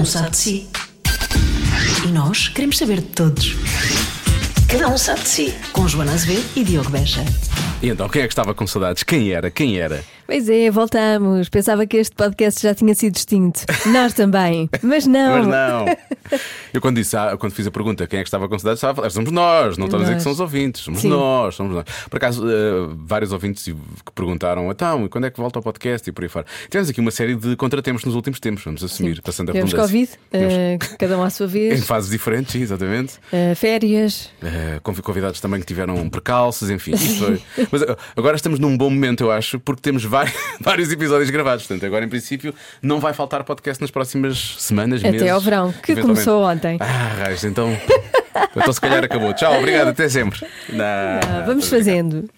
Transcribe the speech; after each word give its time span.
um 0.00 0.04
sabe 0.06 0.30
de 0.30 0.36
si. 0.38 0.66
E 2.06 2.08
nós 2.08 2.48
queremos 2.48 2.78
saber 2.78 3.00
de 3.00 3.08
todos. 3.08 3.54
Cada 4.66 4.88
um 4.88 4.96
sabe 4.96 5.20
de 5.20 5.28
si. 5.28 5.54
Com 5.72 5.86
Joana 5.86 6.12
Azevedo 6.12 6.44
e 6.56 6.64
Diogo 6.64 6.88
Beja. 6.88 7.22
E 7.82 7.88
então, 7.90 8.08
quem 8.08 8.22
é 8.22 8.26
que 8.26 8.32
estava 8.32 8.54
com 8.54 8.66
saudades? 8.66 9.02
Quem 9.02 9.30
era? 9.30 9.50
Quem 9.50 9.78
era? 9.78 10.02
Pois 10.30 10.48
é, 10.48 10.70
voltamos. 10.70 11.48
Pensava 11.48 11.84
que 11.86 11.96
este 11.96 12.14
podcast 12.14 12.62
já 12.62 12.72
tinha 12.72 12.94
sido 12.94 13.16
extinto. 13.16 13.62
Nós 13.86 14.14
também. 14.14 14.70
Mas 14.80 15.04
não. 15.04 15.38
Mas 15.38 15.46
não. 15.48 15.86
Eu 16.72 16.80
quando 16.80 16.94
disse, 16.96 17.16
ah, 17.16 17.36
quando 17.36 17.52
fiz 17.52 17.66
a 17.66 17.70
pergunta 17.72 18.06
quem 18.06 18.20
é 18.20 18.22
que 18.22 18.28
estava 18.28 18.48
com 18.48 18.56
saudades, 18.56 18.78
estava 18.78 18.92
a 18.92 18.94
falar, 18.94 19.10
somos 19.10 19.32
nós, 19.32 19.76
não 19.76 19.86
estou 19.86 19.98
a 19.98 20.02
dizer 20.02 20.12
que 20.12 20.16
Nós. 20.18 20.22
são 20.22 20.30
os 20.30 20.38
ouvintes, 20.38 20.82
somos 20.82 21.00
Sim. 21.00 21.08
nós, 21.08 21.56
somos 21.56 21.74
nós. 21.74 21.84
Por 22.08 22.16
acaso, 22.18 22.48
eh, 22.48 22.94
vários 22.98 23.32
ouvintes 23.32 23.64
que 23.64 23.74
perguntaram, 24.14 24.70
então, 24.70 25.04
e 25.04 25.08
quando 25.08 25.24
é 25.24 25.30
que 25.32 25.40
volta 25.40 25.58
ao 25.58 25.62
podcast 25.64 26.08
e 26.08 26.12
por 26.12 26.22
aí 26.22 26.28
fora. 26.30 26.46
Tivemos 26.70 26.88
aqui 26.88 27.00
uma 27.00 27.10
série 27.10 27.34
de 27.34 27.56
contratempos 27.56 28.04
nos 28.04 28.14
últimos 28.14 28.38
tempos, 28.38 28.62
vamos 28.62 28.84
assumir, 28.84 29.20
passando 29.22 29.48
a 29.48 29.52
Tivemos. 29.52 29.74
Covid, 29.74 30.10
eh, 30.32 30.78
cada 30.96 31.18
um 31.18 31.24
à 31.24 31.30
sua 31.30 31.46
Em 31.46 31.48
vez. 31.48 31.84
fases 31.84 32.08
diferentes, 32.08 32.52
sim, 32.52 32.62
exatamente. 32.62 33.14
Eh, 33.32 33.56
férias. 33.56 34.30
Conv- 34.84 35.00
convidados 35.00 35.40
também 35.40 35.58
que 35.58 35.66
tiveram 35.66 36.08
percalços, 36.08 36.70
enfim. 36.70 36.92
Mas 37.72 37.82
agora 38.16 38.36
estamos 38.36 38.60
num 38.60 38.76
bom 38.78 38.88
momento, 38.88 39.24
eu 39.24 39.32
acho, 39.32 39.58
porque 39.58 39.82
temos 39.82 40.04
vários, 40.04 40.19
vários 40.60 40.90
episódios 40.90 41.30
gravados. 41.30 41.66
Portanto, 41.66 41.86
agora 41.86 42.04
em 42.04 42.08
princípio 42.08 42.54
não 42.82 42.98
vai 43.00 43.12
faltar 43.12 43.44
podcast 43.44 43.80
nas 43.80 43.90
próximas 43.90 44.56
semanas, 44.58 45.00
Até 45.00 45.12
meses. 45.12 45.28
ao 45.30 45.40
verão, 45.40 45.72
que 45.82 45.96
começou 45.96 46.44
ontem. 46.44 46.76
Ah, 46.80 47.14
raios, 47.24 47.44
então. 47.44 47.70
Então 48.56 48.72
se 48.72 48.80
calhar 48.80 49.02
acabou. 49.04 49.32
Tchau, 49.34 49.58
obrigado, 49.58 49.88
até 49.88 50.08
sempre. 50.08 50.40
Não, 50.68 50.84
Ah, 50.84 51.42
vamos 51.46 51.66
a 51.66 51.68
brincar. 51.70 51.76
fazendo. 51.76 52.30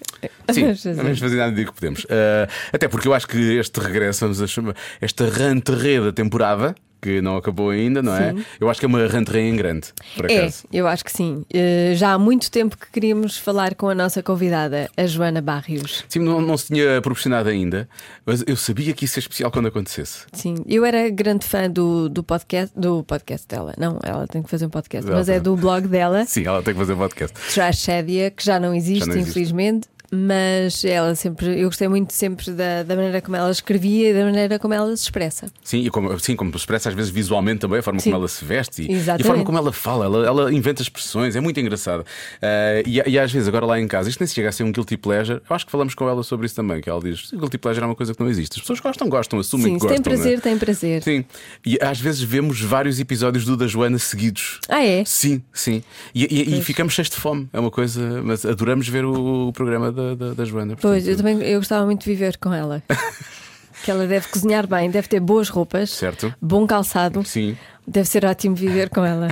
Sim, 0.51 0.63
Vamos 0.63 0.83
fazendo. 0.83 0.97
vamos 1.03 1.19
fazer 1.19 1.37
nada 1.37 1.53
de 1.53 1.65
que 1.67 1.73
podemos. 1.73 2.07
Ah, 2.11 2.49
até 2.73 2.89
porque 2.89 3.07
eu 3.09 3.15
acho 3.15 3.29
que 3.29 3.59
este 3.59 3.79
regresso, 3.79 4.21
vamos 4.23 4.41
a 4.41 4.47
chamar, 4.47 4.75
esta 5.01 5.29
rentrée 5.29 6.01
da 6.01 6.11
temporada, 6.13 6.75
que 7.03 7.21
não 7.21 7.37
acabou 7.37 7.71
ainda, 7.71 8.01
não 8.01 8.17
é? 8.17 8.33
Sim. 8.33 8.45
Eu 8.61 8.71
acho 8.71 8.79
que 8.79 8.87
é 8.87 8.89
uma 8.89 9.05
rentrée 9.09 9.43
em 9.49 9.57
grande, 9.57 9.89
por 10.17 10.31
É, 10.31 10.39
acaso. 10.39 10.65
eu 10.73 10.87
acho 10.87 11.05
que 11.05 11.11
sim. 11.13 11.45
Eh, 11.53 11.95
já 11.97 12.13
há 12.13 12.19
muito 12.19 12.49
tempo 12.51 12.79
que 12.79 12.87
queríamos 12.93 13.37
falar 13.37 13.75
com 13.75 13.89
a 13.89 13.95
nossa 13.95 14.23
convidada, 14.23 14.89
a 14.97 15.05
Joana 15.07 15.43
Barrios. 15.43 16.05
Sim, 16.09 16.21
não, 16.21 16.41
não 16.41 16.57
se 16.57 16.69
tinha 16.69 17.03
proporcionado 17.03 17.49
ainda, 17.49 17.89
mas 18.25 18.45
eu 18.47 18.57
sabia 18.57 18.93
que 18.93 19.05
isso 19.05 19.19
é 19.19 19.21
especial 19.21 19.51
quando 19.51 19.67
acontecesse. 19.67 20.27
Sim, 20.33 20.55
eu 20.69 20.85
era 20.85 21.11
grande 21.11 21.45
fã 21.45 21.69
do, 21.69 22.09
do 22.09 22.23
podcast 22.23 22.73
do 22.79 23.03
podcast 23.03 23.49
dela. 23.49 23.75
Não, 23.77 23.99
ela 24.05 24.27
tem 24.29 24.41
que 24.43 24.49
fazer 24.49 24.67
um 24.67 24.71
podcast, 24.71 25.09
Ela 25.09 25.19
mas 25.19 25.29
é 25.29 25.35
tem. 25.35 25.43
do 25.43 25.57
blog 25.57 25.89
dela, 25.89 26.25
Sim, 26.25 26.47
ela 26.47 26.63
tem 26.63 26.73
que 26.73 26.79
fazer 26.81 26.93
um 26.93 26.99
podcast. 26.99 27.37
Tragédia, 27.53 28.31
que 28.31 28.45
já 28.45 28.61
não 28.61 28.73
existe, 28.75 29.01
Já 29.01 29.07
não 29.07 29.15
existe. 29.15 29.31
infelizmente. 29.31 29.89
Mas 30.15 30.85
ela 30.85 31.15
sempre, 31.15 31.59
eu 31.59 31.69
gostei 31.69 31.89
muito 31.89 32.13
sempre 32.13 32.51
da, 32.51 32.83
da 32.83 32.95
maneira 32.95 33.23
como 33.23 33.35
ela 33.35 33.51
escrevia 33.51 34.11
e 34.11 34.15
da 34.15 34.25
maneira 34.27 34.59
como 34.59 34.75
ela 34.75 34.95
se 34.95 35.05
expressa. 35.05 35.51
Sim, 35.65 35.79
e 35.87 35.91
como, 35.91 36.19
sim, 36.21 36.37
como 36.37 36.51
se 36.53 36.59
expressa 36.59 36.91
às 36.91 36.95
vezes 36.95 37.11
visualmente 37.11 37.61
também, 37.61 37.79
a 37.79 37.83
forma 37.83 37.99
Sim. 37.99 38.11
como 38.11 38.21
ela 38.21 38.29
se 38.29 38.45
veste 38.45 38.83
e, 38.83 38.93
e 38.93 39.11
a 39.11 39.25
forma 39.25 39.43
como 39.43 39.57
ela 39.57 39.73
fala, 39.73 40.05
ela, 40.05 40.27
ela 40.27 40.53
inventa 40.53 40.83
expressões, 40.83 41.35
é 41.35 41.41
muito 41.41 41.59
engraçado. 41.59 42.05
Ah, 42.43 42.83
e, 42.87 43.01
e 43.09 43.19
às 43.19 43.33
vezes, 43.33 43.49
agora 43.49 43.65
lá 43.65 43.81
em 43.81 43.89
casa, 43.89 44.11
isto 44.11 44.21
nem 44.21 44.27
se 44.27 44.35
chega 44.35 44.51
a 44.51 44.53
ser 44.53 44.65
um 44.65 44.71
guilty 44.73 44.99
pleasure, 44.99 45.41
eu 45.49 45.57
acho 45.57 45.65
que 45.65 45.73
falamos 45.73 45.95
com 45.95 46.07
ela 46.07 46.23
sobre 46.23 46.45
isso 46.45 46.57
também, 46.57 46.83
que 46.83 46.91
ela 46.91 47.01
diz: 47.01 47.31
guilty 47.33 47.57
pleasure 47.57 47.83
é 47.83 47.87
uma 47.87 47.95
coisa 47.97 48.13
que 48.13 48.21
não 48.21 48.29
existe. 48.29 48.57
As 48.57 48.61
pessoas 48.61 48.81
gostam, 48.81 49.09
gostam, 49.09 49.39
assumem 49.39 49.67
Sim, 49.67 49.79
que 49.79 49.87
gostam. 49.87 50.03
tem 50.03 50.13
é? 50.13 50.17
prazer, 50.17 50.41
tem 50.43 50.59
prazer. 50.59 51.03
Sim, 51.03 51.25
e 51.65 51.79
às 51.81 51.99
vezes 51.99 52.21
vemos 52.21 52.61
vários 52.61 53.01
episódios 53.01 53.47
do 53.47 53.57
da 53.57 53.67
Joana 53.67 53.99
seguidos. 53.99 54.61
Ah, 54.69 54.85
é? 54.85 55.05
Sim, 55.07 55.43
sim. 55.55 55.83
E, 56.15 56.25
e- 56.25 56.59
e 56.59 56.63
ficamos 56.63 56.93
cheios 56.93 57.09
de 57.09 57.17
fome. 57.17 57.49
É 57.51 57.59
uma 57.59 57.71
coisa. 57.71 58.23
Mas 58.23 58.45
adoramos 58.45 58.87
ver 58.89 59.07
o, 59.07 59.49
o 59.49 59.53
programa 59.55 59.91
da, 59.91 60.02
da, 60.17 60.35
da 60.35 60.45
Joana. 60.45 60.77
Pois, 60.81 61.05
portanto, 61.05 61.09
eu 61.09 61.17
também 61.17 61.49
eu 61.49 61.59
gostava 61.61 61.85
muito 61.87 62.01
de 62.01 62.07
viver 62.07 62.37
com 62.39 62.53
ela. 62.53 62.83
que 63.85 63.91
ela 63.91 64.07
deve 64.07 64.29
cozinhar 64.29 64.67
bem, 64.67 64.91
deve 64.91 65.09
ter 65.09 65.21
boas 65.21 65.49
roupas, 65.49 65.91
Certo. 65.91 66.33
bom 66.41 66.67
calçado. 66.67 67.25
Sim. 67.25 67.57
Deve 67.87 68.09
ser 68.09 68.25
ótimo 68.25 68.55
viver 68.55 68.89
com 68.91 69.05
ela. 69.05 69.29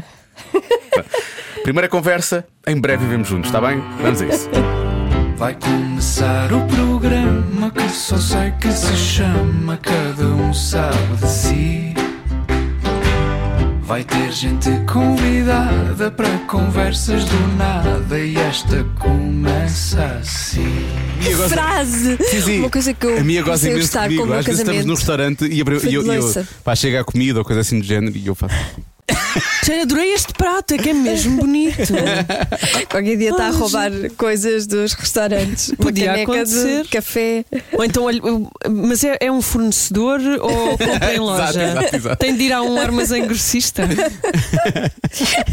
Primeira 1.62 1.88
conversa, 1.88 2.46
em 2.66 2.80
breve 2.80 3.04
vivemos 3.04 3.28
juntos, 3.28 3.48
está 3.48 3.60
bem? 3.60 3.80
Vamos 4.02 4.22
a 4.22 4.26
isso. 4.26 4.48
Vai 5.36 5.54
começar 5.54 6.52
o 6.52 6.66
programa 6.66 7.70
que 7.70 7.88
só 7.90 8.16
sei 8.16 8.50
que 8.60 8.70
se 8.72 8.96
chama 8.96 9.78
Cada 9.78 10.26
um 10.26 10.52
sabe 10.52 11.16
de 11.20 11.28
si. 11.28 11.94
Vai 13.90 14.04
ter 14.04 14.30
gente 14.30 14.70
convidada 14.86 16.12
para 16.12 16.28
conversas 16.46 17.24
do 17.24 17.56
nada 17.56 18.20
e 18.20 18.36
esta 18.36 18.84
começa 19.00 20.04
assim. 20.20 20.86
Frase! 21.48 22.16
Sim, 22.22 22.40
sim. 22.40 22.58
Uma 22.60 22.70
coisa 22.70 22.94
que 22.94 23.04
eu 23.04 23.18
A 23.18 23.24
minha 23.24 23.42
goza 23.42 23.66
comecei 23.66 23.70
a 23.70 23.72
imenso 23.72 23.88
gostar 23.88 24.02
comigo. 24.04 24.32
Às 24.32 24.46
vezes 24.46 24.60
estamos 24.60 24.84
no 24.84 24.94
restaurante 24.94 25.44
e, 25.44 25.56
e 25.56 25.92
eu, 25.92 26.04
e 26.04 26.14
eu, 26.14 26.46
pá, 26.62 26.76
chega 26.76 27.00
a 27.00 27.04
comida 27.04 27.40
ou 27.40 27.44
coisa 27.44 27.62
assim 27.62 27.80
do 27.80 27.84
género 27.84 28.16
e 28.16 28.28
eu 28.28 28.34
faço. 28.36 28.54
Já 29.66 29.82
adorei 29.82 30.12
este 30.14 30.32
prato, 30.32 30.74
é 30.74 30.78
que 30.78 30.90
é 30.90 30.94
mesmo 30.94 31.36
bonito. 31.42 31.92
Qualquer 32.90 33.16
dia 33.16 33.30
está 33.30 33.46
a 33.48 33.50
roubar 33.50 33.90
coisas 34.16 34.66
dos 34.66 34.92
restaurantes. 34.94 35.72
Podia 35.76 36.22
acontecer. 36.22 36.82
de 36.84 36.88
café. 36.88 37.44
Ou 37.72 37.84
então, 37.84 38.04
olha, 38.04 38.20
mas 38.68 39.04
é, 39.04 39.16
é 39.20 39.30
um 39.30 39.42
fornecedor 39.42 40.20
ou 40.40 40.76
compra 40.78 41.14
em 41.14 41.18
loja? 41.18 41.42
Exato, 41.62 41.78
exato, 41.78 41.96
exato. 41.96 42.16
Tem 42.16 42.36
de 42.36 42.44
ir 42.44 42.52
a 42.52 42.62
um 42.62 42.78
armazém 42.78 43.26
grossista. 43.26 43.82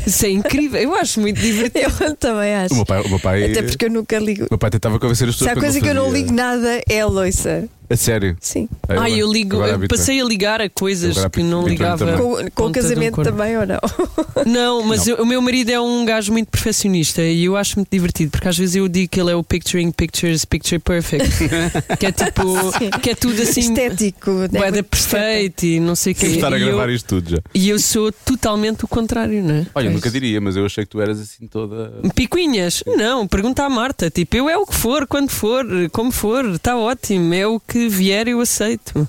Isso 0.06 0.26
é 0.26 0.30
incrível, 0.30 0.80
eu 0.82 0.96
acho 0.96 1.20
muito 1.20 1.40
divertido. 1.40 1.88
Eu 2.00 2.16
também 2.16 2.56
acho. 2.56 2.74
O 2.74 2.78
meu 2.78 2.86
pai, 2.86 3.02
o 3.02 3.10
meu 3.10 3.20
pai, 3.20 3.52
Até 3.52 3.62
porque 3.64 3.86
eu 3.86 3.90
nunca 3.92 4.18
ligo. 4.20 4.44
o 4.46 4.48
meu 4.52 4.58
pai 4.58 4.70
tentava 4.70 5.00
convencer 5.00 5.28
as 5.28 5.36
Se 5.36 5.40
pessoas 5.40 5.52
há 5.52 5.54
quando 5.56 5.64
coisa 5.64 5.78
ele 5.78 5.86
que 5.86 5.90
eu 5.92 5.96
não 5.96 6.06
fazia- 6.06 6.18
ligo 6.24 6.34
nada 6.34 6.82
é 6.90 7.02
a 7.02 7.06
loiça. 7.08 7.68
A 7.90 7.96
sério? 7.96 8.36
Sim. 8.42 8.68
Ai, 8.90 9.22
eu 9.22 9.32
ligo, 9.32 9.64
eu 9.64 9.88
passei 9.88 10.22
a 10.22 10.26
ligar 10.26 10.62
a 10.62 10.70
coisas 10.70 11.16
que 11.32 11.42
não 11.42 11.66
ligava. 11.68 12.18
Com, 12.18 12.52
com 12.54 12.64
o 12.64 12.68
um 12.68 12.72
casamento 12.72 13.16
corpo. 13.16 13.30
também 13.32 13.58
ou 13.58 13.66
não? 13.66 13.80
Não, 14.46 14.84
mas 14.84 15.08
eu- 15.08 15.18
o 15.18 15.26
meu 15.26 15.42
marido 15.42 15.70
é 15.72 15.80
um 15.80 16.06
gajo 16.06 16.32
muito 16.32 16.50
perfeccionista 16.50 17.22
e 17.22 17.46
eu 17.46 17.56
acho 17.58 17.78
muito 17.78 17.90
divertido 17.90 18.32
porque 18.32 18.48
às 18.48 18.58
vezes 18.58 18.76
eu 18.76 18.88
digo 18.88 19.10
que 19.10 19.20
ele 19.20 19.32
é 19.32 19.36
o 19.36 19.44
picturing 19.44 19.92
pictures 19.92 20.46
picture 20.46 20.80
perfect. 20.80 21.28
que 22.00 22.06
é 22.06 22.12
tipo, 22.12 23.00
que 23.02 23.10
é 23.10 23.16
tudo 23.16 23.42
assim. 23.42 23.62
Estético. 23.62 24.32
né? 24.32 24.60
Muito 24.60 24.84
perfeito 24.84 25.66
e 25.66 25.80
não 25.80 25.96
sei 25.96 26.14
o 26.14 26.16
de 26.16 26.26
estar 26.26 26.54
a 26.54 26.58
E 26.58 26.66
gravar 26.66 26.90
eu, 26.90 26.96
isto 26.96 27.08
tudo 27.08 27.30
já. 27.32 27.38
e 27.54 27.70
eu 27.70 27.80
sou 27.80 28.12
totalmente 28.12 28.86
o 28.86 28.88
contrário, 28.88 29.42
não 29.44 29.56
é? 29.56 29.68
Olha, 29.74 29.90
nunca 29.90 30.10
diria, 30.10 30.40
mas 30.42 30.56
eu 30.56 30.66
achei 30.66 30.84
que 30.84 30.90
tu 30.92 31.02
eras 31.02 31.20
assim 31.20 31.48
toda. 31.48 31.94
Picuinhas? 32.14 32.84
Não, 32.86 33.28
pergunta 33.28 33.64
à 33.64 33.70
Marta. 33.70 34.10
Tipo, 34.10 34.36
eu 34.38 34.50
é 34.50 34.58
o 34.58 34.66
que 34.66 34.76
for, 34.76 35.08
quando 35.08 35.30
for, 35.30 35.66
como 35.92 36.12
for, 36.12 36.46
está 36.46 36.78
ótimo. 36.78 37.34
É 37.34 37.48
o 37.48 37.60
que 37.60 37.77
vier, 37.90 38.28
eu 38.28 38.40
aceito. 38.42 39.08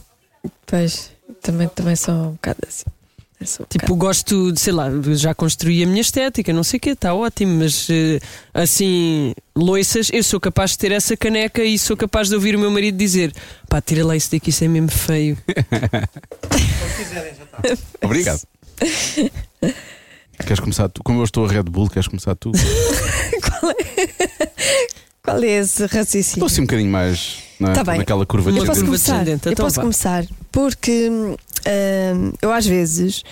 Pois, 0.67 1.11
também, 1.43 1.69
também 1.69 1.97
sou 1.97 2.15
um 2.15 2.31
bocado 2.33 2.59
assim. 2.67 2.85
Um 3.41 3.65
Tipo, 3.69 3.95
gosto 3.95 4.51
de, 4.51 4.59
sei 4.59 4.73
lá, 4.73 4.89
já 5.15 5.33
construí 5.33 5.85
a 5.85 5.87
minha 5.87 6.01
estética, 6.01 6.53
não 6.53 6.65
sei 6.65 6.79
o 6.79 6.81
quê, 6.81 6.91
está 6.91 7.15
ótimo, 7.15 7.61
mas 7.61 7.87
eh, 7.89 8.19
assim, 8.53 9.33
loiças, 9.55 10.11
eu 10.13 10.25
sou 10.25 10.41
capaz 10.41 10.73
de 10.73 10.79
ter 10.79 10.91
essa 10.91 11.17
caneca 11.17 11.63
e 11.63 11.79
sou 11.79 11.97
capaz 11.97 12.29
de 12.29 12.35
ouvir 12.35 12.57
o 12.57 12.59
meu 12.59 12.69
marido 12.71 12.99
dizer: 12.99 13.33
pá, 13.69 13.81
tira 13.81 14.05
lá 14.05 14.17
isso 14.17 14.33
daqui, 14.33 14.51
isso 14.51 14.65
é 14.65 14.69
mesmo 14.69 14.91
feio. 14.91 15.39
Obrigado. 18.03 18.41
Queres 20.41 20.61
começar 20.61 20.89
tu? 20.89 21.03
Como 21.05 21.21
eu 21.21 21.25
estou 21.25 21.45
a 21.45 21.49
Red 21.49 21.65
Bull, 21.65 21.89
queres 21.89 22.09
começar 22.09 22.35
tu? 22.35 22.51
bocado- 22.53 23.75
Qual 25.23 25.43
é 25.43 25.47
esse 25.47 25.85
Estou 25.85 25.99
raciocínio? 25.99 26.47
assim 26.47 26.61
um 26.63 26.65
bocadinho 26.65 26.91
mais 26.91 27.43
não 27.61 27.71
é? 27.71 27.75
Tá 27.75 27.85
bem. 27.85 27.99
naquela 27.99 28.25
curva 28.27 28.51
Uma 28.51 28.59
Eu 28.59 28.63
de 28.63 28.67
posso 28.69 28.81
curva 28.81 28.87
começar. 28.97 29.13
descendente, 29.19 29.47
Eu 29.47 29.53
então 29.53 29.65
posso 29.67 29.77
vá. 29.77 29.83
começar 29.83 30.25
porque 30.53 31.11
hum, 31.11 32.33
eu 32.43 32.53
às 32.53 32.67
vezes 32.67 33.23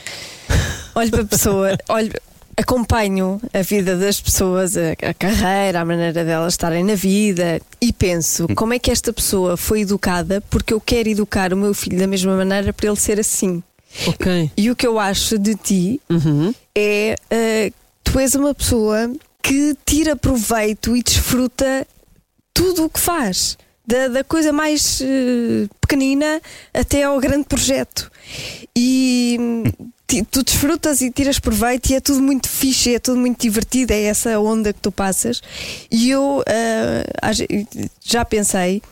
olho 0.94 1.10
para 1.10 1.22
a 1.22 1.26
pessoa, 1.26 1.78
olho, 1.88 2.12
acompanho 2.56 3.40
a 3.52 3.62
vida 3.62 3.96
das 3.96 4.20
pessoas, 4.20 4.76
a, 4.76 4.92
a 5.08 5.14
carreira, 5.14 5.80
a 5.80 5.84
maneira 5.84 6.24
delas 6.24 6.54
estarem 6.54 6.82
na 6.84 6.94
vida 6.94 7.60
e 7.80 7.92
penso 7.92 8.46
como 8.54 8.72
é 8.72 8.78
que 8.78 8.90
esta 8.90 9.12
pessoa 9.12 9.56
foi 9.56 9.82
educada 9.82 10.40
porque 10.50 10.72
eu 10.72 10.80
quero 10.80 11.08
educar 11.08 11.52
o 11.52 11.56
meu 11.56 11.74
filho 11.74 11.98
da 11.98 12.06
mesma 12.06 12.34
maneira 12.36 12.72
para 12.72 12.86
ele 12.88 12.96
ser 12.96 13.20
assim. 13.20 13.62
Ok. 14.06 14.50
E 14.56 14.70
o 14.70 14.76
que 14.76 14.86
eu 14.86 14.98
acho 14.98 15.38
de 15.38 15.54
ti 15.54 16.00
Uhum. 16.10 16.54
é 16.76 17.14
uh, 17.32 17.74
tu 18.04 18.18
és 18.18 18.34
uma 18.34 18.54
pessoa 18.54 19.10
que 19.42 19.76
tira 19.86 20.16
proveito 20.16 20.96
e 20.96 21.02
desfruta 21.02 21.86
tudo 22.52 22.84
o 22.84 22.90
que 22.90 22.98
faz. 23.00 23.56
Da, 23.86 24.08
da 24.08 24.24
coisa 24.24 24.52
mais 24.52 25.00
uh, 25.00 25.68
pequenina 25.80 26.40
até 26.74 27.04
ao 27.04 27.20
grande 27.20 27.44
projeto. 27.44 28.10
E 28.74 29.38
tu 30.30 30.42
desfrutas 30.42 31.00
e 31.00 31.10
tiras 31.10 31.38
proveito 31.38 31.90
e 31.90 31.94
é 31.94 32.00
tudo 32.00 32.20
muito 32.20 32.48
fixe, 32.48 32.94
é 32.94 32.98
tudo 32.98 33.18
muito 33.18 33.40
divertido, 33.40 33.92
é 33.92 34.02
essa 34.02 34.38
onda 34.38 34.72
que 34.72 34.80
tu 34.80 34.90
passas. 34.90 35.40
E 35.90 36.10
eu 36.10 36.40
uh, 36.40 37.84
já 38.04 38.24
pensei. 38.24 38.82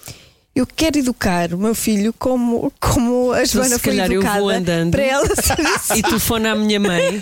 Eu 0.55 0.65
quero 0.67 0.99
educar 0.99 1.53
o 1.53 1.59
meu 1.59 1.75
filho 1.75 2.15
como, 2.17 2.73
como 2.81 3.33
a 3.33 3.45
Joana 3.45 3.71
se 3.77 3.81
foi 3.81 3.93
calhar 3.97 4.12
eu 4.12 4.23
vou 4.23 4.31
educada 4.53 4.56
andando. 4.59 4.91
para 4.93 5.03
ela 5.03 5.27
ser. 5.35 5.97
E 5.99 6.03
telefona 6.03 6.53
à 6.53 6.55
minha 6.55 6.79
mãe, 6.79 7.21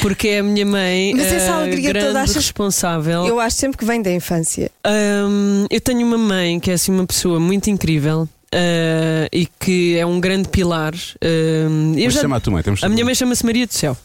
porque 0.00 0.28
é 0.28 0.38
a 0.38 0.42
minha 0.42 0.64
mãe 0.64 1.12
Mas 1.14 1.26
essa 1.32 1.52
toda 1.52 1.76
grande 1.76 2.16
achas- 2.18 2.36
responsável. 2.36 3.26
Eu 3.26 3.38
acho 3.38 3.56
sempre 3.56 3.76
que 3.78 3.84
vem 3.84 4.00
da 4.00 4.10
infância. 4.10 4.70
Hum, 4.86 5.66
eu 5.70 5.80
tenho 5.80 6.06
uma 6.06 6.16
mãe 6.18 6.58
que 6.58 6.70
é 6.70 6.74
assim 6.74 6.90
uma 6.90 7.06
pessoa 7.06 7.38
muito 7.38 7.68
incrível 7.68 8.26
ah, 8.52 9.28
e 9.32 9.46
que 9.58 9.98
é 9.98 10.06
um 10.06 10.18
grande 10.20 10.48
pilar. 10.48 10.94
Ah, 11.20 11.26
eu 11.26 12.04
Mas 12.06 12.14
já- 12.14 12.22
chama 12.22 12.36
a 12.36 12.40
tua 12.40 12.52
mãe, 12.54 12.62
temos 12.62 12.82
a 12.82 12.88
minha 12.88 13.04
mãe 13.04 13.14
chama-se 13.14 13.44
Maria 13.44 13.66
do 13.66 13.74
Céu. 13.74 13.96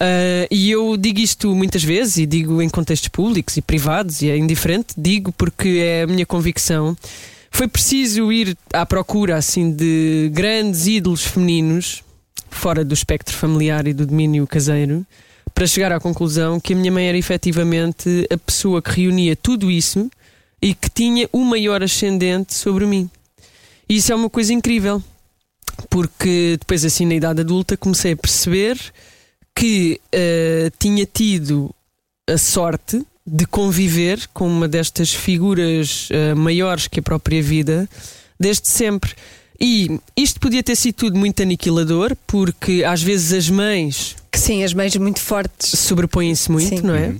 Ah, 0.00 0.46
e 0.50 0.70
eu 0.70 0.96
digo 0.96 1.20
isto 1.20 1.54
muitas 1.54 1.84
vezes 1.84 2.16
e 2.16 2.26
digo 2.26 2.62
em 2.62 2.70
contextos 2.70 3.08
públicos 3.08 3.58
e 3.58 3.62
privados 3.62 4.22
e 4.22 4.30
é 4.30 4.36
indiferente, 4.38 4.94
digo 4.96 5.30
porque 5.32 5.82
é 5.84 6.02
a 6.02 6.06
minha 6.06 6.24
convicção. 6.24 6.96
Foi 7.50 7.68
preciso 7.68 8.32
ir 8.32 8.56
à 8.72 8.86
procura 8.86 9.36
assim 9.36 9.70
de 9.70 10.30
grandes 10.32 10.86
ídolos 10.86 11.24
femininos 11.26 12.02
fora 12.48 12.82
do 12.82 12.94
espectro 12.94 13.36
familiar 13.36 13.86
e 13.86 13.92
do 13.92 14.06
domínio 14.06 14.46
caseiro 14.46 15.04
para 15.54 15.66
chegar 15.66 15.92
à 15.92 16.00
conclusão 16.00 16.58
que 16.58 16.72
a 16.72 16.76
minha 16.76 16.90
mãe 16.90 17.08
era 17.08 17.18
efetivamente 17.18 18.26
a 18.30 18.38
pessoa 18.38 18.80
que 18.80 19.02
reunia 19.02 19.36
tudo 19.36 19.70
isso 19.70 20.10
e 20.62 20.74
que 20.74 20.88
tinha 20.88 21.28
o 21.32 21.44
maior 21.44 21.82
ascendente 21.82 22.54
sobre 22.54 22.86
mim. 22.86 23.10
E 23.88 23.96
isso 23.96 24.12
é 24.12 24.14
uma 24.14 24.30
coisa 24.30 24.52
incrível, 24.52 25.02
porque 25.90 26.56
depois, 26.58 26.84
assim, 26.84 27.04
na 27.04 27.14
idade 27.14 27.40
adulta, 27.40 27.76
comecei 27.76 28.12
a 28.12 28.16
perceber 28.16 28.78
que 29.60 30.00
eh, 30.10 30.70
tinha 30.78 31.04
tido 31.04 31.70
a 32.26 32.38
sorte 32.38 33.04
de 33.26 33.44
conviver 33.44 34.26
com 34.32 34.48
uma 34.48 34.66
destas 34.66 35.12
figuras 35.12 36.08
eh, 36.10 36.32
maiores 36.34 36.88
que 36.88 37.00
a 37.00 37.02
própria 37.02 37.42
vida 37.42 37.86
desde 38.38 38.70
sempre. 38.70 39.12
E 39.60 40.00
isto 40.16 40.40
podia 40.40 40.62
ter 40.62 40.74
sido 40.76 40.94
tudo 40.94 41.18
muito 41.18 41.42
aniquilador, 41.42 42.16
porque 42.26 42.82
às 42.84 43.02
vezes 43.02 43.34
as 43.34 43.50
mães 43.50 44.16
Que 44.32 44.38
sim, 44.38 44.64
as 44.64 44.72
mães 44.72 44.96
muito 44.96 45.20
fortes. 45.20 45.78
sobrepõem-se 45.78 46.50
muito, 46.50 46.76
Sim. 46.78 46.82
não 46.82 46.94
é? 46.94 47.14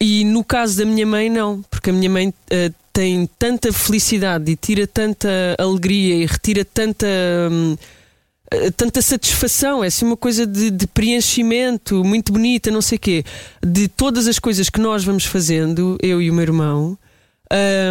E 0.00 0.24
no 0.24 0.42
caso 0.42 0.78
da 0.78 0.86
minha 0.86 1.04
mãe, 1.06 1.28
não, 1.28 1.60
porque 1.70 1.90
a 1.90 1.92
minha 1.92 2.08
mãe 2.08 2.32
eh, 2.50 2.70
tem 2.94 3.28
tanta 3.38 3.70
felicidade 3.74 4.50
e 4.50 4.56
tira 4.56 4.86
tanta 4.86 5.28
alegria 5.58 6.14
e 6.14 6.24
retira 6.24 6.64
tanta. 6.64 7.06
hum, 7.52 7.76
Tanta 8.76 9.02
satisfação, 9.02 9.82
é 9.82 9.88
assim 9.88 10.04
uma 10.04 10.16
coisa 10.16 10.46
de, 10.46 10.70
de 10.70 10.86
preenchimento 10.86 12.04
muito 12.04 12.32
bonita, 12.32 12.70
não 12.70 12.82
sei 12.82 12.96
o 12.96 13.00
quê, 13.00 13.24
de 13.64 13.88
todas 13.88 14.28
as 14.28 14.38
coisas 14.38 14.68
que 14.70 14.80
nós 14.80 15.02
vamos 15.02 15.24
fazendo, 15.24 15.98
eu 16.00 16.20
e 16.22 16.30
o 16.30 16.34
meu 16.34 16.42
irmão, 16.42 16.96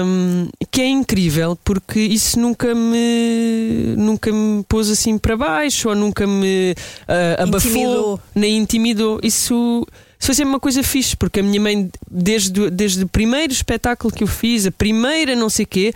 hum, 0.06 0.48
que 0.72 0.82
é 0.82 0.88
incrível 0.88 1.58
porque 1.66 2.00
isso 2.00 2.40
nunca 2.40 2.74
me 2.74 3.96
nunca 3.98 4.32
me 4.32 4.64
pôs 4.64 4.90
assim 4.90 5.18
para 5.18 5.36
baixo 5.36 5.90
ou 5.90 5.96
nunca 5.96 6.26
me 6.26 6.76
ah, 7.08 7.44
abafou 7.44 7.72
Intimidou. 7.72 8.20
nem 8.36 8.58
intimidou. 8.58 9.20
Isso, 9.24 9.86
isso 10.18 10.28
foi 10.28 10.36
sempre 10.36 10.50
uma 10.52 10.60
coisa 10.60 10.82
fixe, 10.84 11.18
porque 11.18 11.40
a 11.42 11.44
minha 11.44 11.60
mãe, 11.60 11.90
desde, 12.10 12.62
o- 12.62 12.72
desde 12.72 13.04
o 13.04 13.08
primeiro 13.08 13.52
espetáculo 13.52 14.14
que 14.14 14.24
eu 14.24 14.28
fiz, 14.28 14.66
a 14.66 14.72
primeira 14.72 15.36
não 15.36 15.50
sei 15.50 15.66
quê, 15.66 15.94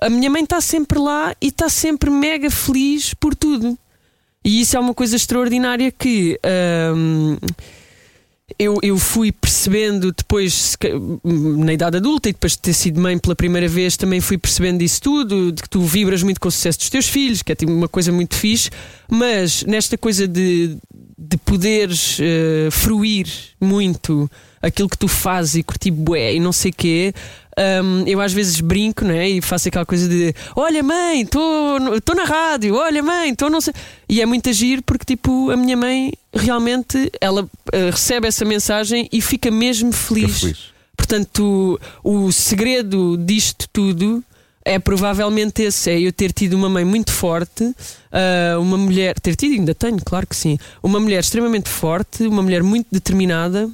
a 0.00 0.10
minha 0.10 0.28
mãe 0.28 0.42
está 0.44 0.60
sempre 0.60 0.98
lá 0.98 1.34
e 1.40 1.46
está 1.48 1.68
sempre 1.70 2.10
mega 2.10 2.50
feliz 2.50 3.14
por 3.14 3.34
tudo. 3.34 3.78
E 4.44 4.60
isso 4.62 4.76
é 4.76 4.80
uma 4.80 4.94
coisa 4.94 5.16
extraordinária 5.16 5.90
que. 5.90 6.38
hum, 6.94 7.36
eu, 8.58 8.78
eu 8.82 8.98
fui 8.98 9.30
percebendo 9.30 10.12
depois, 10.12 10.76
na 11.24 11.72
idade 11.72 11.96
adulta, 11.96 12.28
e 12.28 12.32
depois 12.32 12.52
de 12.52 12.58
ter 12.58 12.72
sido 12.72 13.00
mãe 13.00 13.18
pela 13.18 13.34
primeira 13.34 13.68
vez, 13.68 13.96
também 13.96 14.20
fui 14.20 14.36
percebendo 14.36 14.82
isso 14.82 15.00
tudo, 15.00 15.52
de 15.52 15.62
que 15.62 15.68
tu 15.68 15.80
vibras 15.82 16.22
muito 16.22 16.40
com 16.40 16.48
o 16.48 16.50
sucesso 16.50 16.78
dos 16.78 16.90
teus 16.90 17.06
filhos, 17.06 17.42
que 17.42 17.52
é 17.52 17.54
tipo 17.54 17.72
uma 17.72 17.88
coisa 17.88 18.10
muito 18.10 18.34
fixe, 18.34 18.70
mas 19.08 19.62
nesta 19.64 19.96
coisa 19.96 20.26
de, 20.26 20.76
de 21.16 21.36
poderes 21.38 22.18
eh, 22.20 22.68
fruir 22.70 23.26
muito 23.60 24.30
aquilo 24.60 24.88
que 24.88 24.98
tu 24.98 25.08
fazes 25.08 25.54
e 25.54 25.62
curtir 25.62 25.90
bué 25.90 26.34
e 26.34 26.40
não 26.40 26.52
sei 26.52 26.72
quê. 26.72 27.14
Hum, 27.84 28.04
eu 28.06 28.20
às 28.20 28.32
vezes 28.32 28.60
brinco 28.60 29.04
né, 29.04 29.28
e 29.28 29.40
faço 29.42 29.68
aquela 29.68 29.86
coisa 29.86 30.08
de 30.08 30.34
olha 30.56 30.82
mãe, 30.82 31.22
estou 31.22 32.14
na 32.14 32.24
rádio, 32.24 32.74
olha 32.74 33.02
mãe, 33.02 33.30
estou 33.30 33.50
não 33.50 33.60
sei. 33.60 33.74
E 34.08 34.20
é 34.20 34.26
muito 34.26 34.48
agir 34.48 34.82
porque 34.82 35.04
tipo 35.04 35.50
a 35.50 35.56
minha 35.56 35.76
mãe 35.76 36.12
realmente 36.32 37.10
ela 37.20 37.48
eh, 37.72 37.90
recebe 37.90 38.26
essa 38.28 38.44
mensagem 38.44 39.08
e 39.12 39.20
fica 39.20 39.50
mesmo 39.50 39.92
Fica 39.92 40.14
feliz. 40.14 40.40
feliz. 40.40 40.58
Portanto, 40.96 41.80
o, 42.04 42.26
o 42.26 42.32
segredo 42.32 43.16
disto 43.16 43.66
tudo 43.72 44.22
é 44.64 44.78
provavelmente 44.78 45.62
esse: 45.62 45.90
é 45.90 46.00
eu 46.00 46.12
ter 46.12 46.32
tido 46.32 46.54
uma 46.54 46.68
mãe 46.68 46.84
muito 46.84 47.10
forte, 47.10 47.74
ah, 48.12 48.58
uma 48.58 48.76
mulher, 48.76 49.18
ter 49.18 49.34
tido, 49.34 49.54
ainda 49.54 49.74
tenho, 49.74 49.98
claro 50.04 50.26
que 50.26 50.36
sim, 50.36 50.58
uma 50.82 51.00
mulher 51.00 51.20
extremamente 51.20 51.68
forte, 51.68 52.26
uma 52.26 52.42
mulher 52.42 52.62
muito 52.62 52.86
determinada, 52.92 53.68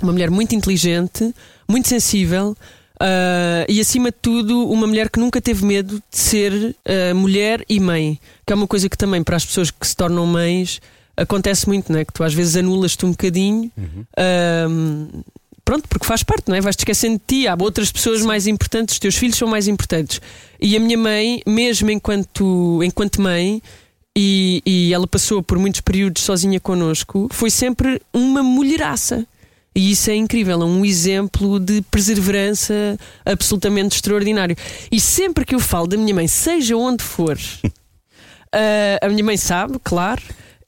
uma 0.00 0.12
mulher 0.12 0.30
muito 0.30 0.54
inteligente, 0.54 1.34
muito 1.68 1.88
sensível. 1.88 2.56
Ah, 3.00 3.64
e 3.68 3.80
acima 3.80 4.10
de 4.10 4.16
tudo, 4.20 4.68
uma 4.70 4.86
mulher 4.86 5.10
que 5.10 5.18
nunca 5.18 5.40
teve 5.40 5.64
medo 5.64 5.96
de 5.96 6.18
ser 6.18 6.76
ah, 6.84 7.14
mulher 7.14 7.64
e 7.68 7.80
mãe, 7.80 8.18
que 8.46 8.52
é 8.52 8.56
uma 8.56 8.66
coisa 8.66 8.88
que 8.88 8.96
também 8.96 9.22
para 9.22 9.36
as 9.36 9.44
pessoas 9.44 9.70
que 9.70 9.86
se 9.86 9.96
tornam 9.96 10.26
mães 10.26 10.80
acontece 11.16 11.68
muito, 11.68 11.92
não 11.92 11.98
é? 11.98 12.04
Que 12.04 12.12
tu 12.12 12.24
às 12.24 12.34
vezes 12.34 12.56
anulas-te 12.56 13.06
um 13.06 13.10
bocadinho 13.10 13.70
Ahm, 14.16 15.22
pronto, 15.64 15.88
porque 15.88 16.06
faz 16.06 16.22
parte, 16.22 16.48
não 16.48 16.56
é? 16.56 16.60
Vais-te 16.60 16.80
esquecendo 16.80 17.14
de 17.14 17.24
ti. 17.26 17.48
Há 17.48 17.56
outras 17.58 17.90
pessoas 17.90 18.22
mais 18.22 18.46
importantes, 18.46 18.94
os 18.94 18.98
teus 18.98 19.16
filhos 19.16 19.36
são 19.36 19.48
mais 19.48 19.68
importantes. 19.68 20.20
E 20.60 20.76
a 20.76 20.80
minha 20.80 20.98
mãe, 20.98 21.42
mesmo 21.46 21.90
enquanto, 21.90 22.82
enquanto 22.82 23.22
mãe, 23.22 23.62
e, 24.16 24.62
e 24.64 24.94
ela 24.94 25.06
passou 25.06 25.42
por 25.42 25.58
muitos 25.58 25.80
períodos 25.80 26.22
sozinha 26.22 26.60
connosco, 26.60 27.28
foi 27.32 27.50
sempre 27.50 28.00
uma 28.12 28.42
mulheraça. 28.42 29.26
E 29.76 29.90
isso 29.90 30.08
é 30.08 30.14
incrível, 30.14 30.62
é 30.62 30.64
um 30.64 30.84
exemplo 30.84 31.58
de 31.58 31.82
perseverança 31.90 32.96
absolutamente 33.24 33.96
extraordinário. 33.96 34.56
E 34.90 35.00
sempre 35.00 35.44
que 35.44 35.54
eu 35.54 35.58
falo 35.58 35.88
da 35.88 35.96
minha 35.96 36.14
mãe, 36.14 36.28
seja 36.28 36.76
onde 36.76 37.02
for, 37.02 37.36
ah, 38.52 38.98
a 39.02 39.08
minha 39.08 39.24
mãe 39.24 39.36
sabe, 39.36 39.78
claro. 39.82 40.22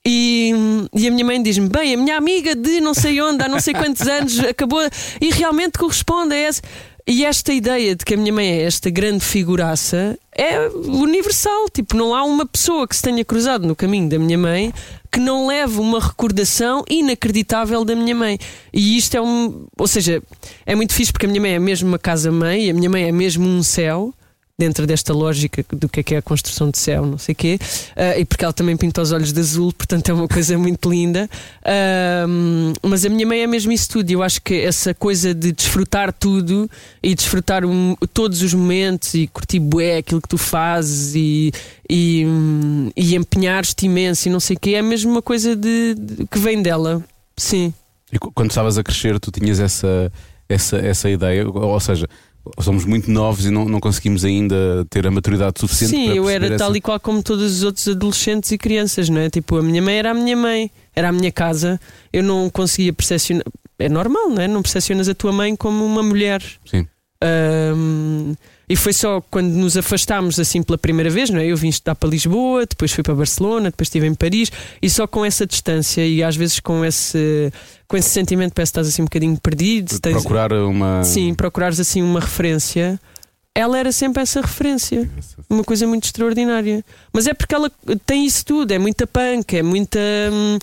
E, 0.08 0.53
e 0.94 1.08
a 1.08 1.11
minha 1.11 1.25
mãe 1.25 1.43
diz-me: 1.43 1.69
Bem, 1.69 1.94
a 1.94 1.97
minha 1.97 2.17
amiga 2.17 2.55
de 2.55 2.81
não 2.81 2.94
sei 2.94 3.20
onde, 3.20 3.43
há 3.43 3.49
não 3.49 3.58
sei 3.58 3.75
quantos 3.75 4.06
anos, 4.06 4.38
acabou. 4.38 4.81
E 5.20 5.31
realmente 5.31 5.79
corresponde 5.79 6.32
a 6.32 6.38
essa. 6.38 6.62
E 7.08 7.25
esta 7.25 7.53
ideia 7.53 7.94
de 7.94 8.05
que 8.05 8.14
a 8.14 8.17
minha 8.17 8.32
mãe 8.32 8.49
é 8.49 8.62
esta 8.62 8.91
grande 8.91 9.25
figuraça 9.25 10.19
é 10.32 10.69
universal. 10.69 11.69
Tipo, 11.70 11.97
não 11.97 12.12
há 12.12 12.25
uma 12.25 12.44
pessoa 12.44 12.88
que 12.88 12.97
se 12.97 13.03
tenha 13.03 13.25
cruzado 13.25 13.64
no 13.64 13.76
caminho 13.76 14.08
da 14.08 14.19
minha 14.19 14.37
mãe 14.37 14.75
que 15.12 15.20
não 15.20 15.47
leve 15.47 15.79
uma 15.79 16.00
recordação 16.00 16.85
inacreditável 16.91 17.85
da 17.85 17.94
minha 17.94 18.14
mãe. 18.14 18.38
E 18.73 18.99
isto 18.99 19.17
é 19.17 19.23
um. 19.23 19.67
Ou 19.79 19.87
seja, 19.87 20.20
é 20.67 20.75
muito 20.75 20.93
fixe 20.93 21.12
porque 21.12 21.26
a 21.26 21.29
minha 21.29 21.41
mãe 21.41 21.55
é 21.55 21.58
mesmo 21.61 21.88
uma 21.88 21.99
casa-mãe, 21.99 22.69
a 22.69 22.75
minha 22.75 22.91
mãe 22.91 23.05
é 23.05 23.12
mesmo 23.12 23.49
um 23.49 23.62
céu 23.62 24.12
dentro 24.58 24.87
desta 24.87 25.12
lógica 25.12 25.62
do 25.70 25.87
que 25.87 26.00
é 26.00 26.03
que 26.03 26.14
é 26.14 26.19
a 26.19 26.23
construção 26.23 26.70
de 26.70 26.79
céu, 26.79 27.05
não 27.05 27.19
sei 27.19 27.35
o 27.35 27.37
quê, 27.37 27.58
Ah, 27.94 28.17
e 28.19 28.25
porque 28.25 28.43
ela 28.43 28.55
também 28.55 28.75
pinta 28.75 29.03
os 29.03 29.12
olhos 29.12 29.31
de 29.31 29.38
azul, 29.38 29.70
portanto 29.70 30.08
é 30.08 30.14
uma 30.14 30.26
coisa 30.26 30.57
muito 30.59 30.88
linda. 30.88 31.28
Ahm, 31.62 32.73
mas 32.83 33.04
a 33.04 33.11
minha 33.11 33.26
mãe 33.26 33.42
é 33.42 33.47
mesmo 33.47 33.71
isso 33.71 33.87
tudo, 33.90 34.11
eu 34.11 34.23
acho 34.23 34.40
que 34.40 34.54
essa 34.54 34.95
coisa 34.95 35.35
de 35.35 35.52
desfrutar 35.52 36.11
tudo 36.11 36.71
e 37.02 37.14
desfrutar 37.14 37.66
um- 37.66 37.95
todos 38.14 38.40
os 38.40 38.54
momentos 38.54 39.12
e 39.12 39.26
curtir 39.26 39.61
bué 39.61 39.99
aquilo 39.99 40.23
que 40.23 40.28
tu 40.28 40.38
fazes 40.38 41.14
e, 41.14 41.52
e, 41.90 42.25
hum, 42.26 42.90
e 42.97 43.14
empenhar-te 43.14 43.85
imenso 43.85 44.26
e 44.26 44.33
não 44.33 44.40
sei 44.40 44.57
o 44.57 44.61
quê, 44.61 44.71
é 44.71 44.81
mesmo 44.83 45.11
uma 45.11 45.23
coisa 45.23 45.54
de, 45.54 45.95
de- 45.99 46.26
que 46.26 46.38
vem 46.38 46.62
dela. 46.62 47.04
Sim. 47.37 47.75
E 48.11 48.19
quando 48.19 48.49
estavas 48.50 48.78
a 48.78 48.83
crescer, 48.83 49.21
tu 49.21 49.31
tinhas 49.31 49.61
essa, 49.61 50.11
essa, 50.49 50.78
essa 50.78 51.11
ideia, 51.11 51.47
ou 51.47 51.78
seja, 51.78 52.07
somos 52.61 52.85
muito 52.85 53.11
novos 53.11 53.47
e 53.47 53.50
não, 53.50 53.67
não 53.67 53.81
conseguimos 53.81 54.25
ainda 54.25 54.87
ter 54.91 55.07
a 55.07 55.11
maturidade 55.11 55.61
suficiente 55.61 55.91
Sim, 55.91 56.12
eu 56.12 56.29
era 56.29 56.47
essa... 56.47 56.57
tal 56.59 56.76
e 56.76 56.81
qual 56.81 56.99
como 57.00 57.23
todos 57.23 57.59
os 57.59 57.62
outros 57.62 57.88
adolescentes 57.88 58.50
e 58.53 58.59
crianças, 58.59 59.09
não 59.09 59.21
é? 59.21 59.31
Tipo, 59.31 59.59
a 59.59 59.62
minha 59.62 59.83
mãe 59.83 59.97
era 59.97 60.11
a 60.11 60.15
minha 60.15 60.37
mãe, 60.37 60.71
era 60.95 61.09
a 61.09 61.12
minha 61.12 61.33
casa. 61.33 61.81
Eu 62.12 62.23
não 62.23 62.49
conseguia 62.50 62.93
percepcionar. 62.93 63.45
É 63.79 63.88
normal, 63.88 64.31
não 64.31 64.41
é? 64.41 64.49
Não 64.49 64.62
percepcionas 64.62 65.09
a 65.09 65.15
tua 65.15 65.33
mãe 65.33 65.55
como 65.55 65.85
uma 65.85 66.03
mulher. 66.03 66.43
Sim. 66.65 66.87
Ahm, 67.23 68.35
e 68.68 68.75
foi 68.76 68.92
só 68.92 69.20
quando 69.30 69.49
nos 69.52 69.76
afastámos 69.76 70.38
assim 70.40 70.62
pela 70.62 70.76
primeira 70.76 71.08
vez, 71.11 71.30
não 71.30 71.38
é? 71.40 71.46
Eu 71.46 71.56
vim 71.56 71.68
estudar 71.68 71.94
para 71.94 72.08
Lisboa, 72.08 72.66
depois 72.66 72.90
fui 72.92 73.02
para 73.02 73.14
Barcelona, 73.14 73.70
depois 73.70 73.87
estive 73.87 74.06
em 74.06 74.14
Paris, 74.14 74.50
e 74.82 74.90
só 74.90 75.06
com 75.06 75.25
essa 75.25 75.46
distância 75.46 76.06
e 76.06 76.23
às 76.23 76.35
vezes 76.37 76.58
com 76.61 76.85
esse, 76.85 77.52
com 77.87 77.96
esse 77.96 78.08
sentimento, 78.11 78.52
parece 78.54 78.73
que 78.73 78.78
estás 78.80 78.88
assim 78.88 79.02
um 79.02 79.06
bocadinho 79.06 79.37
perdido. 79.38 79.99
tens- 80.00 80.14
Procurar 80.14 80.52
uma. 80.52 81.04
Sim, 81.04 81.32
procurares 81.35 81.78
assim 81.78 82.02
uma 82.02 82.20
referência. 82.20 82.99
Ela 83.54 83.78
era 83.78 83.90
sempre 83.90 84.23
essa 84.23 84.40
referência. 84.42 85.08
Uma 85.49 85.64
coisa 85.64 85.87
muito 85.87 86.04
extraordinária. 86.04 86.85
Mas 87.12 87.26
é 87.26 87.32
porque 87.32 87.54
ela 87.54 87.70
tem 88.04 88.26
isso 88.26 88.44
tudo, 88.44 88.70
é 88.73 88.78
muita 88.78 89.06
punk, 89.06 89.56
é 89.56 89.62
muita. 89.62 89.99
hum, 90.30 90.58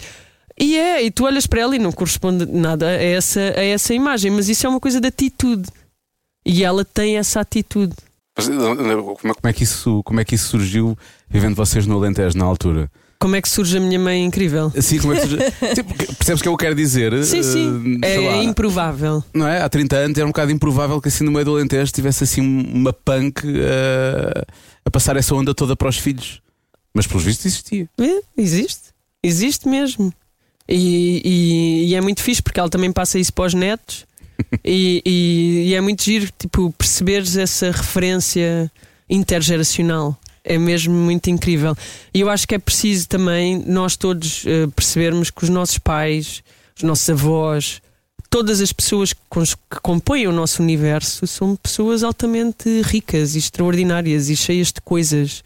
E 0.60 0.77
é, 0.77 1.03
e 1.03 1.10
tu 1.10 1.25
olhas 1.25 1.48
para 1.48 1.62
ela 1.62 1.75
e 1.75 1.79
não 1.79 1.91
corresponde 1.91 2.45
nada 2.45 2.86
a 2.88 2.91
essa, 3.01 3.39
a 3.39 3.63
essa 3.63 3.95
imagem, 3.95 4.29
mas 4.29 4.48
isso 4.48 4.67
é 4.67 4.69
uma 4.69 4.79
coisa 4.79 5.01
de 5.01 5.07
atitude. 5.07 5.63
E 6.46 6.64
ela 6.64 6.84
tem 6.86 7.18
essa 7.18 7.40
atitude. 7.40 7.94
Mas, 8.38 8.48
Como 8.48 8.92
é, 8.92 9.16
como 9.16 9.36
é 9.44 9.54
que 9.54 9.64
isso, 9.64 10.02
como 10.04 10.20
é 10.20 10.26
que 10.26 10.36
isso 10.36 10.48
surgiu 10.48 10.98
vivendo 11.30 11.56
vocês 11.56 11.86
no 11.86 11.96
Alentejo 11.98 12.38
na 12.38 12.46
altura? 12.46 12.90
como 13.20 13.38
é 13.38 13.42
que 13.42 13.48
surge 13.48 13.78
a 13.78 13.80
minha 13.80 13.98
mãe 13.98 14.22
incrível? 14.26 14.70
Assim, 14.78 15.00
como 15.00 15.14
é 15.14 15.22
que 15.22 15.28
Sim, 15.30 15.84
porque 15.88 16.06
percebes 16.08 16.42
o 16.42 16.44
que 16.44 16.50
eu 16.50 16.58
quero 16.58 16.76
dizer? 16.76 17.24
Sim, 17.24 17.42
sim. 17.42 18.00
Eh, 18.04 18.16
É, 18.16 18.20
lá, 18.20 18.44
improvável. 18.44 19.24
Não 19.34 19.48
é? 19.48 19.62
Há 19.62 19.70
30 19.70 19.96
anos 19.96 20.18
era 20.18 20.26
um 20.28 20.32
bocado 20.32 20.52
improvável 20.52 21.00
que 21.00 21.08
assim 21.08 21.24
no 21.24 21.32
meio 21.32 21.46
do 21.46 21.52
Alentejo 21.56 21.90
tivesse 21.94 22.26
assim 22.26 22.42
uma 22.42 22.92
punk 22.92 23.44
eh, 23.46 24.46
a 24.84 24.92
passar 24.92 25.16
essa 25.16 25.34
onda 25.34 25.54
toda 25.56 25.74
para 25.74 25.88
os 25.88 25.98
filhos. 25.98 26.42
Mas 26.94 27.08
pelos 27.08 27.24
vistos 27.24 27.46
existia. 27.46 27.88
É, 27.98 28.20
existe. 28.38 28.90
Existe 29.24 29.70
mesmo. 29.70 30.12
E, 30.68 31.22
e- 31.24 31.86
e 31.92 31.96
é 31.96 32.02
muito 32.02 32.22
fixe 32.22 32.42
porque 32.42 32.60
ela 32.60 32.70
também 32.70 32.92
passa 32.92 33.18
isso 33.18 33.32
para 33.32 33.46
os 33.46 33.54
netos. 33.54 34.06
E, 34.64 35.02
e- 35.06 35.64
e 35.70 35.74
é 35.76 35.82
muito 35.82 36.04
giro 36.04 36.30
tipo, 36.38 36.72
perceberes 36.78 37.36
essa 37.38 37.72
referência 37.72 38.72
intergeracional. 39.10 40.18
É 40.44 40.58
mesmo 40.58 40.94
muito 40.94 41.30
incrível. 41.30 41.74
E 42.14 42.20
eu 42.20 42.30
acho 42.30 42.46
que 42.48 42.54
é 42.56 42.60
preciso 42.60 43.08
também 43.08 43.64
nós 43.66 43.96
todos 43.96 44.44
eh, 44.46 44.68
percebermos 44.76 45.30
que 45.32 45.44
os 45.46 45.50
nossos 45.50 45.78
pais, 45.78 46.44
os 46.76 46.84
nossos 46.84 47.10
avós, 47.10 47.82
todas 48.30 48.60
as 48.60 48.74
pessoas 48.74 49.14
que, 49.14 49.20
que 49.30 49.80
compõem 49.82 50.28
o 50.28 50.34
nosso 50.34 50.62
universo 50.62 51.26
são 51.28 51.56
pessoas 51.56 52.04
altamente 52.04 52.82
ricas 52.82 53.36
e 53.36 53.40
extraordinárias 53.40 54.30
e 54.30 54.36
cheias 54.36 54.68
de 54.74 54.82
coisas. 54.82 55.44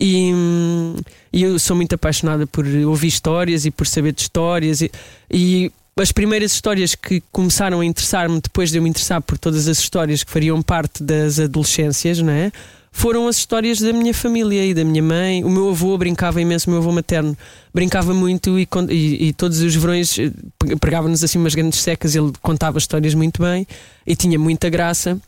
E, 0.00 0.32
hum, 0.34 0.96
e 1.32 1.44
eu 1.44 1.56
sou 1.60 1.76
muito 1.76 1.94
apaixonada 1.94 2.44
por 2.44 2.66
ouvir 2.66 3.06
histórias 3.06 3.64
e 3.64 3.70
por 3.70 3.86
saber 3.86 4.12
de 4.12 4.22
histórias. 4.22 4.80
E, 4.80 4.90
e 5.30 5.70
as 6.00 6.10
primeiras 6.10 6.52
histórias 6.52 6.94
que 6.94 7.22
começaram 7.30 7.80
a 7.80 7.84
interessar-me 7.84 8.40
depois 8.40 8.70
de 8.70 8.78
eu 8.78 8.82
me 8.82 8.88
interessar 8.88 9.20
por 9.20 9.36
todas 9.38 9.68
as 9.68 9.78
histórias 9.78 10.22
que 10.24 10.30
fariam 10.30 10.60
parte 10.62 11.02
das 11.02 11.38
adolescências, 11.38 12.18
não 12.20 12.32
é? 12.32 12.50
Foram 12.94 13.26
as 13.26 13.36
histórias 13.36 13.80
da 13.80 13.90
minha 13.92 14.12
família 14.12 14.66
e 14.66 14.74
da 14.74 14.84
minha 14.84 15.02
mãe. 15.02 15.42
O 15.44 15.48
meu 15.48 15.70
avô 15.70 15.96
brincava 15.96 16.40
imenso, 16.42 16.68
o 16.68 16.70
meu 16.72 16.80
avô 16.80 16.92
materno 16.92 17.36
brincava 17.72 18.12
muito 18.12 18.58
e, 18.58 18.68
e- 18.90 19.28
e 19.28 19.32
todos 19.32 19.60
os 19.60 19.74
verões 19.74 20.18
eh, 20.18 20.30
pregava-nos 20.78 21.24
assim 21.24 21.38
umas 21.38 21.54
grandes 21.54 21.80
secas. 21.80 22.14
Ele 22.14 22.30
contava 22.42 22.76
histórias 22.78 23.14
muito 23.14 23.40
bem 23.42 23.66
e 24.06 24.14
tinha 24.14 24.38
muita 24.38 24.68
graça. 24.68 25.18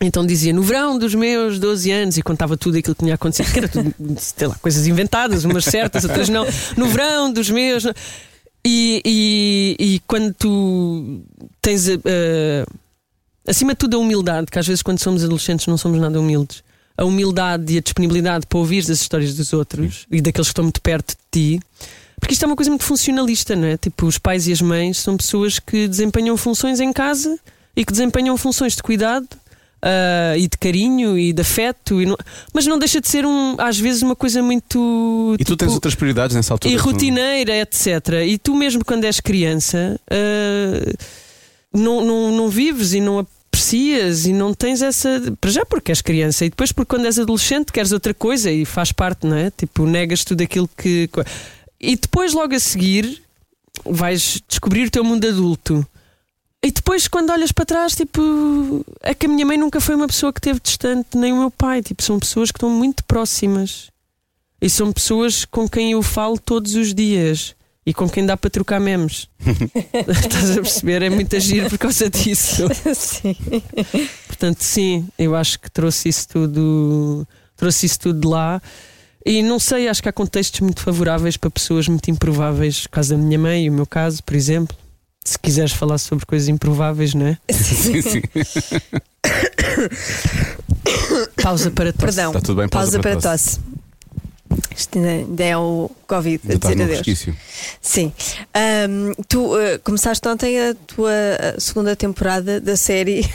Então 0.00 0.26
dizia 0.26 0.52
no 0.52 0.62
verão 0.62 0.98
dos 0.98 1.14
meus 1.14 1.58
12 1.60 1.90
anos 1.92 2.16
e 2.18 2.22
contava 2.22 2.56
tudo 2.56 2.76
aquilo 2.76 2.94
que 2.94 3.02
tinha 3.04 3.14
acontecido, 3.14 3.52
que 3.52 3.58
era 3.60 3.68
tudo, 3.68 3.94
sei 4.18 4.48
lá, 4.48 4.56
coisas 4.56 4.86
inventadas, 4.88 5.44
umas 5.44 5.64
certas, 5.64 6.04
outras 6.04 6.28
não. 6.28 6.44
No 6.76 6.86
verão 6.88 7.32
dos 7.32 7.48
meus. 7.50 7.84
E, 8.68 9.00
e, 9.04 9.76
e 9.78 10.00
quando 10.08 10.34
tu 10.34 11.20
tens 11.62 11.88
a- 11.88 11.94
acima 13.46 13.74
de 13.74 13.78
tudo 13.78 13.96
a 13.96 14.00
humildade, 14.00 14.46
que 14.50 14.58
às 14.58 14.66
vezes 14.66 14.82
quando 14.82 14.98
somos 14.98 15.22
adolescentes 15.22 15.66
não 15.68 15.78
somos 15.78 16.00
nada 16.00 16.18
humildes, 16.18 16.64
a 16.96 17.04
humildade 17.04 17.74
e 17.74 17.78
a 17.78 17.80
disponibilidade 17.80 18.44
para 18.46 18.58
ouvir 18.58 18.78
as 18.80 18.88
histórias 18.88 19.34
dos 19.34 19.52
outros 19.52 20.06
e 20.10 20.20
daqueles 20.20 20.48
que 20.48 20.50
estão 20.52 20.64
muito 20.64 20.80
perto 20.82 21.14
de 21.32 21.58
ti. 21.58 21.60
Porque 22.18 22.32
isto 22.32 22.42
é 22.42 22.46
uma 22.46 22.56
coisa 22.56 22.70
muito 22.70 22.82
funcionalista, 22.84 23.54
não 23.54 23.68
é? 23.68 23.76
Tipo, 23.76 24.06
os 24.06 24.18
pais 24.18 24.48
e 24.48 24.52
as 24.52 24.60
mães 24.60 24.98
são 24.98 25.16
pessoas 25.16 25.58
que 25.60 25.86
desempenham 25.86 26.36
funções 26.36 26.80
em 26.80 26.92
casa 26.92 27.38
e 27.76 27.84
que 27.84 27.92
desempenham 27.92 28.36
funções 28.36 28.74
de 28.74 28.82
cuidado 28.82 29.28
ah, 29.82 30.34
e 30.36 30.42
de 30.48 30.56
carinho 30.58 31.18
e 31.18 31.32
de 31.32 31.42
afeto, 31.42 32.00
e 32.02 32.06
não- 32.06 32.16
mas 32.52 32.66
não 32.66 32.78
deixa 32.78 33.00
de 33.00 33.08
ser 33.08 33.24
um, 33.26 33.56
às 33.58 33.78
vezes 33.78 34.02
uma 34.02 34.16
coisa 34.16 34.42
muito 34.42 35.36
E 35.38 35.44
tu 35.44 35.56
tens 35.56 35.66
tipo, 35.66 35.74
outras 35.74 35.94
prioridades 35.94 36.34
nessa 36.34 36.54
altura? 36.54 36.72
e 36.72 36.76
rotineira, 36.76 37.56
etc. 37.58 37.86
E 38.26 38.38
tu 38.38 38.54
mesmo 38.54 38.84
quando 38.84 39.04
és 39.04 39.20
criança 39.20 40.00
ah, 40.10 40.92
não, 41.72 42.04
não, 42.04 42.32
não 42.32 42.48
vives 42.48 42.92
e 42.94 43.00
não 43.00 43.18
aprecias 43.18 44.26
e 44.26 44.32
não 44.32 44.52
tens 44.54 44.82
essa. 44.82 45.22
Para 45.40 45.50
já 45.50 45.64
porque 45.64 45.90
és 45.92 46.00
criança 46.02 46.44
e 46.44 46.50
depois 46.50 46.72
porque 46.72 46.94
quando 46.94 47.06
és 47.06 47.18
adolescente 47.18 47.72
queres 47.72 47.92
outra 47.92 48.12
coisa 48.14 48.50
e 48.50 48.64
faz 48.64 48.92
parte, 48.92 49.26
não 49.26 49.36
é? 49.36 49.50
Tipo, 49.50 49.86
negas 49.86 50.24
tudo 50.24 50.42
aquilo 50.42 50.68
que. 50.76 51.08
E 51.80 51.96
depois, 51.96 52.32
logo 52.32 52.54
a 52.54 52.58
seguir, 52.58 53.22
vais 53.84 54.40
descobrir 54.48 54.86
o 54.86 54.90
teu 54.90 55.04
mundo 55.04 55.26
adulto. 55.26 55.86
E 56.66 56.70
depois, 56.72 57.06
quando 57.06 57.30
olhas 57.30 57.52
para 57.52 57.64
trás, 57.64 57.94
tipo, 57.94 58.84
é 59.00 59.14
que 59.14 59.26
a 59.26 59.28
minha 59.28 59.46
mãe 59.46 59.56
nunca 59.56 59.80
foi 59.80 59.94
uma 59.94 60.08
pessoa 60.08 60.32
que 60.32 60.40
esteve 60.40 60.58
distante, 60.58 61.16
nem 61.16 61.32
o 61.32 61.38
meu 61.38 61.50
pai. 61.50 61.80
Tipo, 61.80 62.02
são 62.02 62.18
pessoas 62.18 62.50
que 62.50 62.56
estão 62.56 62.68
muito 62.68 63.04
próximas. 63.04 63.88
E 64.60 64.68
são 64.68 64.92
pessoas 64.92 65.44
com 65.44 65.68
quem 65.68 65.92
eu 65.92 66.02
falo 66.02 66.36
todos 66.36 66.74
os 66.74 66.92
dias 66.92 67.54
e 67.86 67.94
com 67.94 68.08
quem 68.08 68.26
dá 68.26 68.36
para 68.36 68.50
trocar 68.50 68.80
memes. 68.80 69.28
Estás 69.44 70.58
a 70.58 70.60
perceber? 70.60 71.02
É 71.02 71.08
muito 71.08 71.36
agir 71.36 71.70
por 71.70 71.78
causa 71.78 72.10
disso. 72.10 72.66
Sim. 72.96 73.36
Portanto, 74.26 74.64
sim, 74.64 75.06
eu 75.16 75.36
acho 75.36 75.60
que 75.60 75.70
trouxe 75.70 76.08
isso 76.08 76.28
tudo, 76.28 77.28
trouxe 77.56 77.86
isso 77.86 78.00
tudo 78.00 78.18
de 78.22 78.26
lá. 78.26 78.60
E 79.24 79.40
não 79.40 79.60
sei, 79.60 79.86
acho 79.86 80.02
que 80.02 80.08
há 80.08 80.12
contextos 80.12 80.58
muito 80.58 80.80
favoráveis 80.80 81.36
para 81.36 81.48
pessoas 81.48 81.86
muito 81.86 82.10
improváveis, 82.10 82.86
o 82.86 82.90
caso 82.90 83.10
da 83.10 83.22
minha 83.22 83.38
mãe 83.38 83.66
e 83.66 83.70
o 83.70 83.72
meu 83.72 83.86
caso, 83.86 84.20
por 84.24 84.34
exemplo. 84.34 84.76
Se 85.26 85.36
quiseres 85.40 85.72
falar 85.72 85.98
sobre 85.98 86.24
coisas 86.24 86.46
improváveis, 86.48 87.12
não 87.12 87.26
é? 87.26 87.36
Sim, 87.52 88.00
sim. 88.00 88.22
Pausa 91.42 91.70
para 91.70 91.92
tosse. 91.92 92.04
Perdão. 92.06 92.28
Está 92.30 92.40
tudo 92.40 92.56
bem, 92.60 92.68
pausa 92.68 92.68
pausa, 92.68 93.00
para 93.00 93.10
para 93.12 93.20
tosse. 93.32 93.58
tosse. 93.58 93.76
Isto 94.76 94.98
ainda- 94.98 95.10
ainda 95.10 95.44
é 95.44 95.56
o 95.56 95.90
Covid 96.06 96.40
a 96.44 96.52
Ainda 96.52 96.54
estás 96.54 96.72
dizer 96.72 96.76
num 96.76 96.84
adeus. 96.84 96.98
resquício. 96.98 97.36
Sim. 97.80 98.12
Ahm, 98.54 99.12
tu 99.28 99.58
eh, 99.58 99.78
começaste 99.78 100.26
ontem 100.28 100.60
a 100.60 100.74
tua 100.74 101.10
segunda 101.58 101.96
temporada 101.96 102.60
da 102.60 102.76
série 102.76 103.28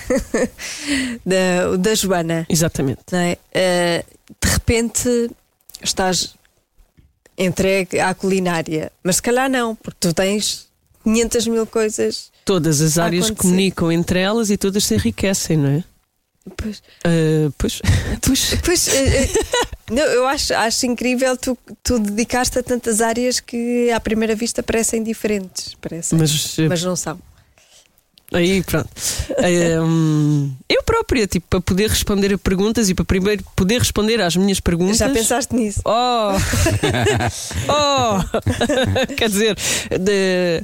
da, 1.26 1.76
da 1.78 1.96
Joana, 1.96 2.46
Exatamente. 2.48 3.02
não 3.12 3.20
é? 3.20 3.38
Eh, 3.54 4.06
de 4.42 4.50
repente 4.50 5.30
estás 5.84 6.36
entregue 7.38 8.00
à 8.00 8.14
culinária, 8.14 8.92
mas 9.04 9.18
se 9.18 9.22
calhar 9.22 9.50
não, 9.50 9.76
porque 9.76 9.98
tu 10.00 10.14
tens 10.14 10.68
500 11.04 11.48
mil 11.48 11.66
coisas. 11.66 12.32
Todas 12.46 12.82
as 12.82 12.98
áreas 12.98 13.30
comunicam 13.30 13.92
entre 13.92 14.20
elas 14.20 14.50
e 14.50 14.58
todas 14.58 14.84
se 14.84 14.96
enriquecem, 14.96 15.58
não 15.58 15.70
é? 15.70 15.84
Pois, 16.58 16.82
Ah, 17.04 17.52
pois, 17.58 17.82
pois. 18.26 18.56
pois, 18.66 18.88
eh, 18.88 19.24
eh, 19.26 19.30
não, 19.92 20.04
eu 20.04 20.28
acho, 20.28 20.54
acho 20.56 20.86
incrível 20.88 21.38
tu, 21.38 21.56
tu 21.84 22.00
dedicaste 22.00 22.58
a 22.58 22.64
tantas 22.64 23.00
áreas 23.00 23.40
que 23.40 23.92
à 23.92 24.00
primeira 24.00 24.34
vista 24.36 24.64
parecem 24.64 25.04
diferentes, 25.04 25.76
parecem, 25.80 26.18
Mas, 26.18 26.58
eh, 26.58 26.68
mas 26.68 26.82
não 26.84 26.96
são. 26.96 27.20
Aí, 28.34 28.64
pronto. 28.64 28.90
Hum, 29.86 30.54
eu 30.70 30.82
própria, 30.84 31.28
tipo, 31.28 31.46
para 31.50 31.60
poder 31.62 31.90
responder 31.90 32.34
a 32.34 32.38
perguntas 32.38 32.90
e 32.90 32.94
para 32.96 33.04
primeiro 33.04 33.44
poder 33.58 33.80
responder 33.80 34.22
às 34.22 34.38
minhas 34.38 34.62
perguntas. 34.62 34.98
Já 35.00 35.10
pensaste 35.10 35.54
nisso? 35.54 35.82
Oh! 35.84 36.32
oh! 37.70 38.20
Quer 39.18 39.30
dizer, 39.30 39.56
de- 40.00 40.64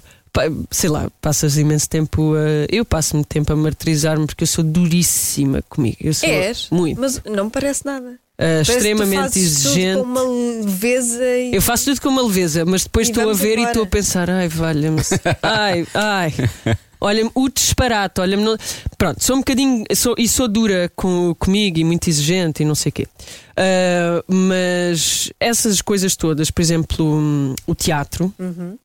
sei 0.72 0.90
lá, 0.90 1.10
passas 1.22 1.58
imenso 1.58 1.90
tempo 1.90 2.34
a. 2.36 2.66
Eu 2.74 2.84
passo 2.86 3.16
muito 3.16 3.28
tempo 3.28 3.52
a 3.52 3.56
martirizar-me 3.56 4.26
porque 4.26 4.44
eu 4.44 4.48
sou 4.48 4.64
duríssima 4.64 5.62
comigo. 5.70 5.98
Eu 6.02 6.14
sou 6.14 6.28
És, 6.30 6.68
muito. 6.72 7.00
mas 7.00 7.22
não 7.26 7.46
me 7.46 7.52
parece 7.52 7.86
nada. 7.86 8.20
Parece 8.38 8.66
que 8.72 8.72
tu 8.74 8.78
extremamente 8.78 9.22
fazes 9.22 9.56
tudo 9.64 9.68
exigente. 9.70 9.98
com 10.00 10.04
uma 10.06 10.22
leveza 10.64 11.26
e. 11.26 11.56
Eu 11.56 11.62
faço 11.62 11.86
tudo 11.86 12.02
com 12.02 12.10
uma 12.10 12.22
leveza, 12.22 12.66
mas 12.66 12.84
depois 12.84 13.08
E 13.08 13.12
estou 13.12 13.30
a 13.30 13.34
ver 13.34 13.50
e 13.50 13.54
embora. 13.54 13.70
estou 13.72 13.84
a 13.84 13.88
pensar, 13.88 14.30
ai, 14.30 14.48
valha-me. 14.48 15.02
Ai, 15.42 15.88
ai. 15.94 16.34
Olha-me, 17.00 17.30
o 17.36 17.48
disparate, 17.48 18.20
olha-me. 18.22 18.44
não- 18.44 18.58
Pronto, 18.98 19.24
sou 19.24 19.36
um 19.36 19.40
bocadinho. 19.40 19.84
Sou, 19.96 20.16
e 20.18 20.28
sou 20.28 20.48
dura 20.48 20.92
com, 20.96 21.36
comigo 21.38 21.78
e 21.78 21.84
muito 21.84 22.08
exigente 22.10 22.64
e 22.64 22.66
não 22.66 22.74
sei 22.74 22.90
o 22.90 22.94
quê. 22.94 23.08
Ah, 23.56 24.24
mas 24.28 25.32
essas 25.40 25.80
coisas 25.82 26.16
todas, 26.16 26.50
por 26.50 26.60
exemplo, 26.62 27.06
hum, 27.06 27.54
o 27.68 27.76
teatro, 27.76 28.34
Uhum. 28.40 28.78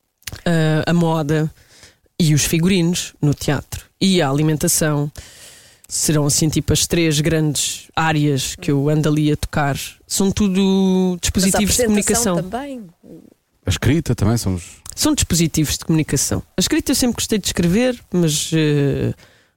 Ah, 0.45 0.83
a 0.85 0.93
moda 0.93 1.51
e 2.19 2.33
os 2.33 2.45
figurinos 2.45 3.13
no 3.21 3.33
teatro 3.33 3.85
e 3.99 4.21
a 4.21 4.29
alimentação 4.29 5.11
serão 5.87 6.25
assim 6.25 6.49
tipo 6.49 6.73
as 6.73 6.87
três 6.87 7.19
grandes 7.21 7.87
áreas 7.95 8.55
que 8.55 8.71
eu 8.71 8.89
ando 8.89 9.07
ali 9.07 9.31
a 9.31 9.37
tocar. 9.37 9.77
São 10.07 10.31
tudo 10.31 10.59
Mas 10.61 11.15
a 11.15 11.19
dispositivos 11.21 11.77
de 11.77 11.83
comunicação. 11.83 12.35
também. 12.35 12.83
A 13.65 13.69
escrita 13.69 14.15
também 14.15 14.35
somos. 14.37 14.81
São 14.95 15.13
dispositivos 15.13 15.77
de 15.77 15.85
comunicação. 15.85 16.43
A 16.57 16.59
escrita 16.59 16.91
eu 16.91 16.95
sempre 16.95 17.15
gostei 17.15 17.39
de 17.39 17.47
escrever, 17.47 17.99
mas 18.11 18.51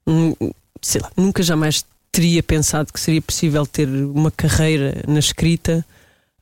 hum, 0.07 0.33
sei 0.81 1.01
lá, 1.01 1.11
nunca 1.17 1.43
jamais 1.43 1.85
teria 2.13 2.43
pensado 2.43 2.93
que 2.93 3.01
seria 3.01 3.21
possível 3.21 3.67
ter 3.67 3.89
uma 3.89 4.31
carreira 4.31 5.03
na 5.09 5.19
escrita. 5.19 5.85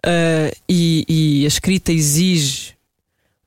Ah, 0.05 0.53
e, 0.69 1.05
e 1.09 1.45
a 1.45 1.49
escrita 1.49 1.93
exige 1.93 2.74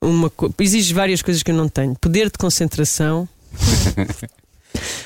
uma 0.08 0.32
exige 0.60 0.94
várias 0.94 1.22
coisas 1.22 1.44
que 1.44 1.52
eu 1.52 1.56
não 1.56 1.68
tenho. 1.70 1.96
Poder 1.96 2.26
de 2.32 2.38
concentração. 2.38 3.28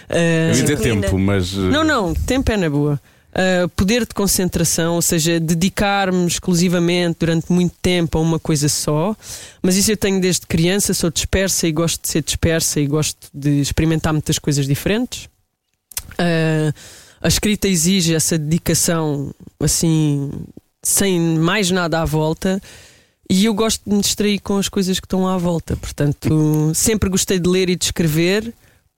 Ah, 0.10 0.16
Eu 0.18 0.48
ia 0.48 0.52
Disciplina. 0.64 1.02
tempo, 1.04 1.18
mas. 1.18 1.54
eh, 1.54 1.58
não, 1.58 1.84
não, 1.86 2.14
tempo 2.14 2.52
é 2.52 2.58
na 2.58 2.70
boa. 2.70 3.00
Uh, 3.32 3.70
poder 3.70 4.02
de 4.06 4.14
concentração, 4.14 4.96
ou 4.96 5.02
seja, 5.02 5.40
dedicar-me 5.40 6.28
exclusivamente 6.28 7.18
durante 7.22 7.50
muito 7.50 7.74
tempo 7.82 8.18
a 8.18 8.22
uma 8.22 8.38
coisa 8.38 8.68
só. 8.68 9.16
Mas 9.62 9.78
isso 9.78 9.90
eu 9.90 9.96
tenho 9.96 10.20
desde 10.20 10.46
criança, 10.46 10.94
sou 10.94 11.10
dispersa 11.10 11.66
e 11.66 11.72
gosto 11.72 12.02
de 12.02 12.10
ser 12.10 12.24
dispersa 12.24 12.82
e 12.82 12.88
gosto 12.88 13.30
de 13.34 13.62
experimentar 13.62 14.12
muitas 14.12 14.38
coisas 14.38 14.68
diferentes. 14.68 15.30
Uh, 16.20 16.74
a 17.22 17.28
escrita 17.30 17.70
exige 17.70 18.14
essa 18.14 18.38
dedicação 18.38 19.34
assim, 19.62 20.30
sem 20.84 21.18
mais 21.38 21.72
nada 21.72 22.02
à 22.02 22.06
volta. 22.06 22.62
E 23.34 23.46
eu 23.46 23.54
gosto 23.54 23.82
de 23.88 23.96
me 23.96 24.02
distrair 24.02 24.40
com 24.40 24.58
as 24.58 24.68
coisas 24.68 25.00
que 25.00 25.06
estão 25.06 25.26
à 25.26 25.38
volta. 25.38 25.78
Portanto, 25.78 26.74
sempre 26.76 27.10
gostei 27.10 27.40
de 27.40 27.48
ler 27.48 27.70
e 27.70 27.78
de 27.78 27.86
escrever. 27.86 28.54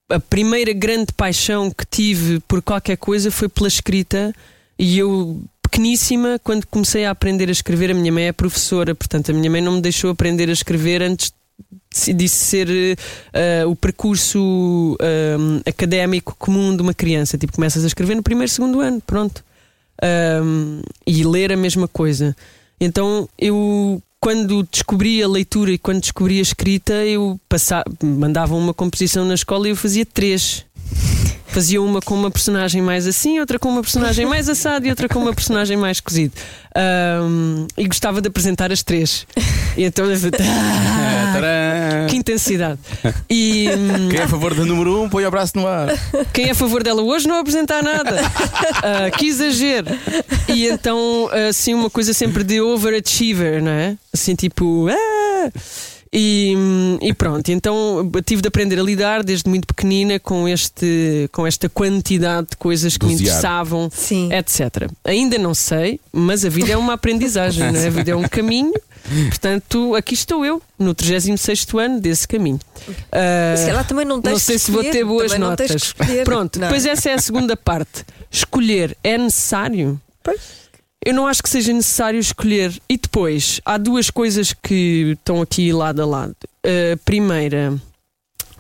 A 0.10 0.20
primeira 0.20 0.74
grande 0.74 1.14
paixão 1.14 1.70
que 1.70 1.86
tive 1.86 2.40
por 2.48 2.60
qualquer 2.60 2.98
coisa 2.98 3.30
foi 3.30 3.48
pela 3.48 3.68
escrita. 3.68 4.34
E 4.80 4.98
eu, 4.98 5.40
pequeníssima, 5.62 6.40
quando 6.44 6.66
comecei 6.66 7.06
a 7.06 7.12
aprender 7.12 7.48
a 7.48 7.52
escrever, 7.52 7.92
a 7.92 7.94
minha 7.94 8.12
mãe 8.12 8.24
é 8.26 8.32
professora, 8.32 8.96
portanto, 8.96 9.30
a 9.30 9.36
minha 9.36 9.52
mãe 9.52 9.62
não 9.62 9.74
me 9.74 9.82
deixou 9.82 10.10
aprender 10.10 10.50
a 10.50 10.54
escrever 10.54 11.04
antes 11.04 11.32
disso 12.16 12.38
ser 12.38 12.68
uh, 12.70 13.70
o 13.70 13.76
percurso 13.76 14.98
uh, 15.00 15.62
académico 15.70 16.36
comum 16.40 16.76
de 16.76 16.82
uma 16.82 16.96
criança. 16.96 17.38
Tipo, 17.38 17.54
começas 17.54 17.84
a 17.84 17.88
escrever 17.88 18.16
no 18.16 18.24
primeiro, 18.24 18.52
segundo 18.52 18.82
ano, 18.82 19.00
pronto. 19.00 19.46
Um, 20.42 20.82
e 21.06 21.24
ler 21.24 21.52
a 21.52 21.56
mesma 21.56 21.88
coisa. 21.88 22.36
Então 22.82 23.30
eu 23.38 24.02
quando 24.24 24.64
descobri 24.64 25.22
a 25.22 25.28
leitura 25.28 25.70
e 25.70 25.78
quando 25.78 26.00
descobri 26.00 26.40
a 26.40 26.42
escrita, 26.42 26.94
eu 26.94 27.38
passava, 27.50 27.84
mandava 28.02 28.56
uma 28.56 28.74
composição 28.74 29.26
na 29.26 29.34
escola 29.34 29.68
e 29.68 29.72
eu 29.72 29.76
fazia 29.76 30.06
três. 30.06 30.66
Fazia 31.54 31.80
uma 31.80 32.02
com 32.02 32.16
uma 32.16 32.32
personagem 32.32 32.82
mais 32.82 33.06
assim, 33.06 33.40
outra 33.40 33.60
com 33.60 33.70
uma 33.70 33.82
personagem 33.82 34.26
mais 34.26 34.50
assado 34.50 34.88
e 34.88 34.90
outra 34.90 35.08
com 35.08 35.20
uma 35.20 35.36
personagem 35.36 35.78
mais 35.78 36.00
cozido. 36.00 36.34
Um, 36.76 37.68
e 37.78 37.86
gostava 37.88 38.20
de 38.20 38.28
apresentar 38.28 38.72
as 38.72 38.82
três. 38.82 39.28
E 39.78 39.84
então 39.84 40.06
ah, 41.36 42.08
que 42.10 42.16
intensidade. 42.16 42.80
E, 43.30 43.70
hum, 43.70 44.10
Quem 44.10 44.20
é 44.20 44.24
a 44.24 44.28
favor 44.28 44.56
da 44.56 44.66
número 44.66 45.04
um, 45.04 45.08
põe 45.08 45.24
o 45.28 45.30
braço 45.30 45.56
no 45.56 45.68
ar. 45.68 45.90
Quem 46.34 46.48
é 46.48 46.52
a 46.52 46.56
favor 46.56 46.82
dela 46.82 47.04
hoje 47.04 47.28
não 47.28 47.38
apresentar 47.38 47.84
nada. 47.84 48.20
Uh, 48.24 49.12
que 49.16 49.28
exagero. 49.28 49.88
E 50.48 50.66
então, 50.66 51.30
assim, 51.50 51.76
uma 51.76 51.90
coisa 51.92 52.14
sempre 52.14 52.44
de 52.44 52.60
overachiever, 52.62 53.62
não 53.62 53.72
é? 53.72 53.96
Assim, 54.12 54.34
tipo. 54.34 54.88
Ah! 54.90 55.52
E, 56.16 56.54
e, 57.02 57.12
pronto, 57.12 57.50
então 57.50 58.08
tive 58.24 58.44
de 58.44 58.48
aprender 58.48 58.80
a 58.80 58.84
lidar 58.84 59.24
desde 59.24 59.50
muito 59.50 59.66
pequenina 59.66 60.20
com, 60.20 60.48
este, 60.48 61.28
com 61.32 61.48
esta 61.48 61.68
quantidade 61.68 62.50
de 62.52 62.58
coisas 62.58 62.96
que 62.96 63.06
me 63.08 63.14
interessavam, 63.14 63.90
Sim. 63.92 64.32
etc. 64.32 64.92
Ainda 65.04 65.40
não 65.40 65.56
sei, 65.56 66.00
mas 66.12 66.46
a 66.46 66.50
vida 66.50 66.72
é 66.72 66.78
uma 66.78 66.94
aprendizagem, 66.94 67.72
não 67.72 67.80
é? 67.80 67.88
a 67.88 67.90
vida 67.90 68.12
é 68.12 68.16
um 68.16 68.28
caminho. 68.28 68.74
Portanto, 69.28 69.96
aqui 69.96 70.14
estou 70.14 70.46
eu, 70.46 70.62
no 70.78 70.94
36 70.94 71.66
ano 71.80 72.00
desse 72.00 72.28
caminho. 72.28 72.60
Uh, 72.88 73.58
se 73.58 73.66
calhar 73.66 73.86
também 73.88 74.06
não 74.06 74.22
tens 74.22 74.32
Não 74.34 74.40
sei 74.40 74.60
se 74.60 74.72
vou 74.72 74.84
ter 74.84 75.04
boas 75.04 75.38
notas. 75.38 75.94
Pronto, 76.24 76.60
Não. 76.60 76.68
depois 76.68 76.86
essa 76.86 77.10
é 77.10 77.14
a 77.14 77.18
segunda 77.18 77.58
parte. 77.58 78.06
Escolher 78.32 78.96
é 79.04 79.18
necessário? 79.18 80.00
Eu 81.06 81.14
não 81.14 81.28
acho 81.28 81.44
que 81.44 81.50
seja 81.50 81.74
necessário 81.74 82.20
escolher. 82.20 82.80
E 82.88 82.98
depois, 82.98 83.60
há 83.66 83.78
duas 83.78 84.10
coisas 84.10 84.54
que 84.54 85.16
estão 85.18 85.42
aqui 85.42 85.74
lado 85.74 86.02
a 86.02 86.06
lado. 86.06 86.36
A 86.64 86.98
primeira, 87.04 87.74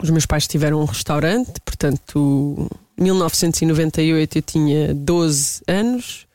os 0.02 0.10
meus 0.10 0.26
pais 0.26 0.48
tiveram 0.48 0.82
um 0.82 0.86
restaurante, 0.86 1.54
portanto, 1.64 2.70
1998 2.98 4.38
eu 4.38 4.42
tinha 4.42 4.94
12 4.94 5.62
anos 5.68 6.26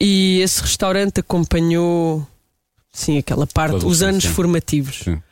e 0.00 0.40
esse 0.40 0.60
restaurante 0.60 1.20
acompanhou, 1.20 2.26
sim, 2.92 3.18
aquela 3.18 3.46
parte, 3.46 3.76
os 3.76 3.82
anos 3.82 3.96
adolescência. 4.02 4.30
formativos. 4.30 5.00
Sim. 5.04 5.22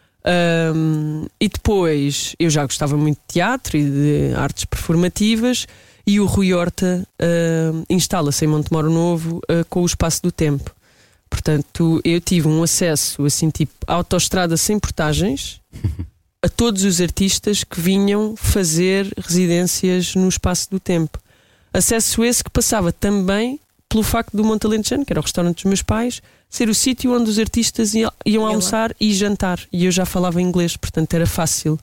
Um, 0.74 1.26
e 1.40 1.48
depois 1.48 2.34
eu 2.38 2.50
já 2.50 2.64
gostava 2.64 2.96
muito 2.96 3.16
de 3.16 3.34
teatro 3.34 3.76
e 3.76 3.84
de 3.84 4.34
artes 4.36 4.66
performativas 4.66 5.66
e 6.06 6.20
o 6.20 6.26
Rui 6.26 6.52
Horta 6.52 7.06
um, 7.72 7.84
instala-se 7.88 8.44
em 8.44 8.48
Montemoro 8.48 8.90
Novo 8.90 9.38
uh, 9.38 9.64
com 9.68 9.82
o 9.82 9.86
espaço 9.86 10.22
do 10.22 10.32
tempo. 10.32 10.74
Portanto, 11.28 12.00
eu 12.04 12.20
tive 12.20 12.48
um 12.48 12.62
acesso 12.62 13.24
assim 13.24 13.50
tipo 13.50 13.72
autoestrada 13.86 14.56
sem 14.56 14.78
portagens 14.78 15.60
a 16.42 16.48
todos 16.48 16.82
os 16.84 17.00
artistas 17.00 17.62
que 17.62 17.80
vinham 17.80 18.34
fazer 18.36 19.12
residências 19.16 20.14
no 20.14 20.28
espaço 20.28 20.68
do 20.70 20.80
tempo. 20.80 21.18
Acesso 21.72 22.24
esse 22.24 22.42
que 22.42 22.50
passava 22.50 22.92
também 22.92 23.60
pelo 23.88 24.02
facto 24.02 24.36
do 24.36 24.44
Montalentejano, 24.44 25.04
que 25.04 25.12
era 25.12 25.20
o 25.20 25.22
restaurante 25.22 25.56
dos 25.56 25.64
meus 25.64 25.82
pais, 25.82 26.22
ser 26.48 26.68
o 26.68 26.74
sítio 26.74 27.14
onde 27.14 27.28
os 27.30 27.38
artistas 27.38 27.92
ia- 27.94 28.12
iam 28.24 28.46
almoçar 28.46 28.94
e 29.00 29.12
jantar. 29.12 29.60
E 29.72 29.84
eu 29.84 29.90
já 29.92 30.04
falava 30.04 30.40
inglês, 30.40 30.76
portanto 30.76 31.12
era 31.14 31.26
fácil 31.26 31.78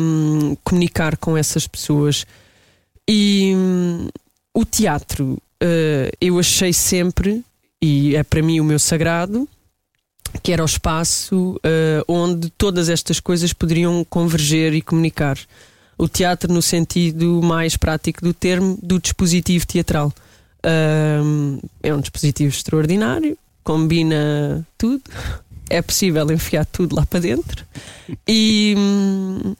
hum, 0.00 0.56
comunicar 0.64 1.16
com 1.16 1.36
essas 1.36 1.66
pessoas. 1.66 2.24
E 3.08 3.54
hum, 3.56 4.08
o 4.52 4.64
teatro 4.64 5.40
eh, 5.60 6.12
eu 6.20 6.38
achei 6.38 6.72
sempre, 6.72 7.42
e 7.80 8.14
é 8.14 8.22
para 8.22 8.42
mim 8.42 8.60
o 8.60 8.64
meu 8.64 8.78
sagrado, 8.78 9.48
que 10.42 10.52
era 10.52 10.62
o 10.62 10.66
espaço 10.66 11.58
eh, 11.64 12.02
onde 12.06 12.50
todas 12.50 12.88
estas 12.88 13.18
coisas 13.18 13.52
poderiam 13.52 14.04
converger 14.04 14.74
e 14.74 14.82
comunicar. 14.82 15.38
O 15.96 16.08
teatro, 16.08 16.52
no 16.52 16.62
sentido 16.62 17.40
mais 17.42 17.76
prático 17.76 18.22
do 18.22 18.32
termo, 18.32 18.78
do 18.80 19.00
dispositivo 19.00 19.66
teatral. 19.66 20.12
Ahm, 20.62 21.58
é 21.82 21.92
um 21.94 22.00
dispositivo 22.00 22.50
extraordinário, 22.50 23.36
combina 23.64 24.66
tudo, 24.76 25.02
é 25.68 25.82
possível 25.82 26.30
enfiar 26.30 26.64
tudo 26.66 26.94
lá 26.94 27.04
para 27.04 27.20
dentro. 27.20 27.64
E, 28.28 28.74
hum, 28.76 29.56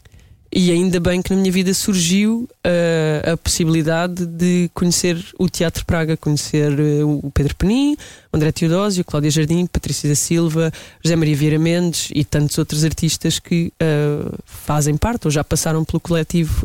e 0.50 0.72
ainda 0.72 0.98
bem 0.98 1.20
que 1.20 1.30
na 1.30 1.36
minha 1.36 1.52
vida 1.52 1.74
surgiu 1.74 2.48
ah, 2.64 3.32
a 3.32 3.36
possibilidade 3.36 4.24
de 4.24 4.70
conhecer 4.72 5.22
o 5.38 5.48
Teatro 5.48 5.84
Praga, 5.84 6.16
conhecer 6.16 6.72
eh, 6.78 7.04
o 7.04 7.30
Pedro 7.32 7.54
Penin, 7.54 7.96
o 8.32 8.36
André 8.36 8.50
Teodósio, 8.50 9.04
Cláudia 9.04 9.30
Jardim, 9.30 9.66
Patrícia 9.66 10.08
da 10.08 10.14
Silva, 10.16 10.72
José 11.04 11.16
Maria 11.16 11.36
Vieira 11.36 11.58
Mendes 11.58 12.08
e 12.14 12.24
tantos 12.24 12.56
outros 12.56 12.82
artistas 12.82 13.38
que 13.38 13.72
ah, 13.78 14.32
fazem 14.44 14.96
parte 14.96 15.26
ou 15.26 15.30
já 15.30 15.44
passaram 15.44 15.84
pelo 15.84 16.00
coletivo 16.00 16.64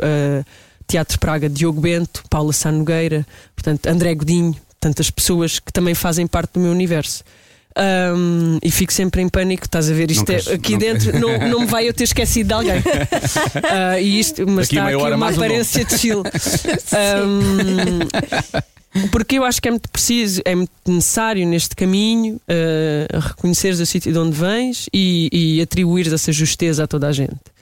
Teatro 0.87 1.19
Praga, 1.19 1.49
Diogo 1.49 1.81
Bento, 1.81 2.23
Paula 2.29 2.53
Sá 2.53 2.71
Nogueira, 2.71 3.25
portanto, 3.55 3.87
André 3.87 4.15
Godinho, 4.15 4.55
tantas 4.79 5.09
pessoas 5.09 5.59
que 5.59 5.71
também 5.73 5.93
fazem 5.95 6.27
parte 6.27 6.53
do 6.53 6.59
meu 6.59 6.71
universo. 6.71 7.23
Ahm, 7.75 8.59
e 8.61 8.69
fico 8.69 8.93
sempre 8.93 9.21
em 9.21 9.29
pânico, 9.29 9.65
estás 9.65 9.89
a 9.89 9.93
ver? 9.93 10.11
Isto 10.11 10.29
é, 10.31 10.37
aqui 10.53 10.77
dentro 10.77 11.19
não, 11.19 11.37
não 11.49 11.59
me 11.61 11.65
vai 11.65 11.87
eu 11.87 11.93
ter 11.93 12.03
esquecido 12.03 12.47
de 12.47 12.53
alguém. 12.53 12.83
Ah, 13.63 13.99
e 13.99 14.19
isto, 14.19 14.45
mas 14.47 14.67
Daqui 14.67 14.75
está 14.75 14.87
aqui 14.87 14.95
uma 14.95 15.17
mais 15.17 15.37
um 15.37 15.41
aparência 15.41 15.83
de 15.85 15.97
chill. 15.97 16.23
Ahm, 16.93 17.99
porque 19.11 19.37
eu 19.37 19.43
acho 19.43 19.61
que 19.61 19.67
é 19.67 19.71
muito 19.71 19.89
preciso, 19.89 20.41
é 20.45 20.53
muito 20.53 20.71
necessário 20.85 21.47
neste 21.47 21.75
caminho 21.75 22.39
ah, 22.47 23.19
reconheceres 23.19 23.79
o 23.79 23.85
sítio 23.85 24.11
de 24.11 24.19
onde 24.19 24.35
vens 24.35 24.87
e, 24.93 25.29
e 25.31 25.61
atribuires 25.61 26.13
essa 26.13 26.31
justeza 26.31 26.83
a 26.83 26.87
toda 26.87 27.07
a 27.07 27.11
gente. 27.11 27.52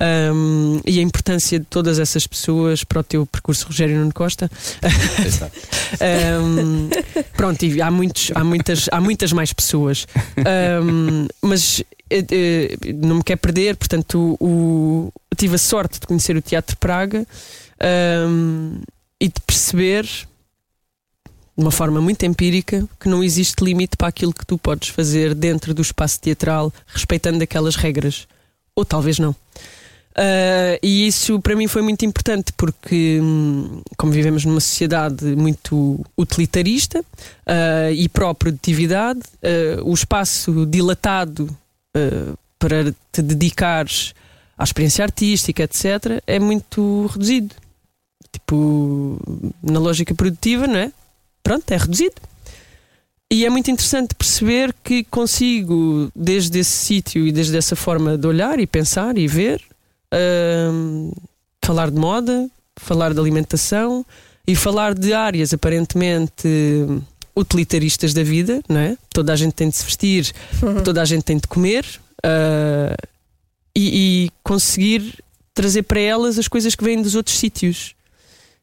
Ahm, 0.00 0.80
e 0.86 1.00
a 1.00 1.02
importância 1.02 1.58
de 1.58 1.64
todas 1.66 1.98
essas 1.98 2.24
pessoas 2.26 2.84
para 2.84 3.00
o 3.00 3.02
teu 3.02 3.26
percurso, 3.26 3.66
Rogério 3.66 3.96
Nuno 3.98 4.12
Costa. 4.14 4.48
Ahm, 6.00 6.88
pronto, 7.36 7.64
e 7.64 7.80
há, 7.82 7.90
muitos, 7.90 8.30
há, 8.34 8.44
muitas, 8.44 8.86
há 8.92 9.00
muitas 9.00 9.32
mais 9.32 9.52
pessoas. 9.52 10.06
Ahm, 10.36 11.26
mas 11.42 11.82
eh, 12.10 12.24
eh, 12.30 12.76
não 12.94 13.16
me 13.16 13.22
quer 13.24 13.36
perder, 13.36 13.76
portanto, 13.76 14.36
o, 14.40 14.46
o- 14.46 15.12
tive 15.36 15.56
a 15.56 15.58
sorte 15.58 16.00
de 16.00 16.06
conhecer 16.06 16.36
o 16.36 16.42
Teatro 16.42 16.76
Praga 16.76 17.26
ahm, 17.80 18.80
e 19.20 19.26
de 19.28 19.40
perceber 19.46 20.04
de 20.04 21.64
uma 21.64 21.72
forma 21.72 22.00
muito 22.00 22.24
empírica 22.24 22.86
que 23.00 23.08
não 23.08 23.24
existe 23.24 23.64
limite 23.64 23.96
para 23.96 24.06
aquilo 24.06 24.32
que 24.32 24.46
tu 24.46 24.56
podes 24.56 24.90
fazer 24.90 25.34
dentro 25.34 25.74
do 25.74 25.82
espaço 25.82 26.20
teatral, 26.20 26.72
respeitando 26.86 27.42
aquelas 27.42 27.74
regras. 27.74 28.28
Ou 28.76 28.84
talvez 28.84 29.18
não. 29.18 29.34
Uh, 30.18 30.74
e 30.82 31.06
isso 31.06 31.40
para 31.40 31.54
mim 31.54 31.68
foi 31.68 31.80
muito 31.80 32.04
importante 32.04 32.52
porque, 32.56 33.20
hum, 33.22 33.80
como 33.96 34.10
vivemos 34.10 34.44
numa 34.44 34.58
sociedade 34.58 35.24
muito 35.36 36.04
utilitarista 36.16 37.00
uh, 37.00 37.92
e 37.94 38.08
pró-produtividade, 38.08 39.20
uh, 39.20 39.88
o 39.88 39.94
espaço 39.94 40.66
dilatado 40.66 41.56
para 42.58 42.94
te 43.10 43.22
dedicares 43.22 44.14
à 44.56 44.62
experiência 44.62 45.04
artística, 45.04 45.64
etc., 45.64 46.22
é 46.26 46.38
muito 46.38 47.06
reduzido. 47.06 47.54
Tipo, 48.30 49.20
na 49.62 49.80
lógica 49.80 50.14
produtiva, 50.14 50.68
não 50.68 50.76
é? 50.76 50.92
Pronto, 51.42 51.68
é 51.72 51.76
reduzido. 51.76 52.14
E 53.32 53.44
é 53.44 53.50
muito 53.50 53.70
interessante 53.70 54.14
perceber 54.14 54.72
que 54.84 55.02
consigo, 55.04 56.10
desde 56.14 56.60
esse 56.60 56.70
sítio 56.70 57.26
e 57.26 57.32
desde 57.32 57.56
essa 57.56 57.74
forma 57.74 58.16
de 58.16 58.26
olhar 58.26 58.60
e 58.60 58.66
pensar 58.66 59.18
e 59.18 59.26
ver, 59.26 59.60
falar 61.64 61.90
de 61.90 61.98
moda, 61.98 62.48
falar 62.76 63.12
de 63.12 63.20
alimentação 63.20 64.04
e 64.46 64.54
falar 64.54 64.94
de 64.94 65.12
áreas 65.12 65.52
aparentemente 65.52 66.48
utilitaristas 67.36 68.12
da 68.14 68.22
vida, 68.22 68.62
não 68.68 68.80
é? 68.80 68.96
Toda 69.10 69.32
a 69.32 69.36
gente 69.36 69.52
tem 69.52 69.68
de 69.68 69.76
se 69.76 69.84
vestir, 69.84 70.32
toda 70.84 71.02
a 71.02 71.04
gente 71.04 71.22
tem 71.22 71.36
de 71.36 71.46
comer 71.46 71.84
ah, 72.24 72.96
e, 73.74 74.24
e 74.24 74.30
conseguir 74.42 75.14
trazer 75.54 75.82
para 75.82 76.00
elas 76.00 76.38
as 76.38 76.48
coisas 76.48 76.74
que 76.74 76.84
vêm 76.84 77.00
dos 77.02 77.14
outros 77.14 77.38
sítios. 77.38 77.94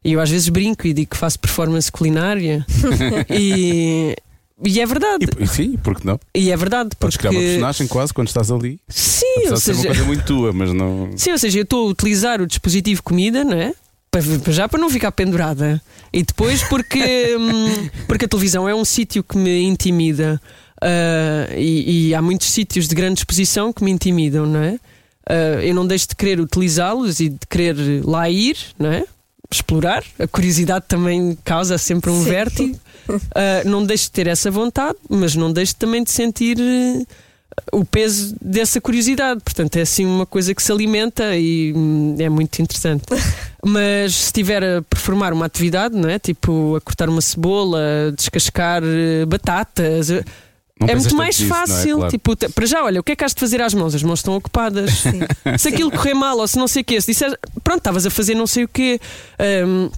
E 0.04 0.12
eu 0.12 0.20
às 0.20 0.30
vezes 0.30 0.48
brinco 0.48 0.86
e 0.86 0.92
digo 0.92 1.10
que 1.10 1.16
faço 1.16 1.38
performance 1.38 1.90
culinária 1.90 2.64
e 3.30 4.16
E 4.64 4.80
é 4.80 4.86
verdade. 4.86 5.26
E, 5.38 5.46
sim, 5.46 5.76
porque 5.82 6.06
não? 6.06 6.18
E 6.34 6.50
é 6.50 6.56
verdade. 6.56 6.90
Podes 6.98 7.16
Porque... 7.16 7.28
criar 7.28 7.38
uma 7.38 7.46
personagem 7.46 7.86
quase 7.86 8.14
quando 8.14 8.28
estás 8.28 8.50
ali. 8.50 8.80
Sim, 8.88 9.26
Apesar 9.38 9.50
ou 9.50 9.54
de 9.56 9.60
ser 9.60 9.72
uma 9.72 9.82
seja, 9.82 9.88
coisa 9.88 10.04
muito 10.04 10.24
tua, 10.24 10.52
mas 10.52 10.72
não. 10.72 11.10
sim, 11.16 11.30
ou 11.32 11.38
seja, 11.38 11.58
eu 11.58 11.62
estou 11.64 11.86
a 11.86 11.90
utilizar 11.90 12.40
o 12.40 12.46
dispositivo 12.46 13.02
comida, 13.02 13.44
não 13.44 13.56
é? 13.56 13.74
Para, 14.10 14.22
já 14.52 14.66
para 14.66 14.80
não 14.80 14.88
ficar 14.88 15.12
pendurada. 15.12 15.80
E 16.10 16.22
depois 16.22 16.62
porque, 16.62 17.36
hum, 17.38 17.88
porque 18.06 18.24
a 18.24 18.28
televisão 18.28 18.66
é 18.66 18.74
um 18.74 18.84
sítio 18.84 19.22
que 19.22 19.36
me 19.36 19.62
intimida. 19.62 20.40
Ah, 20.80 21.48
e, 21.54 22.08
e 22.08 22.14
há 22.14 22.22
muitos 22.22 22.50
sítios 22.50 22.88
de 22.88 22.94
grande 22.94 23.20
exposição 23.20 23.72
que 23.72 23.84
me 23.84 23.90
intimidam, 23.90 24.46
não 24.46 24.60
é? 24.62 24.78
Ah, 25.28 25.60
eu 25.62 25.74
não 25.74 25.86
deixo 25.86 26.08
de 26.08 26.16
querer 26.16 26.40
utilizá-los 26.40 27.20
e 27.20 27.28
de 27.28 27.46
querer 27.48 27.76
lá 28.06 28.28
ir, 28.30 28.56
não 28.78 28.90
é? 28.90 29.04
Explorar. 29.50 30.04
A 30.18 30.26
curiosidade 30.26 30.84
também 30.88 31.36
causa 31.44 31.78
sempre 31.78 32.10
um 32.10 32.22
Sim. 32.22 32.30
vértigo. 32.30 32.78
Ah, 33.36 33.62
não 33.64 33.86
deixo 33.86 34.06
de 34.06 34.10
ter 34.10 34.26
essa 34.26 34.50
vontade, 34.50 34.98
mas 35.08 35.36
não 35.36 35.52
deixo 35.52 35.76
também 35.76 36.02
de 36.02 36.10
sentir 36.10 36.58
eh, 36.58 37.06
o 37.72 37.84
peso 37.84 38.34
dessa 38.42 38.80
curiosidade. 38.80 39.40
Portanto, 39.44 39.76
é 39.76 39.82
assim 39.82 40.04
uma 40.04 40.26
coisa 40.26 40.52
que 40.52 40.60
se 40.60 40.72
alimenta 40.72 41.36
e 41.36 41.72
hum, 41.72 42.16
é 42.18 42.28
muito 42.28 42.60
interessante. 42.60 43.04
Mas 43.64 44.14
se 44.14 44.24
estiver 44.24 44.62
a 44.62 44.82
performar 44.82 45.32
uma 45.32 45.46
atividade, 45.46 45.96
não 45.96 46.08
é? 46.08 46.18
Tipo 46.18 46.76
a 46.76 46.80
cortar 46.80 47.08
uma 47.08 47.20
cebola, 47.20 48.12
descascar 48.16 48.82
eh, 48.84 49.24
batatas. 49.24 50.10
Não 50.78 50.88
é 50.88 50.94
muito 50.94 51.16
mais 51.16 51.38
nisso, 51.38 51.48
não 51.50 51.56
é? 51.56 51.66
fácil. 51.66 51.96
Claro. 51.96 52.10
Tipo, 52.10 52.36
te- 52.36 52.48
para 52.50 52.66
já, 52.66 52.84
olha, 52.84 53.00
o 53.00 53.02
que 53.02 53.12
é 53.12 53.16
que 53.16 53.24
has 53.24 53.32
de 53.34 53.40
fazer 53.40 53.62
às 53.62 53.72
mãos? 53.72 53.94
As 53.94 54.02
mãos 54.02 54.18
estão 54.18 54.36
ocupadas. 54.36 55.04
se 55.58 55.68
aquilo 55.68 55.90
correr 55.90 56.14
mal 56.14 56.36
ou 56.38 56.46
se 56.46 56.58
não 56.58 56.68
sei 56.68 56.82
o 56.82 56.84
quê, 56.84 57.00
se 57.00 57.12
disser, 57.12 57.38
pronto, 57.64 57.78
estavas 57.78 58.04
a 58.06 58.10
fazer 58.10 58.34
não 58.34 58.46
sei 58.46 58.64
o 58.64 58.68
quê. 58.68 59.00
hum, 59.66 59.90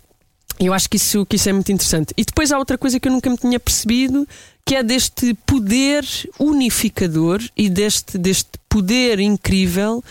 eu 0.60 0.72
acho 0.72 0.88
que 0.90 0.96
isso, 0.96 1.24
que 1.26 1.36
isso 1.36 1.48
é 1.48 1.52
muito 1.52 1.70
interessante. 1.70 2.12
E 2.16 2.24
depois 2.24 2.50
há 2.50 2.58
outra 2.58 2.76
coisa 2.76 2.98
que 2.98 3.08
eu 3.08 3.12
nunca 3.12 3.30
me 3.30 3.36
tinha 3.36 3.60
percebido, 3.60 4.26
que 4.66 4.74
é 4.74 4.82
deste 4.82 5.34
poder 5.46 6.04
unificador 6.38 7.40
e 7.56 7.68
deste, 7.68 8.18
deste 8.18 8.50
poder 8.68 9.20
incrível 9.20 10.02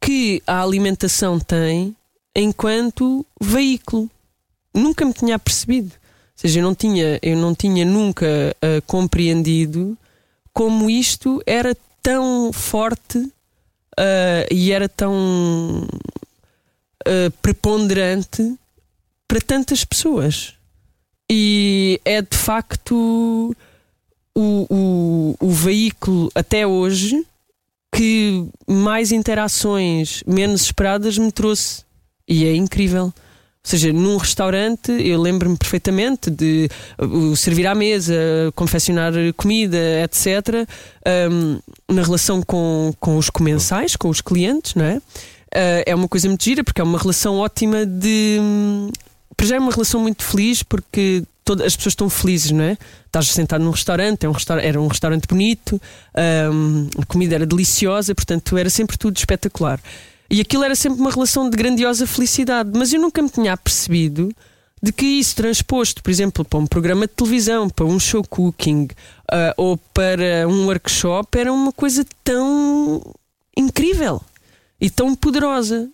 que 0.00 0.42
a 0.46 0.62
alimentação 0.62 1.38
tem 1.38 1.94
enquanto 2.36 3.24
veículo. 3.40 4.10
Nunca 4.74 5.04
me 5.04 5.12
tinha 5.12 5.38
percebido. 5.38 5.92
Ou 5.92 6.36
seja, 6.36 6.58
eu 6.58 6.64
não 6.64 6.74
tinha, 6.74 7.18
eu 7.22 7.36
não 7.36 7.54
tinha 7.54 7.84
nunca 7.84 8.26
ah, 8.60 8.82
compreendido 8.86 9.96
como 10.54 10.88
isto 10.88 11.42
era 11.44 11.76
tão 12.02 12.50
forte 12.52 13.30
ah, 13.98 14.46
e 14.50 14.72
era 14.72 14.88
tão 14.88 15.86
ah, 17.04 17.30
preponderante 17.42 18.56
para 19.28 19.40
tantas 19.40 19.84
pessoas. 19.84 20.54
E 21.30 22.00
é 22.04 22.22
de 22.22 22.36
facto 22.36 23.54
o, 24.34 24.66
o, 24.70 25.36
o 25.40 25.50
veículo 25.50 26.30
até 26.34 26.66
hoje 26.66 27.26
que 27.94 28.46
mais 28.66 29.12
interações 29.12 30.22
menos 30.26 30.62
esperadas 30.62 31.16
me 31.16 31.30
trouxe. 31.30 31.84
E 32.26 32.44
é 32.44 32.54
incrível. 32.54 33.12
Ou 33.64 33.70
seja, 33.70 33.90
num 33.94 34.18
restaurante, 34.18 34.92
eu 34.92 35.18
lembro-me 35.18 35.56
perfeitamente 35.56 36.30
de 36.30 36.68
uh, 36.98 37.34
servir 37.34 37.66
à 37.66 37.74
mesa, 37.74 38.14
confeccionar 38.54 39.14
comida, 39.38 39.78
etc. 40.04 40.68
um, 41.30 41.58
na 41.90 42.02
relação 42.02 42.42
com, 42.42 42.92
com 43.00 43.16
os 43.16 43.30
comensais, 43.30 43.96
com 43.96 44.10
os 44.10 44.20
clientes, 44.20 44.74
não 44.74 44.84
é? 44.84 44.96
Uh, 44.98 45.82
é 45.86 45.94
uma 45.94 46.06
coisa 46.06 46.28
muito 46.28 46.44
gira 46.44 46.62
porque 46.62 46.82
é 46.82 46.84
uma 46.84 46.98
relação 46.98 47.36
ótima 47.38 47.86
de. 47.86 48.36
hum, 48.38 48.90
Para 49.34 49.46
já 49.46 49.56
é 49.56 49.58
uma 49.58 49.72
relação 49.72 49.98
muito 49.98 50.22
feliz 50.24 50.62
porque 50.62 51.22
todas 51.42 51.66
as 51.66 51.74
pessoas 51.74 51.92
estão 51.92 52.10
felizes, 52.10 52.50
não 52.50 52.64
é? 52.64 52.76
Estás 53.06 53.28
sentado 53.28 53.64
num 53.64 53.70
restaurante, 53.70 54.26
é 54.26 54.28
um 54.28 54.32
restaur 54.32 54.58
era 54.58 54.78
um 54.78 54.88
restaurante 54.88 55.26
bonito, 55.26 55.80
hum, 56.52 56.88
a 57.00 57.06
comida 57.06 57.34
era 57.36 57.46
deliciosa, 57.46 58.14
portanto 58.14 58.58
era 58.58 58.68
sempre 58.68 58.98
tudo 58.98 59.16
espetacular. 59.16 59.80
E 60.30 60.40
aquilo 60.40 60.64
era 60.64 60.74
sempre 60.74 61.00
uma 61.00 61.10
relação 61.10 61.48
de 61.48 61.56
grandiosa 61.56 62.06
felicidade, 62.06 62.70
mas 62.74 62.92
eu 62.92 63.00
nunca 63.00 63.20
me 63.22 63.28
tinha 63.30 63.52
apercebido 63.52 64.30
de 64.82 64.92
que 64.92 65.04
isso 65.06 65.36
transposto, 65.36 66.02
por 66.02 66.10
exemplo, 66.10 66.44
para 66.44 66.58
um 66.58 66.66
programa 66.66 67.06
de 67.06 67.12
televisão, 67.14 67.70
para 67.70 67.84
um 67.86 67.98
show 67.98 68.22
cooking 68.22 68.88
ah, 69.30 69.54
ou 69.56 69.78
para 69.94 70.46
um 70.48 70.66
workshop, 70.66 71.38
era 71.38 71.52
uma 71.52 71.72
coisa 71.72 72.04
tão 72.22 73.02
incrível 73.56 74.20
e 74.80 74.90
tão 74.90 75.14
poderosa. 75.14 75.88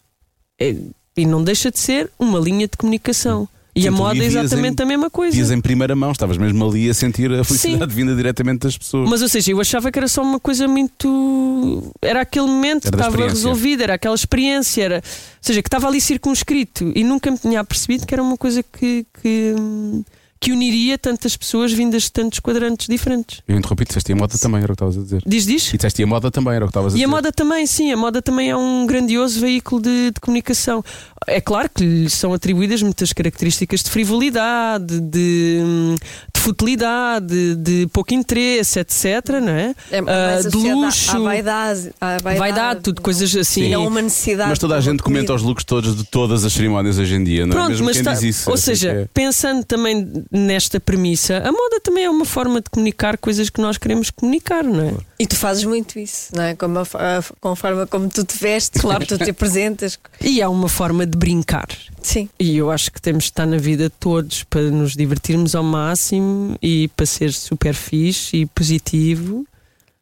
É- 0.59 0.75
E 1.16 1.27
não 1.27 1.43
deixa 1.45 1.71
de 1.71 1.79
ser 1.79 2.11
uma 2.19 2.38
linha 2.38 2.66
de 2.66 2.77
comunicação. 2.77 3.49
E 3.81 3.83
Sim, 3.83 3.88
a 3.88 3.93
moda 3.93 4.19
é 4.23 4.27
exatamente 4.27 4.81
em- 4.81 4.83
a 4.85 4.87
mesma 4.87 5.11
coisa. 5.11 5.35
Dias 5.35 5.51
em 5.51 5.61
primeira 5.61 5.95
mão, 5.97 6.12
estavas 6.12 6.37
mesmo 6.37 6.69
ali 6.69 6.88
a 6.90 6.95
sentir 6.95 7.33
a 7.33 7.43
felicidade 7.45 7.93
vinda 7.95 8.14
diretamente 8.14 8.61
das 8.61 8.77
pessoas. 8.77 9.09
Mas 9.09 9.23
ou 9.23 9.29
seja, 9.29 9.51
eu 9.53 9.61
achava 9.61 9.90
que 9.90 9.99
era 9.99 10.09
só 10.09 10.23
uma 10.23 10.38
coisa 10.40 10.66
muito. 10.69 11.93
Era 12.03 12.21
aquele 12.23 12.47
momento 12.47 12.87
Era 12.88 12.97
que 12.97 13.03
estava 13.03 13.27
resolvido, 13.29 13.83
era 13.83 13.95
aquela 13.95 14.14
experiência, 14.14 14.83
era... 14.83 14.97
ou 14.97 15.03
seja, 15.40 15.62
que 15.62 15.69
estava 15.69 15.87
ali 15.88 16.01
circunscrito 16.01 16.93
e 16.95 17.03
nunca 17.05 17.31
me 17.31 17.38
tinha 17.38 17.62
percebido 17.64 18.07
que 18.07 18.14
era 18.14 18.23
uma 18.23 18.37
coisa 18.37 18.62
que, 18.62 19.07
que, 19.23 19.55
que 20.40 20.53
uniria 20.53 20.97
tantas 20.97 21.37
pessoas 21.37 21.71
vindas 21.73 22.05
de 22.05 22.12
tantos 22.12 22.40
quadrantes 22.40 22.87
diferentes. 22.88 23.43
Eu 23.47 23.57
interrompi, 23.59 23.85
disseste 23.85 24.11
e 24.11 24.14
a 24.14 24.16
moda 24.16 24.38
também, 24.38 24.62
era 24.62 24.73
o 24.73 24.77
que 24.77 24.83
estavas 24.83 24.97
a 24.99 25.03
dizer. 25.03 25.23
Diz, 25.27 25.45
diz? 25.45 25.73
E 25.73 25.77
disseste 25.77 26.01
e 26.01 26.05
a 26.05 26.07
moda 26.07 26.31
também, 26.31 26.55
era 26.55 26.64
o 26.64 26.69
que 26.69 26.71
estavas 26.71 26.95
a 26.95 26.97
E 26.97 26.99
dizer. 27.01 27.05
a 27.05 27.09
moda 27.09 27.31
também, 27.33 27.66
sim, 27.66 27.93
a 27.93 27.97
moda 27.97 28.23
também 28.23 28.49
é 28.51 28.57
um 28.57 28.87
grandioso 28.87 29.38
veículo 29.40 29.83
de, 29.83 30.11
de 30.12 30.21
comunicação. 30.21 30.83
É 31.27 31.41
claro 31.41 31.69
que 31.73 31.85
lhe 31.85 32.09
são 32.11 32.33
atribuídas 32.33 32.83
muitas 32.83 33.13
características 33.13 33.83
de 33.83 33.91
frivolidade, 33.91 34.99
de, 35.01 35.61
de 36.35 36.41
futilidade, 36.41 37.55
de 37.57 37.87
pouco 37.93 38.15
interesse, 38.15 38.81
etc. 38.81 39.05
Não 39.43 39.53
é? 39.53 39.75
É 39.91 40.01
mais 40.01 40.47
de 40.47 40.57
luxo. 40.57 41.15
À 41.17 41.21
vaidade, 41.21 41.91
à 42.01 42.07
vaidade, 42.23 42.39
Vaidade, 42.39 42.81
tudo 42.81 42.97
não- 42.97 43.03
coisas 43.03 43.37
assim. 43.37 43.65
E 43.65 43.69
não 43.69 43.87
uma 43.87 44.01
necessidade. 44.01 44.49
Mas 44.49 44.59
toda 44.59 44.77
a 44.77 44.81
gente 44.81 45.03
comenta 45.03 45.27
comida. 45.27 45.35
os 45.35 45.43
looks 45.43 45.65
todos 45.65 45.95
de 45.95 46.05
todas 46.05 46.45
as 46.45 46.53
cerimónias 46.53 46.99
hoje 46.99 47.15
em 47.15 47.23
dia, 47.23 47.45
não 47.47 47.53
é? 47.53 47.55
Pronto, 47.57 47.69
Mesmo 47.71 47.85
mas 47.87 47.97
quem 47.97 48.05
tá- 48.05 48.13
diz 48.15 48.23
isso. 48.23 48.49
ou 48.49 48.55
assim 48.55 48.65
seja, 48.65 48.91
é. 48.91 49.09
pensando 49.13 49.63
também 49.65 50.25
nesta 50.31 50.81
premissa, 50.81 51.39
a 51.39 51.53
moda 51.53 51.81
também 51.83 52.05
é 52.05 52.11
uma 52.11 52.25
forma 52.25 52.61
de 52.63 52.71
comunicar 52.71 53.19
coisas 53.19 53.51
que 53.51 53.61
nós 53.61 53.77
queremos 53.77 54.11
comunicar, 54.11 54.65
não 54.65 54.81
é? 54.89 54.95
E 55.21 55.27
tu 55.27 55.37
fazes 55.37 55.65
muito 55.65 55.99
isso, 55.99 56.35
não 56.35 56.43
é? 56.45 56.55
Com 56.57 56.65
a, 56.79 57.23
com 57.39 57.49
a 57.51 57.55
forma 57.57 57.87
como 57.87 58.09
tu 58.09 58.25
te 58.25 58.39
vestes, 58.39 58.81
Claro. 58.81 59.05
tu 59.05 59.19
te 59.19 59.29
apresentas. 59.29 59.99
E 60.19 60.41
há 60.41 60.49
uma 60.49 60.67
forma 60.67 61.05
de 61.07 61.19
brincar. 61.19 61.69
Sim. 62.03 62.27
E 62.39 62.57
eu 62.57 62.71
acho 62.71 62.91
que 62.91 63.03
temos 63.03 63.25
de 63.25 63.31
estar 63.31 63.45
na 63.45 63.59
vida 63.59 63.91
todos 63.91 64.45
para 64.45 64.63
nos 64.71 64.97
divertirmos 64.97 65.55
ao 65.55 65.63
máximo 65.63 66.57
e 66.63 66.89
para 66.97 67.05
ser 67.05 67.35
super 67.35 67.75
fixe 67.75 68.39
e 68.39 68.47
positivo, 68.47 69.47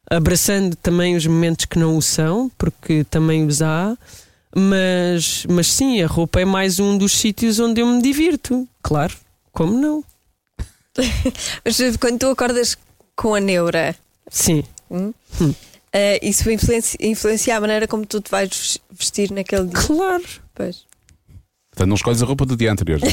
abraçando 0.08 0.76
também 0.76 1.16
os 1.16 1.26
momentos 1.26 1.64
que 1.64 1.80
não 1.80 1.96
o 1.96 2.02
são, 2.02 2.48
porque 2.56 3.02
também 3.02 3.44
os 3.44 3.60
há. 3.60 3.98
Mas, 4.54 5.44
mas 5.50 5.66
sim, 5.72 6.00
a 6.00 6.06
roupa 6.06 6.40
é 6.40 6.44
mais 6.44 6.78
um 6.78 6.96
dos 6.96 7.10
sítios 7.12 7.58
onde 7.58 7.80
eu 7.80 7.86
me 7.88 8.00
divirto. 8.00 8.68
Claro, 8.80 9.14
como 9.52 9.76
não? 9.76 10.04
Mas 11.64 11.96
quando 11.98 12.18
tu 12.20 12.26
acordas 12.28 12.76
com 13.16 13.34
a 13.34 13.40
neura, 13.40 13.94
Sim. 14.30 14.62
Eh, 15.92 16.18
isso 16.22 16.50
influencia, 16.50 16.98
influencia 17.00 17.56
a 17.56 17.60
maneira 17.60 17.86
como 17.86 18.04
tu 18.06 18.20
te 18.20 18.30
vais 18.30 18.78
vestir 18.90 19.30
naquele 19.30 19.66
dia. 19.66 19.80
Claro. 19.86 20.24
Pois. 20.54 20.86
Portanto, 21.70 21.88
não 21.90 21.94
escolhes 21.96 22.22
a 22.22 22.26
roupa 22.26 22.44
do 22.44 22.56
dia 22.56 22.72
anterior. 22.72 23.00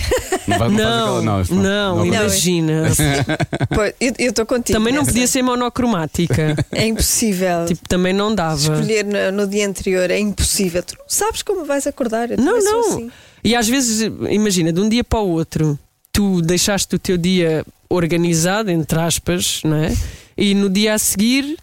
Não, 0.47 0.59
vai, 0.59 0.69
não, 0.69 0.77
faz 0.77 0.85
Não, 0.85 0.99
aquela, 0.99 1.21
não, 1.23 1.43
não, 1.63 1.95
não, 1.95 2.05
imagina. 2.05 2.83
Pois, 3.73 3.95
eu 3.99 4.29
estou 4.29 4.45
contigo. 4.45 4.77
Também 4.77 4.93
não 4.93 5.01
nessa. 5.01 5.11
podia 5.11 5.25
ser 5.25 5.41
monocromática. 5.41 6.55
É 6.71 6.85
impossível. 6.85 7.65
tipo, 7.65 7.89
também 7.89 8.13
não 8.13 8.33
dava. 8.35 8.55
Escolher 8.55 9.03
no, 9.05 9.31
no 9.31 9.47
dia 9.47 9.67
anterior 9.67 10.11
é 10.11 10.19
impossível. 10.19 10.83
Tu 10.83 10.95
não 10.99 11.05
sabes 11.07 11.41
como 11.41 11.65
vais 11.65 11.88
acordar. 11.88 12.29
Eu 12.29 12.38
Não, 12.38 12.59
não. 12.59 12.79
assim. 12.89 13.11
E 13.43 13.55
às 13.55 13.67
vezes, 13.67 14.07
imagina, 14.29 14.71
de 14.71 14.79
um 14.79 14.88
dia 14.88 15.03
para 15.03 15.17
o 15.19 15.29
outro, 15.29 15.79
tu 16.11 16.43
deixaste 16.43 16.93
o 16.95 16.99
teu 16.99 17.17
dia 17.17 17.65
organizado, 17.89 18.69
entre 18.69 18.99
aspas, 18.99 19.61
não 19.63 19.77
é? 19.77 19.95
E 20.38 20.53
no 20.53 20.69
dia 20.69 20.93
a 20.93 20.99
seguir, 20.99 21.57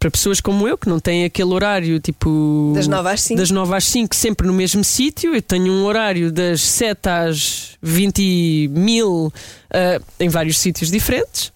para 0.00 0.10
pessoas 0.10 0.40
como 0.40 0.66
eu, 0.66 0.78
que 0.78 0.88
não 0.88 0.98
têm 0.98 1.26
aquele 1.26 1.52
horário 1.52 2.00
tipo. 2.00 2.72
Das 2.74 2.88
9 2.88 3.08
às 3.10 3.20
5. 3.20 3.38
Das 3.38 3.50
9 3.50 3.76
às 3.76 3.84
5, 3.84 4.16
sempre 4.16 4.46
no 4.46 4.52
mesmo 4.54 4.82
sítio. 4.82 5.34
Eu 5.34 5.42
tenho 5.42 5.70
um 5.70 5.84
horário 5.84 6.32
das 6.32 6.62
7 6.62 7.06
às 7.06 7.76
20 7.82 8.70
mil 8.72 9.30
ah, 9.70 10.00
em 10.18 10.30
vários 10.30 10.58
sítios 10.58 10.90
diferentes. 10.90 11.52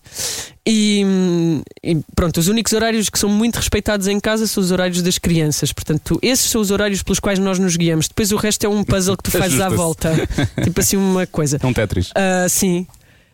E, 0.66 1.02
e 1.82 1.96
pronto, 2.14 2.38
os 2.38 2.48
únicos 2.48 2.74
horários 2.74 3.08
que 3.08 3.18
são 3.18 3.30
muito 3.30 3.56
respeitados 3.56 4.08
em 4.08 4.20
casa 4.20 4.46
são 4.46 4.62
os 4.62 4.70
horários 4.70 5.00
das 5.00 5.16
crianças. 5.16 5.72
Portanto, 5.72 6.18
esses 6.20 6.50
são 6.50 6.60
os 6.60 6.70
horários 6.70 7.02
pelos 7.02 7.18
quais 7.18 7.38
nós 7.38 7.58
nos 7.58 7.76
guiamos. 7.76 8.08
Depois 8.08 8.30
o 8.30 8.36
resto 8.36 8.64
é 8.66 8.68
um 8.68 8.84
puzzle 8.84 9.16
que 9.16 9.22
tu 9.22 9.30
fazes 9.30 9.58
à 9.58 9.70
volta. 9.70 10.12
tipo 10.62 10.78
assim, 10.78 10.98
uma 10.98 11.26
coisa. 11.26 11.58
É 11.62 11.66
um 11.66 11.72
Tetris. 11.72 12.10
Ah, 12.14 12.46
sim. 12.46 12.86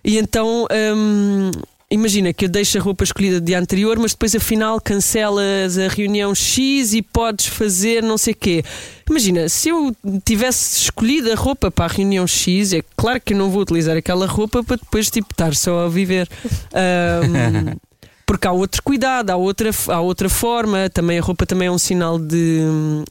E 0.05 0.19
então 0.19 0.69
hum, 0.97 1.51
imagina 1.91 2.33
que 2.33 2.45
eu 2.45 2.49
deixo 2.49 2.79
a 2.79 2.81
roupa 2.81 3.03
escolhida 3.03 3.41
do 3.41 3.45
dia 3.45 3.59
anterior, 3.59 3.99
mas 3.99 4.13
depois 4.13 4.35
afinal 4.35 4.81
cancelas 4.81 5.77
a 5.77 5.89
reunião 5.89 6.35
X 6.35 6.95
e 6.95 7.03
podes 7.03 7.47
fazer 7.47 8.03
não 8.03 8.17
sei 8.17 8.33
quê. 8.33 8.65
Imagina, 9.09 9.49
se 9.49 9.71
eu 9.71 9.95
tivesse 10.25 10.83
escolhido 10.83 11.33
a 11.33 11.35
roupa 11.35 11.71
para 11.71 11.87
a 11.87 11.89
reunião 11.89 12.27
X, 12.27 12.73
é 12.73 12.83
claro 12.97 13.21
que 13.21 13.35
eu 13.35 13.39
não 13.39 13.51
vou 13.51 13.63
utilizar 13.63 13.97
aquela 13.97 14.27
roupa 14.27 14.63
para 14.63 14.77
depois 14.77 15.11
tipo, 15.11 15.33
estar 15.33 15.55
só 15.55 15.87
a 15.87 15.89
viver. 15.89 16.29
Ahm, 16.73 17.77
porque 18.25 18.47
há 18.47 18.53
outro 18.53 18.81
cuidado, 18.85 19.31
há 19.31 19.37
outra, 19.37 19.71
há 19.89 20.01
outra 20.01 20.29
forma. 20.29 20.89
Também 20.89 21.19
a 21.19 21.23
roupa 21.23 21.45
também 21.45 21.67
é 21.67 21.71
um 21.73 21.79
sinal 21.79 22.17
de, 22.17 22.61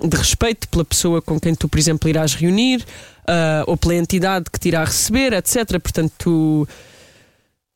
de 0.02 0.16
respeito 0.16 0.70
pela 0.70 0.86
pessoa 0.86 1.22
com 1.22 1.38
quem 1.38 1.54
tu, 1.54 1.68
por 1.68 1.78
exemplo, 1.78 2.08
irás 2.08 2.34
reunir, 2.34 2.86
ah, 3.28 3.66
ou 3.68 3.76
pela 3.76 3.96
entidade 3.96 4.46
que 4.50 4.58
te 4.58 4.70
irá 4.70 4.86
receber, 4.86 5.34
etc. 5.34 5.78
Portanto, 5.82 6.14
tu 6.18 6.68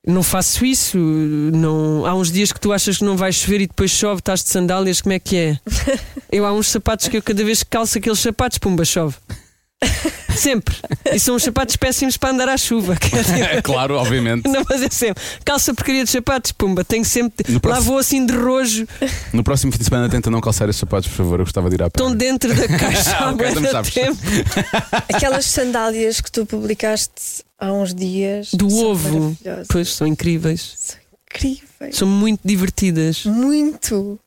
não 0.05 0.21
faço 0.23 0.65
isso. 0.65 0.97
Não, 0.97 2.05
há 2.05 2.13
uns 2.13 2.31
dias 2.31 2.51
que 2.51 2.59
tu 2.59 2.71
achas 2.73 2.97
que 2.97 3.03
não 3.03 3.15
vai 3.17 3.31
chover 3.31 3.61
e 3.61 3.67
depois 3.67 3.91
chove, 3.91 4.19
estás 4.19 4.43
de 4.43 4.49
sandálias, 4.49 5.01
como 5.01 5.13
é 5.13 5.19
que 5.19 5.37
é? 5.37 5.59
Eu 6.31 6.45
há 6.45 6.51
uns 6.53 6.67
sapatos 6.67 7.07
que 7.07 7.15
eu 7.17 7.21
cada 7.21 7.43
vez 7.45 7.61
que 7.61 7.69
calço 7.69 7.97
aqueles 7.97 8.19
sapatos, 8.19 8.57
pumba, 8.57 8.83
chove. 8.83 9.15
Sempre. 10.35 10.75
E 11.13 11.19
são 11.19 11.35
uns 11.35 11.43
sapatos 11.43 11.75
péssimos 11.75 12.17
para 12.17 12.29
andar 12.31 12.49
à 12.49 12.57
chuva. 12.57 12.97
É 13.53 13.61
claro, 13.61 13.95
obviamente. 13.95 14.47
Não, 14.49 14.63
mas 14.67 14.81
é 14.81 14.89
sempre. 14.89 15.21
Calça 15.45 15.73
porcaria 15.75 16.03
de 16.03 16.09
sapatos, 16.09 16.51
pumba. 16.53 16.83
Tenho 16.83 17.05
sempre. 17.05 17.45
No 17.49 17.55
Lá 17.55 17.59
próximo- 17.59 17.85
vou 17.85 17.97
assim 17.99 18.25
de 18.25 18.33
rojo. 18.33 18.87
No 19.31 19.43
próximo 19.43 19.71
fim 19.71 19.77
de 19.77 19.83
semana 19.83 20.09
tenta 20.09 20.31
não 20.31 20.41
calçar 20.41 20.67
esses 20.69 20.79
sapatos, 20.79 21.07
por 21.09 21.17
favor. 21.17 21.39
Eu 21.39 21.45
gostava 21.45 21.69
de 21.69 21.75
ir 21.75 21.83
à 21.83 21.89
praia. 21.91 22.07
Estão 22.07 22.15
dentro 22.17 22.55
da 22.55 22.67
caixa 22.79 23.15
há 23.15 23.29
Ok, 23.31 23.37
bué 23.37 23.53
não 23.55 23.61
de 23.61 23.69
sabes. 23.69 23.93
tempo. 23.93 24.17
Aquelas 25.13 25.45
sandálias 25.45 26.19
que 26.19 26.31
tu 26.31 26.45
publicaste 26.47 27.43
há 27.63 27.71
uns 27.71 27.93
dias 27.93 28.53
Do 28.53 28.69
são 28.69 28.85
ovo. 28.91 29.37
Pois, 29.69 29.89
são 29.89 30.05
incríveis. 30.05 30.73
São 30.77 30.99
incríveis. 31.25 31.95
São 31.95 32.07
muito 32.07 32.41
divertidas. 32.43 33.25
Muito. 33.25 34.19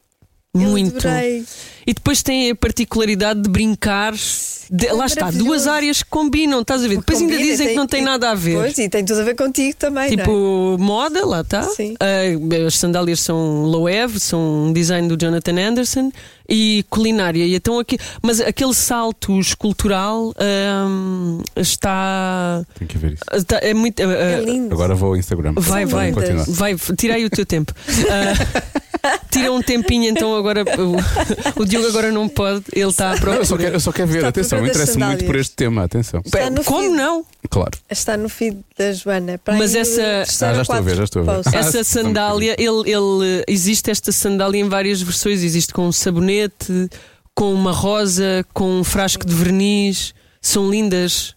Muito. 0.56 1.06
adorei. 1.06 1.44
E 1.86 1.94
depois 1.94 2.20
tem 2.22 2.50
a 2.50 2.54
particularidade 2.56 3.40
de 3.42 3.48
brincar. 3.48 4.12
de- 4.68 4.88
lá 4.90 5.06
está, 5.06 5.30
duas 5.30 5.68
áreas 5.68 6.02
que 6.02 6.10
combinam, 6.10 6.60
estás 6.62 6.82
a 6.84 6.88
ver? 6.88 6.96
Depois 6.96 7.20
ainda 7.20 7.32
Combina, 7.34 7.50
dizem 7.52 7.68
que 7.68 7.74
não 7.74 7.86
tem 7.86 8.02
e- 8.02 8.04
nada 8.04 8.30
a 8.30 8.34
ver. 8.34 8.56
Pois, 8.56 8.76
e 8.78 8.88
tem 8.88 9.04
tudo 9.04 9.20
a 9.20 9.22
ver 9.24 9.36
contigo 9.36 9.76
também. 9.78 10.10
não 10.10 10.14
é? 10.14 10.24
Tipo, 10.24 10.76
moda, 10.80 11.24
lá 11.24 11.42
está. 11.42 11.62
Sim. 11.62 11.94
Ah, 12.00 12.66
as 12.66 12.74
sandálias 12.76 13.20
são 13.20 13.62
Loewe, 13.62 14.18
são 14.18 14.64
um 14.66 14.72
design 14.72 15.06
do 15.06 15.16
Jonathan 15.16 15.52
Anderson 15.68 16.10
e 16.48 16.84
culinária. 16.90 17.44
E 17.46 17.54
então 17.54 17.78
aqui, 17.78 17.96
mas 18.20 18.40
aquele 18.40 18.74
salto 18.74 19.38
escultural 19.38 20.34
ahm, 20.36 21.40
está, 21.54 22.64
Tenho 22.76 22.88
que 22.88 22.98
ver 22.98 23.12
isso. 23.12 23.22
está- 23.32 23.58
é 23.62 23.72
muito. 23.72 24.00
ah, 24.02 24.12
É 24.12 24.34
ah, 24.34 24.40
lindo. 24.40 24.74
Agora 24.74 24.96
vou 24.96 25.10
ao 25.10 25.16
Instagram. 25.16 25.52
Vai, 25.56 25.86
vai, 25.86 26.10
vai, 26.48 26.74
tira 26.98 27.14
aí 27.14 27.24
o 27.24 27.30
teu 27.30 27.46
tempo. 27.46 27.72
Ah, 28.10 28.62
tira 29.30 29.52
um 29.52 29.60
tempinho, 29.62 30.04
então 30.10 30.34
agora 30.36 30.64
o, 30.78 31.60
o 31.62 31.64
Diogo 31.64 31.86
agora 31.88 32.10
não 32.12 32.28
pode, 32.28 32.64
ele 32.72 32.88
está 32.88 33.12
à 33.12 33.16
Não, 33.16 33.34
eu, 33.34 33.44
só 33.44 33.54
procura. 33.56 33.58
quero, 33.64 33.76
eu 33.76 33.80
só 33.80 33.92
quero 33.92 34.08
ver, 34.08 34.16
Está 34.18 34.28
atenção, 34.28 34.58
procura 34.58 34.70
interessa 34.84 34.98
muito 35.06 35.24
por 35.24 35.36
este 35.36 35.54
tema, 35.54 35.84
atenção. 35.84 36.22
Está 36.24 36.50
no 36.50 36.64
Como 36.64 36.82
feed. 36.82 36.94
não? 36.96 37.24
Claro. 37.50 37.78
Está 37.90 38.16
no 38.16 38.28
feed 38.28 38.58
da 38.76 38.92
Joana. 38.92 39.38
Para 39.38 39.56
Mas 39.56 39.74
essa- 39.74 40.22
Ah, 40.22 40.24
já 40.52 40.54
ou 40.56 40.62
estou 40.62 40.76
a 40.76 40.80
ver, 40.80 40.96
já 40.96 41.04
estou 41.04 41.22
a 41.22 41.24
ver. 41.36 41.42
Ah, 41.46 41.58
Essa 41.58 41.84
sim, 41.84 41.90
sandália, 42.00 42.56
ele, 42.58 42.90
ele- 42.90 43.44
existe 43.46 43.90
esta 43.90 44.10
sandália 44.12 44.58
em 44.60 44.68
várias 44.68 45.00
versões. 45.02 45.42
Existe 45.42 45.72
com 45.72 45.86
um 45.86 45.92
sabonete, 45.92 46.88
com 47.34 47.52
uma 47.52 47.72
rosa, 47.72 48.44
com 48.52 48.80
um 48.80 48.84
frasco 48.84 49.24
de 49.26 49.34
verniz. 49.34 50.12
São 50.42 50.68
lindas. 50.70 51.34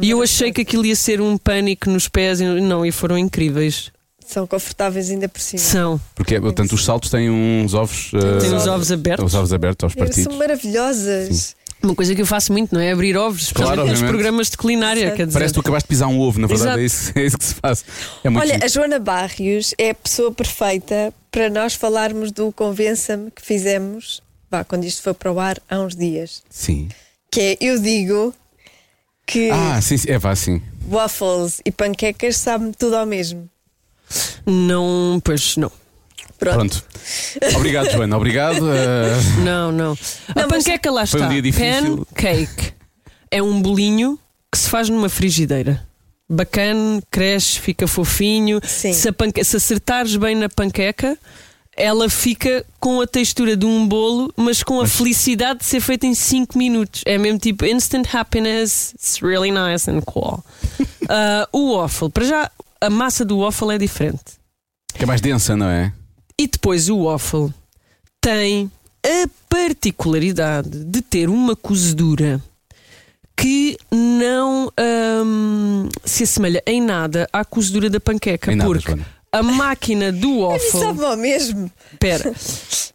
E 0.00 0.10
eu 0.10 0.22
achei 0.22 0.52
que 0.52 0.60
aquilo 0.60 0.86
ia 0.86 0.94
ser 0.94 1.20
um 1.20 1.36
pânico 1.36 1.90
nos 1.90 2.06
pés. 2.08 2.40
e 2.40 2.44
Não, 2.44 2.86
e 2.86 2.92
foram 2.92 3.18
incríveis. 3.18 3.90
São 4.28 4.46
confortáveis 4.46 5.10
ainda 5.10 5.26
por 5.28 5.40
cima. 5.40 5.62
São. 5.62 6.00
Porque, 6.14 6.38
portanto, 6.38 6.72
os 6.74 6.84
saltos 6.84 7.08
têm 7.10 7.30
uns 7.30 7.72
ovos. 7.72 8.10
eh, 8.14 8.38
Tem 8.40 8.54
os 8.54 8.66
ovos. 8.66 8.92
abertos. 8.92 9.24
Os 9.24 9.34
ovos 9.34 9.52
abertos 9.54 9.84
aos 9.84 9.92
São 9.94 10.04
partidos. 10.04 10.36
maravilhosas. 10.36 11.56
Uma 11.82 11.94
coisa 11.94 12.14
que 12.14 12.20
eu 12.20 12.26
faço 12.26 12.52
muito, 12.52 12.74
não 12.74 12.80
é? 12.80 12.90
Abrir 12.92 13.16
ovos, 13.16 13.42
especialmente 13.42 13.76
Claro, 13.82 13.90
nos 13.90 14.02
programas 14.02 14.50
de 14.50 14.56
culinária. 14.56 15.02
Certo. 15.02 15.16
Quer 15.16 15.26
dizer, 15.28 15.38
Parece 15.38 15.54
que 15.54 15.60
tu 15.60 15.60
acabaste 15.60 15.86
de 15.86 15.88
pisar 15.88 16.08
um 16.08 16.18
ovo, 16.20 16.40
na 16.40 16.46
verdade 16.48 16.82
é 16.82 16.84
isso, 16.84 17.12
é 17.16 17.22
isso 17.24 17.38
que 17.38 17.44
se 17.44 17.54
faz. 17.54 17.84
É 18.24 18.28
muito 18.28 18.42
Olha, 18.42 18.58
a 18.64 18.68
Joana 18.68 18.98
Barrios 18.98 19.74
é 19.78 19.90
a 19.90 19.94
pessoa 19.94 20.30
perfeita 20.32 21.14
para 21.30 21.48
nós 21.48 21.74
falarmos 21.74 22.32
do 22.32 22.50
Convença-me 22.52 23.30
que 23.30 23.40
fizemos, 23.40 24.20
vá, 24.50 24.64
quando 24.64 24.84
isto 24.84 25.02
foi 25.02 25.14
para 25.14 25.32
o 25.32 25.38
ar, 25.40 25.58
há 25.70 25.78
uns 25.78 25.94
dias. 25.94 26.42
Sim. 26.50 26.88
Que 27.30 27.40
é, 27.40 27.56
eu 27.60 27.80
digo 27.80 28.34
que 29.24 29.48
Ah, 29.50 29.80
sim, 29.80 29.96
sim, 29.96 30.10
é 30.10 30.18
vá, 30.18 30.34
sim. 30.34 30.60
waffles 30.88 31.60
e 31.64 31.70
panquecas 31.70 32.36
sabem 32.36 32.72
tudo 32.72 32.96
ao 32.96 33.06
mesmo. 33.06 33.48
Não, 34.46 35.20
pois 35.22 35.56
não. 35.56 35.70
Pronto. 36.38 36.56
Pronto. 36.58 36.84
Obrigado, 37.56 37.90
Joana. 37.90 38.16
Obrigado. 38.16 38.64
eh, 38.72 39.40
Não, 39.44 39.72
não. 39.72 39.98
A 40.34 40.40
Não, 40.40 40.48
mas 40.50 40.64
panqueca 40.64 40.90
lá 40.90 41.04
foi 41.06 41.20
um 41.20 41.24
está. 41.24 41.32
dia 41.32 41.42
difícil. 41.42 42.06
Pancake. 42.14 42.72
É 43.30 43.42
um 43.42 43.60
bolinho 43.60 44.18
que 44.52 44.58
se 44.58 44.68
faz 44.70 44.88
numa 44.88 45.08
frigideira. 45.08 45.84
Bacana, 46.30 47.02
cresce, 47.10 47.58
fica 47.58 47.88
fofinho. 47.88 48.60
Sim. 48.64 48.92
Se, 48.92 49.08
a 49.08 49.12
panque- 49.12 49.42
se 49.44 49.56
acertares 49.56 50.14
bem 50.16 50.36
na 50.36 50.48
panqueca, 50.48 51.18
ela 51.76 52.08
fica 52.08 52.64
com 52.78 53.00
a 53.00 53.06
textura 53.06 53.56
de 53.56 53.66
um 53.66 53.86
bolo, 53.88 54.32
mas 54.36 54.62
com 54.62 54.80
a 54.80 54.86
felicidade 54.86 55.60
de 55.60 55.64
ser 55.64 55.80
feita 55.80 56.06
em 56.06 56.14
5 56.14 56.56
minutos. 56.56 57.02
É 57.04 57.18
mesmo 57.18 57.38
tipo 57.38 57.64
instant 57.64 58.06
happiness. 58.14 58.92
It's 58.94 59.20
really 59.22 59.50
nice 59.50 59.90
and 59.90 60.02
cool. 60.02 60.42
Ah, 61.10 61.48
o 61.52 61.78
waffle, 61.78 62.10
para 62.10 62.24
já, 62.26 62.50
a 62.80 62.90
massa 62.90 63.24
do 63.24 63.38
waffle 63.38 63.74
é 63.74 63.78
diferente. 63.78 64.38
que 64.94 65.04
é 65.04 65.06
mais 65.06 65.20
densa, 65.20 65.56
não 65.56 65.68
é? 65.68 65.92
E 66.38 66.46
depois 66.46 66.88
o 66.88 67.04
waffle 67.04 67.52
tem 68.20 68.70
a 69.04 69.28
particularidade 69.48 70.84
de 70.84 71.02
ter 71.02 71.28
uma 71.28 71.56
cozedura 71.56 72.40
que 73.36 73.76
não 73.90 74.72
hum, 75.24 75.88
se 76.04 76.24
assemelha 76.24 76.62
em 76.66 76.80
nada 76.80 77.28
à 77.32 77.44
cozedura 77.44 77.88
da 77.88 78.00
panqueca. 78.00 78.52
Em 78.52 78.58
porque 78.58 78.88
Joana. 78.88 79.06
a 79.30 79.42
máquina 79.42 80.10
do 80.10 80.40
waffle. 80.46 80.80
Sabe 80.80 81.04
ao 81.04 81.16
mesmo? 81.16 81.70
Espera, 81.92 82.32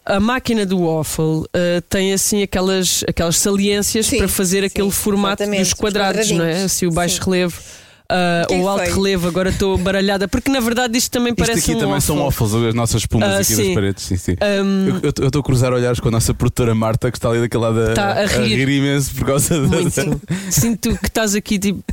a 0.05 0.19
máquina 0.19 0.65
do 0.65 0.85
waffle 0.85 1.41
uh, 1.43 1.81
tem 1.89 2.11
assim 2.11 2.43
aquelas, 2.43 3.03
aquelas 3.07 3.37
saliências 3.37 4.05
Sim, 4.05 4.17
para 4.17 4.27
fazer 4.27 4.59
sim, 4.61 4.65
aquele 4.65 4.91
formato 4.91 5.45
dos 5.45 5.59
os 5.59 5.73
quadrados, 5.73 6.29
não 6.31 6.43
é? 6.45 6.63
Assim, 6.63 6.87
o 6.87 6.91
baixo 6.91 7.23
Sim. 7.23 7.31
relevo. 7.31 7.61
Uh, 8.11 8.47
Quem 8.47 8.61
o 8.61 8.67
alto 8.69 8.85
foi? 8.85 8.93
relevo, 8.93 9.27
agora 9.27 9.49
estou 9.49 9.77
baralhada, 9.77 10.27
porque 10.27 10.51
na 10.51 10.59
verdade 10.59 10.97
isto 10.97 11.11
também 11.11 11.31
Isto 11.31 11.39
parece 11.45 11.59
aqui 11.59 11.71
um 11.71 11.79
também 11.79 11.93
waffle. 11.95 12.07
são 12.15 12.23
waffles, 12.25 12.53
as 12.53 12.73
nossas 12.73 13.01
espumas 13.01 13.29
Ah, 13.29 13.39
aqui 13.39 13.55
das 13.55 13.65
sim. 13.65 13.73
paredes. 13.73 14.03
Sim, 14.03 14.17
sim. 14.17 14.35
Um, 14.41 14.99
Eu 15.19 15.27
estou 15.27 15.39
a 15.39 15.43
cruzar 15.43 15.73
olhares 15.73 15.99
com 15.99 16.07
a 16.07 16.11
nossa 16.11 16.33
produtora 16.33 16.73
Marta, 16.75 17.11
que 17.11 17.17
está 17.17 17.29
ali 17.29 17.39
daquele 17.41 17.63
lado 17.63 17.81
a, 17.81 17.93
Tá 17.93 18.11
a 18.21 18.25
rir. 18.25 18.67
imenso 18.69 19.13
por 19.15 19.25
causa 19.25 19.59
da. 19.61 19.67
Muito. 19.67 20.21
Sinto 20.51 20.97
que 20.97 21.07
estás 21.07 21.35
aqui 21.35 21.57
tipo. 21.59 21.83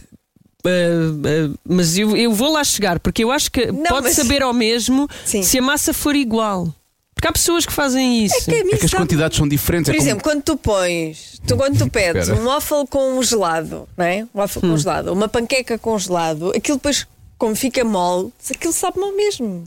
uh, 0.64 1.49
uh, 1.51 1.59
mas 1.68 1.96
eu, 1.99 2.16
eu 2.16 2.33
vou 2.33 2.53
lá 2.53 2.62
chegar, 2.64 2.99
porque 3.01 3.25
eu 3.25 3.31
acho 3.31 3.51
que 3.51 3.66
Não, 3.73 3.85
pode 3.85 4.05
mas- 4.09 4.16
saber 4.16 4.42
ao 4.42 4.53
mesmo 4.53 5.09
Sim. 5.25 5.42
se 5.42 5.59
a 5.59 5.62
massa 5.62 5.92
for 5.92 6.14
igual. 6.14 6.75
Porque 7.20 7.28
há 7.28 7.33
pessoas 7.33 7.66
que 7.66 7.72
fazem 7.74 8.24
isso. 8.24 8.46
Que 8.46 8.61
a 8.61 8.64
mim 8.64 8.70
É 8.72 8.78
que 8.78 8.87
as 8.87 8.90
sabe- 8.90 9.02
quantidades 9.02 9.37
são 9.37 9.46
diferentes. 9.46 9.90
Por 9.90 9.94
é 9.94 9.98
como- 9.98 10.09
exemplo, 10.09 10.24
quando 10.24 10.42
tu 10.42 10.56
pões, 10.56 11.38
tu, 11.46 11.54
quando 11.54 11.76
tu 11.78 11.87
pedes 11.90 12.22
Espera. 12.28 12.40
um 12.40 12.46
waffle 12.46 12.87
com 12.88 13.18
um 13.18 13.22
gelado, 13.22 13.87
não 13.94 14.04
é? 14.06 14.24
Um 14.35 14.38
waffle 14.38 14.62
Hum. 14.64 14.70
com 14.70 14.76
gelado, 14.78 15.12
uma 15.12 15.28
panqueca 15.28 15.76
com 15.76 15.98
gelado, 15.98 16.50
aquilo 16.56 16.78
depois, 16.78 17.06
como 17.37 17.54
fica 17.54 17.85
mole, 17.85 18.33
aquilo 18.50 18.72
sabe 18.72 18.98
mal 18.98 19.12
mesmo. 19.14 19.64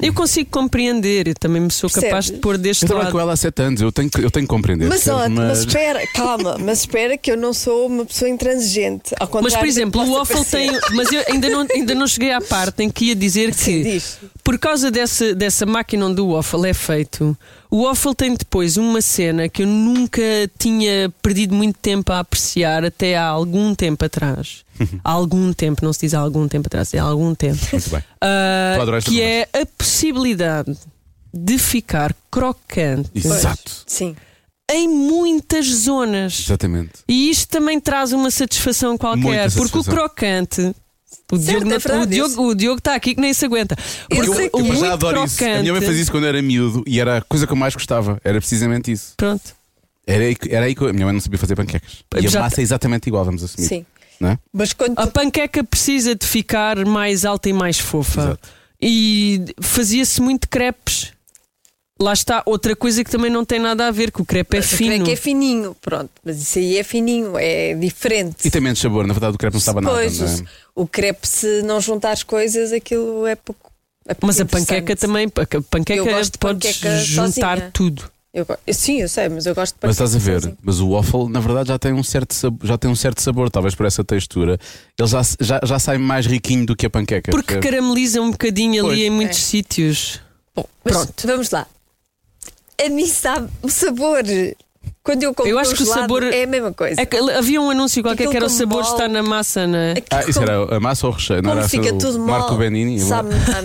Eu 0.00 0.12
consigo 0.14 0.48
compreender, 0.50 1.26
eu 1.26 1.34
também 1.34 1.60
me 1.60 1.72
sou 1.72 1.90
capaz 1.90 2.26
de 2.26 2.30
Percebes? 2.32 2.40
pôr 2.40 2.56
deste 2.56 2.84
Eu 2.84 2.86
trabalho 2.86 3.06
lado. 3.06 3.12
com 3.14 3.20
ela 3.20 3.32
há 3.32 3.36
7 3.36 3.62
anos, 3.62 3.80
eu 3.80 3.90
tenho 3.90 4.08
que, 4.08 4.20
eu 4.24 4.30
tenho 4.30 4.46
que 4.46 4.48
compreender. 4.50 4.86
Mas, 4.88 5.02
percebes? 5.02 5.26
ó, 5.26 5.28
mas 5.28 5.48
Mas- 5.48 5.58
espera, 5.58 6.06
calma, 6.14 6.56
mas 6.56 6.78
espera 6.80 7.18
que 7.18 7.32
eu 7.32 7.36
não 7.36 7.52
sou 7.52 7.88
uma 7.88 8.04
pessoa 8.04 8.28
intransigente. 8.28 9.12
Ao 9.18 9.26
contrário 9.26 9.42
Mas, 9.44 9.54
por 9.54 9.62
que 9.64 9.68
exemplo, 9.68 10.00
o 10.00 10.06
possa 10.06 10.18
waffle 10.34 10.44
tem. 10.44 10.70
parecer. 10.70 10.94
Mas 10.94 11.12
eu 11.12 11.24
ainda 11.28 11.48
não, 11.50 11.66
ainda 11.74 11.94
não 11.96 12.06
cheguei 12.06 12.30
à 12.30 12.40
parte 12.40 12.84
em 12.84 12.90
que 12.90 13.06
ia 13.06 13.16
dizer 13.16 13.50
que, 13.56 13.58
Sim, 13.60 13.82
diz. 13.82 14.18
por 14.44 14.56
causa 14.56 14.88
dessa, 14.88 15.34
dessa 15.34 15.66
máquina 15.66 16.06
onde 16.06 16.20
o 16.20 16.32
waffle 16.34 16.68
é 16.68 16.74
feito, 16.74 17.36
o 17.70 17.84
waffle 17.84 18.14
tem 18.14 18.34
depois 18.34 18.76
uma 18.76 19.00
cena 19.02 19.48
que 19.48 19.62
eu 19.62 19.66
nunca 19.66 20.22
tinha 20.58 21.12
perdido 21.22 21.54
muito 21.54 21.78
tempo 21.78 22.12
a 22.12 22.20
apreciar 22.20 22.84
até 22.84 23.16
há 23.16 23.26
algum 23.26 23.74
tempo 23.74 24.04
atrás. 24.04 24.64
há 25.04 25.10
algum 25.10 25.52
tempo, 25.52 25.84
não 25.84 25.92
se 25.92 26.00
diz 26.00 26.14
há 26.14 26.20
algum 26.20 26.46
tempo 26.48 26.66
atrás, 26.68 26.92
é 26.94 26.98
há 26.98 27.02
algum 27.02 27.34
tempo. 27.34 27.58
Muito 27.72 27.90
bem. 27.90 28.02
Esta 28.20 29.10
que 29.10 29.20
é 29.20 29.48
a 29.52 29.66
possibilidade 29.76 30.76
de 31.34 31.58
ficar 31.58 32.14
crocante 32.30 33.10
Exato. 33.14 33.70
Sim. 33.86 34.16
em 34.70 34.88
muitas 34.88 35.66
zonas. 35.66 36.40
Exatamente. 36.46 36.92
E 37.06 37.28
isto 37.30 37.48
também 37.48 37.78
traz 37.80 38.12
uma 38.12 38.30
satisfação 38.30 38.96
qualquer, 38.96 39.22
Muita 39.22 39.50
porque 39.56 39.78
o 39.78 39.82
satisfação. 39.82 39.94
crocante. 39.94 40.74
O 41.30 41.36
Diogo, 41.38 41.66
é 41.72 41.78
verdade, 41.78 42.02
o, 42.02 42.06
Diogo, 42.06 42.42
o 42.48 42.54
Diogo 42.54 42.78
está 42.78 42.94
aqui 42.94 43.14
que 43.14 43.20
nem 43.20 43.32
se 43.34 43.44
aguenta. 43.44 43.76
Eu 44.10 44.24
Porque 44.24 44.48
que- 44.50 44.56
Eu 44.56 44.64
muito 44.64 44.80
já 44.80 44.92
adoro 44.94 45.14
crocante. 45.14 45.34
isso. 45.34 45.44
A 45.44 45.60
minha 45.60 45.72
mãe 45.72 45.82
fazia 45.82 46.02
isso 46.02 46.10
quando 46.10 46.24
eu 46.24 46.28
era 46.30 46.42
miúdo 46.42 46.82
e 46.86 47.00
era 47.00 47.18
a 47.18 47.22
coisa 47.22 47.46
que 47.46 47.52
eu 47.52 47.56
mais 47.56 47.74
gostava. 47.74 48.20
Era 48.24 48.38
precisamente 48.38 48.90
isso. 48.92 49.12
Pronto. 49.16 49.54
Era 50.06 50.24
aí, 50.24 50.34
que- 50.34 50.54
era 50.54 50.64
aí 50.66 50.74
que 50.74 50.80
eu- 50.80 50.88
a 50.88 50.92
minha 50.92 51.04
mãe 51.06 51.12
não 51.12 51.20
sabia 51.20 51.38
fazer 51.38 51.54
panquecas. 51.54 52.04
E 52.20 52.26
a 52.36 52.40
massa 52.40 52.60
é 52.60 52.62
exatamente 52.62 53.06
igual, 53.08 53.24
vamos 53.24 53.42
assumir. 53.44 53.66
Sim. 53.68 53.86
Não 54.20 54.30
é? 54.30 54.38
Mas 54.52 54.72
quando 54.72 54.98
A 54.98 55.06
panqueca 55.06 55.62
precisa 55.62 56.14
de 56.14 56.26
ficar 56.26 56.84
mais 56.86 57.24
alta 57.24 57.48
e 57.48 57.52
mais 57.52 57.78
fofa. 57.78 58.20
Exato. 58.22 58.48
e 58.80 59.44
fazia-se 59.60 60.20
muito 60.20 60.48
crepes. 60.48 61.12
Lá 62.00 62.12
está, 62.12 62.42
outra 62.46 62.76
coisa 62.76 63.02
que 63.02 63.10
também 63.10 63.30
não 63.30 63.44
tem 63.44 63.58
nada 63.58 63.88
a 63.88 63.90
ver, 63.90 64.12
que 64.12 64.22
o 64.22 64.24
crepe 64.24 64.56
é 64.58 64.62
fino. 64.62 65.04
que 65.04 65.10
é 65.10 65.16
fininho, 65.16 65.74
pronto, 65.80 66.10
mas 66.24 66.40
isso 66.40 66.58
aí 66.58 66.78
é 66.78 66.84
fininho, 66.84 67.36
é 67.36 67.74
diferente. 67.74 68.46
E 68.46 68.50
tem 68.50 68.60
menos 68.60 68.78
sabor, 68.78 69.04
na 69.06 69.12
verdade 69.12 69.34
o 69.34 69.38
crepe 69.38 69.54
não 69.54 69.58
estava 69.58 69.80
nada. 69.80 69.94
Pois, 69.96 70.20
não 70.20 70.28
é? 70.28 70.44
o 70.76 70.86
crepe, 70.86 71.26
se 71.26 71.62
não 71.62 71.80
juntar 71.80 72.12
as 72.12 72.22
coisas, 72.22 72.72
aquilo 72.72 73.26
é 73.26 73.34
pouco. 73.34 73.72
é 74.06 74.14
pouco 74.14 74.26
Mas 74.28 74.40
a 74.40 74.44
panqueca 74.44 74.94
também, 74.94 75.26
a 75.26 75.60
panqueca 75.60 75.94
Eu 75.94 76.04
gosto 76.04 76.32
de 76.34 76.38
podes 76.38 76.76
panqueca 76.76 76.98
juntar 77.04 77.56
sozinha. 77.56 77.70
tudo. 77.72 78.04
Eu 78.32 78.46
sim, 78.72 79.00
eu 79.00 79.08
sei, 79.08 79.28
mas 79.28 79.46
eu 79.46 79.54
gosto 79.54 79.72
de 79.74 79.80
Mas 79.82 79.92
estás 79.96 80.14
a 80.14 80.18
ver, 80.18 80.34
sozinha. 80.34 80.56
mas 80.62 80.78
o 80.78 80.90
waffle 80.90 81.28
na 81.28 81.40
verdade 81.40 81.68
já 81.70 81.78
tem 81.80 81.92
um 81.92 82.04
certo 82.04 82.32
sabor, 82.34 82.60
já 82.64 82.78
tem 82.78 82.88
um 82.88 82.94
certo 82.94 83.20
sabor, 83.22 83.50
talvez 83.50 83.74
por 83.74 83.86
essa 83.86 84.04
textura. 84.04 84.56
Ele 84.96 85.08
já, 85.08 85.22
já, 85.40 85.60
já 85.64 85.78
sai 85.80 85.98
mais 85.98 86.26
riquinho 86.26 86.64
do 86.64 86.76
que 86.76 86.86
a 86.86 86.90
panqueca. 86.90 87.32
Porque 87.32 87.58
carameliza 87.58 88.20
um 88.22 88.30
bocadinho 88.30 88.82
Pois. 88.84 88.92
ali 88.92 89.06
em 89.06 89.10
muitos 89.10 89.38
É. 89.38 89.40
sítios. 89.40 90.20
Bom, 90.54 90.64
mas 90.84 90.94
Pronto. 90.94 91.26
vamos 91.26 91.50
lá. 91.50 91.66
A 92.80 92.88
mim 92.88 93.06
sabe 93.06 93.50
o 93.62 93.68
sabor. 93.68 94.22
Quando 95.08 95.22
eu 95.22 95.32
como 95.32 95.48
Eu 95.48 95.58
acho 95.58 95.74
que 95.74 95.82
o 95.82 95.86
sabor- 95.86 96.22
é 96.22 96.42
a 96.42 96.46
mesma 96.46 96.70
coisa. 96.70 97.00
É 97.00 97.08
havia 97.38 97.58
um 97.62 97.70
anúncio 97.70 98.02
qualquer 98.02 98.24
Aquilo 98.24 98.30
que 98.32 98.36
era 98.36 98.44
o 98.44 98.50
sabor 98.50 98.82
mole. 98.82 98.92
está 98.94 99.08
na 99.08 99.22
massa, 99.22 99.66
não 99.66 99.78
é? 99.78 99.94
Ah, 100.10 100.22
isso 100.28 100.42
era 100.42 100.76
a 100.76 100.78
massa 100.78 101.06
ou 101.06 101.12
o 101.14 101.16
recheio? 101.16 101.40
Não 101.42 101.52
era 101.52 101.66
fica 101.66 101.94
o 101.94 101.98
tudo 101.98 102.18
Marco 102.18 102.52
mole, 102.52 102.64
Benini 102.64 103.00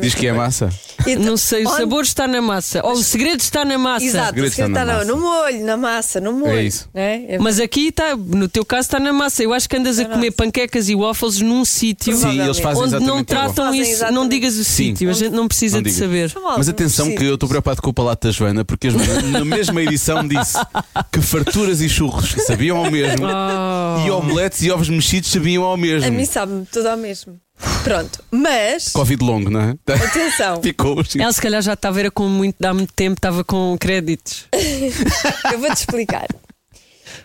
diz 0.01 0.15
que 0.15 0.25
é 0.27 0.31
massa. 0.31 0.69
Então, 1.05 1.23
Não 1.33 1.35
sei, 1.35 1.65
o 1.65 1.67
onde- 1.67 1.77
sabor 1.79 2.03
está 2.03 2.27
na 2.29 2.41
massa. 2.41 2.79
Ou 2.81 2.93
o 2.93 3.03
segredo 3.03 3.41
está 3.41 3.65
na 3.65 3.77
massa. 3.77 4.05
Exato, 4.05 4.27
segredo 4.27 4.47
o 4.47 4.51
segredo 4.51 4.69
está 4.71 4.81
está 4.83 4.93
no, 4.93 4.99
massa. 4.99 5.11
no 5.11 5.21
molho, 5.21 5.65
na 5.65 5.77
massa, 5.77 6.21
no 6.21 6.31
molho. 6.31 6.51
É 6.53 6.63
isso. 6.63 6.87
né? 6.93 7.25
É- 7.27 7.37
Mas 7.39 7.59
aqui 7.59 7.87
está, 7.89 8.15
no 8.15 8.47
teu 8.47 8.63
caso 8.63 8.85
está 8.87 8.99
na 9.01 9.11
massa. 9.11 9.43
Eu 9.43 9.53
acho 9.53 9.67
que 9.67 9.75
andas 9.75 9.99
a 9.99 10.05
comer 10.05 10.27
massa. 10.27 10.31
panquecas 10.37 10.87
e 10.87 10.95
waffles 10.95 11.41
num 11.41 11.65
sítio 11.65 12.15
onde 12.77 12.99
não 13.05 13.21
tratam 13.21 13.73
isso. 13.75 14.09
Não 14.13 14.27
digas 14.29 14.55
o 14.55 14.63
sítio, 14.63 15.09
a 15.09 15.13
gente 15.13 15.33
não 15.33 15.47
precisa 15.47 15.81
de 15.81 15.91
saber. 15.91 16.31
Mas 16.57 16.69
atenção 16.69 17.13
que 17.13 17.23
eu 17.25 17.33
estou 17.33 17.49
preocupado 17.49 17.81
com 17.81 17.89
o 17.89 17.93
palato 17.93 18.27
da 18.27 18.31
Joana, 18.31 18.63
porque 18.63 18.87
a 18.87 18.91
Joana, 18.91 19.21
na 19.39 19.43
mesma 19.45 19.81
edição, 19.81 20.25
disse 20.25 20.57
que 21.11 21.21
farturas 21.33 21.81
e 21.81 21.89
churros 21.89 22.35
sabiam 22.45 22.77
ao 22.77 22.91
mesmo 22.91 23.25
Oh. 23.25 24.05
e 24.05 24.11
omeletes 24.11 24.61
e 24.61 24.69
ovos 24.71 24.87
mexidos 24.89 25.31
sabiam 25.31 25.63
ao 25.63 25.73
A 25.73 25.77
mesmo. 25.77 26.11
mim 26.11 26.25
sabe-me 26.25 26.65
tudo 26.67 26.87
ao 26.89 26.97
mesmo. 26.97 27.39
Pronto, 27.83 28.23
mas 28.29 28.89
Covid 28.89 29.23
longo, 29.23 29.49
não 29.49 29.61
é? 29.61 29.75
atenção, 29.93 30.61
Ficou 30.63 30.99
assim. 30.99 31.21
Ela 31.21 31.31
se 31.33 31.41
calhar 31.41 31.61
já 31.61 31.73
estava 31.73 31.99
era 31.99 32.11
com 32.11 32.27
muito, 32.27 32.63
há 32.63 32.73
muito 32.73 32.93
tempo, 32.93 33.13
estava 33.17 33.43
com 33.43 33.75
créditos. 33.79 34.45
eu 35.51 35.59
vou-te 35.59 35.77
explicar. 35.77 36.27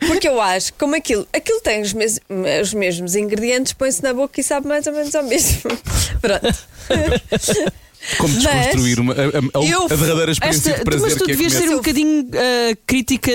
Porque 0.07 0.29
eu 0.29 0.41
acho 0.41 0.73
que 0.73 0.79
como 0.79 0.95
aquilo, 0.95 1.27
aquilo 1.33 1.61
tem 1.61 1.81
os, 1.83 1.93
mes- 1.93 2.21
os 2.63 2.73
mesmos 2.75 3.15
ingredientes, 3.17 3.73
põe-se 3.73 4.03
na 4.03 4.13
boca 4.15 4.41
e 4.41 4.45
sabe 4.45 4.69
mais 4.69 4.87
ou 4.87 4.93
menos 4.93 5.15
ao 5.15 5.25
mesmo. 5.25 5.63
Pronto. 6.21 6.59
Como 8.19 8.33
desconstruir 8.35 9.01
uma, 9.01 9.13
a, 9.13 9.17
a- 9.17 9.21
a- 9.21 9.93
a 9.93 9.97
verdadeira 9.97 10.33
experiência 10.33 10.71
Esta, 10.71 10.79
de 10.79 10.85
prazer 10.85 11.03
mas 11.09 11.15
tu 11.17 11.25
que 11.25 11.33
é 11.33 11.35
devias 11.35 11.53
comer. 11.53 11.67
ser 11.67 11.73
um 11.75 11.77
bocadinho 11.77 12.29
ah, 12.35 12.77
crítica 12.87 13.31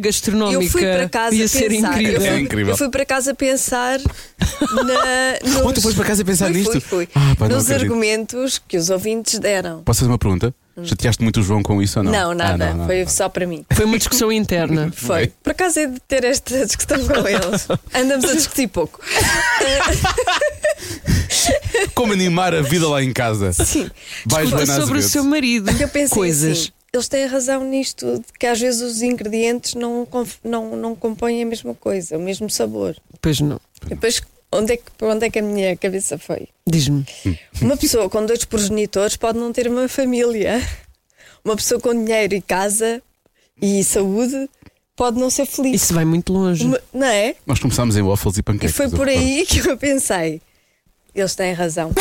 gastronómica. 0.00 0.62
Eu 0.64 0.70
fui 0.70 0.82
para 0.82 1.08
casa 1.08 1.34
Ia 1.36 1.48
ser 1.48 1.68
pensar. 1.68 1.92
incrível. 1.92 2.14
Eu 2.14 2.20
fui, 2.20 2.28
É 2.28 2.40
incrível. 2.40 2.72
eu 2.72 2.76
fui 2.78 2.88
para 2.90 3.04
casa 3.04 3.34
pensar 3.34 3.98
na. 4.00 5.38
Nos, 5.50 5.56
Oh, 5.64 5.72
tu 5.72 5.82
foste 5.82 5.96
para 5.96 6.06
casa 6.06 6.24
pensar 6.24 6.46
fui, 6.46 6.56
nisto? 6.56 6.72
Fui, 6.72 6.80
fui. 6.80 7.08
Ah, 7.14 7.34
pá, 7.38 7.48
nos 7.48 7.64
acredito. 7.64 7.82
argumentos 7.82 8.60
que 8.66 8.76
os 8.76 8.88
ouvintes 8.90 9.38
deram. 9.38 9.82
Posso 9.82 10.00
fazer 10.00 10.10
uma 10.10 10.18
pergunta? 10.18 10.54
Chateaste 10.82 11.22
muito 11.22 11.40
o 11.40 11.42
João 11.42 11.62
com 11.62 11.80
isso 11.80 12.00
ou 12.00 12.04
não? 12.04 12.10
Não, 12.12 12.34
nada. 12.34 12.64
Ah, 12.64 12.68
não, 12.70 12.78
não, 12.78 12.86
foi 12.86 13.04
não. 13.04 13.08
só 13.08 13.28
para 13.28 13.46
mim. 13.46 13.64
Foi 13.72 13.84
uma 13.84 13.96
discussão 13.96 14.32
interna. 14.32 14.90
Foi. 14.96 15.28
Por 15.42 15.52
acaso 15.52 15.78
é 15.78 15.86
de 15.86 16.00
ter 16.00 16.24
esta 16.24 16.66
discussão 16.66 16.98
com 17.06 17.28
eles. 17.28 17.68
Andamos 17.94 18.24
a 18.24 18.34
discutir 18.34 18.66
pouco. 18.68 19.00
Como 21.94 22.12
animar 22.12 22.54
a 22.54 22.62
vida 22.62 22.88
lá 22.88 23.02
em 23.02 23.12
casa? 23.12 23.52
Sim. 23.52 23.88
Sobre 24.76 24.98
o 24.98 25.02
seu 25.02 25.22
marido. 25.22 25.70
Eu 25.70 25.88
pensei 25.88 26.08
Coisas. 26.08 26.58
assim, 26.58 26.70
eles 26.92 27.08
têm 27.08 27.26
razão 27.26 27.64
nisto, 27.64 28.18
de 28.18 28.24
que 28.38 28.46
às 28.46 28.60
vezes 28.60 28.80
os 28.80 29.02
ingredientes 29.02 29.74
não, 29.74 30.06
não, 30.42 30.76
não 30.76 30.94
compõem 30.94 31.42
a 31.42 31.46
mesma 31.46 31.74
coisa, 31.74 32.16
o 32.16 32.20
mesmo 32.20 32.48
sabor. 32.48 32.96
Pois 33.20 33.40
não. 33.40 33.60
E 33.86 33.90
depois, 33.90 34.22
onde 34.58 34.72
é, 34.74 34.76
que, 34.76 34.90
para 34.96 35.08
onde 35.08 35.26
é 35.26 35.30
que 35.30 35.38
a 35.38 35.42
minha 35.42 35.76
cabeça 35.76 36.18
foi? 36.18 36.48
Diz-me. 36.66 37.04
Uma 37.60 37.76
pessoa 37.76 38.08
com 38.08 38.24
dois 38.24 38.44
progenitores 38.44 39.16
pode 39.16 39.38
não 39.38 39.52
ter 39.52 39.68
uma 39.68 39.88
família. 39.88 40.60
Uma 41.44 41.56
pessoa 41.56 41.80
com 41.80 41.92
dinheiro 41.92 42.34
e 42.34 42.40
casa 42.40 43.02
e 43.60 43.84
saúde 43.84 44.48
pode 44.96 45.18
não 45.20 45.28
ser 45.28 45.44
feliz. 45.46 45.82
Isso 45.82 45.92
vai 45.94 46.04
muito 46.04 46.32
longe. 46.32 46.64
Uma- 46.64 46.80
não 46.92 47.06
é? 47.06 47.34
Nós 47.46 47.58
começámos 47.58 47.96
em 47.96 48.02
waffles 48.02 48.36
e 48.36 48.40
E 48.40 48.42
panquecas. 48.42 48.74
foi 48.76 48.86
eu 48.86 48.90
por 48.90 49.08
aí 49.08 49.44
que 49.46 49.58
eu 49.68 49.76
pensei. 49.76 50.40
Eles 51.14 51.34
têm 51.34 51.52
razão. 51.52 51.92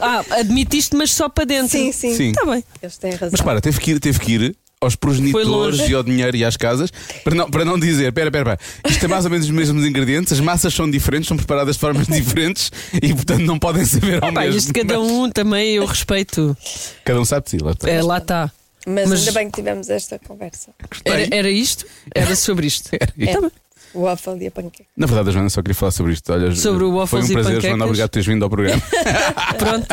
Ah, 0.00 0.22
admitiste, 0.38 0.94
mas 0.94 1.12
só 1.12 1.28
para 1.28 1.44
dentro. 1.44 1.70
Sim, 1.70 1.90
sim. 1.92 2.14
Sim. 2.14 2.28
Está 2.30 2.44
bem. 2.44 2.62
Eles 2.82 2.96
têm 2.98 3.10
razão. 3.12 3.30
Mas 3.32 3.40
para, 3.40 3.60
teve 3.60 3.80
que 3.80 3.92
ir, 3.92 4.00
teve 4.00 4.20
que 4.20 4.32
ir 4.32 4.56
aos 4.86 4.96
progenitores 4.96 5.80
e 5.88 5.94
ao 5.94 6.02
dinheiro 6.02 6.36
e 6.36 6.44
às 6.44 6.56
casas 6.56 6.90
para 7.22 7.34
não, 7.34 7.50
para 7.50 7.64
não 7.64 7.78
dizer, 7.78 8.12
pera, 8.12 8.30
pera, 8.30 8.44
pera, 8.56 8.58
isto 8.88 9.04
é 9.04 9.08
mais 9.08 9.24
ou 9.24 9.30
menos 9.30 9.46
os 9.46 9.52
mesmos 9.52 9.84
ingredientes, 9.84 10.32
as 10.32 10.40
massas 10.40 10.72
são 10.72 10.90
diferentes, 10.90 11.28
são 11.28 11.36
preparadas 11.36 11.74
de 11.76 11.80
formas 11.80 12.06
diferentes 12.08 12.70
e 13.02 13.12
portanto 13.12 13.42
não 13.42 13.58
podem 13.58 13.84
saber 13.84 14.22
ao 14.24 14.32
Pá, 14.32 14.40
mesmo. 14.42 14.58
isto 14.58 14.72
cada 14.72 14.98
um 15.00 15.28
também 15.30 15.74
eu 15.74 15.84
respeito. 15.84 16.56
Cada 17.04 17.20
um 17.20 17.24
sabe 17.24 17.44
de 17.44 17.50
si, 17.50 17.58
lá 17.58 17.72
está. 17.72 17.90
É, 17.90 18.02
lá 18.02 18.18
está. 18.18 18.50
Mas, 18.86 19.08
Mas- 19.08 19.18
ainda 19.20 19.32
bem 19.32 19.50
que 19.50 19.56
tivemos 19.56 19.90
esta 19.90 20.18
conversa. 20.18 20.70
Era, 21.04 21.26
era 21.34 21.50
isto? 21.50 21.84
Era 22.14 22.36
sobre 22.36 22.66
isto. 22.68 22.88
Era 22.92 23.12
isto. 23.18 23.52
O 23.94 24.02
waffle 24.02 24.36
e 24.44 24.46
a 24.46 24.50
panqueca. 24.50 24.84
Na 24.96 25.06
verdade, 25.06 25.32
Joana 25.32 25.48
só 25.48 25.62
queria 25.62 25.74
falar 25.74 25.90
sobre 25.90 26.12
isto. 26.12 26.30
Olha, 26.32 26.54
Sobre 26.54 26.84
o 26.84 26.94
waffles 26.96 27.26
foi 27.26 27.34
um 27.34 27.38
e 27.38 27.42
prazer, 27.42 27.54
panquecas. 27.54 27.70
Joana, 27.70 27.84
obrigado 27.86 28.08
por 28.08 28.12
teres 28.12 28.26
vindo 28.26 28.42
ao 28.44 28.50
programa. 28.50 28.82
Pronto. 29.58 29.86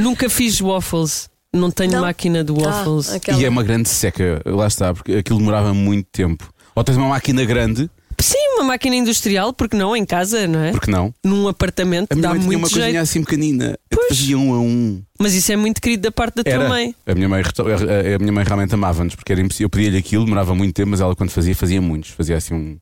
Nunca 0.00 0.28
fiz 0.28 0.60
waffles. 0.60 1.30
Não 1.54 1.70
tenho 1.70 1.92
Não? 1.92 2.00
máquina 2.02 2.42
de 2.44 2.52
waffles. 2.52 3.10
Ah, 3.12 3.16
aquela- 3.16 3.38
E 3.40 3.44
é 3.44 3.48
uma 3.48 3.62
grande 3.62 3.88
seca, 3.88 4.42
lá 4.44 4.66
está, 4.66 4.92
porque 4.92 5.12
aquilo 5.14 5.38
demorava 5.38 5.72
muito 5.72 6.06
tempo. 6.12 6.52
Ou 6.74 6.82
tens 6.84 6.96
uma 6.96 7.08
máquina 7.08 7.44
grande, 7.44 7.88
Sim, 8.20 8.38
uma 8.56 8.64
máquina 8.64 8.94
industrial, 8.96 9.52
porque 9.52 9.76
não 9.76 9.94
em 9.94 10.04
casa, 10.04 10.46
não 10.46 10.60
é? 10.60 10.70
porque 10.70 10.90
não? 10.90 11.12
Num 11.22 11.46
apartamento 11.48 12.12
A 12.12 12.14
minha 12.14 12.22
dá 12.22 12.30
mãe 12.30 12.38
tinha 12.40 12.52
uma 12.56 12.60
muito 12.60 12.74
jeito. 12.74 12.96
assim 12.98 13.22
pequenina, 13.22 13.76
que 13.90 14.08
fazia 14.08 14.38
um 14.38 14.54
a 14.54 14.58
um. 14.60 15.02
Mas 15.20 15.34
isso 15.34 15.50
é 15.52 15.56
muito 15.56 15.80
querido 15.80 16.04
da 16.04 16.12
parte 16.12 16.36
da 16.36 16.44
tua 16.44 16.52
Era. 16.52 16.68
mãe. 16.68 16.94
A 17.06 17.14
minha 17.14 17.28
mãe, 17.28 17.42
a 17.42 18.14
a 18.14 18.18
minha 18.18 18.32
mãe 18.32 18.44
realmente 18.44 18.72
amava-nos, 18.72 19.14
porque 19.16 19.32
era 19.32 19.40
impossível. 19.40 19.66
Eu 19.66 19.70
pedia-lhe 19.70 19.98
aquilo, 19.98 20.24
demorava 20.24 20.54
muito 20.54 20.72
tempo, 20.74 20.90
mas 20.90 21.00
ela 21.00 21.14
quando 21.14 21.30
fazia, 21.30 21.54
fazia 21.56 21.82
muitos. 21.82 22.10
Fazia 22.10 22.36
assim 22.36 22.54
um. 22.54 22.78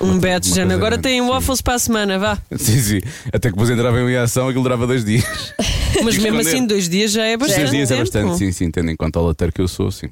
Um 0.00 0.18
bet, 0.18 0.48
Jana. 0.48 0.74
Agora 0.74 0.96
tem 0.98 1.20
waffles 1.20 1.60
para 1.60 1.74
a 1.74 1.78
semana, 1.78 2.18
vá. 2.18 2.38
Sim, 2.56 2.80
sim. 2.80 3.00
Até 3.26 3.48
que 3.48 3.54
depois 3.54 3.68
entrava 3.68 4.00
em 4.00 4.16
ação, 4.16 4.48
aquilo 4.48 4.62
durava 4.62 4.86
dois 4.86 5.04
dias. 5.04 5.24
Mas 6.02 6.16
mesmo 6.16 6.40
esconder. 6.40 6.40
assim, 6.48 6.66
dois 6.66 6.88
dias 6.88 7.12
já 7.12 7.24
é 7.26 7.36
bastante. 7.36 7.58
Dois 7.58 7.70
dias 7.70 7.90
é 7.90 7.94
tempo. 7.96 8.04
bastante, 8.10 8.38
sim, 8.38 8.52
sim, 8.52 8.70
tendo 8.70 8.90
em 8.90 8.96
conta 8.96 9.20
o 9.20 9.26
lateiro 9.26 9.52
que 9.52 9.60
eu 9.60 9.68
sou, 9.68 9.90
sim. 9.90 10.08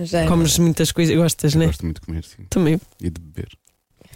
Já 0.00 0.20
é 0.22 0.26
Comes 0.26 0.58
muitas 0.58 0.92
coisas, 0.92 1.16
gostas, 1.16 1.54
né? 1.54 1.66
Gosto 1.66 1.84
muito 1.84 2.00
de 2.00 2.06
comer, 2.06 2.24
sim. 2.24 2.44
Também. 2.50 2.78
E 3.00 3.08
de 3.08 3.20
beber. 3.20 3.48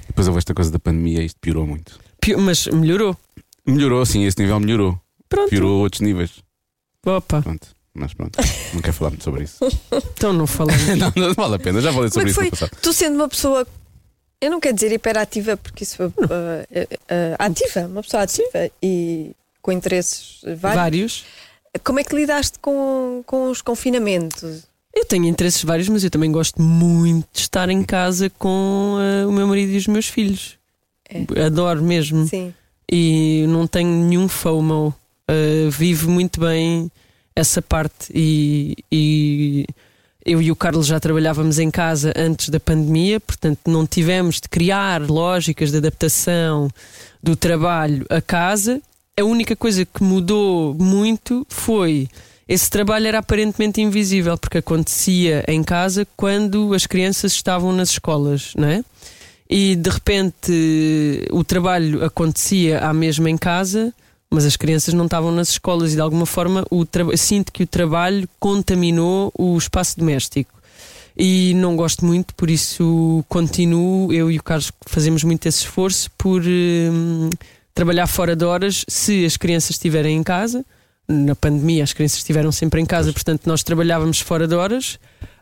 Depois 0.09 0.27
houve 0.29 0.39
esta 0.39 0.53
coisa 0.53 0.71
da 0.71 0.79
pandemia 0.79 1.23
e 1.23 1.27
isto 1.27 1.39
piorou 1.41 1.67
muito. 1.67 1.99
Pio- 2.21 2.39
Mas 2.39 2.67
melhorou. 2.67 3.17
Melhorou, 3.67 4.05
sim, 4.05 4.25
esse 4.25 4.39
nível 4.39 4.61
melhorou. 4.61 5.01
Pronto. 5.29 5.49
Piorou 5.49 5.81
outros 5.81 6.01
níveis. 6.03 6.31
Opa, 7.07 7.41
Pronto. 7.41 7.69
Mas 7.99 8.13
pronto, 8.13 8.39
não 8.75 8.83
quero 8.83 8.93
falar 8.93 9.09
muito 9.11 9.25
sobre 9.25 9.45
isso. 9.45 9.59
então 10.15 10.31
não 10.35 10.47
falamos. 10.47 10.85
não, 10.99 11.11
não 11.17 11.33
vale 11.33 11.55
a 11.55 11.59
pena, 11.59 11.81
já 11.81 11.91
falei 11.91 12.11
Como 12.11 12.13
sobre 12.13 12.23
é 12.23 12.25
que 12.25 12.31
isso 12.31 12.35
foi? 12.35 12.45
no 12.45 12.51
passado. 12.51 12.79
Tu 12.83 12.93
sendo 12.93 13.15
uma 13.15 13.27
pessoa, 13.29 13.67
eu 14.41 14.51
não 14.51 14.61
quero 14.61 14.75
dizer 14.75 14.93
hiperativa, 14.93 15.57
porque 15.57 15.85
isso 15.85 15.97
foi 15.97 16.07
uh, 16.07 16.11
uh, 16.11 17.37
ativa, 17.39 17.87
uma 17.87 18.03
pessoa 18.03 18.23
ativa 18.23 18.71
e 18.83 19.33
com 19.63 19.73
interesses 19.73 20.41
vários. 20.43 20.61
Vários. 20.61 21.25
Como 21.85 22.01
é 22.01 22.05
que 22.05 22.15
lidaste 22.15 22.59
com, 22.59 23.23
com 23.27 23.51
os 23.51 23.61
confinamentos? 23.61 24.65
Eu 24.95 25.05
tenho 25.05 25.27
interesses 25.27 25.63
vários, 25.63 25.89
mas 25.89 26.05
eu 26.05 26.11
também 26.11 26.33
gosto 26.33 26.63
muito 26.63 27.27
de 27.33 27.41
estar 27.41 27.69
em 27.69 27.83
casa 27.83 28.31
com 28.31 28.97
eh, 28.99 29.27
o 29.27 29.33
meu 29.33 29.47
marido 29.47 29.73
e 29.73 29.77
os 29.77 29.87
meus 29.87 30.07
filhos. 30.07 30.57
É. 31.07 31.43
Adoro 31.45 31.83
mesmo. 31.83 32.27
Sim. 32.27 32.55
E 32.91 33.45
não 33.49 33.67
tenho 33.67 33.91
nenhum 33.91 34.27
FOMO. 34.27 34.95
Uh, 35.29 35.71
vivo 35.71 36.09
muito 36.11 36.41
bem 36.41 36.91
essa 37.35 37.61
parte. 37.61 38.11
E, 38.15 38.77
e 38.91 39.67
eu 40.27 40.43
e 40.43 40.51
o 40.51 40.57
Carlos 40.57 40.89
já 40.89 40.99
trabalhávamos 40.99 41.59
em 41.61 41.71
casa 41.71 42.13
antes 42.17 42.49
da 42.49 42.59
pandemia, 42.59 43.21
portanto 43.21 43.61
não 43.69 43.87
tivemos 43.87 44.41
de 44.41 44.49
criar 44.49 45.01
lógicas 45.09 45.71
de 45.71 45.77
adaptação 45.77 46.69
do 47.23 47.37
trabalho 47.37 48.05
a 48.11 48.21
casa. 48.21 48.83
A 49.19 49.23
única 49.23 49.55
coisa 49.55 49.85
que 49.85 50.03
mudou 50.03 50.75
muito 50.75 51.47
foi 51.49 52.09
esse 52.49 52.69
trabalho 52.69 53.07
era 53.07 53.19
aparentemente 53.19 53.81
invisível 53.81 54.37
porque 54.37 54.59
acontecia 54.59 55.45
em 55.47 55.63
casa 55.63 56.07
quando 56.17 56.75
as 56.75 56.87
crianças 56.87 57.33
estavam 57.33 57.73
nas 57.73 57.91
escolas, 57.91 58.53
não 58.57 58.69
é? 58.69 58.85
E 59.49 59.77
de 59.77 59.91
repente 59.91 61.25
o 61.31 61.45
trabalho 61.45 62.05
acontecia 62.05 62.81
à 62.81 62.93
mesma 62.93 63.31
em 63.31 63.37
casa, 63.37 63.95
mas 64.31 64.45
as 64.45 64.57
crianças 64.57 64.95
não 64.95 65.05
estavam 65.05 65.31
nas 65.33 65.51
escolas 65.51 65.93
e 65.93 65.97
de 65.97 66.01
alguma 66.01 66.27
forma 66.27 66.65
o 66.71 66.87
sinto 67.17 67.53
que 67.53 67.63
o 67.63 67.67
trabalho 67.67 68.29
contaminou 68.39 69.33
o 69.39 69.57
espaço 69.57 69.99
doméstico. 69.99 70.57
E 71.17 71.55
não 71.55 71.77
gosto 71.77 72.05
muito, 72.05 72.35
por 72.35 72.51
isso 72.51 73.25
continuo, 73.29 74.13
eu 74.13 74.31
e 74.31 74.39
o 74.39 74.43
Carlos 74.43 74.71
fazemos 74.87 75.25
muito 75.25 75.47
esse 75.47 75.61
esforço 75.61 76.11
por 76.19 76.43
hum, 76.45 77.31
trabalhar 77.75 78.07
fora 78.07 78.37
de 78.37 78.45
horas 78.45 78.85
se 78.87 79.25
as 79.25 79.37
crianças 79.37 79.71
estiverem 79.71 80.17
em 80.17 80.23
casa. 80.23 80.65
Na 81.09 81.35
pandemia, 81.35 81.85
as 81.85 81.95
crianças 81.95 82.19
estiveram 82.19 82.53
sempre 82.53 82.83
em 82.83 82.87
casa, 82.87 83.13
portanto, 83.13 83.47
nós 83.47 83.63
trabalhávamos 83.63 84.21
fora 84.21 84.47
de 84.47 84.55
horas. 84.55 84.99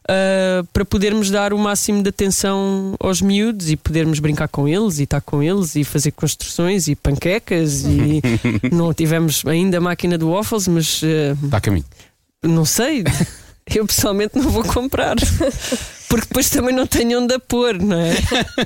Ah, 0.09 0.65
para 0.73 0.85
podermos 0.85 1.31
dar 1.31 1.53
o 1.53 1.59
máximo 1.59 2.03
de 2.03 2.09
atenção 2.09 2.95
aos 3.01 3.21
miúdos 3.23 3.71
e 3.71 3.77
podermos 3.77 4.19
brincar 4.19 4.49
com 4.49 4.69
eles 4.69 4.99
e 4.99 5.05
estar 5.05 5.21
com 5.21 5.43
eles 5.43 5.75
e 5.77 5.85
fazer 5.85 6.11
construções 6.13 6.89
e 6.89 6.95
panquecas 6.95 7.85
e 7.85 8.21
não 8.73 8.93
tivemos 8.93 9.43
ainda 9.47 9.79
a 9.79 9.81
máquina 9.81 10.19
do 10.19 10.31
waffles, 10.33 10.69
mas 10.69 11.01
ah, 11.03 11.37
Está 11.45 11.57
a 11.57 11.61
caminho. 11.61 11.85
não 12.43 12.65
sei. 12.65 13.05
Eu 13.75 13.87
pessoalmente 13.87 14.39
não 14.39 14.51
vou 14.51 14.63
comprar. 14.63 15.17
Porque 16.15 16.29
depois 16.29 16.49
também 16.49 16.73
não 16.73 16.87
tenho 16.87 17.21
onde 17.21 17.35
a 17.35 17.41
pôr, 17.41 17.75
não 17.75 17.99
é? 17.99 18.15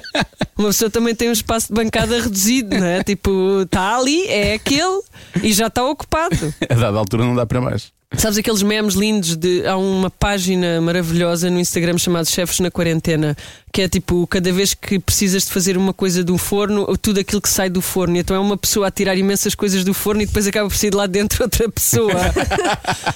Uma 0.54 0.68
pessoa 0.68 0.90
também 0.90 1.14
tem 1.14 1.30
um 1.30 1.32
espaço 1.32 1.68
de 1.68 1.72
bancada 1.72 2.20
reduzido, 2.20 2.76
não 2.76 2.86
é? 2.86 3.02
Tipo, 3.02 3.62
está 3.62 3.96
ali, 3.96 4.26
é 4.26 4.52
aquele 4.52 5.00
e 5.42 5.50
já 5.54 5.68
está 5.68 5.82
ocupado. 5.82 6.54
A 6.68 6.74
dada 6.74 6.98
altura 6.98 7.24
não 7.24 7.34
dá 7.34 7.46
para 7.46 7.58
mais. 7.58 7.90
Sabes 8.16 8.38
aqueles 8.38 8.62
memes 8.62 8.94
lindos 8.94 9.36
de. 9.36 9.66
Há 9.66 9.76
uma 9.76 10.10
página 10.10 10.80
maravilhosa 10.80 11.50
no 11.50 11.60
Instagram 11.60 11.98
chamada 11.98 12.24
Chefes 12.24 12.58
na 12.58 12.70
Quarentena, 12.70 13.36
que 13.70 13.82
é 13.82 13.88
tipo, 13.88 14.26
cada 14.26 14.50
vez 14.50 14.72
que 14.72 14.98
precisas 14.98 15.44
de 15.44 15.52
fazer 15.52 15.76
uma 15.76 15.92
coisa 15.92 16.24
do 16.24 16.38
forno, 16.38 16.96
tudo 16.96 17.20
aquilo 17.20 17.40
que 17.40 17.50
sai 17.50 17.68
do 17.68 17.82
forno. 17.82 18.16
E 18.16 18.20
Então 18.20 18.34
é 18.34 18.38
uma 18.38 18.56
pessoa 18.56 18.88
a 18.88 18.90
tirar 18.90 19.14
imensas 19.16 19.54
coisas 19.54 19.84
do 19.84 19.92
forno 19.92 20.22
e 20.22 20.26
depois 20.26 20.46
acaba 20.46 20.66
por 20.68 20.74
sair 20.74 20.90
de 20.90 20.96
lá 20.96 21.06
dentro 21.06 21.44
outra 21.44 21.68
pessoa. 21.68 22.12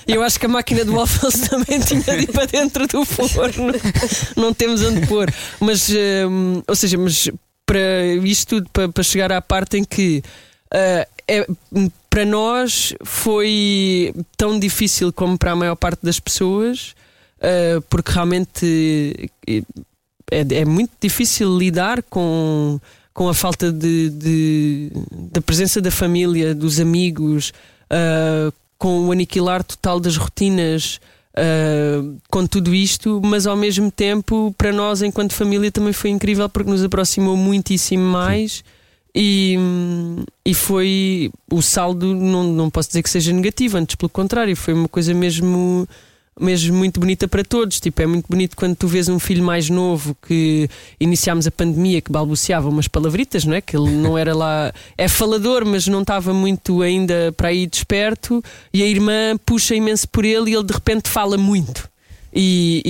E 0.07 0.13
eu 0.15 0.23
acho 0.23 0.39
que 0.39 0.47
a 0.47 0.49
máquina 0.49 0.85
do 0.85 0.95
waffles 0.95 1.49
também 1.49 1.79
tinha 1.81 2.01
de 2.01 2.25
ir 2.25 2.33
para 2.33 2.47
dentro 2.47 2.87
do 2.87 3.05
forno. 3.05 3.73
Não 4.37 4.53
temos 4.55 4.83
onde 4.83 5.07
pôr. 5.07 5.33
Mas, 5.61 5.89
hum, 5.91 6.63
ou 6.67 6.75
seja, 6.77 6.97
mas 6.99 7.29
para 7.67 8.05
isto 8.25 8.49
tudo, 8.57 8.69
para, 8.73 8.89
para 8.89 9.03
chegar 9.03 9.33
à 9.33 9.41
parte 9.41 9.77
em 9.79 9.85
que. 9.85 10.23
ah, 10.73 11.07
é, 11.29 11.47
para 12.11 12.27
nós 12.27 12.93
foi 13.05 14.13
tão 14.37 14.59
difícil 14.59 15.13
como 15.13 15.39
para 15.39 15.53
a 15.53 15.57
maior 15.57 15.77
parte 15.77 16.01
das 16.05 16.21
pessoas, 16.21 16.95
ah, 17.41 17.81
porque 17.89 18.13
realmente 18.13 19.31
é, 19.49 19.63
é 20.31 20.65
muito 20.65 20.91
difícil 21.01 21.57
lidar 21.57 22.03
com, 22.03 22.79
com 23.15 23.29
a 23.29 23.35
falta 23.35 23.71
de, 23.73 24.11
de- 24.11 24.91
da 25.33 25.41
presença 25.41 25.81
da 25.81 25.91
família, 25.91 26.55
dos 26.55 26.81
amigos, 26.81 27.53
ah, 27.89 28.53
com 28.77 29.07
o 29.07 29.13
aniquilar 29.13 29.63
total 29.63 30.01
das 30.01 30.17
rotinas. 30.17 31.01
Ah, 31.35 32.03
com 32.31 32.47
tudo 32.47 32.75
isto, 32.75 33.21
mas 33.25 33.47
ao 33.47 33.57
mesmo 33.57 33.91
tempo, 33.91 34.55
para 34.57 34.73
nós, 34.73 35.03
enquanto 35.03 35.33
família, 35.35 35.71
também 35.71 35.93
foi 35.93 36.11
incrível 36.11 36.49
porque 36.49 36.71
nos 36.71 36.85
aproximou 36.85 37.37
muitíssimo 37.37 38.05
mais. 38.05 38.65
E, 39.15 39.57
hum, 39.59 40.25
e 40.45 40.55
foi 40.55 41.31
o 41.51 41.61
saldo, 41.61 42.15
não, 42.15 42.45
não 42.45 42.71
posso 42.71 42.89
dizer 42.89 43.03
que 43.03 43.11
seja 43.11 43.31
negativo, 43.31 43.77
antes 43.77 43.95
pelo 43.95 44.09
contrário, 44.09 44.57
foi 44.57 44.73
uma 44.73 44.89
coisa 44.89 45.13
mesmo, 45.13 45.87
mesmo 46.41 46.77
muito 46.77 46.99
bonita 46.99 47.29
para 47.29 47.45
todos. 47.45 47.81
Tipo, 47.81 48.03
é 48.03 48.07
muito 48.07 48.27
bonito 48.29 48.57
quando 48.57 48.77
tu 48.77 48.87
vês 48.87 49.09
um 49.09 49.19
filho 49.19 49.45
mais 49.45 49.69
novo 49.69 50.17
que 50.27 50.69
iniciámos 50.99 51.47
a 51.47 51.51
pandemia, 51.51 52.01
que 52.01 52.11
balbuciava 52.11 52.69
umas 52.69 52.89
palavritas, 52.89 53.45
não 53.45 53.55
é? 53.55 53.61
Que 53.61 53.77
ele 53.77 53.91
não 53.91 54.17
era 54.17 54.35
lá, 54.35 54.73
é 54.97 55.09
falador, 55.09 55.65
mas 55.65 55.87
não 55.87 56.03
estava 56.03 56.33
muito 56.33 56.83
ainda 56.83 57.33
para 57.37 57.49
aí 57.49 57.67
desperto, 57.67 58.43
e 58.73 58.83
a 58.83 58.87
irmã 58.87 59.37
puxa 59.45 59.75
imenso 59.75 60.09
por 60.09 60.25
ele 60.25 60.51
e 60.51 60.55
ele 60.55 60.65
de 60.65 60.73
repente 60.73 61.09
fala 61.09 61.37
muito 61.37 61.93
e, 62.35 62.83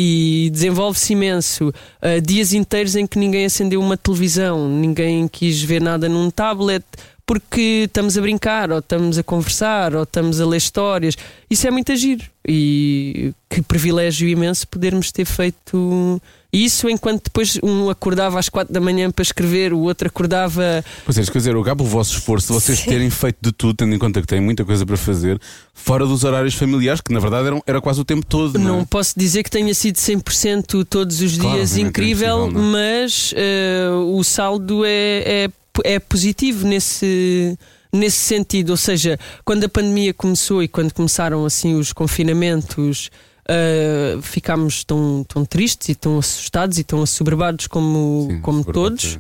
e 0.47 0.51
desenvolve-se 0.51 1.13
imenso. 1.13 1.69
Uh, 1.69 2.21
dias 2.25 2.53
inteiros 2.53 2.95
em 2.95 3.07
que 3.07 3.19
ninguém 3.19 3.45
acendeu 3.45 3.81
uma 3.81 3.97
televisão, 3.97 4.69
ninguém 4.69 5.27
quis 5.27 5.61
ver 5.63 5.83
nada 5.83 6.09
num 6.09 6.31
tablet. 6.31 6.85
Porque 7.33 7.85
estamos 7.87 8.19
a 8.19 8.21
brincar, 8.21 8.71
ou 8.71 8.81
estamos 8.81 9.17
a 9.17 9.23
conversar, 9.23 9.95
ou 9.95 10.03
estamos 10.03 10.39
a 10.39 10.45
ler 10.45 10.59
histórias. 10.59 11.17
Isso 11.49 11.67
é 11.67 11.71
muito 11.71 11.91
agir. 11.91 12.31
E 12.47 13.33
que 13.49 13.63
privilégio 13.63 14.29
imenso 14.29 14.69
podermos 14.69 15.11
ter 15.11 15.25
feito 15.25 16.21
isso 16.53 16.91
enquanto 16.91 17.25
depois 17.25 17.59
um 17.63 17.89
acordava 17.89 18.39
às 18.39 18.51
quatro 18.51 18.75
da 18.75 18.79
manhã 18.81 19.11
para 19.11 19.23
escrever, 19.23 19.73
o 19.73 19.79
outro 19.79 20.09
acordava. 20.09 20.85
Pois 21.07 21.17
é, 21.17 21.25
quer 21.25 21.39
dizer, 21.39 21.55
eu 21.55 21.63
gabo 21.63 21.85
o 21.85 21.87
vosso 21.87 22.19
esforço 22.19 22.49
de 22.49 22.53
vocês 22.53 22.83
terem 22.85 23.09
feito 23.09 23.39
de 23.41 23.51
tudo, 23.53 23.75
tendo 23.75 23.95
em 23.95 23.99
conta 23.99 24.21
que 24.21 24.27
têm 24.27 24.39
muita 24.39 24.63
coisa 24.63 24.85
para 24.85 24.99
fazer, 24.99 25.41
fora 25.73 26.05
dos 26.05 26.25
horários 26.25 26.53
familiares, 26.53 27.01
que 27.01 27.15
na 27.15 27.21
verdade 27.21 27.47
eram, 27.47 27.63
era 27.67 27.81
quase 27.81 28.03
o 28.03 28.05
tempo 28.05 28.27
todo. 28.27 28.59
Não, 28.59 28.65
Não 28.77 28.81
é? 28.81 28.85
posso 28.85 29.19
dizer 29.19 29.43
que 29.43 29.51
tenha 29.51 29.73
sido 29.73 29.97
100% 29.97 30.85
todos 30.85 31.23
os 31.23 31.39
Claro, 31.39 31.57
dias 31.57 31.75
é 31.75 31.81
incrível, 31.81 32.49
impossível, 32.49 32.63
não 32.63 32.71
mas 32.73 33.33
eh, 33.35 33.89
o 34.09 34.23
saldo 34.23 34.83
é, 34.85 35.49
é, 35.85 35.95
é 35.95 35.99
positivo 35.99 36.67
nesse, 36.67 37.59
nesse 37.93 38.19
sentido. 38.19 38.71
Ou 38.71 38.77
seja, 38.77 39.19
quando 39.45 39.65
a 39.65 39.69
pandemia 39.69 40.13
começou 40.15 40.63
e 40.63 40.69
quando 40.69 40.93
começaram 40.93 41.45
assim 41.45 41.75
os 41.75 41.93
confinamentos. 41.93 43.11
eh, 43.49 44.19
ficámos 44.23 44.85
tão, 44.85 45.25
tão 45.29 45.45
tristes 45.45 45.89
e 45.89 45.95
tão 45.97 46.19
assustados 46.19 46.79
e 46.79 46.85
tão 46.85 47.03
assoberbados 47.03 47.67
como, 47.67 48.29
Sim, 48.31 48.41
como 48.41 48.65
todos. 48.65 49.19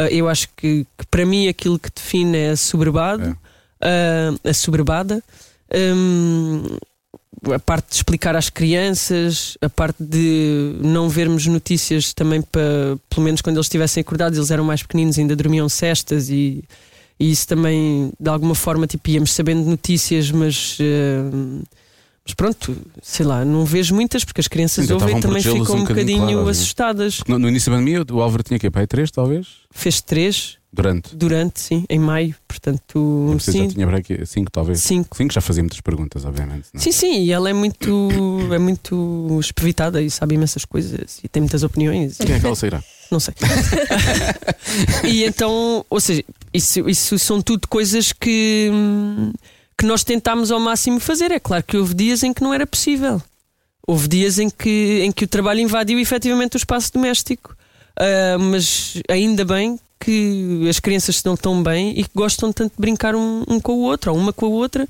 Uh, 0.00 0.08
eu 0.10 0.28
acho 0.28 0.48
que, 0.56 0.86
que 0.98 1.06
para 1.08 1.24
mim 1.24 1.46
aquilo 1.46 1.78
que 1.78 1.88
define 1.88 2.36
é 2.36 2.50
assoberbado, 2.50 3.30
uh, 3.30 4.48
a 4.48 4.52
soberbada. 4.52 5.22
Um, 5.72 6.62
a 7.52 7.58
parte 7.58 7.88
de 7.90 7.96
explicar 7.96 8.36
às 8.36 8.48
crianças, 8.48 9.56
a 9.60 9.68
parte 9.68 10.02
de 10.02 10.76
não 10.80 11.08
vermos 11.08 11.46
notícias 11.46 12.12
também 12.12 12.40
para, 12.40 12.96
pelo 13.10 13.24
menos 13.24 13.40
quando 13.40 13.56
eles 13.56 13.66
estivessem 13.66 14.00
acordados, 14.00 14.38
eles 14.38 14.50
eram 14.50 14.64
mais 14.64 14.82
pequeninos, 14.82 15.18
ainda 15.18 15.34
dormiam 15.34 15.68
cestas 15.68 16.30
e, 16.30 16.64
e 17.18 17.30
isso 17.30 17.46
também 17.46 18.12
de 18.18 18.28
alguma 18.28 18.54
forma 18.54 18.86
tipo, 18.86 19.10
íamos 19.10 19.32
sabendo 19.32 19.64
notícias, 19.64 20.30
mas. 20.30 20.78
uh, 20.80 21.62
mas 22.26 22.32
pronto, 22.32 22.74
sei 23.02 23.26
lá, 23.26 23.44
não 23.44 23.66
vejo 23.66 23.94
muitas 23.94 24.24
porque 24.24 24.40
as 24.40 24.48
crianças 24.48 24.86
Sim, 24.86 24.94
ouvem 24.94 25.18
e 25.18 25.20
também 25.20 25.42
ficam 25.42 25.58
um 25.58 25.60
um 25.60 25.80
bocadinho, 25.82 25.86
bocadinho 25.86 26.38
claro, 26.38 26.48
assustadas. 26.48 27.20
No, 27.28 27.38
no 27.38 27.50
início 27.50 27.70
da 27.70 27.76
pandemia, 27.76 28.02
o 28.10 28.22
Álvaro 28.22 28.42
tinha 28.42 28.58
que 28.58 28.70
pai 28.70 28.86
3, 28.86 29.10
talvez? 29.10 29.46
Fez 29.70 30.00
três 30.00 30.56
Durante. 30.74 31.14
durante, 31.14 31.60
sim, 31.60 31.84
em 31.88 32.00
maio, 32.00 32.34
portanto, 32.48 33.30
Você 33.34 33.52
sim, 33.52 33.68
já 33.68 33.74
tinha 33.74 33.88
aqui 33.88 34.26
5, 34.26 34.50
talvez. 34.50 34.80
cinco. 34.80 35.16
5 35.16 35.32
já 35.32 35.40
fazia 35.40 35.62
muitas 35.62 35.80
perguntas, 35.80 36.24
obviamente. 36.24 36.66
não 36.74 36.80
é? 36.80 36.82
Sim, 36.82 36.90
sim, 36.90 37.22
e 37.22 37.30
ela 37.30 37.48
é 37.48 37.52
muito, 37.52 38.08
é 38.52 38.58
muito 38.58 39.38
esprevitada 39.40 40.02
e 40.02 40.10
sabe 40.10 40.34
imensas 40.34 40.64
coisas 40.64 41.20
e 41.22 41.28
tem 41.28 41.40
muitas 41.40 41.62
opiniões. 41.62 42.16
Quem 42.18 42.34
é 42.34 42.40
que 42.40 42.46
ela 42.46 42.56
sairá? 42.56 42.82
Não 43.08 43.20
sei. 43.20 43.34
e 45.08 45.24
então, 45.24 45.86
ou 45.88 46.00
seja, 46.00 46.24
isso, 46.52 46.88
isso 46.88 47.18
são 47.20 47.40
tudo 47.40 47.68
coisas 47.68 48.12
que, 48.12 48.70
que 49.78 49.86
nós 49.86 50.02
tentámos 50.02 50.50
ao 50.50 50.58
máximo 50.58 50.98
fazer. 50.98 51.30
É 51.30 51.38
claro 51.38 51.62
que 51.62 51.76
houve 51.76 51.94
dias 51.94 52.24
em 52.24 52.32
que 52.32 52.42
não 52.42 52.52
era 52.52 52.66
possível. 52.66 53.22
Houve 53.86 54.08
dias 54.08 54.40
em 54.40 54.50
que, 54.50 55.02
em 55.04 55.12
que 55.12 55.24
o 55.24 55.28
trabalho 55.28 55.60
invadiu 55.60 56.00
efetivamente 56.00 56.56
o 56.56 56.58
espaço 56.58 56.92
doméstico. 56.92 57.54
Ah, 57.96 58.36
mas 58.38 59.00
ainda 59.08 59.44
bem 59.44 59.78
que 60.04 60.66
as 60.68 60.78
crianças 60.78 61.16
estão 61.16 61.36
tão 61.36 61.62
bem 61.62 61.98
e 61.98 62.04
que 62.04 62.10
gostam 62.14 62.52
tanto 62.52 62.72
de 62.74 62.80
brincar 62.80 63.14
um, 63.14 63.42
um 63.48 63.58
com 63.58 63.72
o 63.72 63.80
outro, 63.80 64.12
ou 64.12 64.18
uma 64.18 64.32
com 64.32 64.46
a 64.46 64.48
outra, 64.48 64.86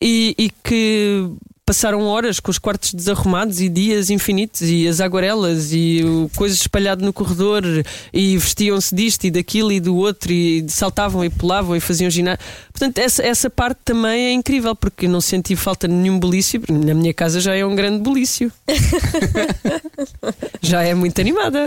e, 0.00 0.34
e 0.36 0.50
que 0.50 1.30
passaram 1.68 2.06
horas 2.06 2.40
com 2.40 2.50
os 2.50 2.58
quartos 2.58 2.94
desarrumados 2.94 3.60
e 3.60 3.68
dias 3.68 4.08
infinitos 4.08 4.62
e 4.62 4.88
as 4.88 5.02
aguarelas 5.02 5.70
e 5.70 6.00
coisas 6.34 6.58
espalhadas 6.58 7.04
no 7.04 7.12
corredor 7.12 7.62
e 8.10 8.38
vestiam-se 8.38 8.94
disto 8.94 9.24
e 9.24 9.30
daquilo 9.30 9.70
e 9.70 9.78
do 9.78 9.94
outro 9.94 10.32
e 10.32 10.64
saltavam 10.66 11.22
e 11.22 11.28
pulavam 11.28 11.76
e 11.76 11.80
faziam 11.80 12.08
ginásio. 12.08 12.42
Portanto, 12.78 12.98
essa, 12.98 13.22
essa 13.26 13.50
parte 13.50 13.80
também 13.84 14.26
é 14.26 14.32
incrível 14.32 14.76
porque 14.76 15.08
não 15.08 15.20
senti 15.20 15.56
falta 15.56 15.88
de 15.88 15.94
nenhum 15.94 16.16
bulício. 16.16 16.62
Na 16.70 16.94
minha 16.94 17.12
casa 17.12 17.40
já 17.40 17.52
é 17.56 17.64
um 17.66 17.74
grande 17.74 18.00
bulício. 18.00 18.52
já 20.62 20.84
é 20.84 20.94
muito 20.94 21.20
animada. 21.20 21.64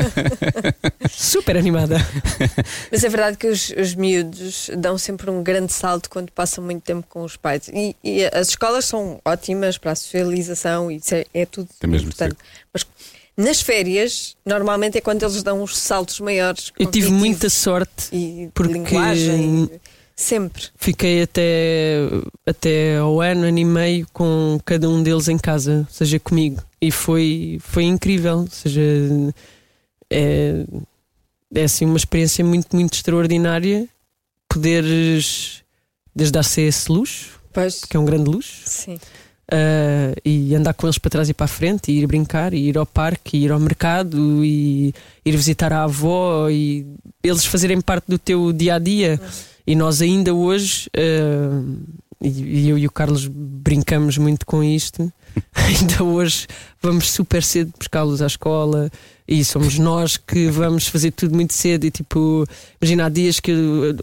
Super 1.09 1.57
animada. 1.57 1.97
Mas 2.89 3.03
é 3.03 3.09
verdade 3.09 3.35
que 3.35 3.47
os, 3.47 3.71
os 3.77 3.93
miúdos 3.93 4.69
dão 4.77 4.97
sempre 4.97 5.29
um 5.29 5.43
grande 5.43 5.73
salto 5.73 6.09
quando 6.09 6.31
passam 6.31 6.63
muito 6.63 6.81
tempo 6.83 7.05
com 7.09 7.23
os 7.23 7.35
pais. 7.35 7.67
E, 7.73 7.93
e 8.01 8.23
as 8.27 8.47
escolas 8.47 8.85
são 8.85 9.19
ótimas 9.25 9.77
para 9.77 9.91
a 9.91 9.95
socialização, 9.95 10.89
e 10.89 10.95
isso 10.95 11.13
é, 11.13 11.25
é 11.33 11.45
tudo 11.45 11.67
Tem 11.77 11.89
mesmo 11.89 12.07
importante. 12.07 12.37
Mas 12.73 12.85
nas 13.35 13.61
férias, 13.61 14.37
normalmente 14.45 14.97
é 14.97 15.01
quando 15.01 15.23
eles 15.23 15.43
dão 15.43 15.61
os 15.61 15.77
saltos 15.77 16.21
maiores. 16.21 16.71
Eu 16.79 16.85
tive 16.89 17.11
muita 17.11 17.49
sorte 17.49 18.07
E 18.13 18.49
porque- 18.53 18.71
linguagem. 18.73 19.69
Sempre. 20.21 20.63
Fiquei 20.75 21.23
até, 21.23 21.97
até 22.45 22.97
ao 22.97 23.19
ano, 23.19 23.47
ano 23.47 23.57
e 23.57 23.65
meio 23.65 24.07
com 24.13 24.59
cada 24.63 24.87
um 24.87 25.01
deles 25.01 25.27
em 25.27 25.37
casa, 25.37 25.85
ou 25.87 25.93
seja, 25.93 26.19
comigo. 26.19 26.61
E 26.79 26.91
foi, 26.91 27.57
foi 27.59 27.85
incrível. 27.85 28.39
Ou 28.39 28.47
seja, 28.47 28.81
é, 30.11 30.63
é 31.55 31.63
assim 31.63 31.85
uma 31.85 31.97
experiência 31.97 32.45
muito, 32.45 32.75
muito 32.75 32.93
extraordinária 32.93 33.87
poderes 34.47 35.63
desde 36.15 36.33
dar-se 36.33 36.61
esse 36.61 36.91
luxo, 36.91 37.39
Pois, 37.53 37.81
que 37.83 37.97
é 37.97 37.99
um 37.99 38.05
grande 38.05 38.29
luxo, 38.29 38.61
sim. 38.65 38.99
ah, 39.51 40.13
e 40.23 40.53
andar 40.55 40.73
com 40.73 40.87
eles 40.87 40.97
para 40.97 41.09
trás 41.09 41.29
e 41.29 41.33
para 41.33 41.45
a 41.45 41.47
frente, 41.47 41.91
e 41.91 41.99
ir 41.99 42.07
brincar, 42.07 42.53
e 42.53 42.67
ir 42.69 42.77
ao 42.77 42.85
parque, 42.85 43.37
e 43.37 43.45
ir 43.45 43.51
ao 43.51 43.59
mercado, 43.59 44.43
e 44.43 44.93
ir 45.25 45.35
visitar 45.35 45.73
a 45.73 45.83
avó, 45.83 46.49
e 46.49 46.85
eles 47.23 47.45
fazerem 47.45 47.81
parte 47.81 48.05
do 48.07 48.19
teu 48.19 48.53
dia 48.53 48.75
a 48.75 48.79
dia. 48.79 49.19
E 49.71 49.75
nós 49.75 50.01
ainda 50.01 50.33
hoje, 50.33 50.89
eh, 50.93 51.49
e 52.21 52.67
eu 52.67 52.77
e 52.77 52.85
o 52.85 52.91
Carlos 52.91 53.25
brincamos 53.25 54.17
muito 54.17 54.45
com 54.45 54.61
isto, 54.61 55.09
ainda 55.55 56.03
hoje 56.03 56.45
vamos 56.81 57.09
super 57.09 57.41
cedo 57.41 57.71
buscá-los 57.79 58.21
à 58.21 58.27
escola 58.27 58.91
e 59.25 59.45
somos 59.45 59.79
nós 59.79 60.17
que 60.17 60.49
vamos 60.49 60.87
fazer 60.87 61.11
tudo 61.11 61.33
muito 61.33 61.53
cedo. 61.53 61.85
E 61.85 61.91
tipo, 61.91 62.45
imagina, 62.81 63.05
há 63.05 63.09
dias 63.09 63.39
que 63.39 63.53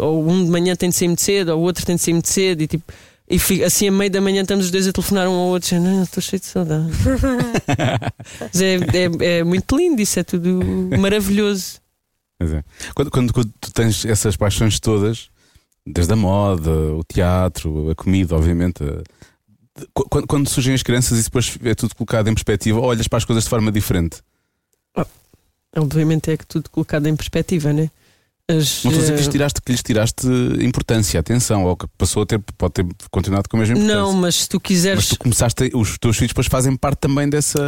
ou 0.00 0.26
um 0.26 0.42
de 0.42 0.50
manhã 0.50 0.74
tem 0.74 0.88
de 0.88 0.96
sair 0.96 1.08
muito 1.08 1.20
cedo, 1.20 1.50
ou 1.50 1.58
o 1.58 1.62
outro 1.64 1.84
tem 1.84 1.96
de 1.96 2.02
sair 2.02 2.14
muito 2.14 2.28
cedo, 2.30 2.62
e 2.62 2.66
tipo. 2.66 2.90
E 3.30 3.62
assim, 3.62 3.88
a 3.88 3.92
meio 3.92 4.10
da 4.10 4.22
manhã, 4.22 4.40
estamos 4.40 4.64
os 4.64 4.70
dois 4.70 4.88
a 4.88 4.92
telefonar 4.92 5.28
um 5.28 5.32
ao 5.34 5.48
outro, 5.48 5.68
dizendo, 5.68 5.84
"Não, 5.86 6.02
estou 6.02 6.22
cheio 6.22 6.40
de 6.40 6.46
saudade. 6.46 6.86
Mas 8.40 8.62
é, 8.62 8.76
é, 8.76 9.38
é 9.40 9.44
muito 9.44 9.76
lindo, 9.76 10.00
isso 10.00 10.18
é 10.18 10.24
tudo 10.24 10.60
maravilhoso. 10.98 11.74
É. 12.40 12.64
Quando, 12.94 13.10
quando- 13.10 13.32
quando 13.34 13.52
tu 13.60 13.70
tens 13.70 14.06
essas 14.06 14.34
paixões 14.34 14.80
todas, 14.80 15.28
desde 15.92 16.12
a 16.12 16.16
moda, 16.16 16.70
o 16.70 17.02
teatro, 17.04 17.90
a 17.90 17.94
comida, 17.94 18.34
obviamente. 18.36 18.82
qu- 19.94 20.08
Quando, 20.08 20.26
quando 20.26 20.48
surgem 20.48 20.74
as 20.74 20.82
crianças 20.82 21.18
e 21.18 21.22
depois 21.24 21.58
é 21.64 21.74
tudo 21.74 21.94
colocado 21.94 22.28
em 22.28 22.34
perspectiva, 22.34 22.80
olhas 22.80 23.08
para 23.08 23.18
as 23.18 23.24
coisas 23.24 23.44
de 23.44 23.50
forma 23.50 23.70
diferente. 23.72 24.18
Obviamente 25.76 26.30
é 26.30 26.36
que 26.36 26.46
tudo 26.46 26.70
colocado 26.70 27.06
em 27.06 27.14
perspectiva, 27.14 27.72
né? 27.72 27.90
As, 28.50 28.82
Não 28.82 28.90
estou 28.90 28.92
a 28.92 28.96
dizer 28.96 29.12
que 29.12 29.18
lhes 29.18 29.28
eh, 29.28 29.30
tiraste, 29.30 29.60
que 29.62 29.72
lhes 29.72 29.82
tiraste 29.82 30.26
importância, 30.62 31.20
atenção, 31.20 31.64
ou 31.66 31.76
que 31.76 31.86
passou 31.98 32.22
a 32.22 32.26
ter, 32.26 32.38
pode 32.56 32.72
ter 32.72 32.86
continuado 33.10 33.46
com 33.46 33.58
a 33.58 33.60
mesma 33.60 33.76
importância. 33.76 34.00
Não, 34.02 34.14
mas 34.14 34.36
se 34.36 34.48
tu 34.48 34.58
quiseres. 34.58 34.96
Mas 35.00 35.08
tu 35.10 35.18
começaste, 35.18 35.70
os 35.74 35.98
teus 35.98 36.16
filhos 36.16 36.30
depois 36.30 36.46
fazem 36.46 36.74
parte 36.74 37.00
também 37.00 37.28
dessa. 37.28 37.60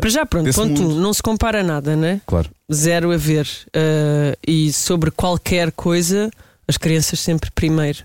Para 0.00 0.10
já, 0.10 0.26
pronto, 0.26 0.52
ponto 0.52 0.82
mundo. 0.82 0.96
não 1.00 1.14
se 1.14 1.22
compara 1.22 1.62
nada, 1.62 1.94
né? 1.94 2.20
Claro. 2.26 2.50
Zero 2.72 3.12
a 3.12 3.16
ver. 3.16 3.46
Uh, 3.68 4.36
e 4.46 4.72
sobre 4.72 5.12
qualquer 5.12 5.70
coisa, 5.70 6.28
as 6.68 6.76
crianças 6.76 7.20
sempre 7.20 7.50
primeiro. 7.50 8.04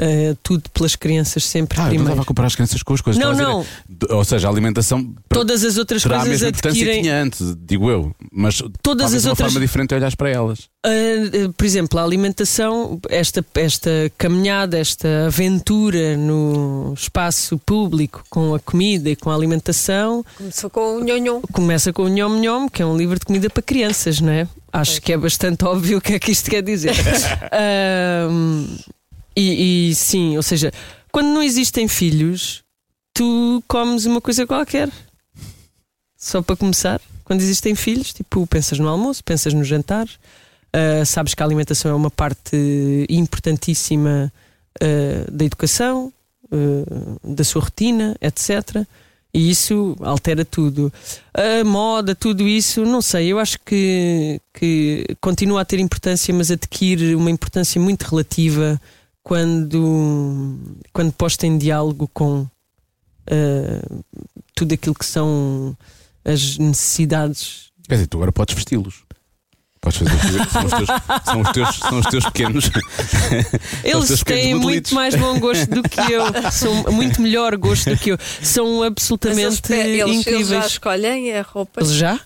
Uh, 0.00 0.34
tudo 0.42 0.70
pelas 0.70 0.96
crianças 0.96 1.44
sempre 1.44 1.78
Ah, 1.78 1.82
eu 1.82 1.84
não 1.84 1.88
primeiro. 1.90 2.08
estava 2.12 2.22
a 2.22 2.24
comparar 2.24 2.46
as 2.46 2.54
crianças 2.54 2.82
com 2.82 2.94
as 2.94 3.02
coisas. 3.02 3.22
Não, 3.22 3.32
a 3.32 3.34
não. 3.34 3.60
dizer, 3.60 3.72
de- 4.08 4.12
Ou 4.14 4.24
seja, 4.24 4.48
a 4.48 4.50
alimentação 4.50 5.04
para- 5.28 5.38
Todas 5.38 5.62
as 5.62 5.76
outras 5.76 6.02
terá 6.02 6.16
a 6.16 6.18
coisas 6.20 6.40
mesma 6.40 6.48
importância 6.48 6.72
que 6.82 6.82
adquirem. 6.90 7.02
tinha 7.02 7.22
antes, 7.22 7.54
digo 7.60 7.90
eu. 7.90 8.10
Mas 8.32 8.62
Todas 8.82 9.12
as 9.12 9.24
uma 9.24 9.32
outras- 9.32 9.52
forma 9.52 9.60
diferente 9.60 9.90
de 9.90 9.94
olhares 9.96 10.14
para 10.14 10.30
elas. 10.30 10.60
Uh, 10.84 11.44
uh, 11.48 11.52
por 11.52 11.66
exemplo, 11.66 11.98
a 11.98 12.02
alimentação, 12.04 12.98
esta, 13.10 13.44
esta 13.54 13.90
caminhada, 14.16 14.78
esta 14.78 15.26
aventura 15.26 16.16
no 16.16 16.94
espaço 16.96 17.58
público 17.58 18.24
com 18.30 18.54
a 18.54 18.58
comida 18.58 19.10
e 19.10 19.14
com 19.14 19.28
a 19.30 19.34
alimentação 19.34 20.24
Começou 20.38 20.70
com 20.70 20.96
o 20.96 21.04
nhonhon. 21.04 21.42
começa 21.52 21.92
com 21.92 22.04
o 22.04 22.08
Nhom 22.08 22.40
Nhom, 22.40 22.66
que 22.66 22.80
é 22.80 22.86
um 22.86 22.96
livro 22.96 23.18
de 23.18 23.26
comida 23.26 23.50
para 23.50 23.62
crianças, 23.62 24.22
não 24.22 24.32
é? 24.32 24.48
Acho 24.72 25.02
que 25.02 25.12
é 25.12 25.16
bastante 25.16 25.64
óbvio 25.64 25.98
o 25.98 26.00
que 26.00 26.14
é 26.14 26.18
que 26.18 26.30
isto 26.30 26.50
quer 26.50 26.62
dizer. 26.62 26.94
Ahm, 27.52 28.66
e, 29.36 29.90
e 29.90 29.94
sim, 29.94 30.36
ou 30.36 30.42
seja, 30.42 30.72
quando 31.10 31.28
não 31.28 31.42
existem 31.42 31.86
filhos, 31.88 32.62
tu 33.12 33.62
comes 33.68 34.06
uma 34.06 34.20
coisa 34.20 34.46
qualquer. 34.46 34.88
Só 36.16 36.40
para 36.40 36.56
começar, 36.56 37.00
quando 37.24 37.40
existem 37.40 37.74
filhos, 37.74 38.12
tipo, 38.12 38.46
pensas 38.46 38.78
no 38.78 38.88
almoço, 38.88 39.22
pensas 39.22 39.52
no 39.52 39.64
jantar, 39.64 40.06
ah, 40.72 41.04
sabes 41.04 41.34
que 41.34 41.42
a 41.42 41.46
alimentação 41.46 41.90
é 41.90 41.94
uma 41.94 42.10
parte 42.10 42.56
importantíssima 43.08 44.32
ah, 44.80 45.30
da 45.30 45.44
educação, 45.44 46.12
ah, 46.50 47.18
da 47.22 47.44
sua 47.44 47.62
rotina, 47.62 48.16
etc. 48.20 48.86
E 49.34 49.50
isso 49.50 49.96
altera 50.00 50.44
tudo. 50.44 50.92
A 51.32 51.64
moda, 51.64 52.14
tudo 52.14 52.46
isso, 52.46 52.84
não 52.84 53.00
sei, 53.00 53.32
eu 53.32 53.38
acho 53.38 53.58
que, 53.64 54.40
que 54.52 55.06
continua 55.20 55.62
a 55.62 55.64
ter 55.64 55.78
importância, 55.80 56.34
mas 56.34 56.50
adquire 56.50 57.14
uma 57.14 57.30
importância 57.30 57.80
muito 57.80 58.02
relativa 58.02 58.78
quando, 59.22 60.58
quando 60.92 61.12
posta 61.12 61.46
em 61.46 61.56
diálogo 61.56 62.10
com 62.12 62.46
ah, 63.26 64.02
tudo 64.54 64.74
aquilo 64.74 64.94
que 64.94 65.06
são 65.06 65.76
as 66.24 66.58
necessidades. 66.58 67.70
Quer 67.88 67.94
dizer, 67.94 68.06
tu 68.08 68.18
agora 68.18 68.32
podes 68.32 68.54
vesti-los. 68.54 69.04
Podes 69.82 69.98
fazer 69.98 70.46
são 70.48 70.64
os 70.64 70.72
teus, 70.72 70.88
são 71.24 71.40
os 71.40 71.50
teus, 71.52 71.76
são 71.78 71.98
os 71.98 72.06
teus 72.06 72.24
pequenos. 72.26 72.70
Eles 73.82 74.06
teus 74.06 74.22
pequenos 74.22 74.42
têm 74.44 74.54
muito 74.54 74.94
mais 74.94 75.14
bom 75.16 75.38
gosto 75.40 75.68
do 75.68 75.82
que 75.82 76.00
eu, 76.00 76.22
são 76.52 76.84
muito 76.92 77.20
melhor 77.20 77.56
gosto 77.56 77.90
do 77.90 77.96
que 77.98 78.12
eu, 78.12 78.18
são 78.40 78.64
Mas 78.66 78.74
eles, 78.76 78.86
absolutamente 78.86 79.62
pe- 79.62 79.74
eles, 79.74 79.98
já 80.24 80.30
incríveis. 80.30 80.66
escolhem 80.66 81.34
a 81.36 81.42
roupa. 81.42 81.80
Eles 81.80 81.92
já? 81.94 82.20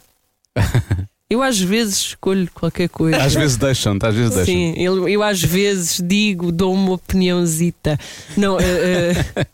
Eu 1.28 1.42
às 1.42 1.58
vezes 1.58 1.96
escolho 1.96 2.48
qualquer 2.54 2.88
coisa. 2.88 3.16
Às 3.16 3.34
vezes 3.34 3.56
deixam-te, 3.56 4.06
às 4.06 4.14
vezes 4.14 4.30
deixam. 4.36 4.54
Sim, 4.54 4.74
eu, 4.76 5.08
eu 5.08 5.22
às 5.24 5.42
vezes 5.42 6.00
digo, 6.06 6.52
dou 6.52 6.72
uma 6.72 6.92
opiniãozita. 6.92 7.98
Não, 8.36 8.60
eh, 8.60 9.12
eh, 9.34 9.46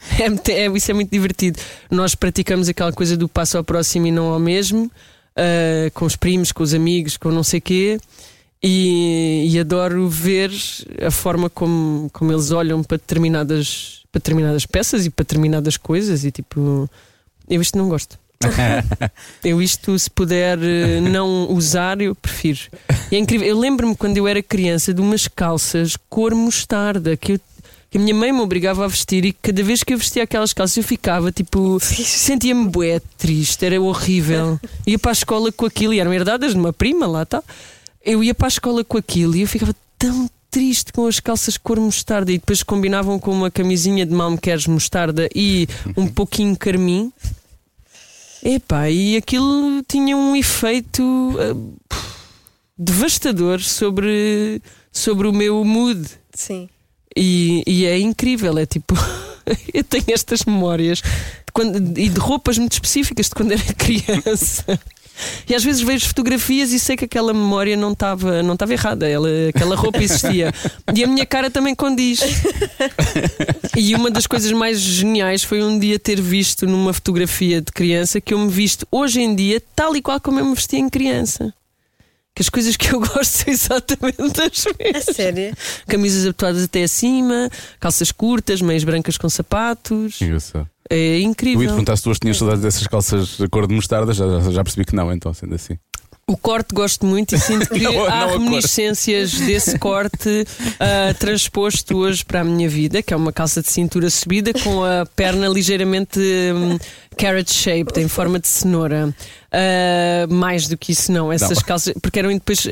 é 0.51 0.53
é- 0.67 0.71
isso 0.77 0.91
é 0.91 0.95
muito 0.95 1.11
divertido. 1.11 1.59
Nós 1.91 2.15
praticamos 2.15 2.69
aquela 2.69 2.93
coisa 2.93 3.17
do 3.17 3.27
passo 3.29 3.57
ao 3.57 3.65
próximo 3.65 4.07
e 4.07 4.11
não 4.11 4.27
ao 4.27 4.39
mesmo, 4.39 4.91
eh, 5.37 5.91
com 5.95 6.05
os 6.05 6.17
primos, 6.17 6.53
com 6.53 6.63
os 6.63 6.75
amigos, 6.75 7.17
com 7.17 7.31
não 7.31 7.43
sei 7.43 7.61
quê. 7.61 7.99
E, 8.63 9.49
e 9.51 9.59
adoro 9.59 10.09
ver 10.09 10.51
a 11.05 11.11
forma 11.11 11.51
como, 11.51 12.09
como 12.13 12.33
eles 12.33 12.53
olham 12.53 12.83
para 12.85 12.97
determinadas, 12.97 14.03
para 14.13 14.21
determinadas 14.21 14.65
peças 14.67 15.05
e 15.05 15.11
para 15.11 15.25
determinadas 15.25 15.77
coisas. 15.77 16.25
E 16.25 16.31
tipo, 16.31 16.89
eu 17.49 17.61
isto 17.61 17.77
não 17.77 17.89
gosto. 17.89 18.19
Eu 19.45 19.63
isto, 19.63 19.97
se 19.97 20.11
puder 20.11 20.59
eh, 20.61 21.01
não 21.01 21.49
usar, 21.53 22.01
eu 22.01 22.13
prefiro. 22.15 22.59
E 23.11 23.15
é 23.15 23.19
incrível. 23.19 23.47
Eu 23.47 23.57
lembro-me 23.59 23.95
quando 23.97 24.17
eu 24.17 24.27
era 24.27 24.43
criança 24.43 24.93
de 24.93 25.01
umas 25.01 25.29
calças 25.29 25.97
cor 26.09 26.35
mostarda 26.35 27.17
que, 27.17 27.33
eu- 27.35 27.41
que 27.93 27.99
a 27.99 28.01
minha 28.01 28.15
mãe 28.15 28.33
me 28.33 28.41
obrigava 28.41 28.87
a 28.87 28.89
vestir 28.89 29.23
e 29.23 29.35
cada 29.35 29.63
vez 29.63 29.83
que 29.83 29.93
eu 29.93 29.99
vestia 29.99 30.23
aquelas 30.23 30.55
calças 30.55 30.79
eu 30.79 30.83
ficava 30.83 31.31
tipo. 31.31 31.79
sentia-me 31.79 32.67
bué 32.67 33.03
triste, 33.19 33.67
era 33.67 33.79
horrível. 33.79 34.59
Ia 34.89 34.99
para 34.99 35.11
a 35.11 35.13
escola 35.13 35.53
com 35.53 35.67
aquilo 35.67 35.93
e 35.93 36.01
eram 36.01 36.11
herdadas 36.11 36.55
de 36.55 36.59
uma 36.59 36.73
prima 36.73 37.07
lá, 37.07 37.27
tá? 37.27 37.45
Eu 38.03 38.25
ia 38.25 38.35
para 38.35 38.47
a 38.47 38.49
escola 38.49 38.83
com 38.83 38.97
aquilo 38.97 39.37
e 39.37 39.43
eu 39.43 39.47
ficava 39.47 39.77
tão 39.99 40.29
triste 40.51 40.91
com 40.91 41.07
as 41.07 41.21
calças 41.21 41.59
cor 41.59 41.79
mostarda 41.79 42.33
e 42.33 42.39
depois 42.39 42.63
combinavam 42.63 43.19
com 43.19 43.31
uma 43.31 43.51
camisinha 43.51 44.07
de 44.07 44.13
mal 44.13 44.31
me 44.31 44.39
queres 44.39 44.67
mostarda 44.67 45.29
e 45.35 45.69
um 45.95 46.09
pouquinho 46.09 46.57
carmim. 46.57 47.13
Epá, 48.43 48.89
e 48.89 49.19
aquilo 49.19 49.83
tinha 49.87 50.17
um 50.17 50.35
efeito 50.35 51.37
ah, 51.39 51.95
devastador 52.77 53.61
sobre, 53.61 54.63
sobre 54.91 55.29
o 55.29 55.33
meu 55.33 55.63
mood. 55.63 56.09
Sim. 56.33 56.71
E, 57.17 57.63
e 57.67 57.87
é 57.87 57.99
incrível, 57.99 58.57
é 58.59 58.67
tipo. 58.67 58.95
eu 59.73 59.85
tenho 59.85 60.05
estas 60.09 60.45
memórias 60.45 60.99
de 60.99 61.53
quando- 61.53 61.99
e 61.99 62.09
de 62.09 62.19
roupas 62.21 62.59
muito 62.59 62.73
específicas 62.73 63.27
de 63.27 63.35
quando 63.35 63.53
era 63.53 63.63
criança. 63.75 64.79
E 65.49 65.55
às 65.55 65.63
vezes 65.63 65.83
vejo 65.83 66.07
fotografias 66.09 66.73
e 66.73 66.79
sei 66.81 66.97
que 66.97 67.05
aquela 67.05 67.35
memória 67.35 67.77
não 67.77 67.93
estava 67.93 68.43
não 68.43 68.57
errada, 68.71 69.07
ela, 69.07 69.29
aquela 69.55 69.77
roupa 69.77 70.03
existia. 70.03 70.53
E 70.95 71.05
a 71.05 71.07
minha 71.07 71.27
cara 71.27 71.51
também 71.51 71.75
condiz. 71.75 72.21
E 73.77 73.95
uma 73.95 74.11
das 74.11 74.27
coisas 74.27 74.51
mais 74.53 74.81
geniais 74.81 75.43
foi 75.45 75.63
um 75.63 75.79
dia 75.79 75.99
ter 75.99 76.21
visto 76.21 76.67
numa 76.67 76.93
fotografia 76.93 77.61
de 77.61 77.71
criança 77.73 78.21
que 78.21 78.33
eu 78.33 78.39
me 78.39 78.51
visto 78.51 78.87
hoje 78.91 79.21
em 79.21 79.35
dia 79.37 79.63
tal 79.77 79.95
e 79.95 80.03
qual 80.03 80.19
como 80.21 80.41
eu 80.41 80.47
me 80.47 80.55
vestia 80.55 80.79
em 80.79 80.89
criança. 80.89 81.53
Que 82.35 82.41
as 82.43 82.49
coisas 82.49 82.77
que 82.77 82.95
eu 82.95 82.99
gosto 83.01 83.25
são 83.27 83.53
exatamente 83.53 84.17
as 84.21 84.67
A 84.67 84.71
mesmas. 84.83 85.17
sério? 85.17 85.55
Camisas 85.87 86.25
abotoadas 86.25 86.65
até 86.65 86.83
acima, 86.85 87.51
calças 87.79 88.11
curtas, 88.11 88.61
meias 88.63 88.85
brancas 88.85 89.19
com 89.19 89.29
sapatos. 89.29 90.21
Engraçado. 90.23 90.69
É 90.91 90.97
Eu 90.97 91.01
ia 91.15 91.19
te 91.21 91.25
incrível. 91.27 91.69
perguntar 91.69 91.97
se 91.97 92.03
tu 92.03 92.13
tinhas 92.15 92.37
saudades 92.39 92.63
dessas 92.63 92.87
calças 92.87 93.37
de 93.39 93.49
cor 93.49 93.67
de 93.67 93.75
mostarda, 93.75 94.13
já, 94.13 94.27
já- 94.41 94.51
já 94.51 94.65
percebi 94.65 94.85
que 94.85 94.95
não, 94.97 95.13
então, 95.13 95.33
sendo 95.35 95.55
assim. 95.55 95.77
O 96.33 96.37
corte 96.39 96.75
gosto 96.75 97.05
muito 97.05 97.35
e 97.35 97.39
sinto 97.39 97.69
que 97.69 97.81
Não, 97.81 97.93
não 97.93 98.05
há 98.07 98.23
cor. 98.29 98.39
reminiscências 98.39 99.33
desse 99.33 99.79
corte 99.79 100.47
ah, 100.81 101.13
transposto 101.19 101.97
hoje 101.99 102.25
para 102.25 102.41
a 102.41 102.45
minha 102.45 102.69
vida, 102.69 103.03
que 103.03 103.13
é 103.13 103.17
uma 103.17 103.33
calça 103.33 103.61
de 103.61 103.71
cintura 103.71 104.09
subida 104.09 104.53
com 104.55 104.83
a 104.83 105.05
perna 105.15 105.47
ligeiramente 105.47 106.19
hum, 106.19 106.79
carrot 107.19 107.53
shaped, 107.53 108.01
em 108.01 108.09
forma 108.09 108.39
de 108.39 108.49
cenoura. 108.49 109.15
Ah, 109.53 110.27
mais 110.31 110.69
do 110.69 110.77
que 110.79 110.93
isso, 110.93 111.13
não. 111.13 111.31
Essas 111.31 111.59
Não. 111.59 111.65
calças, 111.65 111.93
porque 112.01 112.19
eram 112.19 112.31
depois. 112.33 112.67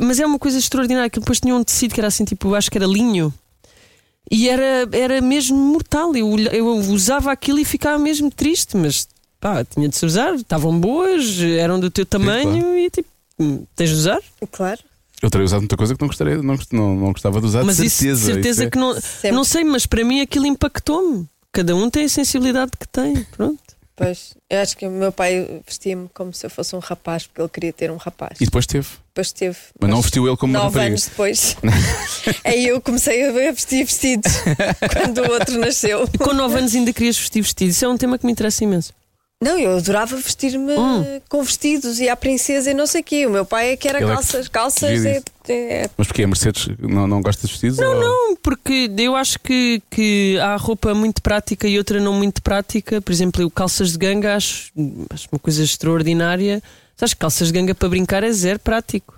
Mas 0.00 0.18
é 0.18 0.24
uma 0.24 0.38
coisa 0.38 0.58
extraordinária, 0.58 1.10
que 1.10 1.20
depois 1.20 1.38
tinha 1.40 1.54
um 1.54 1.62
tecido 1.62 1.92
que 1.92 2.00
era 2.00 2.08
assim, 2.08 2.24
tipo, 2.24 2.48
eu 2.48 2.54
acho 2.54 2.70
que 2.70 2.78
era 2.78 2.86
linho. 2.86 3.32
E 4.30 4.48
era, 4.48 4.88
era 4.92 5.20
mesmo 5.20 5.56
mortal. 5.58 6.16
Eu, 6.16 6.34
eu 6.38 6.66
usava 6.90 7.30
aquilo 7.30 7.58
e 7.60 7.64
ficava 7.66 7.98
mesmo 7.98 8.30
triste, 8.30 8.74
mas 8.76 9.06
pá, 9.44 9.62
tinha 9.62 9.86
de 9.90 9.94
se 9.94 10.06
usar, 10.06 10.34
estavam 10.36 10.80
boas, 10.80 11.38
eram 11.58 11.78
do 11.78 11.90
teu 11.90 12.06
tamanho 12.06 12.78
e 12.78 12.88
tipo, 12.88 13.06
hum, 13.38 13.66
tens 13.76 13.90
de 13.90 13.96
usar. 13.96 14.18
Claro. 14.50 14.80
Eu 15.20 15.28
teria 15.28 15.44
usado 15.44 15.60
muita 15.60 15.76
coisa 15.76 15.94
que 15.94 16.00
não 16.00 16.08
gostaria, 16.08 16.36
não, 16.42 16.56
não, 16.72 16.96
não 16.96 17.12
gostava 17.12 17.40
de 17.40 17.46
usar, 17.46 17.62
mas 17.62 17.76
de 17.76 17.84
isso 17.86 17.96
certeza. 17.98 18.20
de 18.26 18.32
certeza 18.32 18.62
Isso 18.62 18.68
é- 18.68 18.70
que 18.70 18.78
não. 18.78 18.94
Sempre. 18.98 19.32
Não 19.32 19.44
sei, 19.44 19.62
mas 19.64 19.84
para 19.84 20.02
mim 20.02 20.22
aquilo 20.22 20.46
impactou-me. 20.46 21.26
Cada 21.52 21.76
um 21.76 21.90
tem 21.90 22.04
a 22.06 22.08
sensibilidade 22.08 22.72
que 22.80 22.88
tem. 22.88 23.22
Pronto. 23.36 23.58
Pois, 23.96 24.34
eu 24.50 24.60
acho 24.60 24.76
que 24.78 24.86
o 24.86 24.90
meu 24.90 25.12
pai 25.12 25.60
vestia-me 25.66 26.08
como 26.14 26.32
se 26.32 26.44
eu 26.46 26.50
fosse 26.50 26.74
um 26.74 26.78
rapaz, 26.80 27.26
porque 27.26 27.40
ele 27.42 27.48
queria 27.50 27.72
ter 27.72 27.90
um 27.92 27.96
rapaz. 27.96 28.40
E 28.40 28.44
depois 28.46 28.66
teve. 28.66 28.88
Depois 29.08 29.30
teve. 29.30 29.56
Mas 29.78 29.90
não 29.90 30.00
vestiu 30.00 30.26
ele 30.26 30.36
como 30.38 30.52
uma 30.54 30.58
Nove 30.64 30.74
rapariga. 30.78 30.94
anos 30.94 31.06
depois. 31.06 31.56
Aí 32.44 32.66
eu 32.66 32.80
comecei 32.80 33.28
a 33.28 33.52
vestir 33.52 33.84
vestidos 33.84 34.32
quando 34.92 35.18
o 35.18 35.30
outro 35.32 35.58
nasceu. 35.60 36.08
E 36.12 36.18
com 36.18 36.32
9 36.32 36.58
anos 36.58 36.74
ainda 36.74 36.92
querias 36.94 37.16
vestir 37.18 37.42
vestido. 37.42 37.68
Isso 37.70 37.84
é 37.84 37.88
um 37.88 37.96
tema 37.98 38.18
que 38.18 38.24
me 38.26 38.32
interessa 38.32 38.64
imenso. 38.64 38.92
Não, 39.42 39.58
eu 39.58 39.76
adorava 39.76 40.16
vestir-me 40.16 40.72
Hum. 40.72 41.20
com 41.28 41.42
vestidos 41.42 42.00
e 42.00 42.08
à 42.08 42.16
princesa 42.16 42.70
e 42.70 42.74
não 42.74 42.86
sei 42.86 43.02
o 43.02 43.04
quê. 43.04 43.26
O 43.26 43.30
meu 43.30 43.44
pai 43.44 43.72
é 43.72 43.76
que 43.76 43.86
era 43.86 43.98
Ele 44.00 44.10
é 44.10 44.14
calças. 44.14 44.48
calças 44.48 44.90
fugia 44.90 45.22
é, 45.48 45.52
é- 45.52 45.90
Mas 45.98 46.06
porquê? 46.06 46.22
A 46.22 46.26
Mercedes 46.26 46.68
não, 46.78 47.06
não 47.06 47.20
gosta 47.20 47.46
de 47.46 47.52
vestidos? 47.52 47.78
Não, 47.78 48.00
Não, 48.00 48.36
porque 48.36 48.90
eu 48.96 49.14
acho 49.14 49.38
que, 49.40 49.82
que 49.90 50.38
há 50.40 50.56
roupa 50.56 50.94
muito 50.94 51.20
prática 51.20 51.68
e 51.68 51.76
outra 51.76 52.00
não 52.00 52.14
muito 52.14 52.42
prática. 52.42 53.02
Por 53.02 53.12
exemplo, 53.12 53.42
eu 53.42 53.50
calças 53.50 53.92
de 53.92 53.98
ganga 53.98 54.34
acho, 54.34 54.72
acho 55.10 55.28
uma 55.30 55.38
coisa 55.38 55.62
extraordinária. 55.62 56.62
Sabes, 56.96 57.12
que 57.12 57.20
calças 57.20 57.48
de 57.48 57.52
ganga 57.54 57.74
para 57.74 57.88
brincar 57.88 58.22
é 58.22 58.32
zero 58.32 58.58
prático. 58.60 59.14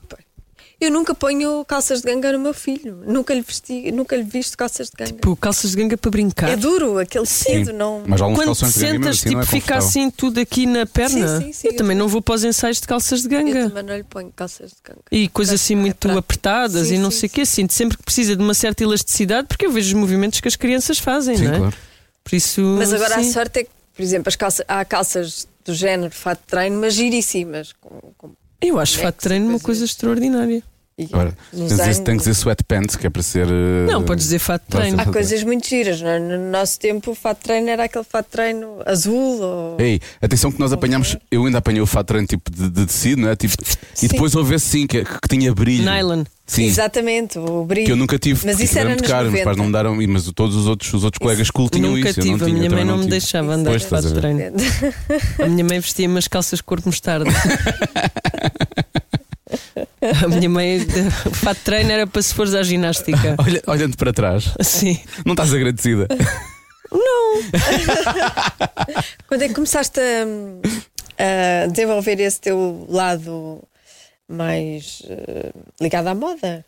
Eu 0.79 0.91
nunca 0.91 1.15
ponho 1.15 1.65
calças 1.65 2.03
de 2.03 2.07
ganga 2.07 2.31
no 2.33 2.39
meu 2.39 2.53
filho. 2.53 3.03
Nunca 3.07 3.33
lhe 3.33 3.41
vesti, 3.41 3.91
nunca 3.93 4.15
lhe 4.15 4.23
visto 4.23 4.59
calças 4.59 4.89
de 4.91 4.93
ganga. 4.99 5.13
Tipo, 5.13 5.35
calças 5.35 5.71
de 5.71 5.77
ganga 5.79 5.97
para 5.97 6.11
brincar. 6.11 6.51
é 6.51 6.57
duro, 6.57 6.99
aquele 6.99 7.25
Sim. 7.25 7.65
não. 7.73 8.03
Mas 8.07 8.21
alguns 8.21 8.37
Quando 8.37 8.47
calções 8.49 8.75
te 8.75 8.81
de 8.81 8.85
ganga 8.85 8.99
sentas, 8.99 9.17
assim 9.19 9.31
não 9.35 9.41
tipo, 9.43 9.57
é 9.57 9.61
fica 9.61 9.77
assim 9.79 10.11
tudo 10.11 10.39
aqui 10.39 10.67
na 10.67 10.85
perna. 10.85 11.39
Sim, 11.39 11.47
sim, 11.47 11.53
sim, 11.55 11.67
eu 11.69 11.73
eu 11.73 11.77
também 11.79 11.97
não 11.97 12.09
vou 12.09 12.21
para 12.21 12.35
os 12.35 12.45
ensaios 12.45 12.79
de 12.79 12.87
calças 12.87 13.23
de 13.23 13.35
Eu 13.35 13.43
ganga. 13.43 13.69
também 13.71 13.83
não 13.85 13.97
lhe 13.97 14.05
ponho 14.05 14.31
calças 14.37 14.71
de 14.73 14.77
ganga. 14.85 15.01
E 15.11 15.29
coisas 15.29 15.55
assim 15.55 15.73
é 15.73 15.77
muito 15.77 15.97
prático. 15.97 16.19
apertadas 16.19 16.89
Sim, 16.89 16.97
e 16.97 16.99
não 16.99 17.11
sim, 17.11 17.21
sei 17.21 17.27
o 17.29 17.31
quê. 17.33 17.47
Sinto 17.47 17.73
sempre 17.73 17.97
que 17.97 18.03
precisa 18.03 18.37
de 18.37 18.43
uma 18.43 18.53
certa 18.53 18.83
elasticidade 18.83 19.49
porque 19.49 19.65
eu 19.65 19.73
vejo 19.73 19.89
os 19.89 19.95
movimentos 19.95 20.41
que 20.41 20.49
as 20.49 20.57
crianças 20.57 20.99
fazem, 20.99 21.39
Sim, 21.39 21.45
não 21.47 21.55
é? 21.55 21.59
claro. 21.59 21.77
Por 22.23 22.35
isso. 22.37 22.61
Mas 22.61 22.93
agora 22.93 23.15
sim. 23.23 23.31
a 23.31 23.33
sorte 23.33 23.61
é 23.61 23.65
que, 23.65 23.71
por 23.95 24.03
exemplo, 24.03 24.29
as 24.29 24.37
calças, 24.37 24.65
há 24.69 24.85
calças 24.85 25.49
do 25.65 25.73
género 25.73 26.13
fato 26.13 26.41
de 26.41 26.47
treino, 26.49 26.79
mas 26.79 26.93
giríssimas. 26.93 27.73
Com, 27.81 28.13
com, 28.19 28.31
Eu 28.61 28.79
acho 28.79 28.99
fato 28.99 29.17
de 29.17 29.23
treino 29.23 29.49
uma 29.49 29.61
coisa 29.61 29.85
extraordinária. 29.85 30.63
E 30.99 31.05
Agora, 31.13 31.37
nos 31.53 31.59
tens 31.59 31.61
de 31.61 31.69
dizer- 31.69 31.83
anos- 31.83 31.99
tem 31.99 32.15
que 32.17 32.19
dizer 32.21 32.31
sweatpants, 32.35 32.97
que 32.97 33.07
é 33.07 33.11
para 33.11 33.23
ser. 33.23 33.47
eh, 33.47 33.87
Não, 33.91 34.03
podes 34.03 34.25
dizer 34.25 34.39
fato 34.39 34.63
de 34.63 34.69
treino. 34.79 34.99
Há 34.99 35.05
coisas 35.05 35.43
muito 35.43 35.69
giras. 35.69 36.01
não 36.01 36.09
é? 36.09 36.19
No 36.19 36.51
nosso 36.51 36.81
tempo, 36.81 37.11
o 37.11 37.15
fato 37.15 37.37
de 37.39 37.45
treino 37.45 37.69
era 37.69 37.85
aquele 37.85 38.05
fato 38.05 38.25
de 38.27 38.33
treino 38.33 38.79
azul. 38.87 39.43
Ou... 39.43 39.77
Ei, 39.79 40.01
atenção 40.23 40.51
que 40.51 40.59
nós 40.59 40.73
apanhámos, 40.73 41.15
eu 41.31 41.45
ainda 41.45 41.59
apanhei 41.59 41.83
o 41.83 41.87
fato 41.87 42.07
de 42.07 42.09
treino 42.09 42.27
tipo 42.27 42.51
de, 42.51 42.71
de 42.71 42.87
tecido, 42.87 43.21
não 43.21 43.29
é? 43.29 43.37
Tipo, 43.37 43.55
e 44.03 44.09
depois 44.09 44.35
houve 44.35 44.55
esse 44.55 44.65
sim, 44.67 44.87
que, 44.87 45.05
que 45.05 45.29
tinha 45.29 45.55
brilho. 45.55 45.85
Nylon. 45.85 46.25
Sim, 46.47 46.65
Exatamente, 46.65 47.39
o 47.41 47.65
brilho. 47.65 47.87
que 47.87 47.93
eu 47.93 47.97
nunca 47.97 48.19
tive. 48.21 48.47
Mas 48.47 48.61
isso 48.61 48.79
era 48.79 48.89
muito 48.89 49.01
nos 49.03 49.11
caro, 49.11 49.33
meus 49.33 49.43
pais 49.45 49.57
90. 49.57 49.59
não 49.59 49.67
me 49.67 49.73
deram, 50.01 50.13
mas 50.13 50.31
todos 50.33 50.55
os 50.55 50.67
outros, 50.69 50.95
os 50.95 51.03
outros 51.03 51.19
colegas 51.19 51.51
cool 51.51 51.69
tinham 51.69 51.91
Nunca 51.91 52.09
isso. 52.09 52.21
eu 52.21 52.25
tive, 52.25 52.37
não 52.37 52.47
tinha, 52.47 52.51
a 52.51 52.59
minha 52.59 52.71
também 52.71 52.85
mãe 52.85 52.93
não 52.93 52.99
me 52.99 53.03
tive. 53.03 53.11
deixava 53.11 53.53
andar 53.53 53.77
de 53.77 53.85
fato 53.85 54.15
treino. 54.15 54.43
A 55.43 55.47
minha 55.49 55.65
mãe 55.65 55.81
vestia 55.81 56.09
umas 56.09 56.29
calças 56.29 56.61
cor 56.61 56.81
de 56.81 56.87
mostarda. 56.87 57.29
A 60.25 60.29
minha 60.29 60.49
mãe, 60.49 60.79
o 61.27 61.35
fato 61.35 61.59
de 61.59 61.65
treino 61.65 61.91
era 61.91 62.07
para 62.07 62.23
se 62.23 62.33
fores 62.35 62.55
à 62.55 62.63
ginástica. 62.63 63.35
Olha, 63.39 63.63
olhando 63.67 63.97
para 63.97 64.13
trás, 64.13 64.53
Sim. 64.61 65.01
não 65.25 65.33
estás 65.33 65.53
agradecida. 65.53 66.07
Quando 69.27 69.43
é 69.43 69.49
que 69.49 69.55
começaste 69.55 70.01
a, 70.01 71.65
a 71.65 71.67
desenvolver 71.67 72.21
esse 72.21 72.41
teu 72.41 72.87
lado 72.89 73.63
mais 74.29 75.03
eh, 75.09 75.51
ligado 75.81 76.07
à 76.09 76.15
moda? 76.15 76.65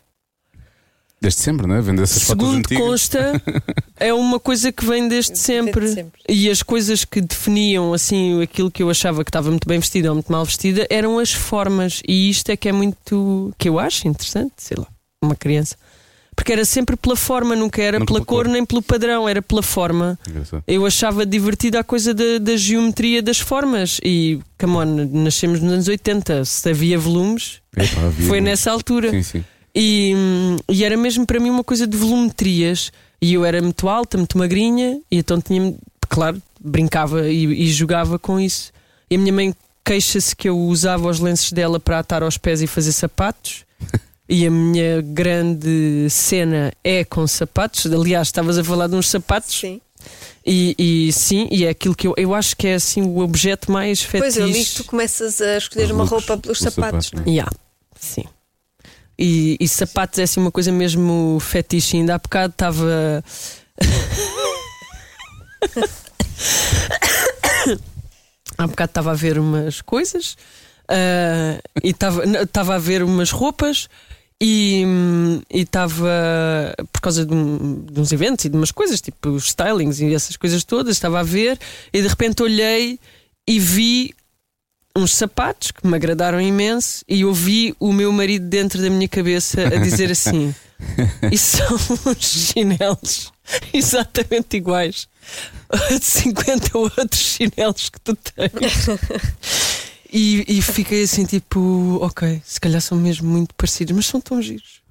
Desde 1.21 1.41
sempre, 1.41 1.67
não 1.67 1.75
é? 1.75 1.81
Vender 1.81 2.03
essas 2.03 2.23
fotos 2.23 2.45
Segundo 2.47 2.65
antigas. 2.65 2.83
consta, 2.83 3.41
é 3.99 4.13
uma 4.13 4.39
coisa 4.39 4.71
que 4.71 4.85
vem 4.85 5.07
desde 5.09 5.37
sempre. 5.37 5.81
Desde 5.81 5.95
sempre. 5.95 6.21
E 6.29 6.49
as 6.49 6.63
coisas 6.63 7.03
que 7.03 7.19
definiam 7.19 7.93
assim 7.93 8.41
aquilo 8.41 8.71
que 8.71 8.81
eu 8.81 8.89
achava 8.89 9.23
que 9.25 9.29
estava 9.29 9.49
muito 9.49 9.67
bem 9.67 9.79
vestida 9.79 10.09
ou 10.09 10.15
muito 10.15 10.31
mal 10.31 10.45
vestida 10.45 10.87
eram 10.89 11.19
as 11.19 11.33
formas. 11.33 12.01
E 12.07 12.29
isto 12.29 12.49
é 12.49 12.55
que 12.57 12.69
é 12.69 12.71
muito. 12.71 13.53
que 13.57 13.67
eu 13.67 13.77
acho 13.79 14.07
interessante, 14.07 14.53
sei 14.57 14.77
lá, 14.77 14.87
uma 15.21 15.35
criança. 15.35 15.75
Porque 16.33 16.53
era 16.53 16.63
sempre 16.63 16.95
pela 16.95 17.17
forma, 17.17 17.53
nunca 17.53 17.81
era 17.81 17.99
Nunca 17.99 18.13
pela 18.13 18.25
cor, 18.25 18.45
cor. 18.45 18.47
nem 18.53 18.65
pelo 18.65 18.81
padrão, 18.81 19.27
era 19.27 19.41
pela 19.41 19.61
forma. 19.61 20.17
Engraçado. 20.25 20.63
Eu 20.65 20.85
achava 20.85 21.25
divertida 21.25 21.81
a 21.81 21.83
coisa 21.83 22.13
da, 22.13 22.37
da 22.39 22.55
geometria 22.55 23.21
das 23.21 23.39
formas. 23.41 23.99
E, 24.01 24.39
come 24.57 24.73
on, 24.77 24.85
nascemos 25.11 25.59
nos 25.59 25.73
anos 25.73 25.87
80. 25.89 26.45
Se 26.45 26.69
havia 26.69 26.97
volumes, 26.97 27.59
Epá, 27.75 28.03
havia 28.05 28.25
foi 28.25 28.37
muito. 28.39 28.43
nessa 28.45 28.71
altura. 28.71 29.11
Sim, 29.11 29.21
sim. 29.21 29.43
E, 29.81 30.13
e 30.69 30.83
era 30.83 30.97
mesmo 30.97 31.25
para 31.25 31.39
mim 31.39 31.49
uma 31.49 31.63
coisa 31.63 31.87
de 31.87 31.95
volumetrias. 31.95 32.91
E 33.21 33.33
eu 33.33 33.45
era 33.45 33.61
muito 33.61 33.87
alta, 33.87 34.17
muito 34.17 34.37
magrinha, 34.37 34.99
e 35.09 35.17
então 35.17 35.41
tinha, 35.41 35.73
claro, 36.07 36.41
brincava 36.59 37.29
e, 37.29 37.45
e 37.45 37.71
jogava 37.71 38.19
com 38.19 38.39
isso. 38.39 38.71
E 39.09 39.15
a 39.15 39.19
minha 39.19 39.33
mãe 39.33 39.55
queixa-se 39.83 40.35
que 40.35 40.47
eu 40.49 40.57
usava 40.57 41.07
os 41.09 41.19
lenços 41.19 41.51
dela 41.51 41.79
para 41.79 41.99
atar 41.99 42.23
aos 42.23 42.37
pés 42.37 42.61
e 42.61 42.67
fazer 42.67 42.91
sapatos. 42.91 43.65
E 44.31 44.45
a 44.45 44.51
minha 44.51 45.01
grande 45.01 46.07
cena 46.07 46.71
é 46.83 47.03
com 47.03 47.25
sapatos. 47.25 47.87
Aliás, 47.87 48.27
estavas 48.27 48.59
a 48.59 48.63
falar 48.63 48.85
de 48.85 48.93
uns 48.93 49.09
sapatos. 49.09 49.59
Sim. 49.59 49.81
E, 50.45 50.75
e 50.77 51.11
sim, 51.11 51.47
e 51.49 51.65
é 51.65 51.69
aquilo 51.69 51.95
que 51.95 52.05
eu, 52.05 52.13
eu 52.15 52.35
acho 52.35 52.55
que 52.55 52.67
é 52.67 52.75
assim 52.75 53.01
o 53.01 53.21
objeto 53.21 53.71
mais 53.71 54.05
Pois 54.05 54.37
eu 54.37 54.45
li 54.45 54.53
que 54.53 54.59
fetiche. 54.59 54.75
tu 54.75 54.83
começas 54.83 55.41
a 55.41 55.57
escolher 55.57 55.85
Os 55.85 55.91
uma 55.91 56.03
looks, 56.03 56.11
roupa 56.27 56.37
pelos 56.37 56.59
sapatos, 56.59 57.07
sapato, 57.07 57.15
não 57.15 57.23
é? 57.23 57.35
Yeah, 57.37 57.51
sim. 57.99 58.23
E, 59.21 59.57
e 59.59 59.67
sapatos 59.67 60.17
é 60.19 60.23
assim 60.23 60.39
uma 60.39 60.49
coisa 60.51 60.71
mesmo 60.71 61.37
fetiche. 61.41 61.97
Ainda 61.97 62.15
há 62.15 62.17
bocado 62.17 62.53
estava. 62.53 63.21
há 68.57 68.65
bocado 68.67 68.91
estava 68.91 69.11
a 69.11 69.15
ver 69.15 69.37
umas 69.39 69.81
coisas 69.81 70.37
ah, 70.87 71.59
e 71.83 71.89
estava 71.89 72.75
a 72.75 72.79
ver 72.79 73.03
umas 73.03 73.31
roupas 73.31 73.89
e 74.41 74.83
estava 75.49 76.73
por 76.93 77.01
causa 77.01 77.25
de, 77.25 77.33
um- 77.33 77.83
de 77.91 77.99
uns 77.99 78.11
eventos 78.13 78.45
e 78.45 78.49
de 78.49 78.55
umas 78.55 78.71
coisas 78.71 79.01
tipo 79.01 79.29
os 79.29 79.47
stylings 79.47 79.99
e 79.99 80.13
essas 80.13 80.37
coisas 80.37 80.63
todas 80.63 80.95
estava 80.95 81.19
a 81.19 81.23
ver 81.23 81.59
e 81.91 82.01
de 82.01 82.07
repente 82.07 82.41
olhei 82.41 82.97
e 83.47 83.59
vi 83.59 84.13
uns 84.99 85.15
sapatos 85.15 85.71
que 85.71 85.85
me 85.85 85.95
agradaram 85.95 86.39
imenso 86.39 87.03
e 87.07 87.25
ouvi 87.25 87.75
o 87.79 87.91
meu 87.91 88.11
marido 88.11 88.47
dentro 88.47 88.81
da 88.81 88.89
minha 88.89 89.07
cabeça 89.07 89.61
a 89.61 89.77
dizer 89.77 90.11
assim: 90.11 90.53
Isso 91.31 91.57
são 91.57 92.11
uns 92.11 92.25
chinelos 92.25 93.31
exatamente 93.73 94.57
iguais 94.57 95.07
a 95.69 95.99
50 95.99 96.77
outros 96.77 97.19
chinelos 97.19 97.89
que 97.89 97.99
tu 97.99 98.15
tens. 98.15 98.87
E, 100.11 100.57
e 100.57 100.61
fiquei 100.61 101.03
assim, 101.03 101.23
tipo, 101.23 101.99
ok, 102.01 102.41
se 102.43 102.59
calhar 102.59 102.81
são 102.81 102.97
mesmo 102.97 103.29
muito 103.29 103.53
parecidos, 103.53 103.95
mas 103.95 104.07
são 104.07 104.19
tão 104.19 104.41
giros. 104.41 104.81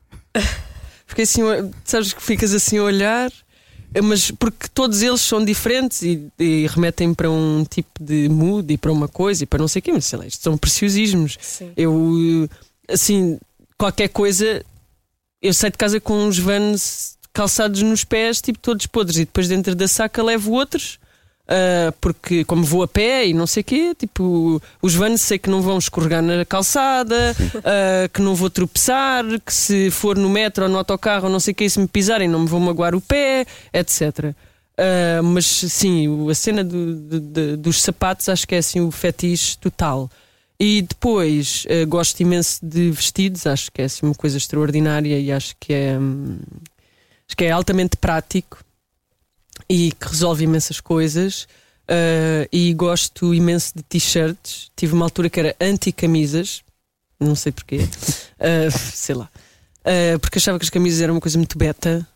Fiquei 1.07 1.25
assim, 1.25 1.43
sabes 1.85 2.13
que 2.13 2.23
ficas 2.23 2.55
assim 2.55 2.79
a 2.79 2.85
olhar, 2.85 3.33
mas 4.03 4.31
porque 4.31 4.69
todos 4.73 5.03
eles 5.03 5.21
são 5.21 5.45
diferentes 5.45 6.03
e, 6.03 6.31
e 6.39 6.67
remetem 6.67 7.15
para 7.15 7.31
um 7.31 7.65
tipo 7.65 8.03
de 8.03 8.29
mood 8.29 8.73
e 8.73 8.77
para 8.77 8.93
uma 8.93 9.09
coisa 9.09 9.45
e 9.45 9.47
para 9.47 9.59
não 9.59 9.69
sei 9.69 9.81
o 9.81 9.83
quê, 9.83 9.93
mas 9.93 10.05
sei 10.05 10.19
lá, 10.19 10.27
isto 10.27 10.43
são 10.43 10.59
preciosismos. 10.59 11.39
Sim. 11.41 11.73
Eu, 11.77 12.49
assim, 12.89 13.39
qualquer 13.79 14.09
coisa, 14.09 14.65
eu 15.41 15.55
saio 15.55 15.73
de 15.73 15.79
casa 15.79 16.01
com 16.01 16.27
uns 16.27 16.39
vans 16.39 17.17
calçados 17.33 17.83
nos 17.83 18.05
pés, 18.05 18.41
tipo 18.43 18.59
todos 18.59 18.87
podres, 18.87 19.19
e 19.19 19.25
depois 19.25 19.49
dentro 19.49 19.75
da 19.75 19.89
saca 19.89 20.23
levo 20.23 20.53
outros. 20.53 20.99
Ah, 21.49 21.93
porque 22.01 22.45
como 22.45 22.63
vou 22.63 22.83
a 22.83 22.89
pé 22.89 23.27
e 23.27 23.33
não 23.35 23.47
sei 23.47 23.63
o 23.63 23.65
quê, 23.65 23.95
tipo, 23.99 24.61
os 24.83 24.95
vans 24.95 25.23
sei 25.23 25.39
que 25.39 25.49
não 25.49 25.63
vão 25.63 25.79
escorregar 25.79 26.23
na 26.23 26.45
calçada, 26.45 27.35
ah, 27.65 28.09
que 28.13 28.21
não 28.21 28.35
vou 28.35 28.51
tropeçar, 28.51 29.25
que 29.41 29.53
se 29.53 29.91
for 29.91 30.17
no 30.17 30.29
metro 30.29 30.65
ou 30.65 30.71
no 30.71 30.77
autocarro 30.79 31.29
não 31.29 31.41
sei 31.41 31.53
o 31.53 31.55
quê, 31.55 31.69
se 31.69 31.81
me 31.81 31.89
pisarem 31.89 32.29
não 32.29 32.41
me 32.41 32.47
vou 32.47 32.61
magoar 32.61 32.95
o 32.95 33.01
pé, 33.01 33.47
etc. 33.73 34.35
Ah, 34.77 35.23
mas 35.23 35.47
sim, 35.47 36.29
a 36.31 36.35
cena 36.35 36.63
do- 36.63 37.57
dos 37.57 37.83
sapatos 37.83 38.29
acho 38.29 38.47
que 38.47 38.55
é 38.55 38.59
assim 38.59 38.81
o 38.81 38.91
fetiche 38.91 39.57
total. 39.59 40.11
E 40.61 40.83
depois 40.83 41.65
gosto 41.87 42.21
imenso 42.21 42.59
de 42.63 42.91
vestidos, 42.91 43.47
acho 43.47 43.71
que 43.71 43.81
é 43.81 43.85
assim 43.85 44.05
uma 44.05 44.15
coisa 44.15 44.37
extraordinária 44.37 45.17
e 45.19 45.31
acho 45.31 45.55
que 45.59 45.73
é, 45.73 45.97
hum, 45.97 46.37
acho 47.29 47.37
que 47.37 47.45
é 47.45 47.53
altamente 47.53 47.97
prático 47.97 48.59
e 49.69 49.93
que 49.93 50.09
resolve 50.09 50.45
imensas 50.45 50.81
coisas. 50.81 51.47
Eh, 51.91 52.49
e 52.53 52.75
gosto 52.75 53.35
imenso 53.35 53.73
de 53.75 53.83
t-shirts. 53.83 54.71
Tive 54.77 54.93
uma 54.93 55.07
altura 55.07 55.31
que 55.31 55.41
era 55.41 55.57
anti-camisas, 55.59 56.63
não 57.19 57.35
sei 57.35 57.51
porquê, 57.53 57.79
Eh, 58.39 58.71
sei 58.71 59.15
lá, 59.15 59.29
Eh, 59.85 60.19
porque 60.19 60.39
achava 60.39 60.59
que 60.59 60.65
as 60.65 60.71
camisas 60.71 61.01
eram 61.01 61.15
uma 61.15 61.21
coisa 61.21 61.39
muito 61.39 61.57
beta 61.57 62.07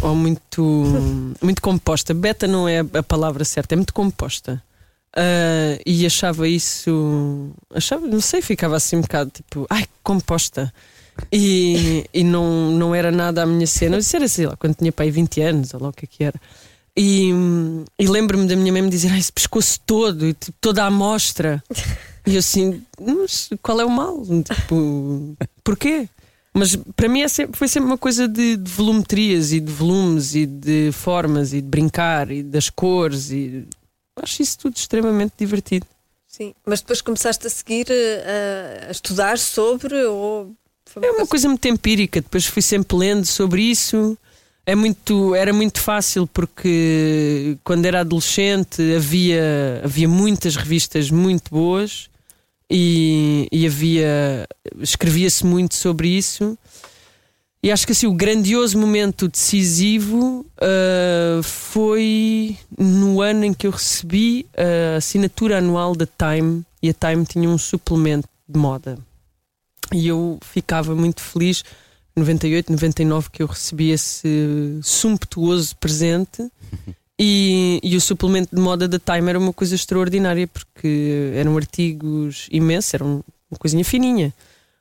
ou 0.00 0.14
muito, 0.14 1.36
muito 1.42 1.60
composta. 1.60 2.14
Beta 2.14 2.46
não 2.46 2.66
é 2.66 2.80
a 2.80 3.02
palavra 3.02 3.44
certa, 3.44 3.74
é 3.74 3.76
muito 3.76 3.92
composta. 3.92 4.62
E 5.84 6.06
achava 6.06 6.48
isso. 6.48 7.50
Achava, 7.74 8.06
não 8.06 8.20
sei, 8.20 8.40
ficava 8.40 8.76
assim 8.76 8.96
um 8.96 9.00
bocado 9.02 9.30
tipo, 9.30 9.66
ai, 9.68 9.84
composta. 10.02 10.72
E, 11.32 12.04
e 12.14 12.24
não, 12.24 12.70
não 12.70 12.94
era 12.94 13.10
nada 13.10 13.42
a 13.42 13.46
minha 13.46 13.66
cena. 13.66 13.98
Isso 13.98 14.16
era, 14.16 14.26
sei 14.26 14.46
lá, 14.46 14.56
quando 14.56 14.76
tinha 14.76 14.90
pai 14.90 15.10
20 15.10 15.40
anos, 15.42 15.74
ou 15.74 15.80
lá 15.82 15.88
o 15.90 15.92
que 15.92 16.06
é 16.06 16.08
que 16.08 16.24
era. 16.24 16.40
E, 16.96 17.30
e 17.98 18.06
lembro-me 18.06 18.46
da 18.46 18.56
minha 18.56 18.72
mãe 18.72 18.82
me 18.82 18.90
dizer: 18.90 19.10
ah, 19.12 19.18
esse 19.18 19.32
pescoço 19.32 19.80
todo, 19.86 20.26
e, 20.26 20.34
tipo, 20.34 20.56
toda 20.60 20.82
a 20.82 20.86
amostra. 20.86 21.62
E 22.26 22.34
eu 22.34 22.40
assim, 22.40 22.82
mas 23.00 23.48
qual 23.62 23.80
é 23.80 23.84
o 23.84 23.88
mal? 23.90 24.22
Tipo, 24.44 25.34
porquê? 25.64 26.06
Mas 26.52 26.76
para 26.94 27.08
mim 27.08 27.22
é 27.22 27.28
sempre- 27.28 27.56
foi 27.56 27.66
sempre 27.66 27.86
uma 27.88 27.96
coisa 27.96 28.28
de, 28.28 28.58
de 28.58 28.70
volumetrias 28.70 29.52
e 29.52 29.58
de 29.58 29.72
volumes 29.72 30.34
e 30.34 30.44
de 30.44 30.90
formas 30.92 31.54
e 31.54 31.62
de 31.62 31.66
brincar 31.66 32.30
e 32.30 32.42
das 32.42 32.68
cores 32.68 33.30
e 33.30 33.64
acho 34.22 34.42
isso 34.42 34.58
tudo 34.58 34.76
extremamente 34.76 35.32
divertido. 35.38 35.86
Sim, 36.28 36.54
mas 36.66 36.80
depois 36.82 37.00
começaste 37.00 37.46
a 37.46 37.50
seguir 37.50 37.86
eh, 37.88 38.82
a, 38.84 38.88
a 38.88 38.90
estudar 38.90 39.38
sobre 39.38 39.94
ou 40.04 40.52
foi 40.84 41.02
É 41.06 41.10
uma 41.10 41.26
coisa 41.26 41.48
muito 41.48 41.66
empírica, 41.66 42.20
depois 42.20 42.44
fui 42.44 42.60
sempre 42.62 42.98
lendo 42.98 43.24
sobre 43.24 43.62
isso. 43.62 44.16
É 44.70 44.74
muito, 44.76 45.34
era 45.34 45.52
muito 45.52 45.80
fácil 45.80 46.28
porque 46.28 47.58
quando 47.64 47.86
era 47.86 48.02
adolescente 48.02 48.80
havia, 48.94 49.82
havia 49.82 50.08
muitas 50.08 50.54
revistas 50.54 51.10
muito 51.10 51.50
boas 51.50 52.08
e, 52.70 53.48
e 53.50 53.66
havia 53.66 54.46
escrevia-se 54.78 55.44
muito 55.44 55.74
sobre 55.74 56.06
isso. 56.06 56.56
E 57.60 57.72
acho 57.72 57.84
que 57.84 57.90
assim 57.90 58.06
o 58.06 58.14
grandioso 58.14 58.78
momento 58.78 59.26
decisivo 59.26 60.46
ah, 60.60 61.40
foi 61.42 62.56
no 62.78 63.20
ano 63.20 63.46
em 63.46 63.52
que 63.52 63.66
eu 63.66 63.72
recebi 63.72 64.46
a 64.56 64.98
assinatura 64.98 65.58
anual 65.58 65.96
da 65.96 66.06
Time 66.06 66.64
e 66.80 66.90
a 66.90 66.94
Time 66.94 67.26
tinha 67.26 67.48
um 67.48 67.58
suplemento 67.58 68.28
de 68.48 68.56
moda. 68.56 68.96
E 69.92 70.06
eu 70.06 70.38
ficava 70.40 70.94
muito 70.94 71.20
feliz, 71.20 71.64
98, 72.16 72.70
99, 72.72 73.30
que 73.30 73.42
eu 73.42 73.46
recebi 73.46 73.90
esse 73.90 74.78
sumptuoso 74.82 75.76
presente. 75.76 76.48
E, 77.22 77.78
e 77.82 77.96
o 77.96 78.00
suplemento 78.00 78.56
de 78.56 78.62
moda 78.62 78.88
da 78.88 78.98
Time 78.98 79.28
era 79.28 79.38
uma 79.38 79.52
coisa 79.52 79.74
extraordinária, 79.74 80.48
porque 80.48 81.30
eram 81.34 81.54
artigos 81.54 82.48
imensos, 82.50 82.94
eram 82.94 83.22
uma 83.50 83.58
coisinha 83.58 83.84
fininha, 83.84 84.32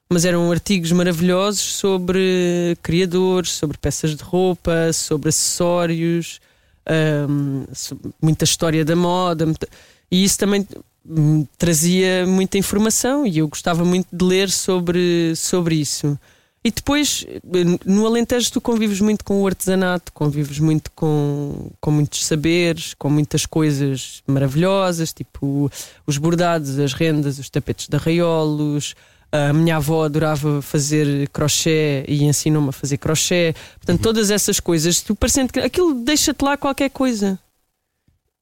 mas 0.10 0.24
eram 0.24 0.50
artigos 0.50 0.90
maravilhosos 0.94 1.60
sobre 1.60 2.78
criadores, 2.82 3.50
sobre 3.52 3.78
peças 3.78 4.16
de 4.16 4.24
roupa, 4.24 4.94
sobre 4.94 5.28
acessórios, 5.28 6.40
hum, 7.30 7.66
muita 8.22 8.46
história 8.46 8.86
da 8.86 8.96
moda, 8.96 9.46
muita- 9.46 9.68
e 10.10 10.24
isso 10.24 10.38
também 10.38 10.66
trazia 11.58 12.26
muita 12.26 12.58
informação 12.58 13.28
e 13.28 13.40
eu 13.40 13.50
gostava 13.50 13.84
muito 13.84 14.08
de 14.14 14.24
ler 14.24 14.50
sobre, 14.50 15.34
sobre 15.36 15.76
isso. 15.76 16.18
E 16.62 16.72
depois, 16.72 17.26
no 17.86 18.06
Alentejo, 18.06 18.52
tu 18.52 18.60
convives 18.60 19.00
muito 19.00 19.24
com 19.24 19.42
o 19.42 19.48
artesanato, 19.48 20.12
convives 20.12 20.60
muito 20.60 20.92
com, 20.92 21.72
com 21.80 21.90
muitos 21.90 22.26
saberes, 22.26 22.94
com 22.94 23.10
muitas 23.10 23.46
coisas 23.46 24.22
maravilhosas, 24.28 25.14
tipo 25.14 25.72
os 26.06 26.18
bordados, 26.18 26.78
as 26.78 26.92
rendas, 26.92 27.40
os 27.40 27.50
tapetes 27.50 27.88
de 27.88 27.96
arraiolos. 27.96 28.94
A 29.32 29.54
minha 29.54 29.78
avó 29.78 30.04
adorava 30.04 30.62
fazer 30.62 31.30
crochê 31.30 32.04
e 32.08 32.24
ensinou-me 32.26 32.70
a 32.70 32.74
fazer 32.74 32.98
crochê. 32.98 33.56
Portanto, 33.78 34.02
todas 34.02 34.30
essas 34.30 34.60
coisas, 34.60 35.02
tu 35.02 35.16
parecendo 35.16 35.54
que 35.54 35.60
aquilo 35.60 35.94
deixa-te 35.94 36.44
lá 36.44 36.58
qualquer 36.58 36.90
coisa. 36.90 37.40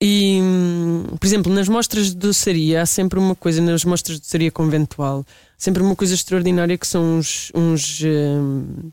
E, 0.01 0.39
hum, 0.41 1.03
por 1.19 1.25
exemplo, 1.25 1.53
nas 1.53 1.67
mostras 1.67 2.07
de 2.07 2.15
doçaria, 2.15 2.81
há 2.81 2.85
sempre 2.85 3.19
uma 3.19 3.35
coisa, 3.35 3.61
nas 3.61 3.83
mostras 3.83 4.17
de 4.17 4.21
doçaria 4.21 4.51
conventual, 4.51 5.25
sempre 5.57 5.81
uma 5.81 5.95
coisa 5.95 6.13
extraordinária 6.13 6.77
que 6.77 6.87
são 6.87 7.17
uns, 7.17 7.51
uns, 7.53 8.01
hum, 8.03 8.91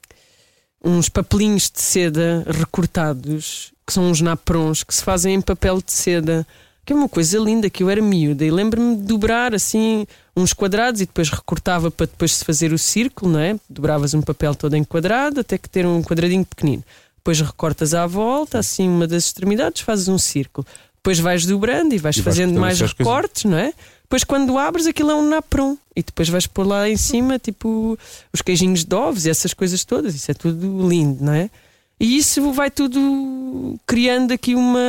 uns 0.83 1.09
papelinhos 1.09 1.71
de 1.71 1.81
seda 1.81 2.45
recortados, 2.47 3.73
que 3.87 3.93
são 3.93 4.11
uns 4.11 4.21
naprons, 4.21 4.83
que 4.83 4.95
se 4.95 5.03
fazem 5.03 5.35
em 5.35 5.41
papel 5.41 5.83
de 5.83 5.93
seda, 5.93 6.47
que 6.87 6.93
é 6.93 6.97
uma 6.97 7.09
coisa 7.09 7.39
linda, 7.39 7.71
que 7.71 7.83
eu 7.83 7.89
era 7.91 8.01
miúda 8.03 8.45
e 8.45 8.51
lembro-me 8.51 8.97
de 8.97 9.03
dobrar 9.03 9.55
assim 9.55 10.07
uns 10.37 10.53
quadrados 10.53 11.01
e 11.01 11.07
depois 11.07 11.31
recortava 11.31 11.91
para 11.91 12.07
depois 12.07 12.35
se 12.35 12.45
fazer 12.45 12.73
o 12.73 12.79
círculo, 12.79 13.33
não 13.33 13.41
é? 13.41 13.57
Dobravas 13.69 14.13
um 14.15 14.21
papel 14.21 14.55
todo 14.55 14.75
em 14.75 14.85
quadrado 14.85 15.41
até 15.41 15.57
que 15.57 15.69
ter 15.69 15.87
um 15.87 16.03
quadradinho 16.03 16.45
pequenino. 16.45 16.85
Depois 17.17 17.41
recortas 17.41 17.95
à 17.95 18.07
volta, 18.07 18.59
assim, 18.59 18.87
uma 18.87 19.07
das 19.07 19.25
extremidades, 19.25 19.81
fazes 19.81 20.09
um 20.09 20.19
círculo. 20.19 20.67
Depois 20.97 21.19
vais 21.19 21.47
dobrando 21.47 21.95
e 21.95 21.99
vais 21.99 22.17
E 22.19 22.23
fazendo 22.23 22.61
mais 22.61 22.79
coisas. 22.79 22.97
recortes, 22.99 23.45
não 23.45 23.57
é? 23.57 23.73
Depois 24.05 24.23
quando 24.23 24.57
abres 24.57 24.87
aquilo 24.87 25.11
é 25.11 25.15
um 25.15 25.29
napron 25.29 25.77
e 25.97 26.03
depois 26.03 26.29
vais 26.29 26.47
pôr 26.47 26.67
lá 26.67 26.89
em 26.89 26.97
cima 26.97 27.39
tipo 27.39 27.99
os 28.33 28.41
queijinhos 28.41 28.85
de 28.85 28.95
ovos 28.95 29.27
e 29.27 29.31
essas 29.31 29.53
coisas 29.53 29.85
todas. 29.85 30.15
Isso 30.15 30.31
é 30.31 30.35
tudo 30.35 30.89
lindo, 30.89 31.25
não 31.25 31.33
é? 31.33 31.51
E 31.99 32.17
isso 32.17 32.53
vai 32.53 32.71
tudo 32.71 33.79
criando 33.87 34.33
aqui 34.33 34.55
uma 34.55 34.81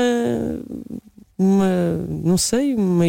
uma 1.37 1.67
não 2.07 2.37
sei, 2.37 2.75
uma, 2.75 3.05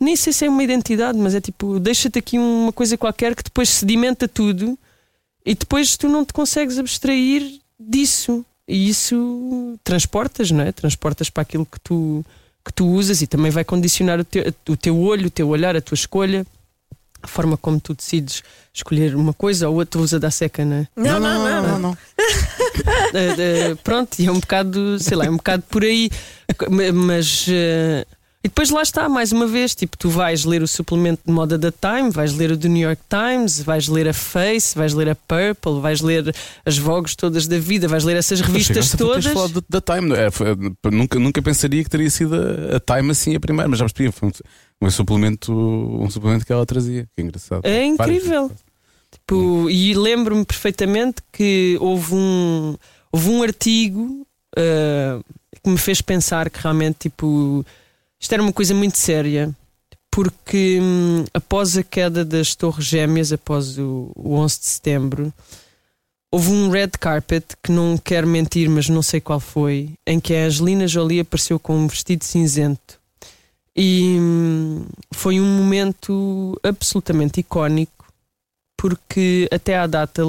nem 0.00 0.16
sei 0.16 0.32
se 0.32 0.44
é 0.44 0.48
uma 0.48 0.62
identidade, 0.62 1.18
mas 1.18 1.34
é 1.34 1.40
tipo, 1.40 1.78
deixa-te 1.78 2.18
aqui 2.18 2.38
uma 2.38 2.72
coisa 2.72 2.96
qualquer 2.96 3.34
que 3.34 3.44
depois 3.44 3.68
sedimenta 3.68 4.26
tudo 4.26 4.78
e 5.44 5.54
depois 5.54 5.96
tu 5.96 6.08
não 6.08 6.24
te 6.24 6.32
consegues 6.32 6.78
abstrair 6.78 7.60
disso. 7.78 8.44
E 8.68 8.88
isso 8.88 9.78
transportas, 9.82 10.50
não 10.50 10.62
é? 10.62 10.70
Transportas 10.70 11.28
para 11.28 11.42
aquilo 11.42 11.66
que 11.66 11.80
tu, 11.80 12.24
que 12.64 12.72
tu 12.72 12.86
usas 12.86 13.22
e 13.22 13.26
também 13.26 13.50
vai 13.50 13.64
condicionar 13.64 14.20
o 14.20 14.24
teu, 14.24 14.52
o 14.68 14.76
teu 14.76 14.98
olho, 15.00 15.26
o 15.26 15.30
teu 15.30 15.48
olhar, 15.48 15.76
a 15.76 15.80
tua 15.80 15.94
escolha, 15.94 16.46
a 17.22 17.26
forma 17.26 17.56
como 17.56 17.80
tu 17.80 17.94
decides 17.94 18.42
escolher 18.72 19.14
uma 19.14 19.32
coisa 19.32 19.68
ou 19.68 19.76
outra 19.76 20.00
usa 20.00 20.18
da 20.20 20.30
seca, 20.30 20.64
não 20.64 20.76
é? 20.76 20.88
Não, 20.96 21.20
não, 21.20 21.62
não. 21.62 21.78
não. 21.78 21.90
Uh, 21.90 21.94
uh, 23.72 23.76
pronto, 23.82 24.18
e 24.18 24.26
é 24.26 24.32
um 24.32 24.40
bocado, 24.40 24.98
sei 24.98 25.16
lá, 25.16 25.26
é 25.26 25.30
um 25.30 25.36
bocado 25.36 25.62
por 25.68 25.82
aí, 25.84 26.10
Ma- 26.68 26.92
mas. 26.92 27.46
uh, 27.48 28.06
e 28.42 28.48
depois 28.48 28.70
lá 28.70 28.80
está, 28.80 29.08
mais 29.08 29.32
uma 29.32 29.46
vez, 29.46 29.74
tipo, 29.74 29.98
tu 29.98 30.08
vais 30.08 30.44
ler 30.46 30.62
o 30.62 30.66
suplemento 30.68 31.20
de 31.26 31.32
moda 31.32 31.58
da 31.58 31.70
Time, 31.70 32.10
vais 32.10 32.32
ler 32.34 32.52
o 32.52 32.56
do 32.56 32.68
New 32.68 32.82
York 32.88 33.02
Times, 33.08 33.60
vais 33.60 33.86
ler 33.86 34.08
a 34.08 34.14
Face, 34.14 34.74
vais 34.74 34.94
ler 34.94 35.10
a 35.10 35.14
Purple, 35.14 35.80
vais 35.80 36.00
ler 36.00 36.34
as 36.64 36.78
Vogues 36.78 37.14
todas 37.14 37.46
da 37.46 37.58
vida, 37.58 37.86
vais 37.86 38.02
ler 38.02 38.16
essas 38.16 38.40
revistas 38.40 38.86
Chegaste 38.86 38.94
a 38.96 38.98
todas. 38.98 39.26
falado 39.26 39.52
do- 39.60 39.64
da 39.68 39.80
Time, 39.80 40.08
não 40.08 40.16
é? 40.16 40.30
Foi- 40.30 40.56
nunca, 40.90 41.18
nunca 41.18 41.42
pensaria 41.42 41.84
que 41.84 41.90
teria 41.90 42.08
sido 42.08 42.34
a, 42.34 42.76
a 42.76 42.80
Time 42.80 43.10
assim 43.10 43.34
a 43.36 43.40
primeira, 43.40 43.68
mas 43.68 43.78
já 43.78 43.84
percebi, 43.84 44.10
foi 44.10 44.28
um, 44.30 44.86
um 44.86 44.90
suplemento, 44.90 45.52
um 45.52 46.08
suplemento 46.08 46.46
que 46.46 46.52
ela 46.52 46.64
trazia. 46.64 47.06
Que 47.14 47.22
engraçado. 47.22 47.60
É 47.64 47.84
incrível. 47.84 48.50
Tipo, 49.10 49.68
e 49.68 49.92
lembro-me 49.92 50.44
perfeitamente 50.46 51.16
que 51.32 51.76
houve 51.80 52.14
um, 52.14 52.76
houve 53.12 53.28
um 53.28 53.42
artigo 53.42 54.26
uh, 54.56 55.22
que 55.62 55.68
me 55.68 55.76
fez 55.76 56.00
pensar 56.00 56.48
que 56.48 56.60
realmente 56.62 56.96
tipo, 57.00 57.64
isto 58.20 58.32
era 58.32 58.42
uma 58.42 58.52
coisa 58.52 58.74
muito 58.74 58.98
séria. 58.98 59.54
Porque 60.10 60.78
hum, 60.82 61.24
após 61.32 61.78
a 61.78 61.84
queda 61.84 62.24
das 62.24 62.54
Torres 62.56 62.84
Gêmeas, 62.84 63.32
após 63.32 63.78
o, 63.78 64.10
o 64.16 64.34
11 64.34 64.58
de 64.58 64.66
setembro, 64.66 65.32
houve 66.32 66.50
um 66.50 66.68
red 66.68 66.90
carpet 66.98 67.44
que 67.62 67.70
não 67.70 67.96
quero 67.96 68.26
mentir, 68.26 68.68
mas 68.68 68.88
não 68.88 69.02
sei 69.02 69.20
qual 69.20 69.38
foi, 69.38 69.90
em 70.04 70.18
que 70.18 70.34
a 70.34 70.46
Angelina 70.46 70.88
Jolie 70.88 71.20
apareceu 71.20 71.58
com 71.60 71.76
um 71.76 71.86
vestido 71.86 72.24
cinzento. 72.24 72.98
E 73.74 74.16
hum, 74.18 74.84
foi 75.12 75.40
um 75.40 75.46
momento 75.46 76.58
absolutamente 76.64 77.40
icónico, 77.40 78.04
porque 78.76 79.48
até 79.52 79.78
à 79.78 79.86
data 79.86 80.22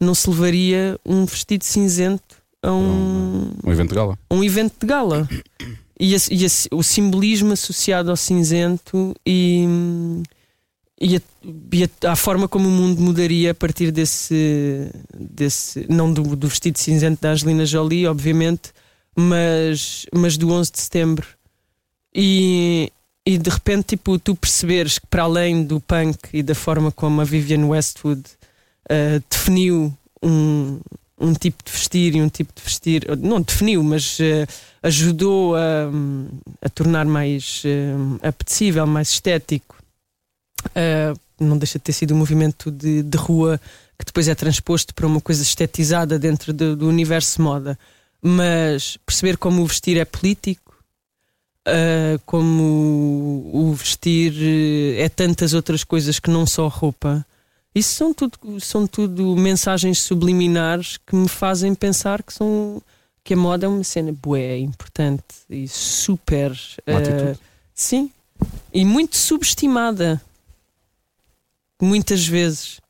não 0.00 0.14
se 0.14 0.28
levaria 0.30 0.98
um 1.04 1.26
vestido 1.26 1.64
cinzento 1.64 2.42
a 2.62 2.72
um, 2.72 3.52
Um 3.62 3.72
evento 3.72 3.90
de 3.90 3.94
gala. 3.94 4.18
um 4.30 4.42
evento 4.42 4.74
de 4.80 4.86
gala. 4.86 5.28
E, 5.98 6.14
esse- 6.14 6.32
e 6.34 6.44
esse- 6.44 6.68
o 6.72 6.82
simbolismo 6.82 7.52
associado 7.52 8.10
ao 8.10 8.16
cinzento 8.16 9.14
e, 9.26 9.64
e, 11.00 11.16
a, 11.16 11.20
e 11.72 11.84
a- 11.84 12.12
a 12.12 12.16
forma 12.16 12.48
como 12.48 12.68
o 12.68 12.72
mundo 12.72 13.00
mudaria 13.00 13.50
a 13.52 13.54
partir 13.54 13.90
desse. 13.92 14.90
desse 15.14 15.86
não 15.88 16.12
do, 16.12 16.34
do 16.36 16.48
vestido 16.48 16.78
cinzento 16.78 17.20
da 17.22 17.30
Angelina 17.30 17.64
Jolie, 17.66 18.06
obviamente, 18.06 18.70
mas, 19.16 20.06
mas 20.14 20.36
do 20.36 20.50
11 20.50 20.72
de 20.72 20.80
setembro. 20.80 21.26
E, 22.14 22.90
e 23.26 23.38
de 23.38 23.50
repente, 23.50 23.84
tipo, 23.96 24.18
tu 24.18 24.34
perceberes 24.34 24.98
que 24.98 25.06
para 25.06 25.22
além 25.22 25.64
do 25.64 25.80
punk 25.80 26.18
e 26.32 26.42
da 26.42 26.54
forma 26.54 26.90
como 26.92 27.20
a 27.20 27.24
Vivienne 27.24 27.64
Westwood 27.64 28.22
ah, 28.90 29.22
definiu 29.30 29.96
um, 30.22 30.80
um 31.22 31.32
tipo 31.32 31.62
de 31.64 31.70
vestir 31.70 32.16
e 32.16 32.20
um 32.20 32.28
tipo 32.28 32.52
de 32.54 32.62
vestir, 32.62 33.06
não 33.18 33.40
definiu, 33.40 33.82
mas 33.82 34.18
ah, 34.20 34.46
ajudou 34.82 35.54
a, 35.54 35.88
a 36.60 36.68
tornar 36.68 37.06
mais 37.06 37.62
ah, 37.64 38.28
apetecível, 38.28 38.86
mais 38.86 39.10
estético. 39.10 39.76
Ah, 40.74 41.14
não 41.40 41.56
deixa 41.56 41.78
de 41.78 41.84
ter 41.84 41.92
sido 41.92 42.14
um 42.14 42.18
movimento 42.18 42.70
de, 42.70 43.02
de 43.02 43.16
rua 43.16 43.60
que 43.98 44.04
depois 44.04 44.26
é 44.26 44.34
transposto 44.34 44.92
para 44.94 45.06
uma 45.06 45.20
coisa 45.20 45.42
estetizada 45.42 46.18
dentro 46.18 46.52
do, 46.52 46.88
universo 46.88 47.40
moda. 47.40 47.78
Mas 48.20 48.96
perceber 49.06 49.36
como 49.36 49.62
o 49.62 49.66
vestir 49.66 49.96
é 49.96 50.04
político, 50.04 50.72
como 52.26 53.50
o 53.52 53.72
vestir 53.74 54.32
é 54.98 55.08
tantas 55.08 55.54
outras 55.54 55.82
coisas 55.84 56.18
que 56.18 56.30
não 56.30 56.46
só 56.46 56.68
roupa. 56.68 57.24
Isso 57.74 57.94
são 57.94 58.12
tudo, 58.12 58.60
são 58.60 58.86
tudo 58.86 59.34
mensagens 59.36 60.00
subliminares 60.00 60.98
que 60.98 61.16
me 61.16 61.28
fazem 61.28 61.74
pensar 61.74 62.22
que 62.22 62.32
são, 62.32 62.82
que 63.24 63.32
a 63.32 63.36
moda 63.36 63.64
é 63.66 63.68
uma 63.68 63.82
cena 63.82 64.12
bué, 64.12 64.58
importante 64.58 65.24
e 65.48 65.66
super. 65.66 66.52
Atitude. 66.86 67.38
sim. 67.74 68.10
E 68.72 68.84
muito 68.84 69.16
subestimada. 69.16 70.20
Muitas 71.80 72.26
vezes. 72.26 72.80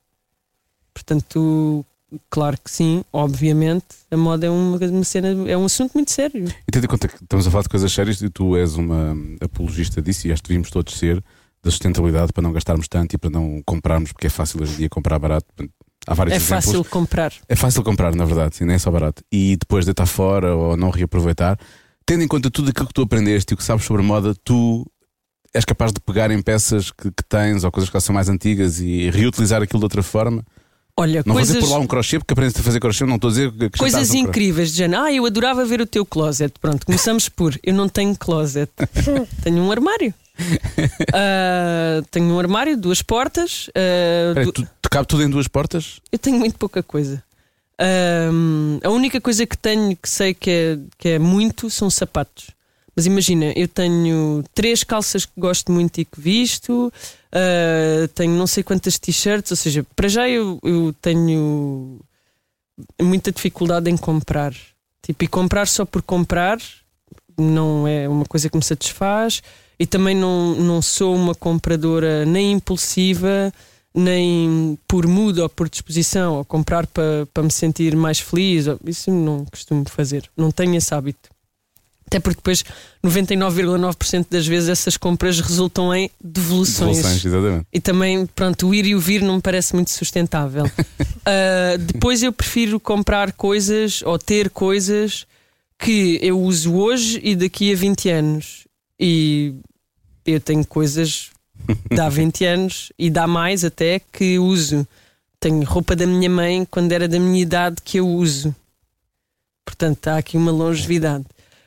Portanto, 0.93 1.85
claro 2.29 2.59
que 2.63 2.71
sim, 2.71 3.05
obviamente, 3.13 3.87
a 4.11 4.17
moda 4.17 4.47
é 4.47 4.51
uma, 4.51 4.77
uma 4.77 5.05
cena, 5.05 5.29
é 5.49 5.57
um 5.57 5.65
assunto 5.65 5.93
muito 5.95 6.11
sério. 6.11 6.45
E 6.67 6.73
tendo 6.73 6.85
em 6.85 6.89
conta 6.89 7.09
que 7.09 7.23
estamos 7.23 7.47
a 7.47 7.51
falar 7.51 7.63
de 7.63 7.69
coisas 7.69 7.93
sérias 7.93 8.21
e 8.21 8.29
tu 8.29 8.57
és 8.57 8.75
uma 8.75 9.17
apologista 9.41 10.03
disso 10.03 10.27
e 10.27 10.33
acho 10.33 10.43
que 10.43 10.49
devíamos 10.49 10.71
todos 10.71 10.95
ser 10.95 11.23
da 11.63 11.71
sustentabilidade 11.71 12.33
para 12.33 12.43
não 12.43 12.53
gastarmos 12.53 12.89
tanto 12.89 13.15
e 13.15 13.19
para 13.19 13.31
não 13.31 13.63
comprarmos, 13.65 14.13
porque 14.13 14.27
é 14.27 14.31
fácil 14.31 14.61
hoje 14.63 14.75
em 14.75 14.77
dia 14.79 14.89
comprar 14.89 15.19
barato. 15.19 15.47
Há 16.07 16.15
vários 16.15 16.35
É 16.35 16.37
exemplos. 16.37 16.65
fácil 16.65 16.85
comprar. 16.85 17.33
É 17.49 17.55
fácil 17.55 17.83
comprar, 17.85 18.15
na 18.15 18.25
verdade, 18.25 18.57
sim, 18.57 18.65
nem 18.65 18.75
é 18.75 18.79
só 18.79 18.91
barato. 18.91 19.23
E 19.31 19.57
depois 19.57 19.85
deitar 19.85 20.07
fora 20.07 20.57
ou 20.57 20.77
não 20.77 20.91
reaproveitar, 20.91 21.57
tendo 22.05 22.25
em 22.25 22.29
conta 22.29 22.51
tudo 22.51 22.71
aquilo 22.71 22.89
que 22.89 22.95
tu 22.95 23.03
aprendeste 23.03 23.53
e 23.53 23.55
o 23.55 23.57
que 23.57 23.63
sabes 23.63 23.85
sobre 23.85 24.03
moda, 24.03 24.35
tu 24.43 24.85
és 25.55 25.65
capaz 25.65 25.93
de 25.93 26.01
pegar 26.01 26.31
em 26.31 26.43
peças 26.43 26.91
que, 26.91 27.11
que 27.11 27.23
tens 27.29 27.63
ou 27.63 27.71
coisas 27.71 27.89
que 27.89 27.95
já 27.95 28.01
são 28.01 28.15
mais 28.15 28.29
antigas 28.29 28.81
e 28.81 29.11
reutilizar 29.11 29.63
aquilo 29.63 29.79
de 29.79 29.85
outra 29.85 30.03
forma. 30.03 30.43
Olha, 30.97 31.23
Não 31.25 31.35
coisas, 31.35 31.55
fazer 31.55 31.67
por 31.67 31.73
lá 31.73 31.79
um 31.79 31.87
crochê, 31.87 32.19
porque 32.19 32.33
aprendeste 32.35 32.61
a 32.61 32.63
fazer 32.65 32.81
crochê, 32.81 33.05
não 33.07 33.15
estou 33.17 33.29
a 33.29 33.31
dizer 33.31 33.53
que 33.53 33.79
coisas 33.79 34.11
um 34.11 34.17
incríveis, 34.17 34.73
de 34.73 34.79
género, 34.79 35.03
ah, 35.05 35.13
eu 35.13 35.25
adorava 35.25 35.65
ver 35.65 35.81
o 35.81 35.87
teu 35.87 36.05
closet. 36.05 36.53
Pronto, 36.61 36.85
começamos 36.85 37.29
por 37.31 37.59
eu 37.63 37.73
não 37.73 37.89
tenho 37.89 38.15
closet, 38.17 38.71
tenho 39.43 39.59
um 39.63 39.71
armário. 39.71 40.13
Ah, 41.13 42.03
tenho 42.11 42.27
um 42.35 42.39
armário, 42.39 42.77
duas 42.77 43.03
portas. 43.03 43.69
ah, 43.75 44.31
Espera, 44.31 44.47
du- 44.47 44.53
tu, 44.81 44.91
cabe 44.91 45.07
tudo 45.07 45.23
em 45.23 45.31
duas 45.31 45.49
portas? 45.49 46.01
Eu 46.11 46.19
tenho 46.19 46.39
muito 46.39 46.59
pouca 46.59 46.83
coisa. 46.83 47.23
Ahm, 47.79 48.79
a 48.83 48.91
única 48.91 49.21
coisa 49.21 49.47
que 49.47 49.57
tenho 49.57 49.97
que 49.97 50.09
sei 50.09 50.35
que 50.35 50.51
é, 50.51 50.79
que 50.99 51.09
é 51.11 51.19
muito 51.19 51.69
são 51.71 51.91
sapatos. 51.91 52.51
Mas 52.95 53.07
imagina, 53.07 53.53
eu 53.57 53.67
tenho 53.67 54.45
três 54.55 54.85
calças 54.85 55.25
que 55.25 55.33
gosto 55.39 55.73
muito 55.73 55.99
e 55.99 56.05
que 56.05 56.21
visto, 56.21 56.93
ah, 57.33 58.09
tenho 58.15 58.33
não 58.37 58.47
sei 58.47 58.63
quantas 58.63 58.99
t-shirts, 58.99 59.51
ou 59.51 59.57
seja, 59.57 59.85
para 59.97 60.09
já 60.09 60.29
eu, 60.29 60.59
eu 60.63 60.95
tenho 61.01 62.01
muita 63.01 63.33
dificuldade 63.33 63.91
em 63.91 63.97
comprar. 63.97 64.55
Tipo, 65.03 65.25
e 65.25 65.29
comprar 65.29 65.67
só 65.67 65.85
por 65.85 66.01
comprar 66.03 66.59
não 67.39 67.89
é 67.89 68.07
uma 68.09 68.25
coisa 68.27 68.49
que 68.49 68.57
me 68.57 68.63
satisfaz 68.63 69.43
e 69.79 69.87
também 69.87 70.15
não, 70.15 70.55
não 70.55 70.83
sou 70.83 71.15
uma 71.15 71.35
compradora 71.35 72.25
nem 72.25 72.53
impulsiva 72.53 73.53
nem 73.95 74.79
por 74.89 75.07
mood 75.07 75.39
ou 75.41 75.49
por 75.49 75.69
disposição 75.69 76.37
ou 76.37 76.45
comprar 76.45 76.87
para 76.87 77.27
para 77.33 77.43
me 77.43 77.53
sentir 77.53 77.95
mais 77.95 78.19
feliz 78.19 78.67
isso 78.87 79.11
não 79.11 79.45
costumo 79.45 79.85
fazer 79.89 80.31
não 80.37 80.51
tenho 80.51 80.75
esse 80.77 80.95
hábito 80.95 81.29
até 82.13 82.21
porque 82.21 82.37
depois 82.37 82.63
99,9% 83.03 84.27
das 84.31 84.47
vezes 84.47 84.69
essas 84.69 84.99
compras 84.99 85.41
resultam 85.41 85.95
em 85.95 86.11
devoluções 86.23 86.99
Devoluções, 86.99 87.25
exatamente. 87.25 87.67
e 87.73 87.81
também, 87.81 88.27
pronto, 88.27 88.69
o 88.69 88.75
ir 88.75 88.85
e 88.85 88.95
o 88.95 89.01
vir 89.01 89.23
não 89.23 89.37
me 89.37 89.41
parece 89.41 89.75
muito 89.75 89.91
sustentável. 89.91 90.65
Ah, 91.25 91.77
depois 91.79 92.21
eu 92.21 92.33
prefiro 92.33 92.81
comprar 92.81 93.31
coisas 93.31 94.03
ou 94.03 94.19
ter 94.19 94.51
coisas 94.51 95.25
que 95.79 96.19
eu 96.21 96.41
uso 96.41 96.75
hoje 96.75 97.21
e 97.23 97.37
daqui 97.37 97.73
a 97.73 97.77
20 97.77 98.09
anos. 98.11 98.62
E 99.05 99.57
eu 100.25 100.41
tenho 100.41 100.65
coisas 100.65 101.31
de 101.91 102.01
há 102.01 102.09
20 102.09 102.45
anos 102.47 102.93
e 102.97 103.11
dá 103.11 103.27
mais 103.27 103.65
até 103.65 103.99
que 103.99 104.39
uso. 104.39 104.87
Tenho 105.41 105.65
roupa 105.65 105.97
da 105.97 106.07
minha 106.07 106.31
mãe 106.31 106.65
quando 106.71 106.93
era 106.93 107.09
da 107.09 107.19
minha 107.19 107.43
idade 107.43 107.79
que 107.85 107.99
eu 107.99 108.09
uso. 108.09 108.55
Portanto, 109.65 110.07
há 110.07 110.19
aqui 110.19 110.37
uma 110.37 110.53
longevidade. 110.53 111.25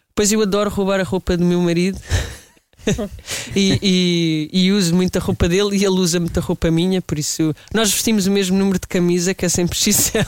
Depois 0.08 0.32
eu 0.32 0.42
adoro 0.42 0.70
roubar 0.70 1.02
a 1.02 1.04
roupa 1.04 1.36
do 1.36 1.44
meu 1.44 1.60
marido. 1.60 2.00
e, 3.56 3.80
e- 3.82 4.50
e 4.66 4.72
uso 4.72 4.96
muita 4.96 5.20
roupa 5.20 5.48
dele 5.50 5.76
e 5.78 5.86
ele 5.86 5.96
usa 6.00 6.20
muita 6.20 6.40
roupa 6.42 6.70
minha, 6.72 7.02
por 7.02 7.18
isso 7.20 7.54
nós 7.74 7.92
vestimos 7.92 8.28
o 8.28 8.32
mesmo 8.32 8.58
número 8.58 8.80
de 8.80 8.88
camisa 8.88 9.34
que 9.34 9.46
é 9.46 9.50
sempre 9.50 9.78
XL. 9.78 10.20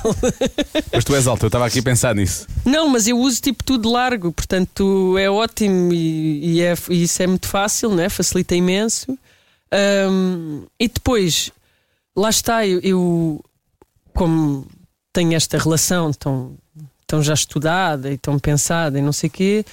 Mas 0.93 1.03
tu 1.03 1.16
és 1.16 1.28
alto, 1.28 1.43
eu 1.45 1.47
estava 1.47 1.66
aqui 1.66 1.80
a 1.80 1.84
pensar 1.84 2.16
nisso. 2.16 2.47
Não, 2.66 2.88
mas 2.89 3.08
eu 3.08 3.18
uso 3.18 3.41
tipo 3.41 3.64
tudo 3.64 3.91
largo, 3.91 4.32
portanto 4.32 5.16
é 5.18 5.30
ótimo 5.30 5.93
e, 5.93 6.55
e 6.58 6.62
é- 6.62 6.76
isso 6.89 7.22
é 7.24 7.28
muito 7.28 7.47
fácil, 7.47 7.93
né? 7.95 8.10
facilita 8.10 8.55
imenso. 8.55 9.18
Ahm, 9.72 10.64
e 10.80 10.88
depois, 10.88 11.51
lá 12.16 12.30
está, 12.30 12.66
eu, 12.66 12.80
eu, 12.82 13.43
como 14.14 14.66
tenho 15.12 15.34
esta 15.34 15.58
relação 15.58 16.14
tão, 16.14 16.55
tão 17.05 17.22
já 17.22 17.34
estudada 17.34 18.12
e 18.12 18.18
tão 18.18 18.39
pensada 18.39 18.97
e 18.97 19.01
não 19.01 19.12
sei 19.12 19.28
o 19.28 19.32
quê, 19.32 19.66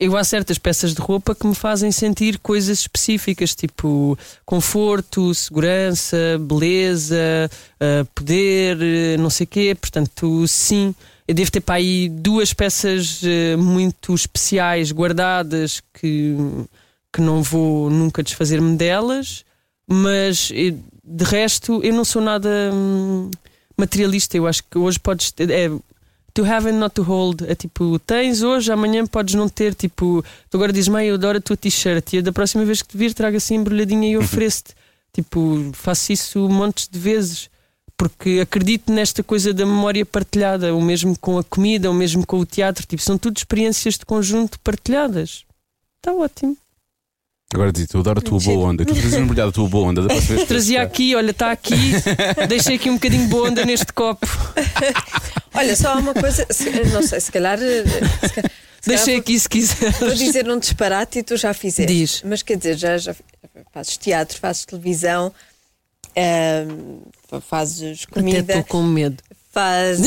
eu 0.00 0.16
há 0.16 0.24
certas 0.24 0.56
peças 0.56 0.94
de 0.94 1.00
roupa 1.02 1.34
que 1.34 1.46
me 1.46 1.54
fazem 1.54 1.92
sentir 1.92 2.38
coisas 2.38 2.78
específicas, 2.78 3.54
tipo 3.54 4.18
conforto, 4.46 5.34
segurança, 5.34 6.16
beleza, 6.40 7.50
ah, 7.78 8.06
poder, 8.14 8.78
eh, 8.80 9.16
não 9.18 9.28
sei 9.28 9.44
quê. 9.44 9.76
Portanto, 9.78 10.48
sim, 10.48 10.94
eu 11.28 11.34
devo 11.34 11.52
ter 11.52 11.60
para 11.60 11.74
aí 11.74 12.08
duas 12.08 12.54
peças 12.54 13.20
eh, 13.22 13.56
muito 13.56 14.14
especiais 14.14 14.90
guardadas 14.90 15.82
que, 15.92 16.34
que 17.12 17.20
não 17.20 17.42
vou 17.42 17.90
nunca 17.90 18.22
desfazer-me 18.22 18.76
delas, 18.76 19.44
mas 19.86 20.50
de 21.04 21.24
resto 21.24 21.80
eu 21.84 21.92
não 21.92 22.06
sou 22.06 22.22
nada 22.22 22.48
hum, 22.72 23.30
materialista. 23.76 24.34
Eu 24.34 24.46
acho 24.46 24.62
que 24.64 24.78
hoje 24.78 24.98
podes. 24.98 25.32
É, 25.40 25.70
to 26.34 26.44
have 26.44 26.68
and 26.68 26.78
not 26.78 26.94
to 26.94 27.02
hold. 27.02 27.42
É 27.42 27.54
tipo, 27.54 27.98
tens 28.00 28.42
hoje, 28.42 28.72
amanhã 28.72 29.06
podes 29.06 29.34
não 29.34 29.48
ter. 29.48 29.74
Tipo, 29.74 30.24
tu 30.48 30.56
agora 30.56 30.72
dizes, 30.72 30.88
mãe, 30.88 31.08
eu 31.08 31.14
adoro 31.14 31.38
a 31.38 31.40
tua 31.40 31.56
t-shirt. 31.56 32.12
E 32.12 32.16
eu 32.16 32.22
da 32.22 32.32
próxima 32.32 32.64
vez 32.64 32.82
que 32.82 32.88
te 32.88 32.96
vir, 32.96 33.14
trago 33.14 33.36
assim 33.36 33.56
embrulhadinha 33.56 34.08
e 34.08 34.16
ofereço-te. 34.18 34.74
Tipo, 35.12 35.70
faço 35.72 36.12
isso 36.12 36.48
montes 36.48 36.88
de 36.88 36.98
vezes. 36.98 37.50
Porque 37.96 38.40
acredito 38.42 38.90
nesta 38.90 39.22
coisa 39.22 39.52
da 39.52 39.66
memória 39.66 40.06
partilhada, 40.06 40.74
o 40.74 40.80
mesmo 40.80 41.18
com 41.18 41.36
a 41.36 41.44
comida, 41.44 41.90
o 41.90 41.94
mesmo 41.94 42.26
com 42.26 42.38
o 42.38 42.46
teatro. 42.46 42.86
Tipo, 42.86 43.02
são 43.02 43.18
tudo 43.18 43.36
experiências 43.36 43.98
de 43.98 44.06
conjunto 44.06 44.58
partilhadas. 44.60 45.44
Está 45.98 46.14
ótimo. 46.14 46.56
Agora 47.52 47.72
diz, 47.72 47.88
eu 47.92 48.00
adoro 48.00 48.20
a 48.20 48.22
tua 48.22 48.38
boa 48.38 48.68
onda. 48.70 48.84
Tu 48.84 48.94
trazes 48.94 49.14
embrulhado 49.14 49.48
a 49.48 49.52
tua 49.52 49.68
boa 49.68 49.88
onda 49.88 50.02
da 50.02 50.08
próxima 50.08 50.28
vez. 50.36 50.40
que 50.42 50.46
Trazia 50.48 50.78
vais 50.78 50.88
aqui, 50.90 51.16
olha, 51.16 51.30
está 51.32 51.50
aqui. 51.50 51.74
Deixei 52.48 52.76
aqui 52.76 52.88
um 52.88 52.94
bocadinho 52.94 53.24
de 53.24 53.28
boa 53.28 53.48
onda 53.48 53.64
neste 53.64 53.92
copo. 53.92 54.26
Olha, 55.52 55.74
só 55.74 55.94
há 55.94 55.96
uma 55.96 56.14
coisa, 56.14 56.46
se- 56.48 56.70
não 56.92 57.02
sei, 57.02 57.18
se 57.20 57.32
calhar. 57.32 57.58
eh, 57.60 57.82
Se 57.84 58.28
calhar, 58.34 58.50
se 58.80 58.88
Deixei 58.88 59.04
calhar 59.06 59.20
aqui 59.20 59.40
se 59.40 59.48
quiser. 59.48 59.90
Vou 59.94 60.14
dizer 60.14 60.48
um 60.48 60.58
disparate 60.60 61.18
e 61.18 61.22
tu 61.24 61.36
já 61.36 61.52
fizeste. 61.52 61.92
Diz. 61.92 62.22
Mas 62.24 62.40
quer 62.42 62.56
dizer, 62.56 62.76
já, 62.78 62.96
já 62.96 63.16
fazes 63.74 63.96
teatro, 63.96 64.38
fazes 64.38 64.64
televisão, 64.64 65.32
ahm, 66.16 67.00
fazes 67.48 68.04
Até 68.08 68.20
comida, 68.20 68.52
estou 68.52 68.64
com 68.64 68.82
medo. 68.84 69.20
fazes. 69.52 70.06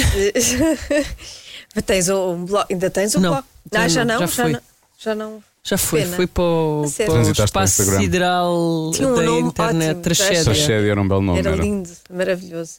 tens 1.85 2.07
um 2.07 2.45
blog, 2.45 2.65
ainda 2.71 2.89
tens 2.89 3.15
um 3.15 3.19
Não, 3.19 3.31
blog? 3.31 3.45
já 3.73 3.81
Ah, 3.83 3.87
já 3.89 4.05
não, 4.05 4.19
já 4.19 4.25
já 4.27 4.43
foi. 4.43 4.51
não. 4.53 4.61
Já 4.97 5.15
não. 5.15 5.43
Já 5.66 5.78
foi, 5.78 6.01
Pena. 6.01 6.16
foi 6.18 6.28
para 6.28 6.43
o, 6.43 6.86
sério? 6.89 7.05
para 7.14 7.22
o 7.22 7.24
Transitaste 7.24 7.53
para 7.53 7.61
o 7.61 7.64
espaço 7.66 7.82
Instagram. 7.84 8.01
sideral 8.03 8.91
Tinha 8.93 9.07
um 9.07 9.16
da 9.16 9.22
nome 9.24 9.47
internet, 9.47 9.89
ótimo. 9.91 10.01
Tragédia 10.01 10.91
era 10.91 11.01
um 11.01 11.07
belo 11.07 11.22
nome. 11.22 11.39
Era 11.39 11.51
era. 11.51 11.61
lindo, 11.64 11.89
maravilhoso. 12.14 12.74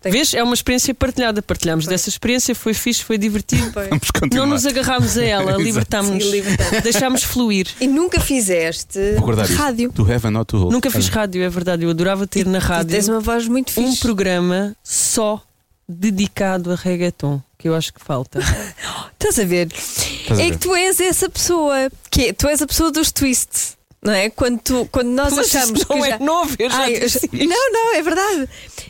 Tenho- 0.00 0.12
Vês? 0.12 0.34
É 0.34 0.42
uma 0.42 0.54
experiência 0.54 0.92
partilhada. 0.94 1.40
Partilhámos 1.42 1.86
dessa 1.86 2.08
experiência, 2.08 2.54
foi 2.56 2.74
fixe, 2.74 3.04
foi 3.04 3.18
divertido. 3.18 3.70
Foi. 3.72 3.88
Vamos 3.88 4.10
continuar. 4.10 4.46
Não 4.46 4.52
nos 4.52 4.66
agarrámos 4.66 5.16
a 5.16 5.24
ela, 5.24 5.42
Exato. 5.50 5.62
libertámos-nos, 5.62 6.24
Sim, 6.24 6.30
libertámos. 6.30 6.82
deixámos 6.82 7.22
fluir. 7.22 7.66
E 7.80 7.86
nunca 7.86 8.20
fizeste 8.20 8.98
Vou 9.14 9.22
guardar 9.24 9.44
isto. 9.48 9.56
rádio. 9.58 9.92
To 9.92 10.02
have 10.12 10.26
and 10.26 10.30
not 10.32 10.46
to 10.46 10.58
hold. 10.58 10.72
Nunca 10.72 10.90
fiz 10.90 11.08
rádio, 11.08 11.40
é 11.42 11.48
verdade. 11.48 11.84
Eu 11.84 11.90
adorava 11.90 12.26
ter 12.26 12.46
na 12.46 12.58
E 12.58 12.60
rádio 12.60 12.90
tens 12.90 13.08
uma 13.08 13.20
voz 13.20 13.46
muito 13.46 13.70
um 13.80 13.86
fixe. 13.90 14.00
programa 14.00 14.74
só 14.82 15.40
dedicado 15.88 16.72
a 16.72 16.76
reggaeton, 16.76 17.40
que 17.62 17.68
eu 17.68 17.76
acho 17.76 17.94
que 17.94 18.00
falta. 18.04 18.40
Estás 19.14 19.38
a 19.38 19.44
ver? 19.44 19.68
Estás 19.72 20.38
a 20.38 20.42
é 20.42 20.46
ver? 20.46 20.52
que 20.52 20.58
tu 20.58 20.74
és 20.74 20.98
essa 21.00 21.28
pessoa, 21.30 21.76
que 22.10 22.26
é- 22.26 22.32
tu 22.32 22.48
és 22.48 22.60
a 22.60 22.66
pessoa 22.66 22.90
dos 22.90 23.12
twists, 23.12 23.76
não 24.02 24.12
é? 24.12 24.28
Quando, 24.30 24.60
tu, 24.60 24.88
quando 24.90 25.10
nós 25.10 25.32
Mas 25.32 25.54
achamos 25.54 25.86
não 25.88 25.96
que 26.00 26.04
é 26.06 26.10
já... 26.10 26.18
novo, 26.18 26.56
eu 26.58 26.68
já 26.68 26.76
Ai, 26.78 26.96
eu. 26.96 27.46
Não, 27.46 27.72
não, 27.72 27.94
é 27.94 28.02
verdade. 28.02 28.48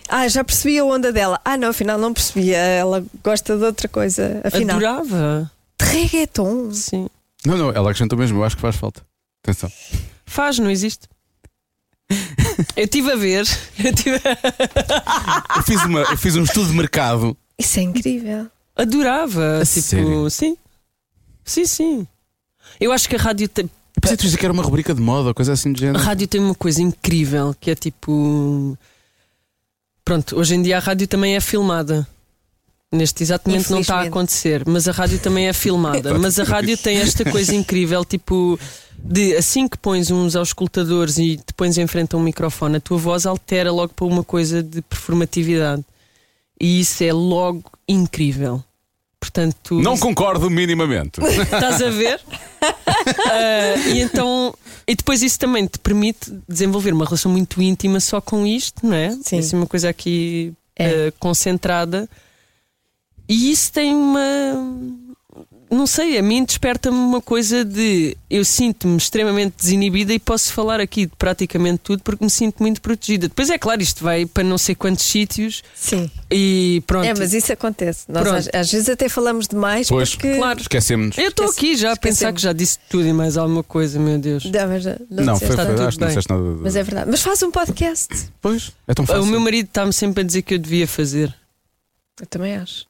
Ah, 0.08 0.26
já 0.26 0.42
percebi 0.42 0.78
a 0.78 0.84
onda 0.86 1.12
dela. 1.12 1.38
Ah, 1.44 1.58
não, 1.58 1.68
afinal 1.68 1.98
não 1.98 2.14
percebia. 2.14 2.56
Ela 2.56 3.04
gosta 3.22 3.58
de 3.58 3.64
outra 3.64 3.88
coisa. 3.88 4.40
Afinal, 4.42 4.78
Adorava, 4.78 5.50
de 5.78 5.86
reggaeton. 5.86 6.72
sim. 6.72 7.08
Não, 7.44 7.58
não, 7.58 7.68
ela 7.70 7.90
acrescentou 7.90 8.18
mesmo, 8.18 8.38
eu 8.38 8.44
acho 8.44 8.56
que 8.56 8.62
faz 8.62 8.76
falta. 8.76 9.02
Atenção. 9.44 9.70
Faz, 10.24 10.58
não 10.58 10.70
existe. 10.70 11.06
Eu 12.76 12.84
estive 12.84 13.12
a 13.12 13.16
ver, 13.16 13.46
eu 13.84 13.94
tive 13.94 14.16
a... 14.16 15.56
Eu 15.58 15.62
fiz, 15.62 15.82
uma, 15.84 16.00
eu 16.00 16.16
fiz 16.16 16.36
um 16.36 16.42
estudo 16.44 16.68
de 16.70 16.74
mercado. 16.76 17.36
Isso 17.58 17.78
é 17.80 17.82
incrível. 17.82 18.46
Adorava. 18.76 19.60
A 19.60 19.66
tipo, 19.66 19.80
sério? 19.82 20.30
sim. 20.30 20.56
Sim, 21.44 21.66
sim. 21.66 22.06
Eu 22.80 22.92
acho 22.92 23.08
que 23.08 23.16
a 23.16 23.18
rádio 23.18 23.48
tem, 23.48 23.68
pensei 24.00 24.16
que 24.16 24.22
tu 24.22 24.24
dizia 24.24 24.38
que 24.38 24.46
era 24.46 24.52
uma 24.52 24.62
rubrica 24.62 24.94
de 24.94 25.00
moda 25.00 25.28
ou 25.28 25.34
coisa 25.34 25.52
assim 25.52 25.72
de 25.72 25.84
a 25.84 25.86
género. 25.86 26.04
rádio 26.04 26.26
tem 26.26 26.40
uma 26.40 26.54
coisa 26.54 26.82
incrível 26.82 27.54
que 27.58 27.70
é 27.70 27.74
tipo. 27.74 28.76
Pronto, 30.04 30.36
hoje 30.36 30.54
em 30.54 30.62
dia 30.62 30.78
a 30.78 30.80
rádio 30.80 31.06
também 31.06 31.36
é 31.36 31.40
filmada. 31.40 32.06
Neste 32.90 33.22
exato 33.22 33.48
momento 33.48 33.70
não 33.70 33.80
está 33.80 34.00
a 34.00 34.02
acontecer, 34.02 34.64
mas 34.66 34.86
a 34.86 34.92
rádio 34.92 35.18
também 35.18 35.48
é 35.48 35.52
filmada. 35.54 36.12
mas 36.18 36.38
a 36.38 36.44
rádio 36.44 36.76
tem 36.76 36.98
esta 36.98 37.24
coisa 37.24 37.54
incrível, 37.54 38.04
tipo, 38.04 38.58
de 38.98 39.34
assim 39.34 39.66
que 39.66 39.78
pões 39.78 40.10
uns 40.10 40.36
auscultadores 40.36 41.16
e 41.16 41.38
te 41.38 41.54
pões 41.54 41.78
em 41.78 41.86
frente 41.86 42.14
a 42.14 42.18
um 42.18 42.22
microfone, 42.22 42.76
a 42.76 42.80
tua 42.80 42.98
voz 42.98 43.24
altera 43.24 43.72
logo 43.72 43.94
para 43.94 44.04
uma 44.04 44.22
coisa 44.22 44.62
de 44.62 44.82
performatividade. 44.82 45.82
E 46.62 46.78
isso 46.80 47.02
é 47.02 47.12
logo 47.12 47.64
incrível. 47.88 48.62
Portanto, 49.18 49.56
tu 49.62 49.80
Não 49.82 49.98
concordo 49.98 50.48
minimamente. 50.48 51.20
estás 51.42 51.82
a 51.82 51.90
ver? 51.90 52.20
Ah, 53.04 53.76
e 53.88 54.00
então. 54.00 54.54
E 54.86 54.94
depois 54.94 55.22
isso 55.22 55.36
também 55.38 55.66
te 55.66 55.76
permite 55.78 56.32
desenvolver 56.48 56.92
uma 56.92 57.04
relação 57.04 57.32
muito 57.32 57.60
íntima 57.60 57.98
só 57.98 58.20
com 58.20 58.46
isto, 58.46 58.86
não 58.86 58.94
é? 58.94 59.10
Sim. 59.24 59.38
Assim, 59.40 59.56
uma 59.56 59.66
coisa 59.66 59.88
aqui 59.88 60.52
É. 60.76 61.08
ah, 61.08 61.12
concentrada. 61.18 62.08
E 63.28 63.50
isso 63.50 63.72
tem 63.72 63.92
uma. 63.92 64.20
Não 65.72 65.86
sei, 65.86 66.18
a 66.18 66.22
mim 66.22 66.44
desperta-me 66.44 66.96
uma 66.96 67.20
coisa 67.22 67.64
de. 67.64 68.16
Eu 68.28 68.44
sinto-me 68.44 68.96
extremamente 68.96 69.54
desinibida 69.58 70.12
e 70.12 70.18
posso 70.18 70.52
falar 70.52 70.80
aqui 70.80 71.06
de 71.06 71.12
praticamente 71.16 71.78
tudo 71.82 72.02
porque 72.02 72.22
me 72.22 72.30
sinto 72.30 72.62
muito 72.62 72.80
protegida. 72.82 73.26
Depois 73.28 73.48
é 73.48 73.56
claro, 73.56 73.80
isto 73.82 74.04
vai 74.04 74.26
para 74.26 74.44
não 74.44 74.58
sei 74.58 74.74
quantos 74.74 75.04
sítios 75.04 75.62
Sim. 75.74 76.10
e 76.30 76.82
pronto. 76.86 77.06
É, 77.06 77.14
mas 77.14 77.32
isso 77.32 77.52
acontece. 77.52 78.04
Nós 78.08 78.22
Pronto. 78.22 78.36
às, 78.36 78.48
às 78.52 78.70
vezes 78.70 78.88
até 78.88 79.08
falamos 79.08 79.48
demais 79.48 79.88
Pois. 79.88 80.10
porque. 80.14 80.36
Claro. 80.36 80.60
Esquecemos. 80.60 81.16
Eu 81.16 81.28
estou 81.28 81.48
aqui 81.48 81.74
já 81.76 81.92
a 81.92 81.96
pensar 81.96 82.32
que 82.32 82.40
já 82.42 82.52
disse 82.52 82.78
tudo 82.90 83.06
e 83.06 83.12
mais 83.12 83.36
alguma 83.38 83.62
coisa, 83.62 83.98
meu 83.98 84.18
Deus. 84.18 84.44
Não, 84.44 84.68
mas 84.68 84.84
não, 84.84 84.96
Não, 85.10 85.38
foi, 85.38 85.48
disseste 85.48 85.48
foi, 85.48 85.56
nada. 85.56 85.70
tudo 85.74 85.88
acho 85.88 85.96
que 85.96 86.00
não 86.02 86.08
bem. 86.08 86.16
disseste 86.16 86.32
nada. 86.32 86.54
de- 86.54 86.60
Mas 86.62 86.76
é 86.76 86.82
verdade. 86.82 87.10
Mas 87.10 87.22
faz 87.22 87.42
um 87.42 87.50
podcast. 87.50 88.08
Pois, 88.42 88.72
é 88.86 88.92
tão 88.94 89.06
fácil. 89.06 89.22
O 89.22 89.26
meu 89.26 89.40
marido 89.40 89.66
está-me 89.66 89.92
sempre 89.92 90.22
a 90.22 90.26
dizer 90.26 90.42
que 90.42 90.54
eu 90.54 90.58
devia 90.58 90.86
fazer. 90.86 91.34
Eu 92.20 92.26
também 92.26 92.56
acho. 92.56 92.84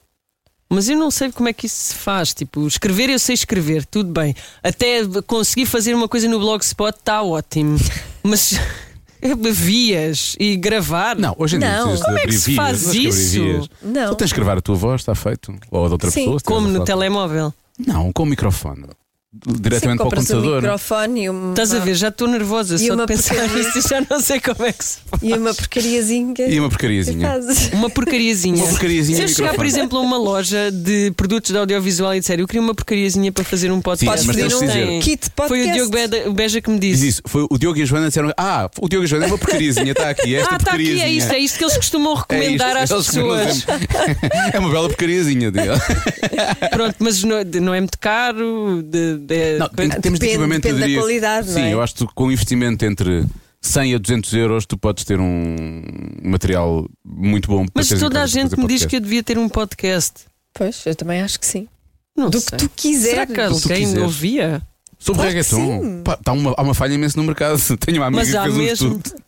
Mas 0.73 0.89
eu 0.89 0.97
não 0.97 1.11
sei 1.11 1.31
como 1.31 1.47
é 1.47 1.53
que 1.53 1.67
isso 1.67 1.89
se 1.89 1.95
faz. 1.95 2.33
Tipo, 2.33 2.67
escrever 2.67 3.09
eu 3.09 3.19
sei 3.19 3.35
escrever, 3.35 3.85
tudo 3.85 4.11
bem. 4.11 4.35
Até 4.63 5.01
conseguir 5.27 5.65
fazer 5.65 5.93
uma 5.93 6.07
coisa 6.07 6.27
no 6.27 6.39
blogspot 6.39 6.97
está 6.97 7.21
ótimo. 7.21 7.77
Mas 8.23 8.59
vias 9.53 10.35
e 10.39 10.55
gravar. 10.55 11.15
Não, 11.15 11.35
hoje 11.37 11.57
em 11.57 11.59
dia 11.59 11.77
Não. 11.77 11.97
Como 11.97 12.17
é 12.17 12.21
que 12.21 12.33
se 12.33 12.55
faz 12.55 12.93
isso? 12.93 13.41
vias. 13.43 13.69
Não. 13.81 14.07
Só 14.09 14.15
tens 14.15 14.29
de 14.29 14.35
gravar 14.35 14.57
a 14.57 14.61
tua 14.61 14.75
voz, 14.75 15.01
está 15.01 15.13
feito. 15.13 15.53
Ou 15.69 15.83
a 15.83 15.87
de 15.87 15.93
outra 15.93 16.09
Sim. 16.11 16.21
pessoa. 16.21 16.39
Como 16.43 16.67
no 16.67 16.73
falar. 16.73 16.85
telemóvel. 16.85 17.53
Não, 17.77 18.11
com 18.11 18.23
o 18.23 18.25
microfone. 18.25 18.85
Diretamente 19.35 19.79
Sim, 19.79 19.87
para 19.87 19.93
o 19.95 19.97
compras 19.97 20.23
um 20.25 20.27
computador. 20.35 20.61
microfone 20.61 21.23
e 21.23 21.29
uma, 21.29 21.49
Estás 21.49 21.73
a 21.73 21.79
ver? 21.79 21.95
Já 21.95 22.09
estou 22.09 22.27
nervosa 22.27 22.75
E 22.75 22.79
só 22.87 22.95
de 22.95 23.05
pensar 23.07 23.33
porcaria. 23.35 23.63
nisso 23.63 23.79
e 23.79 23.81
já 23.81 24.05
não 24.07 24.19
sei 24.21 24.39
como 24.39 24.63
é 24.63 24.71
que 24.71 24.85
se 24.85 24.99
faz. 25.07 25.23
e 25.23 25.33
uma 25.33 25.53
porcariazinha. 25.55 26.47
E 26.47 26.59
uma 26.59 26.69
porcariazinha. 26.69 27.27
fazes. 27.27 27.71
Uma 27.73 27.89
porcariazinha. 27.89 28.57
Uma 28.57 28.67
porcariazinha 28.67 29.17
Se 29.17 29.23
eu 29.23 29.27
chegar, 29.27 29.55
por 29.55 29.65
exemplo, 29.65 29.97
a 29.97 30.01
uma 30.01 30.17
loja 30.17 30.71
de 30.71 31.11
produtos 31.17 31.49
de 31.51 31.57
audiovisual 31.57 32.13
e 32.15 32.19
disser 32.19 32.39
eu 32.39 32.45
queria 32.47 32.61
uma 32.61 32.75
porcariazinha 32.75 33.31
para 33.31 33.43
fazer 33.43 33.71
um 33.71 33.81
podcast. 33.81 34.23
Sim, 34.25 34.31
de 34.33 34.47
dizer. 34.47 34.67
têm. 34.71 34.99
Kit 34.99 35.29
Foi 35.35 35.45
o 35.45 35.49
podcast. 35.49 35.89
Diogo 35.89 36.33
Beja 36.35 36.61
que 36.61 36.69
me 36.69 36.79
Diz 36.79 36.97
disse. 36.99 37.09
isso. 37.09 37.21
Foi 37.25 37.47
o 37.49 37.57
Diogo 37.57 37.79
e 37.79 37.81
a 37.81 37.85
Joana 37.85 38.07
disseram: 38.09 38.31
Ah, 38.37 38.69
o 38.79 38.87
Diogo 38.87 39.03
e 39.03 39.07
a 39.07 39.09
Joana 39.09 39.25
é 39.25 39.27
uma 39.29 39.37
porcariazinha, 39.39 39.91
está 39.93 40.09
aqui. 40.11 40.35
Esta 40.35 40.53
ah, 40.53 40.57
está 40.57 40.71
aqui, 40.73 40.83
porcariazinha. 40.85 41.05
é 41.05 41.11
isto, 41.11 41.31
é 41.33 41.39
isto 41.39 41.57
que 41.57 41.63
eles 41.63 41.75
costumam 41.77 42.13
É 42.13 42.19
recomendar 42.19 42.83
isto, 42.83 42.95
às 42.95 43.05
pessoas. 43.07 43.65
é 44.53 44.59
uma 44.59 44.69
bela 44.69 44.87
porcariazinha. 44.89 45.51
Pronto, 46.71 46.95
mas 46.99 47.23
não, 47.23 47.37
não 47.61 47.73
é 47.73 47.79
muito 47.79 47.97
caro. 47.97 48.83
De, 48.83 49.22
de- 49.25 49.57
Não, 49.57 49.69
tem- 49.69 49.89
temos 49.89 50.19
de 50.19 50.25
Depende- 50.25 50.25
equipamento, 50.27 50.61
depende 50.61 50.75
eu 50.75 50.79
da 50.79 50.85
diria- 50.85 50.99
qualidade, 51.01 51.47
Sim, 51.47 51.53
não 51.59 51.67
é? 51.67 51.73
eu 51.73 51.81
acho 51.81 51.95
que 51.95 52.05
com 52.13 52.25
um 52.25 52.31
investimento 52.31 52.85
entre 52.85 53.25
100 53.61 53.95
a 53.95 53.97
200 53.97 54.33
euros 54.33 54.65
tu 54.65 54.77
podes 54.77 55.03
ter 55.03 55.19
um 55.19 55.55
material 56.23 56.87
muito 57.05 57.47
bom 57.47 57.65
para 57.65 57.83
Mas 57.83 57.89
toda 57.99 58.21
a 58.21 58.25
gente 58.25 58.57
me 58.59 58.67
diz 58.67 58.85
que 58.85 58.95
eu 58.95 58.99
devia 58.99 59.23
ter 59.23 59.37
um 59.37 59.47
podcast. 59.49 60.21
Pois, 60.53 60.85
eu 60.85 60.95
também 60.95 61.21
acho 61.21 61.39
que 61.39 61.45
sim. 61.45 61.67
Não 62.15 62.29
Do 62.29 62.39
sei. 62.39 62.51
que 62.51 62.57
tu 62.57 62.69
quiseres. 62.75 63.09
Será 63.09 63.25
que 63.25 63.39
alguém 63.41 63.97
ouvia? 63.99 64.61
Sobre 64.99 65.21
Claro 65.23 65.35
reggaeton, 65.35 66.01
pá, 66.03 66.15
tá 66.15 66.31
uma, 66.31 66.53
há 66.55 66.61
uma 66.61 66.73
falha 66.73 66.93
imensa 66.93 67.17
no 67.17 67.23
mercado. 67.25 67.57
Tenho 67.77 67.97
uma 67.97 68.05
amiga 68.07 68.21
Mas 68.21 68.29
que 68.31 68.37
há 68.37 68.43
fez 68.43 68.53
um 68.55 68.57
mesmo. 68.59 68.97
estudo. 68.97 69.23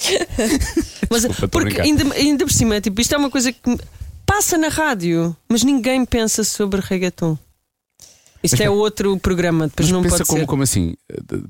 Mas, 1.10 1.22
Desculpa, 1.22 1.48
porque 1.48 1.80
ainda, 1.80 2.14
ainda 2.14 2.44
por 2.46 2.52
cima, 2.52 2.80
tipo, 2.80 3.00
isto 3.00 3.14
é 3.14 3.18
uma 3.18 3.30
coisa 3.30 3.52
que 3.52 3.78
passa 4.24 4.56
na 4.56 4.68
rádio, 4.68 5.36
mas 5.48 5.62
ninguém 5.64 6.04
pensa 6.04 6.44
sobre 6.44 6.80
reggaeton. 6.80 7.36
Isto 8.42 8.54
Mas 8.56 8.60
é 8.66 8.70
outro 8.70 9.18
programa, 9.18 9.68
depois 9.68 9.88
Mas 9.88 9.92
não 9.92 10.02
pensa 10.02 10.16
pode 10.18 10.28
como, 10.28 10.40
ser. 10.40 10.46
como 10.46 10.62
assim? 10.62 10.94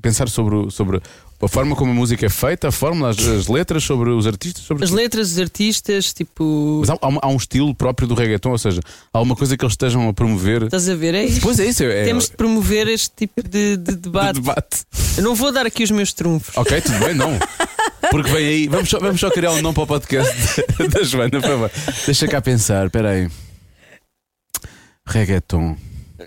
Pensar 0.01 0.27
sobre, 0.27 0.69
sobre 0.71 1.01
a 1.41 1.47
forma 1.47 1.73
como 1.73 1.91
a 1.91 1.93
música 1.93 2.25
é 2.25 2.29
feita, 2.29 2.67
a 2.67 2.71
fórmula, 2.71 3.11
as, 3.11 3.17
as 3.19 3.47
letras, 3.47 3.81
sobre 3.83 4.09
os 4.09 4.27
artistas, 4.27 4.61
sobre 4.63 4.83
As 4.83 4.91
letras 4.91 5.29
dos 5.29 5.39
artistas, 5.39 6.11
tipo. 6.13 6.79
Mas 6.81 6.89
há, 6.89 6.93
há 6.95 7.19
há 7.21 7.27
um 7.29 7.37
estilo 7.37 7.73
próprio 7.73 8.07
do 8.09 8.13
reggaeton, 8.13 8.51
ou 8.51 8.57
seja, 8.57 8.81
há 9.13 9.21
uma 9.21 9.37
coisa 9.37 9.55
que 9.55 9.63
eles 9.63 9.71
estejam 9.73 10.07
a 10.09 10.13
promover. 10.13 10.63
Estás 10.63 10.89
a 10.89 10.95
ver? 10.95 11.15
É 11.15 11.23
isso. 11.23 11.39
Pois 11.41 11.59
é 11.61 11.65
isso, 11.67 11.81
é, 11.83 12.03
Temos 12.03 12.25
de 12.29 12.35
promover 12.35 12.87
este 12.89 13.09
tipo 13.15 13.41
de, 13.41 13.77
de 13.77 13.77
de 13.77 13.95
debate. 13.95 14.33
debate. 14.41 14.83
Eu 15.17 15.23
não 15.23 15.33
vou 15.33 15.51
dar 15.51 15.65
aqui 15.65 15.83
os 15.85 15.91
meus 15.91 16.11
trunfos. 16.11 16.55
Ok, 16.57 16.81
tudo 16.81 16.99
bem, 16.99 17.13
não. 17.15 17.31
Porque 18.11 18.29
vem 18.31 18.45
aí, 18.45 18.67
vamos 18.67 18.89
só, 18.89 18.99
vamos 18.99 19.19
só 19.21 19.31
criar 19.31 19.51
um 19.51 19.61
nome 19.61 19.73
para 19.75 19.83
o 19.83 19.87
podcast 19.87 20.35
da- 20.77 20.87
da 20.87 21.03
Joana, 21.03 21.29
por 21.29 21.41
favor. 21.41 21.71
Deixa 22.05 22.27
cá 22.27 22.41
pensar, 22.41 22.85
espera 22.87 23.11
aí. 23.11 23.29
Reggaeton. 25.07 25.77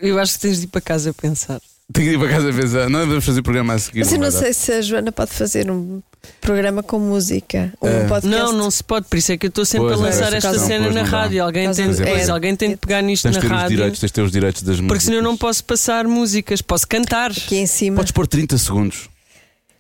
Eu 0.07 0.19
acho 0.19 0.35
que 0.35 0.41
tens 0.41 0.59
de 0.59 0.65
ir 0.65 0.69
para 0.69 0.81
casa 0.81 1.13
pensar. 1.15 1.61
Tenho 1.93 2.09
que 2.11 2.15
ir 2.17 2.19
para 2.19 2.29
casa 2.31 2.51
a 2.51 2.53
pensar. 2.53 2.89
Não 2.91 3.07
vamos 3.07 3.25
fazer 3.25 3.43
programa 3.43 3.75
a 3.75 3.79
seguir. 3.79 4.01
Mas 4.01 4.13
eu 4.13 4.19
não 4.19 4.31
sei 4.31 4.53
se 4.55 4.73
a 4.73 4.81
Joana 4.81 5.13
pode 5.13 5.33
fazer 5.33 5.71
um 5.71 6.01
programa 6.41 6.83
com 6.83 6.99
música. 6.99 7.73
Um 7.83 7.87
É. 7.89 8.07
podcast. 8.07 8.27
Não, 8.27 8.53
não 8.53 8.71
se 8.71 8.83
pode, 8.83 9.07
por 9.07 9.19
isso 9.19 9.33
é 9.33 9.37
que 9.37 9.47
eu 9.47 9.49
estou 9.49 9.65
sempre 9.67 9.89
Pois 9.89 10.01
a 10.01 10.03
é, 10.03 10.07
lançar 10.11 10.33
essa 10.33 10.49
esta 10.49 10.59
cena 10.59 10.91
na 10.91 11.03
rádio. 11.03 11.43
Alguém 11.45 11.71
tem, 11.73 11.85
é- 11.85 11.89
pois, 11.89 12.29
é- 12.29 12.31
alguém 12.33 12.57
tem 12.57 12.71
de 12.71 12.77
pegar 12.77 13.03
nisto 13.03 13.25
Tens 13.25 13.33
de 13.33 13.37
na 13.37 13.41
ter 13.43 13.47
os 13.55 13.61
rádio. 13.61 13.77
direitos, 13.77 14.01
tens 14.01 14.09
de 14.09 14.13
ter 14.15 14.23
os 14.23 14.33
direitos 14.33 14.63
das 14.63 14.77
músicas. 14.77 14.89
Porque 14.89 15.05
senão 15.05 15.17
eu 15.19 15.23
não 15.23 15.37
posso 15.37 15.63
passar 15.65 16.07
músicas, 16.07 16.63
posso 16.63 16.89
cantar. 16.89 17.31
Aqui 17.31 17.57
em 17.57 17.67
cima. 17.67 17.97
Podes 17.97 18.13
pôr 18.13 18.27
30 18.27 18.57
segundos. 18.57 19.11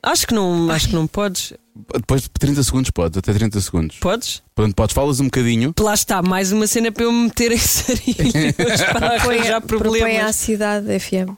Acho 0.06 0.26
que 0.26 0.34
não, 0.34 0.70
acho 0.70 0.88
que 0.88 0.94
não 0.94 1.06
podes. 1.06 1.52
Depois 1.94 2.22
de 2.22 2.28
30 2.28 2.62
segundos 2.62 2.90
podes, 2.90 3.18
até 3.18 3.32
30 3.32 3.60
segundos. 3.60 3.96
Podes? 3.98 4.42
Portanto, 4.54 4.74
podes, 4.76 4.94
falas 4.94 5.18
um 5.20 5.24
bocadinho. 5.24 5.74
Lá 5.80 5.94
está, 5.94 6.22
mais 6.22 6.52
uma 6.52 6.66
cena 6.66 6.92
para 6.92 7.04
eu 7.04 7.12
me 7.12 7.24
meter 7.24 7.50
em 7.52 7.58
sarilhos 7.58 8.32
para 8.92 9.10
Propõe, 9.18 9.36
arranjar 9.38 9.60
propõe 9.62 9.88
à 9.88 9.98
problemas. 10.00 10.36
cidade 10.36 10.98
FM. 11.00 11.30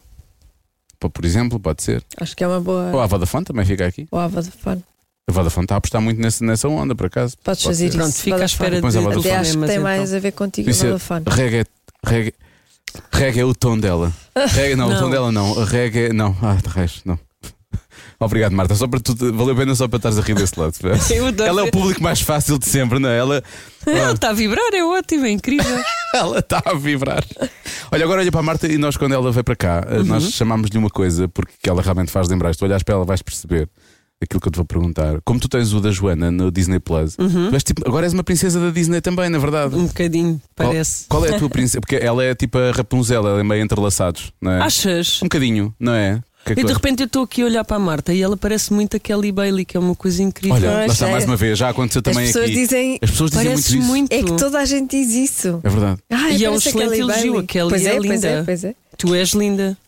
Pô, 0.99 1.09
Por 1.09 1.25
exemplo, 1.25 1.61
pode 1.61 1.83
ser. 1.83 2.03
Acho 2.19 2.37
que 2.37 2.43
é 2.43 2.49
uma 2.49 2.61
boa. 2.61 2.91
Ou 2.93 3.01
a 3.01 3.07
Vodafone 3.07 3.45
também 3.45 3.65
fica 3.65 3.87
aqui. 3.87 4.07
Ou 4.11 4.19
a 4.19 4.27
Vodafone. 4.29 4.83
A 5.29 5.33
Vodafone 5.33 5.65
está 5.65 5.75
a 5.75 5.79
apostar 5.79 6.01
muito 6.01 6.21
nessa, 6.21 6.45
nessa 6.45 6.69
onda, 6.69 6.95
por 6.95 7.07
acaso. 7.07 7.37
Podes 7.43 7.63
Pode 7.63 7.75
fazer 7.77 7.91
ser. 7.93 7.97
Pronto, 7.99 8.11
isso. 8.11 8.23
fica 8.23 8.37
à 8.37 8.45
espera 8.45 8.75
Depois 8.77 8.97
a 8.97 8.99
de 8.99 9.05
Vodafone. 9.05 9.29
Até 9.29 9.41
acho 9.41 9.53
que 9.53 9.59
tem 9.59 9.71
então. 9.71 9.83
mais 9.83 10.13
a 10.15 10.19
ver 10.19 10.33
contigo, 10.33 10.69
a 10.69 10.71
Isso 10.71 10.85
é- 10.85 10.89
Vodafone. 10.89 11.25
Reggae. 11.29 11.67
Reggae. 12.05 12.35
Reggae 13.13 13.41
é 13.41 13.45
o 13.45 13.55
tom 13.55 13.79
dela. 13.79 14.13
Reggae, 14.55 14.75
não, 14.77 14.87
o 14.89 14.91
Não. 14.91 15.01
tom 15.01 15.11
dela 15.11 15.33
não. 15.33 15.65
Reggae, 15.65 16.13
não. 16.13 16.37
Ah, 16.43 16.55
de 16.63 16.69
resto, 16.69 17.03
não. 17.07 17.19
Obrigado, 18.19 18.53
Marta. 18.53 18.75
Só 18.75 18.87
para 18.89 18.99
tu, 19.01 19.15
valeu 19.35 19.55
a 19.55 19.57
pena 19.57 19.75
só 19.75 19.87
para 19.87 19.99
estares 19.99 20.19
a 20.19 20.23
rir 20.23 20.35
desse 20.35 20.59
lado. 20.59 20.73
Ela 21.47 21.61
é 21.63 21.65
o 21.65 21.71
público 21.71 22.03
mais 22.03 22.21
fácil 22.21 22.59
de 22.59 22.67
sempre, 22.67 22.99
não 22.99 23.09
é? 23.09 23.19
Ela 23.19 23.43
Ela 23.87 24.13
está 24.13 24.31
a 24.31 24.33
vibrar, 24.33 24.73
é 24.73 24.83
ótimo, 24.85 25.27
é 25.27 25.31
incrível. 25.31 25.79
ela 26.15 26.39
está 26.39 26.63
a 26.65 26.75
vibrar. 26.75 27.23
Olha, 27.93 28.05
agora 28.05 28.21
olha 28.23 28.31
para 28.31 28.41
a 28.41 28.43
Marta 28.43 28.67
e 28.67 28.79
nós, 28.79 28.97
quando 28.97 29.13
ela 29.13 29.31
veio 29.31 29.45
para 29.45 29.57
cá, 29.57 29.87
eh, 29.89 29.99
Uhum. 29.99 30.05
nós 30.05 30.31
chamámos-lhe 30.33 30.79
uma 30.79 30.89
coisa 30.91 31.29
porque 31.29 31.69
ela 31.69 31.83
realmente 31.83 32.11
faz 32.11 32.29
lembrar. 32.29 32.53
Se 32.55 32.59
tu 32.59 32.65
olhas 32.65 32.83
para 32.83 32.95
ela, 32.95 33.05
vais 33.05 33.21
perceber 33.23 33.69
aquilo 34.23 34.41
que 34.41 34.49
eu 34.49 34.53
te 34.53 34.57
vou 34.57 34.65
perguntar. 34.65 35.21
Como 35.25 35.39
tu 35.39 35.47
tens 35.47 35.75
o 35.75 35.81
da 35.81 35.91
Joana 35.91 36.31
no 36.31 36.51
Disney 36.51 36.79
Plus, 36.81 37.17
Uhum. 37.19 37.51
és 37.53 37.63
tipo, 37.63 37.87
agora 37.87 38.07
és 38.07 38.15
uma 38.15 38.25
princesa 38.25 38.59
da 38.59 38.71
Disney 38.71 39.03
também, 39.03 39.29
na 39.29 39.39
verdade. 39.39 39.75
Um 39.77 39.87
bocadinho, 39.87 40.41
Qual- 40.57 40.71
parece. 40.71 41.05
Qual, 41.07 41.27
é 41.27 41.35
a 41.37 41.39
tua 41.39 41.51
princesa? 41.51 41.81
Porque 41.83 41.97
ela 41.97 42.25
é 42.25 42.35
tipo 42.35 42.57
a 42.57 42.71
Rapunzel, 42.73 43.27
ela 43.29 43.39
é 43.41 43.45
meio 43.45 43.63
entrelaçados, 43.63 44.33
não 44.41 44.53
é? 44.53 44.63
Achas? 44.63 45.21
Um 45.21 45.27
bocadinho, 45.27 45.75
não 45.79 45.93
é? 45.93 46.23
Que 46.47 46.53
é 46.53 46.55
que 46.55 46.61
E 46.61 46.65
de 46.65 46.73
repente 46.73 47.01
eu 47.03 47.07
estou 47.07 47.25
aqui 47.25 47.43
a 47.43 47.45
olhar 47.45 47.65
para 47.65 47.77
a 47.77 47.81
Marta 47.81 48.15
e 48.15 48.23
ela 48.23 48.37
parece 48.37 48.73
muito 48.73 48.97
a 48.97 49.01
Kelly 49.01 49.33
Bailey, 49.33 49.65
que 49.65 49.77
é 49.77 49.81
uma 49.81 49.95
coisa 49.97 50.23
incrível. 50.23 50.55
Olha, 50.57 50.69
Pois 50.77 50.87
lá 50.87 50.93
está 50.95 51.09
é. 51.09 51.11
mais 51.11 51.25
uma 51.25 51.37
vez, 51.37 51.59
já 51.59 51.69
aconteceu 51.71 51.99
As 51.99 52.05
também 52.05 52.27
pessoas 52.29 52.45
aqui. 52.45 52.55
dizem. 52.55 52.99
As 53.03 53.11
pessoas 53.11 53.31
dizem 53.33 53.47
Pareces 53.47 53.71
muito 53.75 53.83
isso. 53.83 53.93
muito. 53.93 54.13
É 54.13 54.23
que 54.23 54.33
toda 54.43 54.59
a 54.61 54.65
gente 54.65 54.91
diz 54.91 55.13
isso. 55.13 55.61
É 55.65 55.69
verdade. 55.69 56.01
Ai, 56.11 56.37
E 56.37 56.45
é 56.45 56.49
um 56.49 56.53
parece 56.53 56.69
a 56.69 56.71
excelente 56.71 56.89
Kelly 56.91 57.01
elogio, 57.01 57.23
Bailey. 57.33 57.39
a 57.45 57.47
Kelly 57.47 57.69
pois 57.71 57.85
é 57.85 57.89
é, 57.89 57.95
pois 57.97 58.11
linda. 58.11 58.29
é, 58.29 58.43
pois 58.45 58.65
é. 58.65 58.75
Tu 58.97 59.15
és 59.15 59.29
linda. 59.31 59.79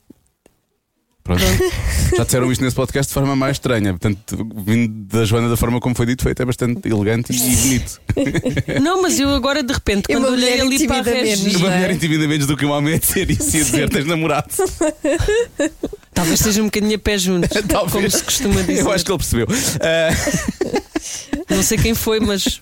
Pronto. 1.25 1.43
Já 2.17 2.25
disseram 2.25 2.51
isto 2.51 2.65
nesse 2.65 2.75
podcast 2.75 3.11
de 3.11 3.15
forma 3.15 3.37
mais 3.37 3.57
estranha. 3.57 3.91
Portanto, 3.93 4.49
vindo 4.65 5.05
da 5.15 5.27
Joana, 5.27 5.51
da 5.51 5.59
forma 5.59 5.79
como 5.79 5.95
foi 5.95 6.07
dito, 6.07 6.23
feito, 6.23 6.41
é 6.41 6.45
bastante 6.47 6.89
elegante 6.89 7.33
e 7.35 7.39
bonito. 7.39 8.01
Não, 8.83 9.03
mas 9.03 9.21
eu 9.21 9.29
agora 9.29 9.63
de 9.63 9.71
repente, 9.73 10.05
E 10.09 10.15
quando 10.15 10.33
olhei 10.33 10.59
ali 10.59 10.87
para 10.87 11.01
a 11.01 11.03
Regina, 11.03 11.59
Uma 11.59 11.69
é? 11.71 11.75
mulher 11.77 11.91
intimida 11.91 12.27
menos 12.27 12.47
do 12.47 12.57
que 12.57 12.65
um 12.65 12.71
homem 12.71 12.95
a 12.95 12.99
dizer 12.99 13.31
isso 13.31 13.55
e 13.59 13.61
a 13.61 13.65
dizer 13.65 13.89
tens 13.91 14.07
namorado. 14.07 14.49
talvez 16.19 16.41
seja 16.41 16.61
um 16.63 16.65
bocadinho 16.67 16.97
a 16.97 16.99
pé 16.99 17.17
juntos, 17.19 17.49
Talvez. 17.69 17.93
como 17.93 18.11
se 18.11 18.25
costuma 18.25 18.61
dizer. 18.63 18.81
Eu 18.81 18.91
acho 18.93 19.05
que 19.05 19.11
ele 19.13 19.19
percebeu. 19.19 19.47
Ah, 19.81 21.55
Não 21.55 21.63
sei 21.63 21.79
quem 21.79 21.95
foi, 21.95 22.21
mas 22.21 22.61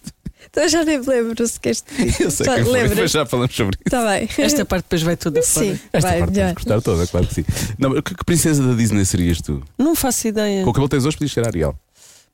Então 0.50 0.62
eu 0.62 0.68
já 0.68 0.84
nem 0.84 0.98
me 1.00 1.06
lembro 1.06 1.46
se 1.46 1.58
queres. 1.58 1.82
eu 2.20 2.30
sei 2.30 2.46
Já 2.46 2.54
quem 2.56 2.64
foi, 2.64 2.88
mas 2.94 3.10
já 3.10 3.26
falamos 3.26 3.54
sobre 3.54 3.76
isso. 3.76 3.82
Está 3.86 4.06
bem. 4.10 4.28
esta 4.38 4.64
parte 4.64 4.84
depois 4.84 5.02
vai 5.02 5.16
toda 5.16 5.42
fora. 5.42 5.66
Sim, 5.66 5.80
Esta 5.92 6.08
vai, 6.08 6.18
parte 6.20 6.32
melhor. 6.32 6.46
vamos 6.48 6.62
cortar 6.62 6.80
toda, 6.82 7.06
claro 7.06 7.26
que 7.26 7.34
sim. 7.34 7.44
Não, 7.78 7.90
mas 7.90 8.00
que, 8.02 8.14
que 8.14 8.24
princesa 8.24 8.62
da 8.66 8.74
Disney 8.74 9.04
serias 9.04 9.40
tu? 9.40 9.62
Não 9.78 9.94
faço 9.94 10.28
ideia. 10.28 10.62
Com 10.64 10.70
o 10.70 10.72
cabelo 10.72 10.88
que 10.88 10.96
tens 10.96 11.04
hoje, 11.06 11.16
podias 11.16 11.32
ser 11.32 11.46
Ariel. 11.46 11.74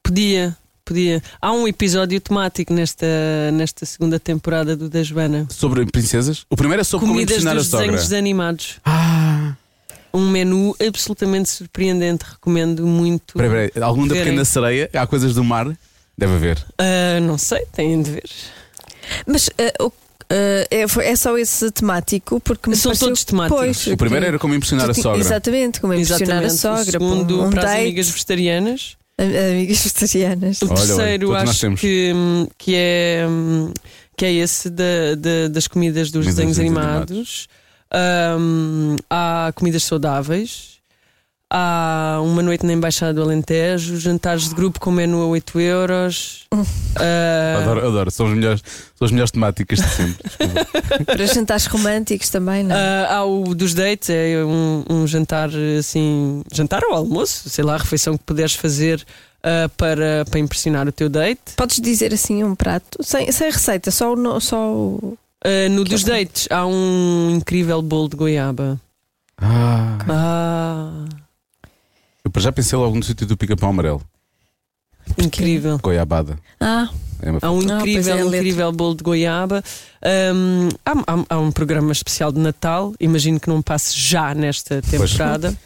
Podia. 0.03 0.57
Podia. 0.85 1.23
Há 1.41 1.53
um 1.53 1.69
episódio 1.69 2.21
temático 2.21 2.73
nesta, 2.75 3.07
nesta 3.53 3.87
segunda 3.87 4.19
temporada 4.19 4.77
do 4.77 4.89
da 4.89 5.03
Joana. 5.03 5.47
Sobre 5.49 5.87
princesas? 5.87 6.45
O 6.51 6.57
primeiro 6.57 6.81
é 6.81 6.85
sobre 6.85 7.03
como 7.07 7.13
Comidas 7.15 7.37
impressionar 7.37 7.55
a 7.57 7.61
dos 7.61 7.69
sogra. 7.69 7.87
desenhos 7.87 8.13
animados. 8.13 8.81
Ah! 8.85 9.55
Um 10.15 10.29
menu 10.31 10.75
absolutamente 10.87 11.49
surpreendente. 11.51 12.25
Recomendo 12.31 12.87
muito. 12.87 13.35
Peraí, 13.35 13.71
peraí. 13.71 13.85
Algum 13.85 14.07
da 14.07 14.15
verem. 14.15 14.25
pequena 14.31 14.45
sereia? 14.45 14.91
Há 14.93 15.07
coisas 15.07 15.35
do 15.35 15.43
mar? 15.43 15.67
Deve 16.19 16.35
haver. 16.35 16.59
Ah, 16.79 17.19
não 17.21 17.39
sei, 17.39 17.65
têm 17.73 18.03
de 18.03 18.11
ver. 18.11 18.31
Mas 19.27 19.49
eh, 19.59 19.73
o- 19.81 19.91
eh, 20.31 20.67
é, 20.71 20.89
foi- 20.89 21.07
é 21.07 21.17
só 21.17 21.37
esse 21.39 21.71
temático 21.71 22.39
porque 22.41 22.69
me 22.71 22.77
São 22.77 22.91
pareceu- 22.91 23.09
todos 23.09 23.25
temáticos. 23.25 23.59
Pois, 23.61 23.87
O 23.87 23.97
primeiro 23.97 24.27
era 24.27 24.39
como 24.39 24.55
impressionar 24.55 24.89
a 24.91 24.95
sogra. 24.95 25.21
Exatamente, 25.21 25.81
como 25.81 25.95
impressionar 25.95 26.45
Exatamente. 26.45 26.55
a 26.55 26.85
sogra. 26.85 26.99
O 27.05 27.09
segundo, 27.11 27.43
um 27.45 27.51
para 27.51 27.63
as 27.63 27.71
date, 27.71 27.81
amigas 27.83 28.09
vegetarianas. 28.11 28.97
a- 29.19 29.23
amigas 29.23 29.79
vegetarianas. 29.83 30.63
O 30.63 30.65
Olha, 30.67 30.75
olha, 30.75 30.87
terceiro 30.87 31.27
todos 31.27 31.41
nós 31.41 31.51
acho 31.51 31.61
temos. 31.61 31.81
que, 31.81 32.13
hum, 32.15 32.47
que, 32.59 32.75
é, 32.77 33.27
hum, 33.29 33.73
que 34.17 34.25
é 34.27 34.33
esse 34.35 34.69
da- 34.71 35.15
da- 35.19 35.49
das 35.51 35.67
comidas 35.67 36.11
dos 36.11 36.25
Comidas 36.27 36.35
desenhos 36.37 36.57
dos 36.57 36.65
desenhos 36.65 36.79
animados. 36.79 37.49
Hum, 37.95 38.97
há 39.11 39.53
comidas 39.55 39.85
saudáveis. 39.85 40.73
Há 41.55 42.19
uma 42.23 42.43
noite 42.43 42.65
na 42.65 42.73
Embaixada 42.73 43.13
do 43.13 43.23
Alentejo, 43.23 43.99
jantares 43.99 44.49
de 44.49 44.55
grupo 44.55 44.81
com 44.81 44.91
menu 44.91 45.21
a 45.23 45.27
8 45.27 45.61
euros. 45.61 46.47
Ah, 46.95 47.63
Adoro, 47.63 47.87
adoro. 47.87 48.11
São 48.11 48.27
as 48.27 48.35
melhores, 48.35 48.63
são 48.95 49.07
as 49.07 49.11
melhores 49.11 49.31
temáticas 49.31 49.79
de 49.79 49.89
sempre. 49.89 50.23
Para 51.07 51.27
jantares 51.27 51.65
românticos 51.65 52.29
também, 52.29 52.63
não 52.63 52.77
é? 52.77 52.79
ah, 52.79 53.17
há 53.17 53.25
o 53.25 53.55
dos 53.55 53.73
dates, 53.73 54.11
é 54.11 54.45
um, 54.45 54.85
um 54.89 55.07
jantar 55.07 55.49
assim, 55.79 56.43
jantar 56.53 56.83
ou 56.85 56.95
almoço, 56.95 57.49
sei 57.49 57.65
lá, 57.65 57.77
a 57.77 57.79
refeição 57.79 58.19
que 58.19 58.25
puderes 58.25 58.55
fazer 58.55 59.03
ah, 59.43 59.71
para, 59.77 60.27
para 60.31 60.39
impressionar 60.39 60.87
o 60.87 60.93
teu 60.93 61.09
date. 61.09 61.55
Podes 61.57 61.81
dizer 61.81 62.13
assim 62.13 62.45
um 62.45 62.55
prato, 62.55 63.03
sem, 63.03 63.33
sem 63.33 63.51
receita, 63.51 63.91
só 63.91 64.13
o. 64.13 64.41
Só 64.41 64.71
o... 64.71 65.19
Ah, 65.45 65.69
no 65.71 65.85
dos 65.85 66.05
dates 66.05 66.47
há 66.51 66.67
um 66.67 67.31
incrível 67.31 67.81
bolo 67.83 68.09
de 68.09 68.17
goiaba. 68.17 68.81
Ah, 69.37 69.99
Ah, 70.09 71.05
eu 72.25 72.41
já 72.41 72.53
pensei 72.53 72.79
logo 72.79 72.97
no 72.97 73.03
sítio 73.03 73.27
do 73.27 73.37
pica-pão 73.37 73.71
amarelo. 73.71 74.03
incrível. 75.19 75.79
Goiabada. 75.83 76.39
Ah, 76.61 76.89
É 77.21 77.31
uma 77.31 77.39
Há 77.43 77.51
um 77.53 77.61
pois 77.63 77.71
incrível, 77.81 78.17
é, 78.17 78.21
a 78.21 78.25
letra. 78.25 78.39
incrível 78.39 78.73
bolo 78.73 78.95
de 78.97 79.03
goiaba. 79.05 79.63
Hum, 80.35 80.69
há, 80.85 80.93
há- 80.93 81.25
há 81.29 81.39
um 81.39 81.53
programa 81.53 81.93
especial 81.93 82.33
de 82.33 82.41
Natal. 82.41 82.93
Imagino 82.99 83.39
que 83.39 83.49
não 83.49 83.63
passe 83.63 83.97
já 83.99 84.35
nesta 84.35 84.81
temporada. 84.83 85.57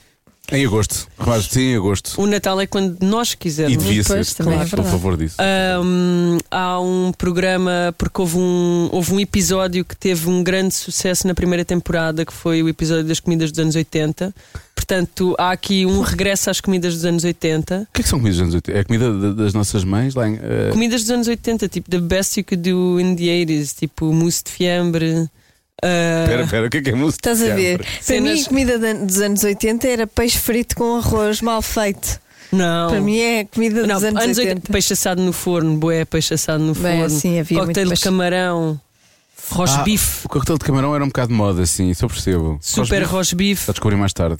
Em 0.52 0.64
agosto. 0.64 1.08
Rapaz, 1.18 1.44
sim, 1.46 1.60
em 1.72 1.76
agosto. 1.76 2.20
O 2.20 2.26
Natal 2.26 2.60
é 2.60 2.66
quando 2.66 2.96
nós 3.00 3.32
E 3.32 3.36
quisermos. 3.36 3.82
devia 3.84 4.02
Pois, 4.04 4.28
ser. 4.28 4.34
também 4.36 4.52
é 4.54 4.56
Claro, 4.56 4.70
por 4.70 4.76
verdade. 4.76 4.96
favor 4.96 5.16
disso. 5.16 5.36
Hum, 5.82 6.38
há 6.50 6.80
um 6.80 7.12
programa, 7.16 7.94
porque 7.98 8.20
houve 8.20 8.36
um, 8.38 8.88
houve 8.92 9.12
um 9.12 9.20
episódio 9.20 9.84
que 9.84 9.96
teve 9.96 10.28
um 10.28 10.42
grande 10.42 10.74
sucesso 10.74 11.26
na 11.26 11.34
primeira 11.34 11.64
temporada, 11.64 12.24
que 12.24 12.32
foi 12.32 12.62
o 12.62 12.68
episódio 12.68 13.04
das 13.04 13.18
comidas 13.20 13.50
dos 13.50 13.58
anos 13.60 13.74
80. 13.74 14.34
Portanto, 14.74 15.34
há 15.38 15.50
aqui 15.50 15.84
um 15.84 16.00
regresso 16.00 16.48
às 16.50 16.60
comidas 16.60 16.94
dos 16.94 17.04
anos 17.04 17.24
80. 17.24 17.88
O 17.90 17.92
que 17.92 18.00
é 18.00 18.02
que 18.04 18.08
são 18.08 18.18
comidas 18.18 18.36
dos 18.36 18.42
anos 18.42 18.54
80? 18.54 18.78
É 18.78 18.80
a 18.80 18.84
comida 18.84 19.12
da- 19.18 19.32
das 19.42 19.52
nossas 19.52 19.82
mães 19.84 20.14
lá 20.14 20.28
em. 20.28 20.38
eh, 20.40 20.70
Comidas 20.70 21.00
dos 21.02 21.10
anos 21.10 21.26
80, 21.28 21.68
tipo 21.68 21.90
The 21.90 21.98
Best 21.98 22.38
You 22.38 22.44
Could 22.44 22.70
Do 22.70 23.00
in 23.00 23.16
the 23.16 23.24
80s, 23.24 23.74
tipo 23.74 24.12
mousse 24.12 24.44
de 24.44 24.50
fiambre. 24.52 25.28
Ah, 25.82 26.22
Espera, 26.24 26.42
espera, 26.42 26.66
o 26.66 26.70
que 26.70 26.76
é 26.78 26.82
que 26.82 26.90
é 26.90 26.94
música? 26.94 27.18
estás 27.30 27.42
a 27.50 27.54
ver? 27.54 27.78
Para 27.78 27.86
Cenas- 28.02 28.38
mim, 28.40 28.44
comida 28.44 28.78
de- 28.78 29.04
dos 29.06 29.20
anos 29.20 29.44
80 29.44 29.86
era 29.88 30.06
peixe 30.06 30.38
frito 30.38 30.76
com 30.76 30.96
arroz 30.96 31.40
mal 31.40 31.60
feito. 31.62 32.20
Não. 32.52 32.90
Para 32.90 33.00
mim 33.00 33.18
é 33.18 33.44
comida 33.44 33.80
dos 33.80 33.88
não, 33.88 33.96
anos, 34.08 34.38
80. 34.38 34.72
peixe 34.72 34.92
assado 34.92 35.20
no 35.22 35.32
forno, 35.32 35.76
boé, 35.76 36.04
peixe 36.04 36.34
assado 36.34 36.62
no 36.62 36.74
Bem, 36.74 37.00
forno, 37.00 37.04
assim, 37.16 37.38
havia 37.40 37.58
muito 37.58 37.68
coquetel 37.68 37.84
de 37.84 37.88
peixe. 37.90 38.04
camarão, 38.04 38.80
roast 39.50 39.76
Ah, 39.78 39.82
beef, 39.82 40.24
O 40.24 40.28
coquetel 40.28 40.56
de 40.58 40.64
camarão 40.64 40.94
era 40.94 41.02
um 41.04 41.08
bocado 41.08 41.28
de 41.28 41.34
moda, 41.34 41.62
assim, 41.62 41.90
isso 41.90 42.04
eu 42.04 42.08
percebo. 42.08 42.58
super 42.62 43.00
Roast 43.02 43.12
roast 43.12 43.34
beef. 43.34 43.68
A 43.68 43.72
descobri 43.72 43.96
mais 43.96 44.12
tarde, 44.12 44.38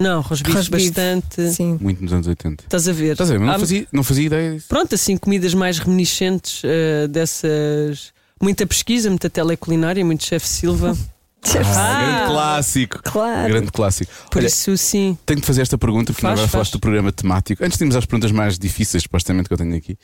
Não, 0.00 0.20
roast 0.20 0.44
beef 0.44 0.54
Roast 0.54 0.70
beef. 0.70 0.84
bastante. 0.86 1.50
Sim. 1.52 1.76
muito 1.80 2.00
nos 2.02 2.12
anos 2.12 2.28
80. 2.28 2.62
Estás 2.62 2.86
a 2.88 2.92
ver? 2.92 3.12
Estás 3.12 3.28
a 3.30 3.32
ver? 3.32 3.40
Mas 3.40 3.48
não 3.52 3.58
fazia, 3.58 3.86
não 3.92 4.04
fazia 4.04 4.26
ideia 4.26 4.52
disso. 4.52 4.66
Pronto, 4.68 4.94
assim, 4.94 5.16
comidas 5.16 5.52
mais 5.54 5.78
reminiscentes 5.80 6.62
ah, 6.64 7.08
dessas. 7.08 8.12
Muita 8.40 8.66
pesquisa, 8.66 9.08
muita 9.08 9.28
teleculinária, 9.30 10.04
muito 10.04 10.24
chefe 10.24 10.46
Silva. 10.48 10.96
Ah, 11.40 12.02
grande 12.02 12.26
clássico. 12.32 13.00
Claro. 13.04 13.48
Grande 13.48 13.70
clássico. 13.70 14.10
Por 14.28 14.38
Olha, 14.38 14.48
isso, 14.48 14.76
sim. 14.76 15.16
tenho 15.24 15.40
de 15.40 15.46
fazer 15.46 15.62
esta 15.62 15.78
pergunta 15.78 16.12
porque 16.12 16.20
Faz, 16.22 16.32
agora 16.32 16.42
faz. 16.48 16.50
falaste 16.52 16.72
do 16.72 16.80
programa 16.80 17.12
temático. 17.12 17.64
Antes 17.64 17.78
de 17.78 17.84
irmos 17.84 17.94
às 17.94 18.04
perguntas 18.04 18.32
mais 18.32 18.58
difíceis, 18.58 19.04
supostamente, 19.04 19.46
que 19.48 19.54
eu 19.54 19.56
tenho 19.56 19.74
aqui, 19.76 19.96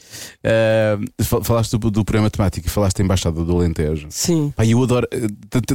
eh, 0.45 0.97
fal- 1.23 1.43
falaste 1.43 1.73
do, 1.77 1.91
do 1.91 2.05
programa 2.05 2.31
temático 2.31 2.69
e 2.69 2.71
falaste 2.71 2.99
da 2.99 3.05
Embaixada 3.05 3.45
do 3.45 3.53
Alentejo. 3.57 4.07
Sim. 4.11 4.55
Pá, 4.57 4.65
eu 4.65 4.81
adoro. 4.81 5.09
eh, 5.11 5.27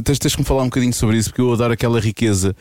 Tens, 0.02 0.18
tens 0.18 0.34
que 0.34 0.40
me 0.40 0.46
falar 0.46 0.62
um 0.62 0.66
bocadinho 0.70 0.94
sobre 0.94 1.18
isso, 1.18 1.28
porque 1.28 1.42
eu 1.42 1.52
adoro 1.52 1.74
aquela 1.74 2.00
riqueza 2.00 2.56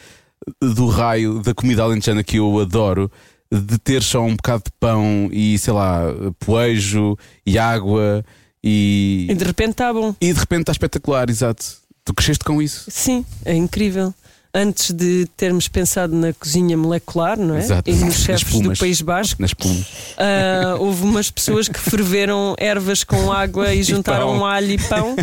do 0.62 0.88
raio 0.88 1.42
da 1.42 1.54
comida 1.54 1.82
alentejana 1.84 2.22
que 2.22 2.38
eu 2.38 2.60
adoro, 2.60 3.10
de 3.50 3.78
ter 3.80 4.04
só 4.04 4.22
um 4.24 4.36
bocado 4.36 4.64
de 4.66 4.72
pão 4.78 5.30
e 5.32 5.58
sei 5.58 5.72
lá, 5.74 6.02
poejo 6.38 7.18
e 7.46 7.58
água 7.58 8.24
e. 8.64 9.28
E 9.30 9.34
de 9.36 9.44
repente 9.44 9.72
está 9.72 9.94
bom. 9.94 10.16
E 10.20 10.34
de 10.34 10.40
repente 10.40 10.62
está 10.62 10.72
espetacular, 10.72 11.30
exato. 11.30 11.66
Tu 12.06 12.14
cresceste 12.14 12.44
com 12.44 12.62
isso. 12.62 12.86
Sim, 12.90 13.26
é 13.46 13.54
incrível. 13.56 14.14
Antes 14.52 14.92
de 14.92 15.28
termos 15.38 15.68
pensado 15.68 16.16
na 16.16 16.34
cozinha 16.34 16.76
molecular, 16.76 17.38
não 17.38 17.54
é? 17.54 17.60
Exato. 17.60 17.88
E 17.88 17.94
nos 17.94 18.16
chefes 18.16 18.60
do. 18.60 18.76
País 18.76 19.00
Basco, 19.00 19.40
Nas 19.40 19.54
plumas. 19.54 19.86
ah, 20.18 20.76
houve 20.80 21.04
umas 21.04 21.30
pessoas 21.30 21.68
que 21.68 21.80
ferveram 21.80 22.56
ervas 22.58 23.04
com 23.04 23.32
água 23.32 23.72
e 23.76 23.84
juntaram 23.84 24.40
pão. 24.40 24.46
alho 24.48 24.72
e 24.72 24.78
pão 24.80 25.16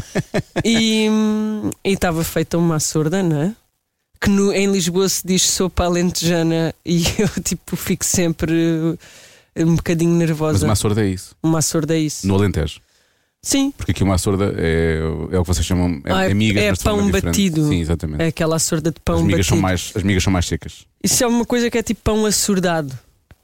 e 0.65 1.09
e 1.85 1.93
estava 1.93 2.23
feita 2.23 2.57
uma 2.57 2.79
sorda, 2.79 3.21
não 3.21 3.43
é? 3.43 3.53
Que 4.21 4.31
no- 4.31 4.53
em 4.53 4.71
Lisboa 4.71 5.09
se 5.09 5.27
diz 5.27 5.43
sopa 5.43 5.85
alentejana 5.85 6.73
e 6.87 7.03
eu 7.19 7.29
tipo 7.43 7.75
fico 7.77 8.05
sempre 8.05 8.53
um 9.57 9.75
bocadinho 9.75 10.11
Mas 10.13 10.19
nervosa. 10.21 10.67
uma 10.67 10.77
sorda 10.77 11.05
é 11.05 11.09
isso. 11.09 11.35
Uma 11.43 11.63
sorda 11.63 11.97
é 11.97 11.99
isso. 11.99 12.27
No 12.29 12.37
Alentejo. 12.37 12.81
Sim, 13.47 13.71
Porque 13.77 13.93
aqui 13.93 14.03
uma 14.03 14.19
sorda 14.19 14.53
é, 14.59 14.99
é 15.31 15.39
o 15.39 15.43
que 15.43 15.47
vocês 15.49 15.65
chamam 15.65 16.01
é, 16.05 16.13
Ah, 16.13 16.27
é- 16.27 16.31
é 16.33 16.35
migas, 16.35 16.63
é 16.65 16.75
pão 16.83 17.09
batido. 17.13 17.69
Sim, 17.69 17.81
exatamente. 17.81 18.21
é 18.21 18.27
aquela 18.27 18.59
sorda 18.59 18.91
de 18.91 18.99
pão 19.01 19.19
as, 19.19 19.23
migas 19.23 19.39
batido. 19.39 19.49
são 19.55 19.59
mais, 19.63 19.93
as 19.95 20.03
migas 20.03 20.23
são 20.25 20.33
mais 20.33 20.47
secas. 20.47 20.85
Isso 21.03 21.23
é 21.23 21.27
uma 21.29 21.45
coisa 21.45 21.71
que 21.71 21.79
é 21.79 21.83
tipo 21.83 22.01
pão 22.03 22.27
assordado. 22.27 22.93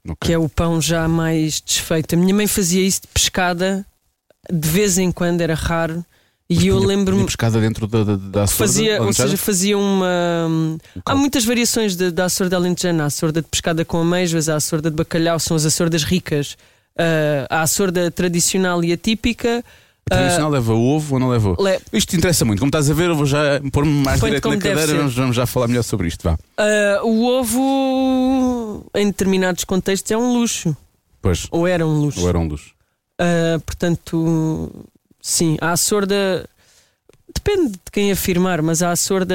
Ok. 0.05 0.15
que 0.27 0.33
é 0.33 0.37
o 0.37 0.49
pão 0.49 0.81
já 0.81 1.07
mais 1.07 1.61
desfeito. 1.61 2.15
A 2.15 2.17
minha 2.17 2.35
mãe 2.35 2.45
fazia 2.47 2.85
isso 2.85 3.03
de 3.03 3.07
pescada, 3.07 3.85
de 4.51 4.67
vez 4.67 4.97
em 4.97 5.09
quando 5.09 5.39
era 5.39 5.55
raro, 5.55 6.05
e 6.49 6.55
Mas 6.55 6.65
eu 6.65 6.77
lembro-me 6.79 7.23
pescada 7.23 7.61
dentro 7.61 7.87
da, 7.87 8.03
da, 8.03 8.15
da 8.17 8.45
que 8.45 8.51
fazia, 8.53 9.01
ou 9.01 9.13
seja, 9.13 9.37
fazia 9.37 9.77
uma. 9.77 10.77
Há 11.05 11.15
muitas 11.15 11.45
variações 11.45 11.95
de- 11.95 12.11
da 12.11 12.25
açorda 12.25 12.57
alentejana. 12.57 13.03
Há 13.03 13.05
a 13.05 13.07
açorda 13.07 13.41
de 13.41 13.47
pescada 13.47 13.85
com 13.85 14.01
amêijoas, 14.01 14.49
há 14.49 14.55
a 14.55 14.57
açorda 14.57 14.89
de 14.91 14.97
bacalhau, 14.97 15.39
são 15.39 15.55
as 15.55 15.65
açordas 15.65 16.03
ricas. 16.03 16.57
Há 17.49 17.59
a 17.59 17.61
açorda 17.61 18.11
tradicional 18.11 18.83
e 18.83 18.91
atípica. 18.91 19.63
Tradicional 20.05 20.49
leva 20.51 20.73
ovo 20.73 21.13
ou 21.15 21.19
não 21.19 21.29
leva 21.29 21.49
ovo? 21.51 21.63
Le- 21.63 21.79
Isto 21.93 22.15
interessa 22.15 22.43
muito. 22.45 22.59
Como 22.59 22.69
estás 22.69 22.89
a 22.89 22.93
ver, 22.93 23.09
eu 23.09 23.15
vou 23.15 23.25
já 23.25 23.59
pôr-me 23.71 23.91
mais 24.03 24.19
direito 24.19 24.43
como 24.43 24.55
na 24.55 24.61
cadeira 24.61 24.95
vamos, 24.97 25.15
vamos 25.15 25.35
já 25.35 25.45
falar 25.45 25.67
melhor 25.67 25.83
sobre 25.83 26.07
isto. 26.07 26.23
Vá. 26.23 26.37
ah, 26.57 27.01
o 27.03 27.25
ovo, 27.25 28.85
em 28.95 29.07
determinados 29.07 29.63
contextos, 29.63 30.11
é 30.11 30.17
um 30.17 30.33
luxo. 30.33 30.75
Pois, 31.21 31.47
Ou 31.51 31.65
era 31.67 31.85
um 31.87 31.99
luxo. 32.01 32.19
ou 32.21 32.27
era 32.29 32.37
um 32.37 32.47
dos. 32.47 32.73
Uh, 33.21 33.59
portanto, 33.65 34.85
sim, 35.21 35.57
a 35.61 35.77
sorda 35.77 36.47
depende 37.33 37.71
de 37.71 37.79
quem 37.91 38.11
afirmar, 38.11 38.61
mas 38.61 38.83
a 38.83 38.93
sorda, 38.95 39.33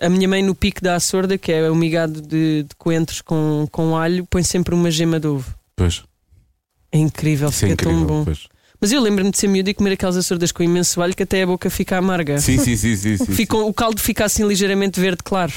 a 0.00 0.08
minha 0.08 0.28
mãe 0.28 0.42
no 0.42 0.54
pico 0.54 0.80
da 0.80 0.98
sorda, 1.00 1.36
que 1.36 1.50
é 1.52 1.68
o 1.70 1.74
migado 1.74 2.20
de, 2.22 2.62
de 2.62 2.74
coentros 2.78 3.20
com, 3.20 3.66
com 3.72 3.96
alho, 3.96 4.24
põe 4.26 4.42
sempre 4.42 4.74
uma 4.74 4.90
gema 4.90 5.18
de 5.18 5.26
ovo. 5.26 5.52
Pois, 5.76 6.04
É 6.92 6.98
incrível, 6.98 7.48
isso 7.48 7.64
é 7.66 7.70
fica 7.70 7.82
tão 7.84 7.92
incrível. 7.92 8.14
bom. 8.18 8.24
Pois. 8.24 8.46
Mas 8.80 8.92
eu 8.92 9.00
lembro-me 9.00 9.30
de 9.30 9.38
ser 9.38 9.48
miúdo 9.48 9.70
e 9.70 9.74
comer 9.74 9.92
aquelas 9.92 10.16
açordas 10.16 10.52
com 10.52 10.62
imenso 10.62 11.02
alho 11.02 11.14
que 11.14 11.24
até 11.24 11.42
a 11.42 11.46
boca 11.46 11.68
fica 11.68 11.96
amarga. 11.96 12.38
Sim, 12.40 12.58
sim, 12.58 12.76
sim, 12.76 12.96
sim, 12.96 13.16
sim, 13.16 13.46
o 13.50 13.74
caldo 13.74 14.00
fica 14.00 14.24
assim 14.24 14.46
ligeiramente 14.46 15.00
verde 15.00 15.22
claro. 15.24 15.52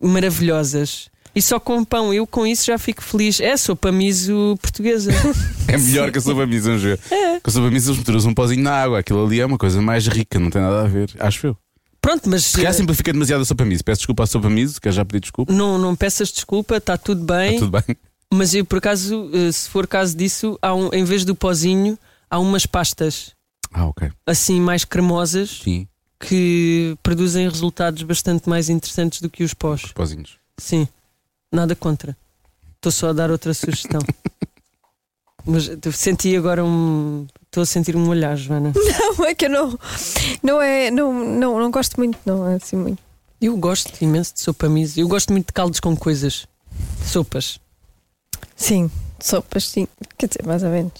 Maravilhosas. 0.00 1.10
E 1.34 1.42
só 1.42 1.60
com 1.60 1.84
pão, 1.84 2.14
eu 2.14 2.26
com 2.26 2.46
isso 2.46 2.64
já 2.64 2.78
fico 2.78 3.02
feliz. 3.02 3.40
É 3.40 3.54
sopa 3.58 3.92
miso 3.92 4.56
portuguesa. 4.62 5.12
É 5.68 5.76
melhor 5.76 6.12
que 6.12 6.18
a 6.18 6.20
sopa 6.20 6.46
misa, 6.46 6.68
vamos 6.68 6.82
ver. 6.84 7.00
É. 7.10 7.40
Com 7.40 7.50
a 7.50 7.52
sopa 7.52 7.68
misa 7.70 7.90
eles 7.90 7.98
meteram 7.98 8.30
um 8.30 8.32
pozinho 8.32 8.62
na 8.62 8.70
água. 8.70 9.00
Aquilo 9.00 9.26
ali 9.26 9.40
é 9.40 9.44
uma 9.44 9.58
coisa 9.58 9.82
mais 9.82 10.06
rica, 10.06 10.38
não 10.38 10.48
tem 10.48 10.62
nada 10.62 10.82
a 10.82 10.86
ver. 10.86 11.10
Acho 11.18 11.48
eu. 11.48 11.56
Pronto, 12.00 12.30
mas. 12.30 12.44
Se 12.44 12.56
calhar 12.56 12.72
simplifica 12.72 13.12
demasiado 13.12 13.40
a 13.40 13.44
sopa 13.44 13.64
misa. 13.64 13.82
Peço 13.84 13.98
desculpa 13.98 14.22
à 14.22 14.26
sopa 14.26 14.48
misa, 14.48 14.80
que 14.80 14.86
eu 14.86 14.92
já 14.92 15.04
pedi 15.04 15.20
desculpa. 15.20 15.52
Não, 15.52 15.76
não 15.76 15.96
peças 15.96 16.30
desculpa, 16.30 16.76
está 16.76 16.96
tudo 16.96 17.24
bem. 17.24 17.54
Está 17.54 17.66
tudo 17.66 17.82
bem. 17.84 17.96
Mas 18.32 18.54
eu, 18.54 18.64
por 18.64 18.78
acaso, 18.78 19.28
eh, 19.34 19.50
se 19.50 19.68
for 19.68 19.88
caso 19.88 20.16
disso, 20.16 20.56
há 20.62 20.72
um, 20.72 20.88
em 20.92 21.02
vez 21.02 21.24
do 21.24 21.34
pozinho, 21.34 21.98
há 22.30 22.38
umas 22.38 22.66
pastas 22.66 23.32
Ah, 23.72 23.86
ok. 23.86 24.10
assim 24.26 24.60
mais 24.60 24.84
cremosas 24.84 25.60
Sim, 25.62 25.86
que 26.20 26.96
produzem 27.02 27.48
resultados 27.48 28.02
bastante 28.02 28.48
mais 28.48 28.68
interessantes 28.68 29.20
do 29.20 29.28
que 29.30 29.44
os 29.44 29.54
pós. 29.54 29.84
os 29.84 29.92
pozinhos. 29.92 30.38
Sim, 30.58 30.88
nada 31.52 31.74
contra. 31.76 32.16
Estou 32.76 32.92
só 32.92 33.10
a 33.10 33.12
dar 33.12 33.30
outra 33.30 33.52
sugestão. 33.54 34.00
Mas 35.44 35.70
senti 35.94 36.36
agora 36.36 36.64
um. 36.64 37.26
Estou 37.44 37.62
a 37.62 37.66
sentir 37.66 37.94
um 37.96 38.08
olhar, 38.08 38.36
Joana. 38.36 38.72
Não, 39.18 39.24
é 39.24 39.34
que 39.34 39.46
eu 39.46 39.50
não. 39.50 39.78
Não 40.42 40.60
é. 40.60 40.90
Não, 40.90 41.12
não, 41.12 41.58
não 41.60 41.70
gosto 41.70 41.96
muito, 41.98 42.18
não 42.26 42.46
é 42.48 42.56
assim 42.56 42.74
muito. 42.76 42.98
Eu 43.40 43.56
gosto 43.56 43.92
imenso 44.02 44.34
de 44.34 44.40
sopa 44.40 44.68
miso. 44.68 44.98
Eu 44.98 45.06
gosto 45.06 45.32
muito 45.32 45.46
de 45.46 45.52
caldos 45.52 45.78
com 45.78 45.96
coisas. 45.96 46.46
Sopas. 47.04 47.60
Sim, 48.56 48.90
sopas, 49.20 49.68
sim. 49.68 49.86
Quer 50.18 50.26
dizer, 50.28 50.44
mais 50.44 50.62
ou 50.64 50.70
menos. 50.70 50.92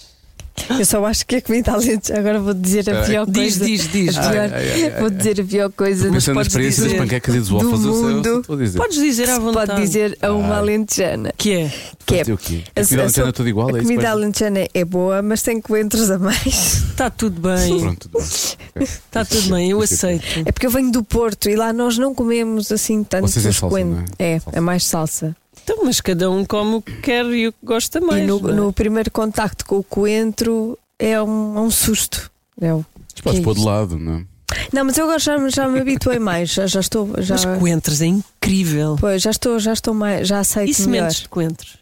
Eu 0.79 0.85
só 0.85 1.05
acho 1.05 1.25
que 1.25 1.35
a 1.37 1.41
comida 1.41 1.71
alentejana. 1.71 2.19
Agora 2.19 2.39
vou 2.39 2.53
dizer 2.53 2.89
a 2.89 3.03
pior 3.05 3.25
Diz, 3.25 3.57
coisa. 3.57 3.65
diz, 3.65 3.91
diz. 3.91 4.17
A 4.17 4.21
pior- 4.31 4.49
Ai, 4.53 4.71
ai, 4.71 4.83
ai, 4.93 4.99
vou 4.99 5.09
dizer 5.09 5.39
a 5.39 5.43
pior 5.43 5.71
coisa. 5.71 6.05
Na 6.09 6.19
podes 6.19 6.47
experiência 6.47 6.83
das 6.83 6.93
panquecas 6.93 7.35
e 7.35 7.39
dos 7.39 7.49
waffles, 7.49 7.71
eu 7.73 7.79
sei- 7.79 7.89
eu 8.03 8.15
mundo. 8.15 8.45
a 8.49 8.55
dizer. 8.55 8.77
Podes 8.77 8.97
dizer 8.97 9.29
à 9.29 9.39
vontade. 9.39 9.67
pode 9.71 9.81
dizer 9.81 10.17
a 10.21 10.31
uma 10.33 10.57
alentejana. 10.57 11.31
Que 11.37 11.53
é? 11.53 11.71
Que 12.05 12.15
é, 12.15 12.17
Fazer 12.19 12.33
o 12.33 12.37
quê? 12.37 12.63
A 12.75 12.81
a- 12.81 12.83
comida 12.83 13.01
a 13.01 13.05
alentejana 13.05 13.29
é 13.29 13.31
tudo 13.31 13.49
igual? 13.49 13.67
a 13.75 13.77
é 13.77 13.81
comida 13.81 14.09
alentejana 14.09 14.67
é 14.73 14.85
boa, 14.85 15.21
mas 15.21 15.41
tem 15.41 15.61
coentros 15.61 16.09
a 16.11 16.17
mais. 16.19 16.45
Está 16.89 17.09
tudo 17.09 17.39
bem. 17.39 17.79
Pronto, 17.79 18.09
tudo 18.09 18.17
bem. 18.19 18.83
Está 18.83 19.23
tudo 19.25 19.49
bem, 19.53 19.71
eu 19.71 19.81
aceito. 19.81 20.25
É 20.45 20.51
porque 20.51 20.65
eu 20.65 20.71
venho 20.71 20.91
do 20.91 21.03
Porto 21.03 21.49
e 21.49 21.55
lá 21.55 21.71
nós 21.71 21.97
não 21.97 22.13
comemos 22.15 22.71
assim 22.71 23.03
tanto 23.03 23.27
Vocês 23.27 23.45
é 23.45 23.49
os 23.49 23.55
salsa, 23.57 23.73
coentros. 23.73 23.95
não 23.99 24.05
É, 24.19 24.33
é? 24.35 24.41
É 24.53 24.59
mais 24.59 24.85
salsa. 24.85 25.35
Então, 25.69 25.83
mas 25.83 25.99
cada 25.99 26.31
um 26.31 26.45
come 26.45 26.75
o 26.75 26.81
que 26.81 26.95
quer 27.01 27.25
e 27.25 27.49
o 27.49 27.51
que 27.51 27.59
gosta 27.61 27.99
mais. 27.99 28.23
e 28.23 28.25
no, 28.25 28.49
é? 28.49 28.53
no 28.53 28.71
primeiro 28.71 29.11
contacto 29.11 29.65
com 29.65 29.79
o 29.79 29.83
coentro 29.83 30.79
é 30.97 31.21
um, 31.21 31.57
é 31.57 31.59
um 31.59 31.69
susto. 31.69 32.31
É 32.61 32.73
o- 32.73 32.85
Mas 33.13 33.21
podes 33.21 33.39
é 33.41 33.43
pôr 33.43 33.53
de 33.55 33.65
lado, 33.65 33.99
não 33.99 34.13
é? 34.19 34.25
Não, 34.71 34.85
mas 34.85 34.97
eu 34.97 35.03
agora 35.03 35.19
já, 35.19 35.37
me- 35.37 35.49
já 35.49 35.67
me 35.67 35.77
habituei 35.81 36.19
mais. 36.19 36.51
Já, 36.51 36.65
já 36.67 36.79
estou. 36.79 37.11
Já, 37.21 37.35
Mas 37.35 37.43
coentros 37.59 38.01
é 38.01 38.05
incrível. 38.05 38.95
pois, 38.97 39.21
já 39.21 39.29
estou, 39.29 39.59
já 39.59 39.73
estou 39.73 39.93
mais. 39.93 40.25
Já 40.25 40.39
aceito 40.39 40.69
E 40.69 40.73
sementes 40.73 41.23
de 41.23 41.27
coentros? 41.29 41.77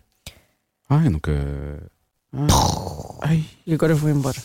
Ai, 0.90 1.08
nunca. 1.10 1.32
Ai, 3.22 3.46
E 3.68 3.74
agora 3.76 3.94
vou 3.94 4.10
embora. 4.10 4.38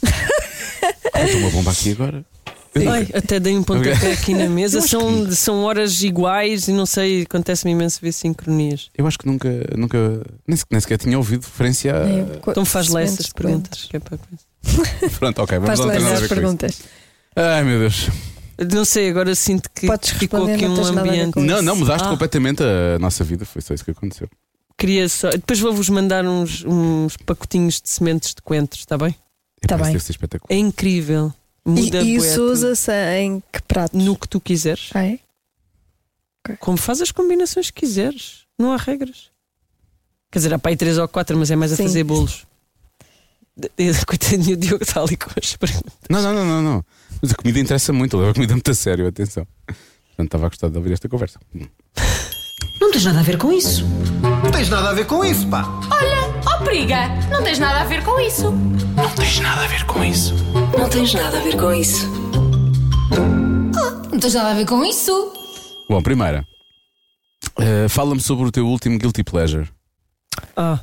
ai, 1.15 1.25
estou 1.25 1.41
uma 1.41 1.51
bomba 1.51 1.71
aqui 1.71 1.93
agora. 1.93 2.25
Ai, 2.75 3.09
até 3.15 3.41
dei 3.41 3.57
um 3.57 3.63
pontapé 3.65 4.13
aqui 4.13 4.33
na 4.33 4.49
mesa. 4.49 4.81
São, 4.81 5.31
são 5.33 5.65
horas 5.65 6.03
iguais 6.03 6.69
e 6.69 6.73
não 6.73 6.87
sei, 6.87 7.23
acontece-me 7.23 7.73
imenso 7.73 7.99
ver 8.01 8.13
sincronias. 8.13 8.91
Eu 8.97 9.07
acho 9.07 9.19
que 9.19 9.27
nunca, 9.27 9.49
nunca 9.77 9.99
nem, 10.47 10.59
nem 10.71 10.81
sequer 10.81 10.99
tinha 10.99 11.19
ouvido 11.19 11.43
referência 11.45 11.95
a. 11.95 12.09
É, 12.09 12.27
Então 12.49 12.65
faz 12.65 12.89
lá 12.89 13.03
essas 13.03 13.29
perguntas. 13.33 13.89
que 13.91 13.97
é. 13.97 14.01
Pronto, 15.19 15.43
ok, 15.43 15.59
vamos 15.59 15.79
Faz 15.81 15.81
lá 15.81 15.95
essas 15.95 16.29
perguntas. 16.29 16.81
Ai 17.35 17.65
meu 17.65 17.81
Deus. 17.81 18.09
Não 18.73 18.85
sei, 18.85 19.09
agora 19.09 19.35
sinto 19.35 19.71
que 19.75 19.87
Podes 19.87 20.11
ficou 20.11 20.45
aqui 20.47 20.69
não 20.69 20.75
um 20.75 20.99
ambiente. 20.99 21.39
Não, 21.39 21.63
não, 21.63 21.77
mudaste 21.77 22.07
Ah. 22.07 22.11
completamente 22.11 22.63
a 22.63 22.99
nossa 22.99 23.25
vida, 23.25 23.45
foi 23.47 23.63
só 23.63 23.73
isso 23.73 23.85
que 23.85 23.91
aconteceu. 23.91 24.29
Queria 24.77 25.09
só. 25.09 25.31
Depois 25.31 25.59
vou-vos 25.61 25.89
mandar 25.89 26.27
uns, 26.27 26.65
uns 26.67 27.17
pacotinhos 27.17 27.81
de 27.81 27.89
sementes 27.89 28.35
de 28.35 28.43
coentros, 28.43 28.81
está 28.81 28.99
bem? 28.99 29.15
Tá 29.67 29.77
isso 29.77 30.19
bem. 30.21 30.37
É 30.49 30.57
incrível. 30.57 31.33
E, 31.77 31.83
Muda 31.85 32.03
e 32.03 32.17
bué 32.19 32.27
isso 32.27 32.43
usa-se 32.43 32.93
em 33.19 33.43
que 33.53 33.63
prato? 33.63 33.97
no 33.97 34.17
que 34.17 34.29
tu 34.29 34.41
quiseres. 34.41 34.91
Ah, 34.95 35.05
é? 35.05 35.19
Como 36.59 36.77
faz 36.79 37.01
as 37.01 37.11
combinações 37.13 37.71
que 37.71 37.81
quiseres. 37.81 38.45
Não 38.59 38.73
há 38.73 38.77
regras. 38.77 39.31
Quer 40.31 40.39
dizer, 40.41 40.55
há 40.55 40.59
para 40.59 40.71
aí 40.71 40.77
três 40.77 40.97
ou 40.99 41.07
quatro, 41.09 41.37
mas 41.37 41.51
é 41.51 41.57
mais 41.57 41.73
a 41.73 41.77
Sim. 41.77 41.83
fazer 41.85 42.05
bolos. 42.05 42.47
De- 43.57 43.71
de- 43.77 44.05
Coitadinho, 44.07 44.57
o 44.57 44.61
Diogo 44.61 44.83
está 44.85 45.03
ali 45.03 45.17
com 45.17 45.31
as 45.37 45.57
perguntas. 45.57 45.93
Não, 46.09 46.23
não, 46.23 46.33
não, 46.35 46.45
não, 46.47 46.63
não. 46.63 46.85
Mas 47.21 47.33
a 47.33 47.35
comida 47.35 47.59
interessa 47.59 47.93
muito, 47.93 48.17
eu 48.17 48.21
levo 48.21 48.31
a 48.31 48.35
comida 48.35 48.53
muito 48.55 48.71
a 48.71 48.75
sério, 48.75 49.07
atenção. 49.07 49.47
Portanto, 49.67 50.27
estava 50.27 50.47
a 50.47 50.49
gostar 50.49 50.69
de 50.71 50.77
ouvir 50.77 50.93
esta 50.93 51.09
conversa. 51.09 51.39
Não 52.91 52.95
tens 52.95 53.05
nada 53.05 53.21
a 53.21 53.23
ver 53.23 53.39
com 53.39 53.53
isso. 53.53 53.85
Não 54.43 54.51
tens 54.51 54.69
nada 54.69 54.91
a 54.91 54.93
ver 54.93 55.07
com 55.07 55.25
isso, 55.25 55.47
pá. 55.47 55.63
Olha, 55.93 56.43
ó 56.45 56.65
periga, 56.65 57.07
não 57.31 57.41
tens 57.41 57.61
nada 57.61 57.83
a 57.83 57.85
ver 57.85 58.03
com 58.03 58.19
isso. 58.19 58.51
Não 58.51 59.09
tens 59.15 59.39
nada 59.39 59.63
a 59.63 59.67
ver 59.69 59.87
com 59.87 60.03
isso. 60.03 60.35
Não 60.77 60.89
tens 60.91 61.15
nada 61.15 61.39
a 61.39 61.41
ver 64.55 64.67
com 64.67 64.85
isso. 64.85 65.33
Bom, 65.89 66.03
primeira. 66.03 66.45
eh, 67.61 67.87
Fala-me 67.89 68.21
sobre 68.21 68.49
o 68.49 68.51
teu 68.51 68.67
último 68.67 68.99
Guilty 68.99 69.23
Pleasure. 69.23 69.69
Ah. 70.57 70.81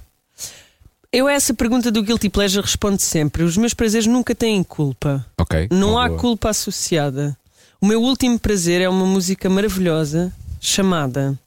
Eu 1.11 1.27
a 1.27 1.33
essa 1.33 1.53
pergunta 1.53 1.91
do 1.91 2.01
Guilty 2.01 2.29
Pleasure 2.29 2.65
respondo 2.65 3.01
sempre: 3.01 3.43
os 3.43 3.57
meus 3.57 3.73
prazeres 3.73 4.07
nunca 4.07 4.33
têm 4.33 4.63
culpa. 4.63 5.25
Ok. 5.37 5.67
Não 5.69 5.99
há 5.99 6.07
boa. 6.07 6.17
culpa 6.21 6.51
associada. 6.51 7.37
O 7.81 7.85
meu 7.85 8.01
último 8.01 8.39
prazer 8.39 8.79
é 8.79 8.87
uma 8.87 9.05
música 9.05 9.49
maravilhosa 9.49 10.31
chamada 10.61 11.37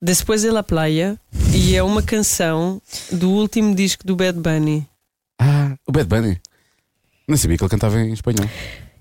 Después 0.00 0.42
de 0.42 0.50
la 0.50 0.62
Playa 0.62 1.18
e 1.52 1.74
é 1.74 1.82
uma 1.82 2.02
canção 2.02 2.80
do 3.10 3.30
último 3.30 3.74
disco 3.74 4.06
do 4.06 4.14
Bad 4.14 4.38
Bunny. 4.38 4.86
Ah, 5.40 5.74
o 5.86 5.90
Bad 5.92 6.06
Bunny. 6.08 6.40
Não 7.26 7.36
sabia 7.36 7.56
que 7.58 7.64
ele 7.64 7.70
cantava 7.70 7.98
em 8.00 8.12
espanhol. 8.12 8.48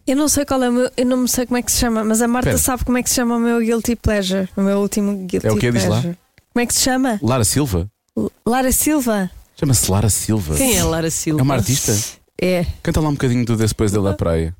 Eu 0.07 0.15
não 0.15 0.27
sei 0.27 0.43
qual 0.45 0.63
é 0.63 0.69
o 0.69 0.73
meu, 0.73 0.91
eu 0.97 1.05
não 1.05 1.27
sei 1.27 1.45
como 1.45 1.57
é 1.57 1.61
que 1.61 1.71
se 1.71 1.77
chama, 1.79 2.03
mas 2.03 2.21
a 2.21 2.27
Marta 2.27 2.49
Espera. 2.49 2.63
sabe 2.63 2.85
como 2.85 2.97
é 2.97 3.03
que 3.03 3.09
se 3.09 3.15
chama 3.15 3.35
o 3.35 3.39
meu 3.39 3.59
guilty 3.59 3.95
pleasure, 3.95 4.49
o 4.57 4.61
meu 4.61 4.79
último 4.79 5.25
guilty 5.27 5.45
É 5.47 5.51
o 5.51 5.57
quê? 5.57 5.71
Diz 5.71 5.83
lá. 5.83 5.89
pleasure. 6.01 6.17
Como 6.53 6.63
é 6.63 6.65
que 6.65 6.73
se 6.73 6.81
chama? 6.81 7.19
Lara 7.21 7.43
Silva? 7.43 7.87
L- 8.17 8.29
Lara 8.45 8.71
Silva. 8.71 9.29
Chama-se 9.55 9.91
Lara 9.91 10.09
Silva. 10.09 10.55
Quem 10.55 10.77
é 10.77 10.83
Lara 10.83 11.11
Silva? 11.11 11.39
É 11.41 11.43
uma 11.43 11.55
artista? 11.55 11.93
É. 12.41 12.65
Canta 12.81 12.99
lá 13.01 13.09
um 13.09 13.13
bocadinho 13.13 13.45
do 13.45 13.55
Depois 13.55 13.91
da 13.91 14.13
Praia. 14.13 14.55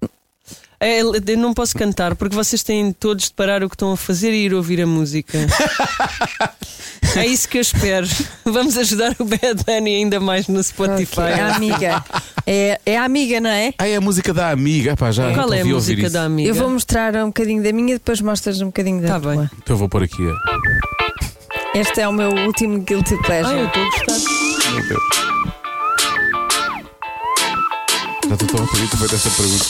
É, 0.80 1.02
eu 1.02 1.38
não 1.38 1.54
posso 1.56 1.76
cantar 1.76 2.16
porque 2.16 2.36
vocês 2.36 2.62
têm 2.62 2.92
todos 2.94 3.26
de 3.26 3.34
parar 3.34 3.64
o 3.64 3.70
que 3.70 3.74
estão 3.74 3.92
a 3.94 3.98
fazer 3.98 4.32
e 4.32 4.46
ir 4.46 4.54
ouvir 4.54 4.80
a 4.82 4.86
música. 4.86 5.36
é 7.18 7.26
isso 7.26 7.50
que 7.50 7.58
eu 7.58 7.62
espero. 7.62 8.08
Vamos 8.46 8.78
ajudar 8.78 9.16
o 9.18 9.26
Bad 9.26 9.64
Bunny 9.66 9.96
ainda 9.96 10.20
mais 10.20 10.48
no 10.48 10.62
Spotify. 10.64 11.20
Ok, 11.20 11.34
É 11.34 11.42
a 11.42 11.56
amiga. 11.56 12.06
É, 12.46 12.80
é 12.86 12.98
a 12.98 13.04
amiga, 13.06 13.42
não 13.42 13.50
é? 13.50 13.74
Ah, 13.80 13.88
é 13.88 13.96
a 13.96 14.02
música 14.02 14.32
da 14.34 14.52
amiga. 14.52 14.96
Pá, 14.96 15.10
já 15.12 15.34
Qual 15.34 15.52
é 15.52 15.62
a 15.62 15.66
música 15.66 16.04
isso. 16.04 16.14
da 16.14 16.26
amiga? 16.26 16.50
Eu 16.50 16.54
vou 16.56 16.70
mostrar 16.70 17.16
um 17.16 17.28
bocadinho 17.28 17.64
da 17.64 17.74
minha 17.74 17.96
e 17.96 17.98
depois 17.98 18.22
mostras 18.22 18.62
um 18.62 18.68
bocadinho 18.68 19.02
da 19.02 19.08
Tá 19.08 19.20
tua. 19.20 19.36
bem. 19.36 19.50
Então 19.58 19.74
eu 19.74 19.78
vou 19.80 19.90
pôr 19.90 20.04
aqui. 20.04 20.22
Este 21.74 22.02
é 22.02 22.08
o 22.08 22.14
meu 22.14 22.30
último 22.46 22.80
guilty 22.82 23.16
Ah, 23.16 23.18
eu 23.18 23.24
pleasure. 23.24 23.66
estou 23.66 23.82
a 23.82 23.86
gostar. 23.86 24.72
Meu 24.74 24.88
Deus. 24.88 25.02
Já 28.30 28.34
estou 28.36 28.64
a 28.64 28.68
pedir 28.68 28.88
feito 28.98 29.16
essa 29.16 29.30
pergunta. 29.32 29.66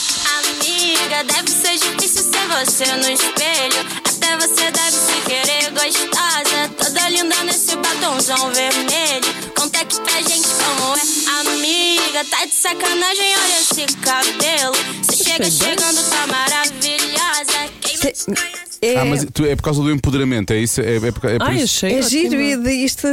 Você 2.64 2.84
no 2.86 3.08
espelho. 3.08 3.86
Até 4.04 4.36
você 4.36 4.70
deve 4.70 4.90
se 4.90 5.20
querer 5.26 5.70
gostosa. 5.70 6.68
Toda 6.76 7.08
linda 7.10 7.44
nesse 7.44 7.76
batomzão 7.76 8.50
vermelho. 8.52 9.52
Conta 9.56 9.80
aqui 9.80 10.00
pra 10.00 10.20
gente 10.22 10.48
como 10.48 10.96
é. 10.96 11.18
Amiga, 11.40 12.24
tá 12.30 12.44
de 12.44 12.54
sacanagem, 12.54 13.32
olha 13.36 13.60
esse 13.60 13.86
cabelo. 13.98 14.74
Você 15.02 15.24
chega 15.24 15.50
chegando, 15.50 16.02
tá 16.10 16.26
maravilhosa. 16.26 17.72
Quem 17.80 17.96
não 17.96 18.12
te 18.12 18.24
conhece? 18.24 18.78
É, 18.82 18.96
Ah, 18.98 19.04
mas 19.04 19.26
tu, 19.32 19.44
é 19.44 19.54
por 19.56 19.62
causa 19.62 19.82
do 19.82 19.90
empoderamento, 19.90 20.52
é 20.52 20.58
isso? 20.58 20.80
É, 20.80 20.96
é 20.96 21.12
por, 21.12 21.30
é 21.30 21.38
por 21.38 21.46
Ai, 21.48 21.56
isso? 21.56 21.86
achei 21.86 21.98
é 21.98 22.02
giro 22.02 22.40
e 22.40 22.56
de 22.56 22.70
isto 22.72 23.06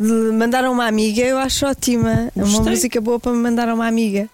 de 0.00 0.12
mandar 0.32 0.64
a 0.64 0.70
uma 0.70 0.86
amiga 0.86 1.22
eu 1.22 1.38
acho 1.38 1.66
ótima. 1.66 2.30
É 2.36 2.44
uma 2.44 2.60
música 2.60 3.00
boa 3.00 3.18
para 3.18 3.32
me 3.32 3.38
mandar 3.38 3.68
a 3.68 3.74
uma 3.74 3.86
amiga. 3.86 4.28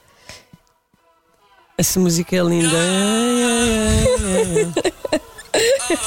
Essa 1.77 1.99
música 1.99 2.37
é 2.37 2.41
linda. 2.41 2.77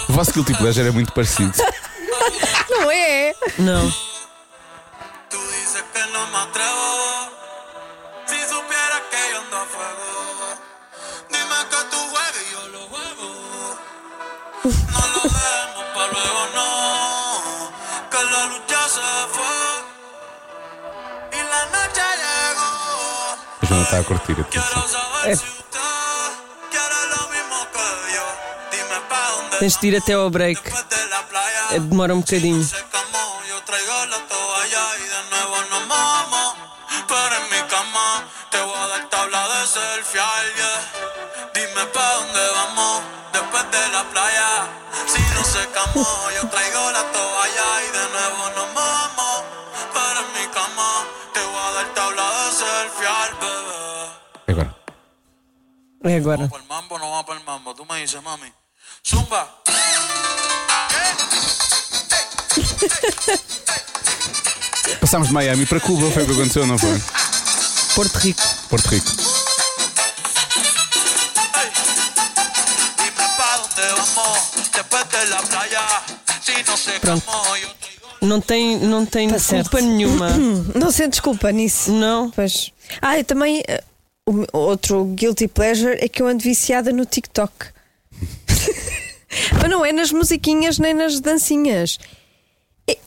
O 0.08 0.14
vosso 0.14 0.32
Guilty 0.32 0.54
Pleasure 0.56 0.88
é 0.88 0.92
muito 0.92 1.12
parecido. 1.12 1.52
Não 2.70 2.90
é? 2.90 3.34
Não. 3.60 3.92
Que 18.10 18.24
la 18.24 18.46
lucha 18.48 18.82
se 18.88 19.02
fue. 19.34 19.58
Y 21.34 21.42
la 21.52 21.62
noche 21.74 22.27
me 23.78 23.84
estaba 23.84 24.02
a 24.02 24.06
curtir. 24.06 24.40
Atenção. 24.40 25.02
É. 25.26 25.38
Tens 29.60 29.78
de 29.78 29.88
ir 29.88 29.98
até 29.98 30.14
ao 30.14 30.30
break. 30.30 30.62
É, 31.72 31.80
demora 31.80 32.14
um 32.14 32.20
bocadinho. 32.20 32.62
yo 46.36 46.48
traigo 46.50 46.92
la 46.92 47.04
toalla 47.12 47.66
y 47.82 47.92
de 47.98 48.04
nuevo 48.14 48.50
nos 48.56 48.74
vamos 48.74 49.44
para 49.94 50.22
mi. 50.34 50.46
Te 51.34 51.42
voy 51.44 51.58
a 51.58 51.72
dar 51.74 51.94
tabla 51.94 52.27
É 54.48 54.52
Agora. 54.52 54.76
É 56.06 56.16
agora. 56.16 56.48
¿Vamos 56.48 56.52
para 56.52 56.62
el 56.62 56.68
mambo 56.70 56.96
o 56.96 57.00
no 57.00 57.10
vamos 57.12 57.26
para 57.26 57.40
el 57.40 57.46
mambo? 57.46 57.76
Me 57.86 58.02
dices, 58.02 58.24
mami. 58.24 58.54
Zumba. 59.06 59.62
Passámos 65.02 65.28
de 65.28 65.34
Miami 65.34 65.66
para 65.66 65.82
Cuba, 65.82 66.10
foi 66.12 66.24
o 66.24 66.26
que 66.26 66.32
aconteceu, 66.32 66.66
não 66.66 66.78
foi? 66.78 66.98
Porto 67.94 68.16
Rico. 68.20 68.42
Porto 68.70 68.88
Rico. 68.88 69.12
Pronto. 77.02 77.24
Não 78.22 78.42
tem, 78.42 78.78
não 78.80 79.06
tem 79.06 79.28
Tá 79.28 79.36
culpa 79.36 79.48
certo. 79.48 79.78
nenhuma. 79.82 80.30
Não 80.76 80.92
sente 80.92 81.12
desculpa 81.12 81.52
nisso. 81.52 81.92
Não. 81.92 82.30
Pois. 82.32 82.72
Ah, 83.02 83.18
eu 83.18 83.24
também. 83.24 83.64
meu- 84.30 84.48
outro 84.54 85.06
guilty 85.06 85.48
pleasure 85.48 85.98
é 86.00 86.08
que 86.10 86.22
eu 86.22 86.28
ando 86.28 86.44
viciada 86.44 86.92
no 86.92 87.06
TikTok. 87.06 87.52
Mas 89.62 89.70
não 89.70 89.86
é 89.86 89.92
nas 89.92 90.12
musiquinhas 90.12 90.80
nem 90.80 90.94
nas 90.94 91.20
dancinhas. 91.20 91.98
É- 92.90 92.98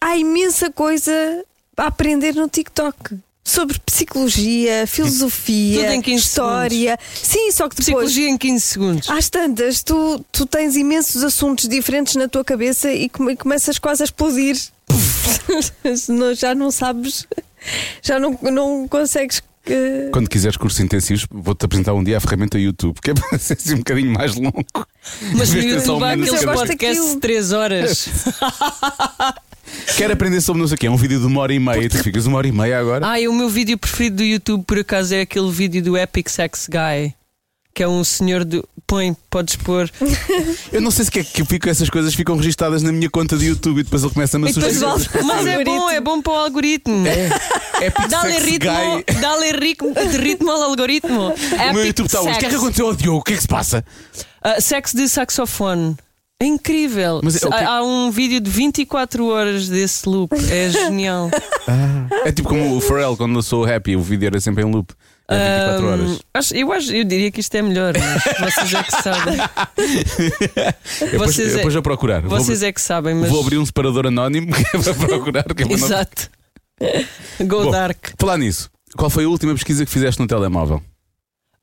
há 0.00 0.16
imensa 0.16 0.70
coisa 0.70 1.44
a 1.76 1.86
aprender 1.86 2.34
no 2.34 2.48
TikTok. 2.48 3.18
Sobre 3.44 3.78
psicologia, 3.78 4.86
filosofia, 4.86 5.80
Tudo 5.84 5.92
em 5.94 6.02
15 6.02 6.22
história. 6.22 6.98
Sim, 7.14 7.50
só 7.50 7.66
que 7.66 7.76
depois. 7.76 7.86
Psicologia 7.86 8.28
em 8.28 8.36
15 8.36 8.60
segundos. 8.62 9.08
Às 9.08 9.30
tantas, 9.30 9.82
tu, 9.82 10.22
tu 10.30 10.44
tens 10.44 10.76
imensos 10.76 11.22
assuntos 11.24 11.66
diferentes 11.66 12.14
na 12.16 12.28
tua 12.28 12.44
cabeça 12.44 12.92
e 12.92 13.08
come- 13.08 13.36
começas 13.36 13.78
quase 13.78 14.02
a 14.02 14.04
explodir. 14.04 14.54
Não- 16.08 16.34
já 16.34 16.54
não 16.54 16.70
sabes, 16.70 17.26
já 18.02 18.18
não, 18.18 18.38
não 18.42 18.88
consegues. 18.88 19.42
Quando 20.12 20.30
quiseres 20.30 20.56
cursos 20.56 20.80
intensivos, 20.80 21.26
vou-te 21.30 21.64
apresentar 21.64 21.92
um 21.92 22.02
dia 22.02 22.16
a 22.16 22.20
ferramenta 22.20 22.58
YouTube, 22.58 22.98
que 23.02 23.10
é 23.10 23.14
para 23.14 23.38
ser 23.38 23.52
assim 23.54 23.74
um 23.74 23.78
bocadinho 23.78 24.10
mais 24.10 24.34
longo. 24.34 24.64
Mas 25.36 25.52
no 25.52 25.60
YouTube 25.60 26.00
um 26.00 26.04
há 26.04 26.16
minuto 26.16 26.34
aqueles 26.34 26.60
podcasts 26.60 27.14
de 27.14 27.20
3 27.20 27.52
horas. 27.52 28.08
Quero 29.96 30.14
aprender 30.14 30.40
sobre 30.40 30.62
não 30.62 30.68
sei 30.68 30.76
o 30.76 30.78
quê. 30.78 30.86
É 30.86 30.90
um 30.90 30.96
vídeo 30.96 31.20
de 31.20 31.26
uma 31.26 31.42
hora 31.42 31.52
e 31.52 31.58
meia. 31.58 31.84
E 31.84 31.88
tu 31.88 32.02
ficas 32.02 32.24
uma 32.24 32.38
hora 32.38 32.48
e 32.48 32.52
meia 32.52 32.80
agora. 32.80 33.06
Ai, 33.06 33.28
o 33.28 33.32
meu 33.32 33.50
vídeo 33.50 33.76
preferido 33.76 34.16
do 34.16 34.24
YouTube, 34.24 34.64
por 34.64 34.78
acaso, 34.78 35.14
é 35.14 35.20
aquele 35.20 35.50
vídeo 35.50 35.82
do 35.82 35.98
Epic 35.98 36.30
Sex 36.30 36.66
Guy. 36.70 37.14
Que 37.78 37.84
é 37.84 37.88
um 37.88 38.02
senhor 38.02 38.44
do. 38.44 38.68
Põe, 38.88 39.16
podes 39.30 39.54
pôr. 39.54 39.88
Eu 40.72 40.80
não 40.80 40.90
sei 40.90 41.04
se 41.04 41.12
que 41.12 41.20
é 41.20 41.22
que 41.22 41.42
eu 41.42 41.46
fico, 41.46 41.68
essas 41.68 41.88
coisas 41.88 42.12
ficam 42.12 42.36
registadas 42.36 42.82
na 42.82 42.90
minha 42.90 43.08
conta 43.08 43.36
de 43.36 43.46
YouTube 43.46 43.78
e 43.78 43.82
depois 43.84 44.02
ele 44.02 44.12
começa-me 44.12 44.48
a 44.48 44.50
E 44.50 44.52
depois 44.52 44.76
sugerir. 44.78 45.24
Mas 45.24 45.46
é 45.46 45.62
bom, 45.64 45.88
é 45.90 46.00
bom 46.00 46.20
para 46.20 46.32
o 46.32 46.36
algoritmo. 46.36 47.06
Epic 47.06 48.08
Dá-lhe 48.08 48.32
Sex 48.32 48.44
ritmo, 48.46 49.04
dá-lhe 49.20 49.52
ritmo, 49.52 49.94
de 49.94 50.16
ritmo 50.18 50.50
ao 50.50 50.62
algoritmo. 50.62 51.20
O 51.28 51.72
meu 51.72 51.84
Epic 51.84 51.86
YouTube 51.86 52.06
está 52.06 52.20
hoje. 52.22 52.32
O 52.34 52.38
que 52.40 52.46
é 52.46 52.48
que 52.48 52.54
aconteceu 52.56 52.86
ao 52.86 52.94
Diogo? 52.96 53.18
O 53.18 53.22
que 53.22 53.34
é 53.34 53.36
que 53.36 53.42
se 53.42 53.48
passa? 53.48 53.84
Ah, 54.42 54.60
sexo 54.60 54.96
de 54.96 55.08
saxofone. 55.08 55.96
É 56.40 56.46
incrível. 56.46 57.20
Mas 57.22 57.40
é- 57.40 57.46
o 57.46 57.50
que- 57.50 57.56
Há, 57.56 57.68
há 57.76 57.82
um 57.84 58.10
vídeo 58.10 58.40
de 58.40 58.50
24 58.50 59.26
horas 59.28 59.68
desse 59.68 60.08
loop. 60.08 60.34
É 60.50 60.68
genial. 60.70 61.30
É 62.24 62.32
tipo 62.32 62.48
como 62.48 62.76
o 62.76 62.80
Pharrell 62.80 63.16
quando 63.16 63.34
lançou 63.36 63.64
o 63.64 63.70
Happy, 63.70 63.94
o 63.94 64.00
vídeo 64.00 64.26
era 64.26 64.40
sempre 64.40 64.64
em 64.64 64.70
loop. 64.70 64.92
É 65.30 65.58
24 65.66 65.86
Ahm, 65.86 65.92
horas. 65.92 66.20
acho- 66.34 66.54
eu, 66.56 66.72
acho, 66.72 66.92
eu 66.96 67.04
diria 67.04 67.30
que 67.30 67.40
isto 67.40 67.54
é 67.54 67.60
melhor, 67.62 67.92
mas 68.40 68.54
vocês 68.54 68.72
é 68.74 68.82
que 68.82 69.02
sabem. 69.02 69.36
Eu 71.02 71.10
depois, 71.10 71.34
vocês 71.34 71.52
é- 71.52 71.56
depois 71.56 71.76
procurar. 71.82 72.20
Vou 72.22 72.30
Vocês 72.30 72.58
abrir- 72.58 72.68
é 72.68 72.72
que 72.72 72.80
sabem, 72.80 73.14
mas. 73.14 73.30
Vou 73.30 73.40
abrir 73.42 73.58
um 73.58 73.66
separador 73.66 74.06
anónimo 74.06 74.52
que 74.52 74.62
é 74.76 74.80
para 74.82 74.94
procurar. 75.06 75.44
Que 75.44 75.62
é 75.62 75.66
para 75.66 75.76
não- 75.76 75.86
Exato. 75.86 76.30
Go 77.40 77.64
Bom, 77.64 77.70
Dark. 77.70 78.08
Falar 78.18 78.38
nisso, 78.38 78.70
qual 78.96 79.10
foi 79.10 79.24
a 79.24 79.28
última 79.28 79.52
pesquisa 79.54 79.84
que 79.84 79.90
fizeste 79.90 80.20
no 80.20 80.26
telemóvel? 80.26 80.82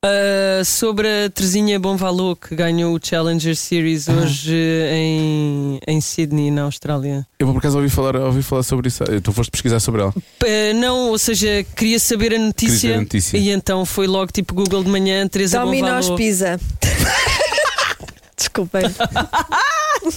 Ah, 0.08 0.64
sobre 0.64 1.08
a 1.08 1.28
Terezinha 1.30 1.80
Bonvalot 1.80 2.38
que 2.40 2.54
ganhou 2.54 2.94
o 2.94 3.00
Challenger 3.02 3.56
Series 3.56 4.08
hoje 4.08 4.54
em, 4.92 5.80
em 5.86 6.00
Sydney, 6.00 6.50
na 6.52 6.62
Austrália. 6.62 7.26
Eu 7.40 7.48
por 7.48 7.58
acaso 7.58 7.76
ouvi 7.78 7.88
falar, 7.90 8.14
ouvi 8.16 8.40
falar 8.42 8.62
sobre 8.62 8.86
isso. 8.88 9.02
Tu 9.22 9.32
foste 9.32 9.50
pesquisar 9.50 9.80
sobre 9.80 10.02
ela. 10.02 10.14
P- 10.38 10.72
não, 10.74 11.10
ou 11.10 11.18
seja, 11.18 11.64
queria 11.74 11.98
saber 11.98 12.34
a 12.34 12.38
notícia, 12.38 12.78
saber 12.90 12.94
a 12.94 13.00
notícia. 13.00 13.36
e 13.36 13.50
então 13.50 13.84
foi 13.84 14.06
logo 14.06 14.30
tipo 14.30 14.54
Google 14.54 14.84
de 14.84 14.90
manhã, 14.90 15.26
Teresa 15.26 15.58
Domino's 15.60 16.06
Bonvalot. 16.08 16.16
Pizza. 16.22 16.60
Desculpem. 18.36 18.82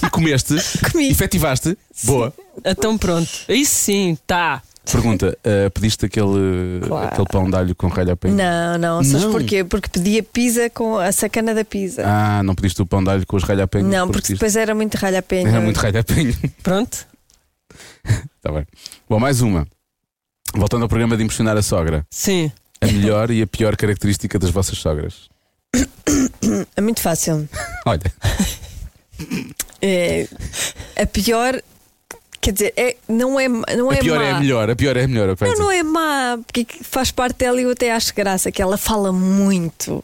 E 0.06 0.10
comeste? 0.10 0.54
Comi. 0.92 1.10
Efetivaste? 1.10 1.76
Boa. 2.04 2.32
Então 2.64 2.96
pronto, 2.96 3.28
isso 3.48 3.74
sim, 3.74 4.16
tá. 4.26 4.62
Pergunta: 4.84 5.36
uh, 5.44 5.70
pediste 5.70 6.06
aquele, 6.06 6.80
Claro. 6.86 7.06
aquele 7.08 7.26
pão 7.28 7.48
de 7.50 7.56
alho 7.56 7.74
com 7.76 7.86
ralho 7.88 8.12
a 8.12 8.16
penho? 8.16 8.34
Não, 8.34 8.78
não. 8.78 9.04
Sabes 9.04 9.24
Não. 9.24 9.32
porquê? 9.32 9.62
Porque 9.62 9.88
pedia 9.88 10.22
pizza 10.22 10.68
com 10.70 10.98
a 10.98 11.12
sacana 11.12 11.54
da 11.54 11.64
pizza. 11.64 12.02
Ah, 12.04 12.42
não 12.42 12.54
pediste 12.54 12.80
o 12.82 12.86
pão 12.86 13.02
de 13.04 13.10
alho 13.10 13.26
com 13.26 13.36
os 13.36 13.44
ralho 13.44 13.62
a 13.62 13.68
penho? 13.68 13.86
não, 13.86 14.06
porque 14.08 14.18
pediste- 14.22 14.34
depois 14.34 14.56
era 14.56 14.74
muito 14.74 14.94
ralho 14.96 15.18
a 15.18 15.22
pena. 15.22 15.48
Era 15.50 15.60
muito 15.60 15.76
ralho 15.76 16.00
a 16.00 16.02
penho. 16.04 16.34
Pronto. 16.62 17.06
Está 18.04 18.50
bem. 18.52 18.66
Bom, 19.08 19.20
mais 19.20 19.40
uma. 19.42 19.66
Voltando 20.54 20.82
ao 20.82 20.88
programa 20.88 21.16
de 21.16 21.22
impressionar 21.22 21.56
a 21.56 21.62
sogra. 21.62 22.04
Sim. 22.10 22.50
A 22.80 22.86
melhor 22.86 23.30
e 23.30 23.42
a 23.42 23.46
pior 23.46 23.76
característica 23.76 24.38
das 24.38 24.50
vossas 24.50 24.78
sogras. 24.78 25.28
É 26.74 26.80
muito 26.80 27.00
fácil. 27.00 27.48
Olha, 27.86 28.00
É, 29.82 30.26
a 30.96 31.06
pior, 31.06 31.60
quer 32.40 32.52
dizer, 32.52 32.72
é, 32.76 32.96
não 33.08 33.38
é, 33.38 33.48
não 33.48 33.90
a 33.90 33.94
é 33.94 33.98
pior 33.98 34.18
má. 34.18 34.24
é 34.24 34.30
a 34.32 34.40
melhor, 34.40 34.70
a 34.70 34.76
pior 34.76 34.96
é 34.96 35.04
a 35.04 35.08
melhor. 35.08 35.26
Não, 35.28 35.34
dizer. 35.34 35.56
não 35.58 35.70
é 35.70 35.82
má, 35.82 36.38
porque 36.46 36.66
faz 36.82 37.10
parte 37.10 37.36
dela 37.38 37.60
e 37.60 37.64
eu 37.64 37.70
até 37.70 37.92
acho 37.92 38.14
graça, 38.14 38.50
que 38.50 38.60
ela 38.62 38.76
fala 38.76 39.12
muito. 39.12 40.02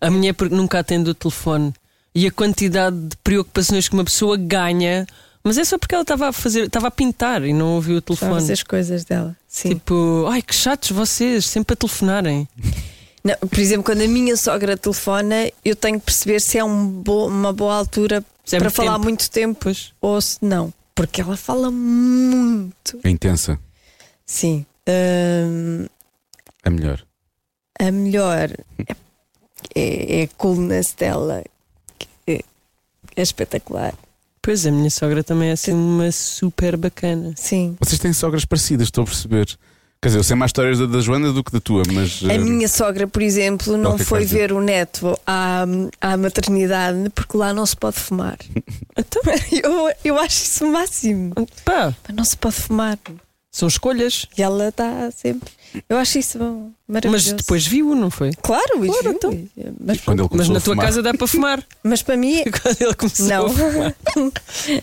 A 0.00 0.10
minha 0.10 0.30
é 0.30 0.32
porque 0.32 0.54
nunca 0.54 0.78
atende 0.78 1.10
o 1.10 1.14
telefone. 1.14 1.72
E 2.14 2.26
a 2.26 2.30
quantidade 2.30 2.96
de 2.96 3.16
preocupações 3.24 3.88
que 3.88 3.94
uma 3.94 4.04
pessoa 4.04 4.36
ganha, 4.36 5.06
mas 5.42 5.58
é 5.58 5.64
só 5.64 5.76
porque 5.78 5.94
ela 5.94 6.02
estava 6.02 6.28
a 6.28 6.32
fazer, 6.32 6.66
estava 6.66 6.86
a 6.88 6.90
pintar 6.90 7.42
e 7.44 7.52
não 7.52 7.74
ouviu 7.74 7.96
o 7.96 8.00
telefone. 8.00 8.52
as 8.52 8.62
coisas 8.62 9.04
dela. 9.04 9.36
Sim. 9.48 9.70
Tipo, 9.70 10.26
ai 10.30 10.40
que 10.42 10.54
chatos 10.54 10.90
vocês, 10.90 11.44
sempre 11.46 11.72
a 11.74 11.76
telefonarem. 11.76 12.48
Não, 13.24 13.34
por 13.48 13.58
exemplo, 13.58 13.84
quando 13.84 14.02
a 14.02 14.06
minha 14.06 14.36
sogra 14.36 14.76
telefona, 14.76 15.50
eu 15.64 15.74
tenho 15.74 15.98
que 15.98 16.04
perceber 16.04 16.40
se 16.40 16.58
é 16.58 16.64
um 16.64 16.86
bo- 16.86 17.26
uma 17.28 17.54
boa 17.54 17.74
altura 17.74 18.22
Se 18.44 18.56
é 18.56 18.58
para 18.58 18.68
falar 18.68 18.92
tempo. 18.92 19.04
muito 19.04 19.30
tempo 19.30 19.58
Pois. 19.62 19.92
ou 19.98 20.20
se 20.20 20.36
não. 20.42 20.70
Porque 20.94 21.20
ela 21.20 21.36
fala 21.36 21.70
muito. 21.70 23.00
É 23.02 23.10
intensa. 23.10 23.58
Sim. 24.24 24.64
Hum, 24.88 25.86
A 26.62 26.70
melhor. 26.70 27.04
a 27.80 27.90
melhor 27.90 28.50
é, 28.78 28.96
é, 29.74 30.20
é 30.20 30.22
a 30.24 30.28
coolness 30.36 30.92
dela, 30.94 31.42
que 31.98 32.08
é, 32.26 32.40
é 33.16 33.22
espetacular. 33.22 33.94
Pois 34.40 34.66
a 34.66 34.70
minha 34.70 34.90
sogra 34.90 35.24
também 35.24 35.48
é 35.48 35.52
assim 35.52 35.72
uma 35.72 36.12
super 36.12 36.76
bacana. 36.76 37.32
Sim. 37.36 37.76
Vocês 37.80 37.98
têm 37.98 38.12
sogras 38.12 38.44
parecidas, 38.44 38.88
estou 38.88 39.02
a 39.02 39.06
perceber. 39.06 39.58
Quer 40.04 40.08
dizer, 40.08 40.18
eu 40.18 40.24
sei 40.24 40.36
mais 40.36 40.50
histórias 40.50 40.78
da, 40.78 40.84
da 40.84 41.00
Joana 41.00 41.32
do 41.32 41.42
que 41.42 41.50
da 41.50 41.58
tua, 41.58 41.82
mas. 41.90 42.20
A 42.28 42.34
eh, 42.34 42.36
minha 42.36 42.68
sogra, 42.68 43.06
por 43.06 43.22
exemplo, 43.22 43.74
não 43.78 43.96
foi 43.96 44.26
ver 44.26 44.52
o 44.52 44.60
neto 44.60 45.18
à, 45.26 45.64
à 45.98 46.16
maternidade 46.18 47.08
porque 47.14 47.34
lá 47.38 47.54
não 47.54 47.64
se 47.64 47.74
pode 47.74 47.96
fumar. 47.96 48.36
Então, 48.96 49.22
Eu, 49.50 49.92
eu 50.04 50.18
acho 50.18 50.44
isso 50.44 50.64
o 50.64 50.72
máximo. 50.72 51.34
pá, 51.64 51.92
Mas 52.06 52.16
não 52.16 52.24
se 52.24 52.36
pode 52.36 52.54
fumar. 52.54 52.96
São 53.54 53.68
escolhas. 53.68 54.26
E 54.36 54.42
ela 54.42 54.68
está 54.68 55.10
sempre. 55.12 55.48
Eu 55.88 55.96
acho 55.96 56.18
isso 56.18 56.38
bom, 56.38 56.70
maravilhoso. 56.88 57.30
Mas 57.32 57.40
depois 57.42 57.66
viu, 57.66 57.94
não 57.94 58.10
foi? 58.10 58.32
Claro, 58.42 58.64
Claro, 58.78 58.80
viu? 59.02 59.10
então. 59.12 59.48
mas, 59.80 60.00
Quando 60.00 60.22
ele 60.22 60.28
Mas 60.32 60.48
na 60.48 60.60
tua 60.60 60.76
casa 60.76 61.02
dá 61.02 61.14
para 61.14 61.26
fumar. 61.26 61.62
mas 61.82 62.02
para 62.02 62.16
mim, 62.16 62.42
Quando 62.62 62.80
ele 62.80 62.94
começou 62.94 63.26
não. 63.26 63.46
a 63.46 63.50
fumar. 63.50 63.94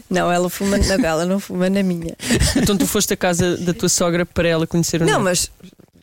não, 0.10 0.32
ela 0.32 0.50
fuma 0.50 0.78
na 0.78 0.98
dela, 0.98 1.26
não 1.26 1.40
fuma 1.40 1.70
na 1.70 1.84
minha. 1.84 2.16
Então 2.56 2.78
tu 2.78 2.86
foste 2.88 3.14
à 3.14 3.18
casa 3.18 3.58
da 3.58 3.74
tua 3.74 3.90
sogra 3.90 4.26
para 4.26 4.48
ela 4.48 4.66
conhecer 4.68 5.02
o 5.02 5.06
Não, 5.06 5.14
neto. 5.14 5.24
mas. 5.24 5.52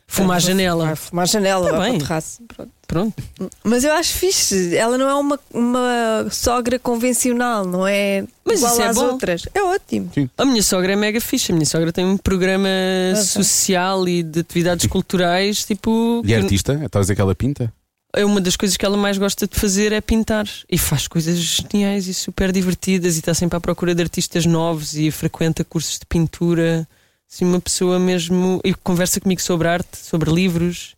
Fumar 0.06 0.36
à 0.36 0.40
janela. 0.40 0.96
Fumar 0.96 1.22
à 1.24 1.26
janela, 1.26 1.70
Tá 1.70 1.80
bem. 1.80 1.98
terraço. 1.98 2.42
Pronto. 2.48 2.70
Pronto. 2.88 3.22
Mas 3.62 3.84
eu 3.84 3.92
acho 3.92 4.14
fixe. 4.14 4.74
Ela 4.74 4.96
não 4.96 5.08
é 5.08 5.14
uma, 5.14 5.38
uma 5.52 6.26
sogra 6.30 6.78
convencional, 6.78 7.66
não 7.66 7.86
é 7.86 8.24
Mas 8.42 8.60
igual 8.60 8.72
isso 8.72 8.82
é 8.82 8.86
às 8.88 8.96
bom. 8.96 9.04
outras. 9.12 9.42
É 9.54 9.62
ótimo. 9.62 10.10
A 10.38 10.44
minha 10.46 10.62
sogra 10.62 10.94
é 10.94 10.96
mega 10.96 11.20
fixe. 11.20 11.52
A 11.52 11.54
minha 11.54 11.66
sogra 11.66 11.92
tem 11.92 12.06
um 12.06 12.16
programa 12.16 12.68
social 13.14 14.08
e 14.08 14.22
de 14.22 14.40
atividades 14.40 14.86
culturais, 14.86 15.66
tipo. 15.66 16.22
E 16.24 16.32
é 16.32 16.38
que 16.38 16.42
artista? 16.44 16.72
Estás 16.72 16.96
a 16.96 17.00
dizer 17.00 17.14
que 17.14 17.20
ela 17.20 17.34
pinta? 17.34 17.70
é 18.16 18.24
uma 18.24 18.40
das 18.40 18.56
coisas 18.56 18.76
que 18.76 18.86
ela 18.86 18.96
mais 18.96 19.18
gosta 19.18 19.46
de 19.46 19.54
fazer 19.54 19.92
é 19.92 20.00
pintar. 20.00 20.48
E 20.68 20.78
faz 20.78 21.06
coisas 21.06 21.36
geniais 21.36 22.08
e 22.08 22.14
super 22.14 22.50
divertidas 22.50 23.16
e 23.16 23.18
está 23.18 23.34
sempre 23.34 23.56
à 23.58 23.60
procura 23.60 23.94
de 23.94 24.02
artistas 24.02 24.46
novos 24.46 24.94
e 24.96 25.10
frequenta 25.10 25.62
cursos 25.62 25.98
de 25.98 26.06
pintura. 26.06 26.88
Assim, 27.30 27.44
uma 27.44 27.60
pessoa 27.60 27.98
mesmo. 27.98 28.60
E 28.64 28.72
conversa 28.72 29.20
comigo 29.20 29.42
sobre 29.42 29.68
arte, 29.68 29.98
sobre 29.98 30.30
livros. 30.30 30.96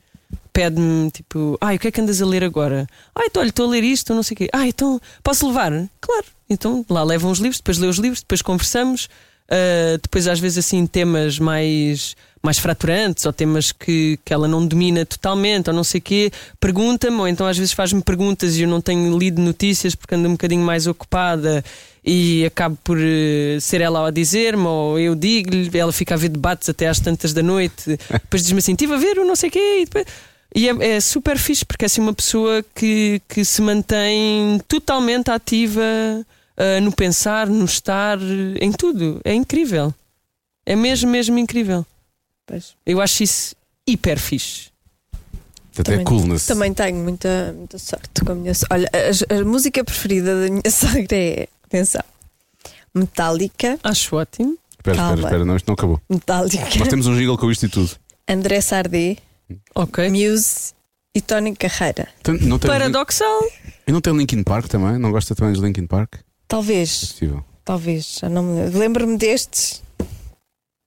Pede-me 0.52 1.10
tipo, 1.10 1.56
ai, 1.60 1.76
o 1.76 1.78
que 1.78 1.88
é 1.88 1.90
que 1.90 2.00
andas 2.00 2.20
a 2.20 2.26
ler 2.26 2.42
agora? 2.44 2.86
Ah, 3.14 3.22
então, 3.26 3.40
olha, 3.40 3.50
estou 3.50 3.66
a 3.66 3.70
ler 3.70 3.84
isto, 3.84 4.14
não 4.14 4.22
sei 4.22 4.34
o 4.34 4.38
quê. 4.38 4.48
Ah, 4.52 4.66
então, 4.66 5.00
posso 5.22 5.46
levar? 5.46 5.70
Claro. 6.00 6.26
Então 6.48 6.84
lá 6.90 7.04
levam 7.04 7.30
os 7.30 7.38
livros, 7.38 7.58
depois 7.58 7.78
lê 7.78 7.86
os 7.86 7.98
livros, 7.98 8.20
depois 8.20 8.42
conversamos. 8.42 9.08
Uh, 9.50 9.98
depois, 10.00 10.28
às 10.28 10.38
vezes, 10.38 10.58
assim, 10.58 10.86
temas 10.86 11.38
mais, 11.38 12.16
mais 12.40 12.58
fraturantes 12.58 13.26
ou 13.26 13.32
temas 13.32 13.72
que, 13.72 14.16
que 14.24 14.32
ela 14.32 14.46
não 14.46 14.64
domina 14.64 15.04
totalmente 15.04 15.68
ou 15.68 15.74
não 15.74 15.82
sei 15.82 15.98
o 15.98 16.02
quê, 16.02 16.32
pergunta-me, 16.60 17.16
ou 17.16 17.26
então 17.26 17.46
às 17.46 17.58
vezes 17.58 17.72
faz-me 17.72 18.00
perguntas 18.00 18.56
e 18.56 18.62
eu 18.62 18.68
não 18.68 18.80
tenho 18.80 19.18
lido 19.18 19.42
notícias 19.42 19.96
porque 19.96 20.14
ando 20.14 20.28
um 20.28 20.32
bocadinho 20.32 20.64
mais 20.64 20.86
ocupada 20.86 21.64
e 22.04 22.44
acabo 22.46 22.78
por 22.84 22.96
uh, 22.96 23.60
ser 23.60 23.80
ela 23.80 24.06
a 24.06 24.10
dizer-me, 24.12 24.64
ou 24.64 24.98
eu 25.00 25.16
digo-lhe, 25.16 25.68
ela 25.76 25.92
fica 25.92 26.14
a 26.14 26.18
ver 26.18 26.28
debates 26.28 26.68
até 26.68 26.86
às 26.86 27.00
tantas 27.00 27.32
da 27.32 27.42
noite, 27.42 27.98
depois 28.08 28.42
diz-me 28.42 28.58
assim: 28.60 28.72
estive 28.72 28.94
a 28.94 28.98
ver 28.98 29.18
o 29.18 29.24
não 29.24 29.34
sei 29.34 29.48
o 29.48 29.52
quê, 29.52 29.78
e 29.80 29.84
depois. 29.84 30.06
E 30.54 30.68
é, 30.68 30.96
é 30.96 31.00
super 31.00 31.38
fixe 31.38 31.64
porque 31.64 31.84
é 31.84 31.86
assim 31.86 32.00
uma 32.00 32.12
pessoa 32.12 32.64
que, 32.74 33.22
que 33.28 33.44
se 33.44 33.62
mantém 33.62 34.60
totalmente 34.66 35.30
ativa 35.30 35.80
uh, 35.80 36.80
no 36.82 36.90
pensar, 36.92 37.46
no 37.46 37.64
estar, 37.64 38.18
em 38.60 38.72
tudo. 38.72 39.20
É 39.24 39.32
incrível. 39.32 39.94
É 40.66 40.74
mesmo, 40.74 41.10
mesmo 41.10 41.38
incrível. 41.38 41.86
Pois. 42.46 42.74
Eu 42.84 43.00
acho 43.00 43.22
isso 43.22 43.54
hiper 43.86 44.18
fixe. 44.18 44.70
Até 45.72 45.92
Também- 45.92 46.04
coolness. 46.04 46.46
Também 46.46 46.74
tenho 46.74 46.96
muita, 46.96 47.54
muita 47.56 47.78
sorte 47.78 48.08
com 48.24 48.32
a 48.32 48.34
minha. 48.34 48.52
Olha, 48.70 48.90
a, 48.92 49.34
a 49.40 49.44
música 49.44 49.84
preferida 49.84 50.34
da 50.42 50.48
minha 50.50 50.62
sogra 50.70 51.06
é. 51.16 51.48
Atenção. 51.64 52.02
Metallica. 52.92 53.78
Acho 53.84 54.16
ótimo. 54.16 54.58
Espera, 54.72 54.96
espera, 54.96 54.96
Calma. 54.96 55.22
espera, 55.22 55.44
não, 55.44 55.56
isto 55.56 55.66
não 55.68 55.74
acabou. 55.74 56.00
Metallica. 56.08 56.78
Nós 56.78 56.88
temos 56.88 57.06
um 57.06 57.16
jingle 57.16 57.38
com 57.38 57.50
isto 57.50 57.66
e 57.66 57.68
tudo. 57.68 57.90
André 58.28 58.60
Sardé. 58.60 59.16
Ok. 59.74 60.08
Muse 60.10 60.72
e 61.14 61.20
Tony 61.20 61.54
Carreira. 61.56 62.08
Tem- 62.22 62.38
Não 62.40 62.58
tem, 62.58 62.70
Paradoxal. 62.70 63.40
e 63.86 63.92
não 63.92 64.00
tem 64.00 64.16
Linkin 64.16 64.42
Park 64.42 64.66
também? 64.68 64.98
Não 64.98 65.10
gosta 65.10 65.34
também 65.34 65.54
de 65.54 65.60
Linkin 65.60 65.86
Park? 65.86 66.14
É 66.14 66.18
Talvez. 66.48 67.00
possível. 67.00 67.44
Talvez. 67.64 68.18
Já 68.20 68.28
não 68.28 68.42
me 68.42 68.60
lembro. 68.62 68.78
Lembro-me 68.78 69.16
destes. 69.16 69.82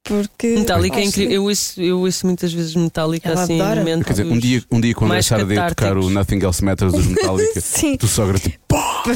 Porque. 0.03 0.47
Metallica 0.47 0.99
é 0.99 1.03
incrível. 1.05 1.34
Eu 1.35 1.43
ouço, 1.43 1.81
eu 1.81 1.99
ouço 1.99 2.25
muitas 2.27 2.51
vezes 2.51 2.75
Metallica 2.75 3.30
Ela 3.30 3.43
assim 3.43 3.53
em 3.53 3.61
adora. 3.61 3.80
momentos. 3.80 4.05
Quer 4.05 4.11
dizer, 4.11 4.25
um 4.25 4.38
dia, 4.38 4.63
um 4.69 4.81
dia 4.81 4.93
quando 4.93 5.11
a 5.11 5.13
mais 5.13 5.25
Sardé 5.25 5.55
tocar 5.55 5.69
catárticos. 5.69 6.05
o 6.05 6.09
Nothing 6.09 6.39
Else 6.43 6.63
Matters 6.65 6.91
dos 6.91 7.07
Metallica, 7.07 7.59
Sim. 7.61 7.95
tu 7.97 8.07
sogra 8.07 8.38
tipo. 8.38 8.57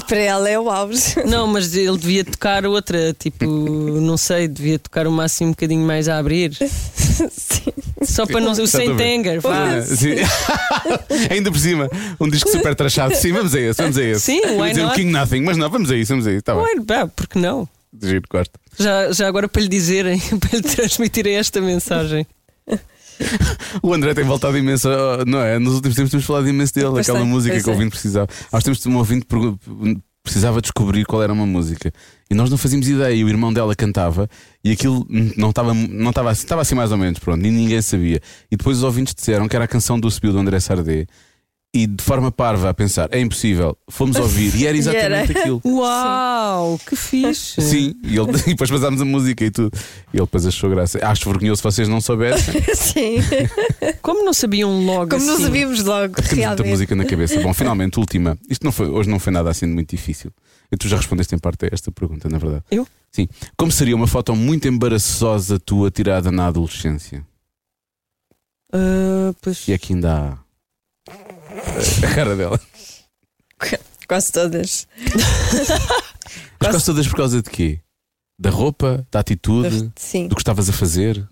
Para 0.07 0.18
ela 0.19 0.49
é 0.49 0.57
o 0.59 0.69
auge. 0.69 1.15
Não, 1.26 1.45
mas 1.47 1.76
ele 1.76 1.97
devia 1.97 2.23
tocar 2.23 2.65
outra, 2.65 3.14
tipo, 3.18 3.45
não 4.01 4.15
sei, 4.18 4.47
devia 4.47 4.80
tocar 4.80 5.07
o 5.07 5.11
máximo 5.11 5.49
um 5.49 5.51
bocadinho 5.51 5.85
mais 5.85 6.07
a 6.07 6.18
abrir. 6.18 6.53
Sim. 6.57 7.73
Só 8.03 8.26
para 8.26 8.39
não. 8.39 8.51
O 8.51 8.68
Saint. 8.68 8.99
Anger, 8.99 9.41
vá. 9.41 9.81
Sim. 9.81 10.15
Ainda 11.30 11.51
por 11.51 11.59
cima, 11.59 11.89
um 12.19 12.30
disco 12.30 12.49
super 12.49 12.73
trachado. 12.76 13.14
Sim, 13.15 13.34
vamos 13.34 13.53
a 13.53 13.59
esse, 13.59 13.81
vamos 13.81 13.97
a 13.97 14.03
esse. 14.03 14.22
Sim, 14.22 14.39
Eu 14.43 14.51
ia 14.55 14.61
why 14.61 14.69
dizer 14.69 14.81
o 14.81 14.85
not? 14.85 14.95
King 14.95 15.11
Nothing, 15.11 15.41
mas 15.41 15.57
não, 15.57 15.69
vamos 15.69 15.91
a 15.91 15.95
isso, 15.97 16.09
vamos 16.14 16.27
a 16.27 16.31
isso. 16.31 16.43
Tá 16.43 16.53
bem. 16.55 16.64
Ué, 16.64 16.76
pá, 16.85 17.07
porque 17.14 17.38
não? 17.39 17.68
Giro, 18.01 18.23
gosto. 18.30 18.59
Já, 18.77 19.11
já 19.11 19.27
agora 19.27 19.47
para 19.47 19.61
lhe 19.61 19.68
dizerem, 19.68 20.19
para 20.39 20.57
lhe 20.57 20.64
transmitirem 20.64 21.35
esta 21.35 21.61
mensagem. 21.61 22.26
O 23.81 23.93
André 23.93 24.14
tem 24.14 24.23
voltado 24.23 24.57
imenso, 24.57 24.88
não 25.26 25.41
é? 25.41 25.57
Nos 25.57 25.76
últimos 25.76 25.95
tempos 25.95 26.11
temos 26.11 26.26
falado 26.26 26.47
imenso 26.47 26.73
dele, 26.73 26.89
Pois 26.91 27.07
aquela 27.07 27.23
tem, 27.23 27.27
música 27.27 27.59
que 27.59 27.68
o 27.68 27.72
é. 27.72 27.73
ouvinte 27.73 27.91
precisava. 27.91 28.27
Há 28.51 28.57
uns 28.57 28.64
tempos 28.64 28.85
um 28.85 28.97
ouvinte 28.97 29.26
precisava 30.23 30.61
descobrir 30.61 31.05
qual 31.05 31.23
era 31.23 31.31
uma 31.31 31.45
música 31.45 31.91
e 32.30 32.35
nós 32.35 32.49
não 32.49 32.57
fazíamos 32.57 32.88
ideia. 32.88 33.14
E 33.15 33.23
o 33.23 33.30
irmão 33.30 33.51
dela 33.51 33.73
cantava 33.76 34.30
e 34.64 34.72
aquilo 34.72 35.05
não 35.09 35.49
estava 35.49 35.73
não 35.73 36.09
estava 36.09 36.30
assim, 36.30 36.43
estava 36.43 36.61
assim 36.61 36.76
mais 36.76 36.91
ou 36.91 36.97
menos, 36.97 37.19
pronto, 37.19 37.45
e 37.45 37.49
ninguém 37.49 37.81
sabia. 37.81 38.22
E 38.51 38.57
depois 38.57 38.77
os 38.77 38.84
ouvintes 38.84 39.15
disseram 39.15 39.47
que 39.47 39.55
era 39.55 39.65
a 39.65 39.68
canção 39.68 39.99
do 39.99 40.11
Subiu 40.11 40.34
do 40.34 40.39
André 40.39 40.59
Sardé. 40.59 41.07
E 41.76 41.85
de 41.85 42.02
forma 42.03 42.31
parva 42.31 42.69
a 42.69 42.73
pensar, 42.73 43.10
é 43.11 43.19
impossível, 43.19 43.77
fomos 43.89 44.15
ouvir 44.18 44.56
e 44.56 44.65
era 44.65 44.76
E 44.77 44.80
era. 44.80 45.22
exatamente 45.22 45.38
aquilo. 45.38 45.61
Uau, 45.65 46.80
que 46.88 46.95
fixe! 46.95 47.60
Sim, 47.61 47.94
e, 48.03 48.18
ele, 48.18 48.31
e 48.48 48.49
depois 48.52 48.72
passámos 48.72 48.99
a 49.02 49.06
música 49.06 49.44
e 49.45 49.52
tudo. 49.52 49.72
E 50.14 50.18
ele 50.18 50.26
depois 50.26 50.45
achou 50.45 50.69
graça. 50.69 50.98
Acho 51.06 51.30
vergonhoso 51.30 51.57
se 51.57 51.64
vocês 51.64 51.88
não 51.88 51.99
soubessem. 52.02 52.64
Sim. 52.73 53.18
Como 54.02 54.23
não 54.26 54.34
sabiam 54.34 54.85
logo 54.85 55.10
Como 55.11 55.22
assim? 55.22 55.27
não 55.31 55.39
sabíamos 55.39 55.84
logo, 55.84 56.15
Temos 56.15 56.31
muita 56.31 56.35
realmente. 56.45 56.68
música 56.69 56.95
na 56.95 57.06
cabeça. 57.06 57.39
Bom, 57.41 57.53
finalmente, 57.53 57.99
última. 57.99 58.38
Isto 58.49 58.64
não 58.64 58.72
foi, 58.72 58.88
hoje 58.88 59.10
não 59.10 59.19
foi 59.19 59.34
nada 59.34 59.49
assim 59.49 59.68
de 59.68 59.73
muito 59.73 59.89
difícil. 59.91 60.31
E 60.72 60.77
tu 60.77 60.88
já 60.88 60.95
respondeste 60.98 61.35
em 61.35 61.38
parte 61.38 61.65
a 61.65 61.69
esta 61.72 61.91
pergunta, 61.91 62.27
na 62.30 62.38
verdade. 62.39 62.64
Eu? 62.72 62.88
Sim. 63.11 63.27
Como 63.56 63.72
seria 63.72 63.95
uma 63.95 64.07
foto 64.07 64.35
muito 64.35 64.68
embaraçosa 64.68 65.60
tua 65.60 65.91
tirada 65.91 66.31
na 66.31 66.48
adolescência? 66.48 67.23
Ah, 68.73 69.34
pois, 69.41 69.68
E 69.68 69.73
aqui 69.73 69.94
ainda 69.94 70.14
há. 70.14 70.47
A 72.03 72.15
cara 72.15 72.35
dela. 72.35 72.60
Quase 74.07 74.31
todas. 74.31 74.88
Mas 76.60 76.69
quase 76.72 76.85
todas 76.85 77.07
por 77.07 77.18
causa 77.18 77.41
de 77.41 77.49
quê? 77.49 77.80
Da 78.39 78.49
roupa, 78.49 79.06
da 79.11 79.19
atitude, 79.19 79.91
Sim, 79.95 80.27
do 80.27 80.35
que 80.35 80.41
estavas 80.41 80.69
a 80.69 80.73
fazer? 80.73 81.27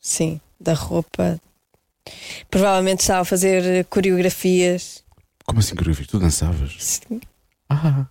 sim. 0.00 0.40
Da 0.60 0.74
roupa. 0.74 1.40
Provavelmente 2.50 3.00
estava 3.00 3.20
a 3.20 3.24
fazer 3.24 3.84
coreografias. 3.86 5.04
Como 5.44 5.60
assim, 5.60 5.74
Coreografia? 5.76 6.06
Tu 6.10 6.18
dançavas? 6.18 6.76
Sim. 6.78 7.20
Ah! 7.70 8.06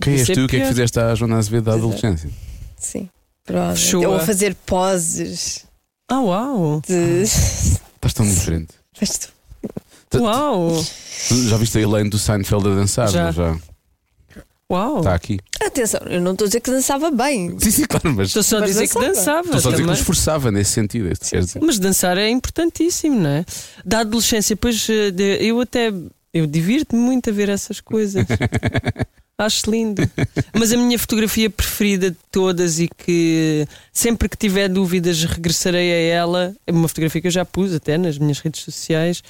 Quem 0.00 0.14
és 0.14 0.26
tu? 0.28 0.44
O 0.44 0.48
que 0.48 0.56
é 0.56 0.60
que 0.60 0.66
fizeste 0.68 0.98
à 1.00 1.14
Joana 1.14 1.36
Azevedo 1.38 1.64
da 1.64 1.74
adolescência? 1.74 2.30
Sim. 2.78 3.08
Provavelmente. 3.44 3.80
Fechou-a. 3.82 4.08
Ou 4.08 4.16
a 4.16 4.20
fazer 4.20 4.54
poses 4.66 5.64
Ah, 6.08 6.20
uau! 6.20 6.80
de. 6.86 7.22
Estás 7.22 8.12
tão 8.14 8.26
diferente. 8.26 8.74
Mas 9.00 9.18
tu- 9.18 9.28
Tu- 9.28 9.32
Uau! 10.20 10.84
tu 11.28 11.48
já 11.48 11.56
viste 11.56 11.78
a 11.78 11.80
Elaine 11.80 12.10
do 12.10 12.18
Seinfeld 12.18 12.66
a 12.68 12.74
dançar? 12.74 13.08
Já. 13.08 13.24
não 13.26 13.32
Já. 13.32 13.56
Uau! 14.70 14.98
Está 14.98 15.14
aqui. 15.14 15.38
Atenção, 15.62 16.00
eu 16.06 16.20
não 16.20 16.32
estou 16.32 16.46
a 16.46 16.48
dizer 16.48 16.60
que 16.60 16.70
dançava 16.70 17.10
bem. 17.10 17.54
Sim, 17.58 17.70
sim, 17.70 17.84
claro, 17.84 18.14
mas 18.14 18.28
Estou 18.28 18.42
só 18.42 18.56
a 18.56 18.60
Mas 18.60 18.70
dizer 18.70 18.88
que 18.88 18.94
dançava. 18.94 19.12
dançava 19.14 19.40
estou 19.46 19.60
só 19.60 19.68
a 19.68 19.70
dizer 19.70 19.70
que 19.70 19.76
também. 19.82 19.86
nos 19.90 19.98
esforçava 19.98 20.50
nesse 20.50 20.70
sentido. 20.72 21.10
dizer. 21.12 21.60
Mas 21.62 21.78
dançar 21.78 22.16
é 22.18 22.28
importantíssimo, 22.30 23.20
não 23.20 23.28
é? 23.30 23.44
Da 23.84 24.00
adolescência, 24.00 24.56
pois 24.56 24.86
eh, 24.88 25.10
de- 25.10 25.38
eu 25.46 25.60
até 25.60 25.92
eu 26.32 26.46
divirto-me 26.46 27.00
muito 27.00 27.30
a 27.30 27.32
ver 27.32 27.48
essas 27.50 27.80
coisas. 27.80 28.24
Acho 29.36 29.68
lindo. 29.70 30.08
Mas 30.54 30.72
a 30.72 30.76
minha 30.76 30.98
fotografia 30.98 31.50
preferida 31.50 32.10
de 32.10 32.16
todas 32.30 32.78
e 32.78 32.88
que 32.88 33.66
sempre 33.92 34.28
que 34.28 34.36
tiver 34.36 34.68
dúvidas 34.68 35.24
regressarei 35.24 35.92
a 35.92 36.14
ela, 36.14 36.54
é 36.66 36.70
uma 36.72 36.86
fotografia 36.88 37.20
que 37.20 37.26
eu 37.26 37.32
já 37.32 37.44
pus 37.44 37.72
até 37.74 37.98
nas 37.98 38.16
minhas 38.16 38.38
redes 38.38 38.62
sociais. 38.62 39.22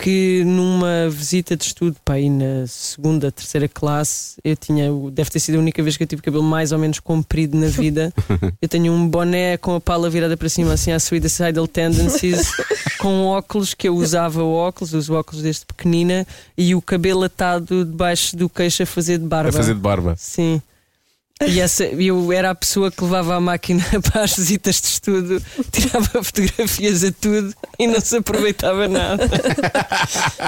Que 0.00 0.44
numa 0.44 1.08
visita 1.10 1.56
de 1.56 1.64
estudo, 1.64 1.96
pá, 2.04 2.14
aí 2.14 2.30
na 2.30 2.66
segunda, 2.68 3.32
terceira 3.32 3.66
classe, 3.66 4.36
eu 4.44 4.54
tinha, 4.54 4.88
deve 5.10 5.28
ter 5.28 5.40
sido 5.40 5.56
a 5.56 5.58
única 5.58 5.82
vez 5.82 5.96
que 5.96 6.04
eu 6.04 6.06
tive 6.06 6.22
cabelo 6.22 6.44
mais 6.44 6.70
ou 6.70 6.78
menos 6.78 7.00
comprido 7.00 7.56
na 7.56 7.66
vida. 7.66 8.12
Eu 8.62 8.68
tenho 8.68 8.92
um 8.92 9.08
boné 9.08 9.56
com 9.56 9.74
a 9.74 9.80
pala 9.80 10.08
virada 10.08 10.36
para 10.36 10.48
cima, 10.48 10.72
assim, 10.72 10.92
à 10.92 11.00
Suicidal 11.00 11.66
Tendencies, 11.66 12.52
com 12.98 13.26
óculos, 13.26 13.74
que 13.74 13.88
eu 13.88 13.96
usava 13.96 14.42
óculos, 14.42 14.92
uso 14.92 15.14
óculos 15.14 15.42
desde 15.42 15.64
pequenina, 15.66 16.26
e 16.56 16.74
o 16.74 16.82
cabelo 16.82 17.24
atado 17.24 17.84
debaixo 17.84 18.36
do 18.36 18.48
queixo 18.48 18.82
a 18.82 18.86
fazer 18.86 19.18
de 19.18 19.26
barba. 19.26 19.50
A 19.50 19.52
fazer 19.52 19.74
de 19.74 19.80
barba. 19.80 20.14
Sim. 20.16 20.60
E 21.46 21.60
essa, 21.60 21.84
eu 21.84 22.32
era 22.32 22.50
a 22.50 22.54
pessoa 22.54 22.90
que 22.90 23.02
levava 23.02 23.36
a 23.36 23.40
máquina 23.40 23.84
para 24.10 24.24
as 24.24 24.36
visitas 24.36 24.80
de 24.80 24.88
estudo, 24.88 25.42
tirava 25.70 26.22
fotografias 26.22 27.04
a 27.04 27.12
tudo 27.12 27.54
e 27.78 27.86
não 27.86 28.00
se 28.00 28.16
aproveitava 28.16 28.88
nada. 28.88 29.28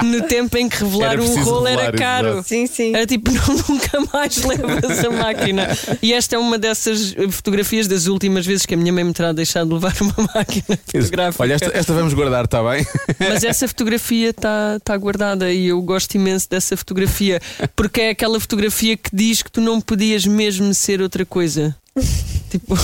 No 0.03 0.23
tempo 0.23 0.57
em 0.57 0.67
que 0.67 0.83
revelar 0.83 1.13
Era 1.13 1.23
um 1.23 1.43
rolo 1.43 1.67
era 1.67 1.91
caro. 1.91 2.43
Sim, 2.43 2.65
sim. 2.65 2.95
Era 2.95 3.05
tipo, 3.05 3.31
não, 3.31 3.55
nunca 3.69 3.99
mais 4.13 4.37
levas 4.43 5.05
a 5.05 5.09
máquina. 5.09 5.67
E 6.01 6.13
esta 6.13 6.35
é 6.35 6.39
uma 6.39 6.57
dessas 6.57 7.13
eh, 7.15 7.29
fotografias 7.29 7.87
das 7.87 8.07
últimas 8.07 8.45
vezes 8.45 8.65
que 8.65 8.73
a 8.73 8.77
minha 8.77 8.91
mãe 8.91 9.03
me 9.03 9.13
terá 9.13 9.31
deixado 9.31 9.67
de 9.67 9.73
levar 9.75 9.93
uma 10.01 10.29
máquina 10.33 10.77
fotográfica. 10.85 11.43
Olha, 11.43 11.53
esta, 11.53 11.77
esta 11.77 11.93
vamos 11.93 12.13
guardar, 12.13 12.45
está 12.45 12.61
bem? 12.63 12.85
Mas 13.19 13.43
essa 13.43 13.67
fotografia 13.67 14.29
está 14.29 14.79
tá 14.83 14.97
guardada 14.97 15.51
e 15.51 15.67
eu 15.67 15.81
gosto 15.81 16.15
imenso 16.15 16.49
dessa 16.49 16.75
fotografia 16.75 17.39
porque 17.75 18.01
é 18.01 18.09
aquela 18.09 18.39
fotografia 18.39 18.97
que 18.97 19.09
diz 19.13 19.41
que 19.41 19.51
tu 19.51 19.61
não 19.61 19.79
podias 19.79 20.25
mesmo 20.25 20.73
ser 20.81 21.01
outra 21.01 21.25
coisa. 21.25 21.75
Tipo, 22.51 22.75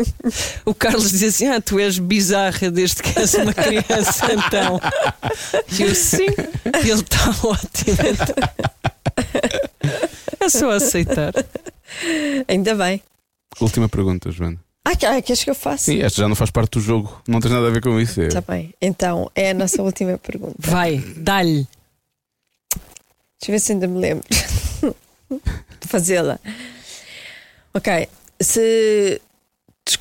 o 0.64 0.72
Carlos 0.74 1.10
diz 1.10 1.22
assim: 1.22 1.46
Ah, 1.46 1.60
tu 1.60 1.78
és 1.78 1.98
bizarra 1.98 2.70
desde 2.70 3.02
que 3.02 3.18
és 3.18 3.34
uma 3.34 3.52
criança, 3.52 4.24
então. 4.32 4.80
E 5.78 5.82
eu 5.82 5.94
sim, 5.94 6.24
e 6.82 6.90
ele 6.90 7.02
está 7.02 7.28
ótimo. 7.44 7.96
Então. 8.08 8.34
É 10.40 10.48
só 10.48 10.70
aceitar. 10.70 11.34
Ainda 12.48 12.74
bem. 12.74 13.02
Última 13.60 13.86
pergunta, 13.86 14.30
Joana. 14.30 14.58
Ah, 14.82 14.96
que- 14.96 15.04
ah, 15.04 15.20
queres 15.20 15.44
que 15.44 15.50
eu 15.50 15.54
faça? 15.54 15.84
Sim, 15.84 16.00
esta 16.00 16.22
já 16.22 16.28
não 16.28 16.34
faz 16.34 16.50
parte 16.50 16.70
do 16.78 16.80
jogo. 16.80 17.20
Não 17.28 17.38
tens 17.38 17.52
nada 17.52 17.66
a 17.68 17.70
ver 17.70 17.82
com 17.82 18.00
isso. 18.00 18.18
É. 18.18 18.28
Está 18.28 18.40
bem. 18.40 18.72
Então, 18.80 19.30
é 19.34 19.50
a 19.50 19.54
nossa 19.54 19.82
última 19.82 20.16
pergunta. 20.16 20.54
Vai, 20.58 20.96
dá-lhe. 21.18 21.68
Deixa 22.74 23.48
eu 23.48 23.52
ver 23.52 23.58
se 23.60 23.72
ainda 23.72 23.86
me 23.86 23.98
lembro 23.98 24.24
de 25.80 25.86
fazê-la. 25.88 26.40
Ok. 27.74 28.08
Se 28.40 29.20
des- 29.86 29.98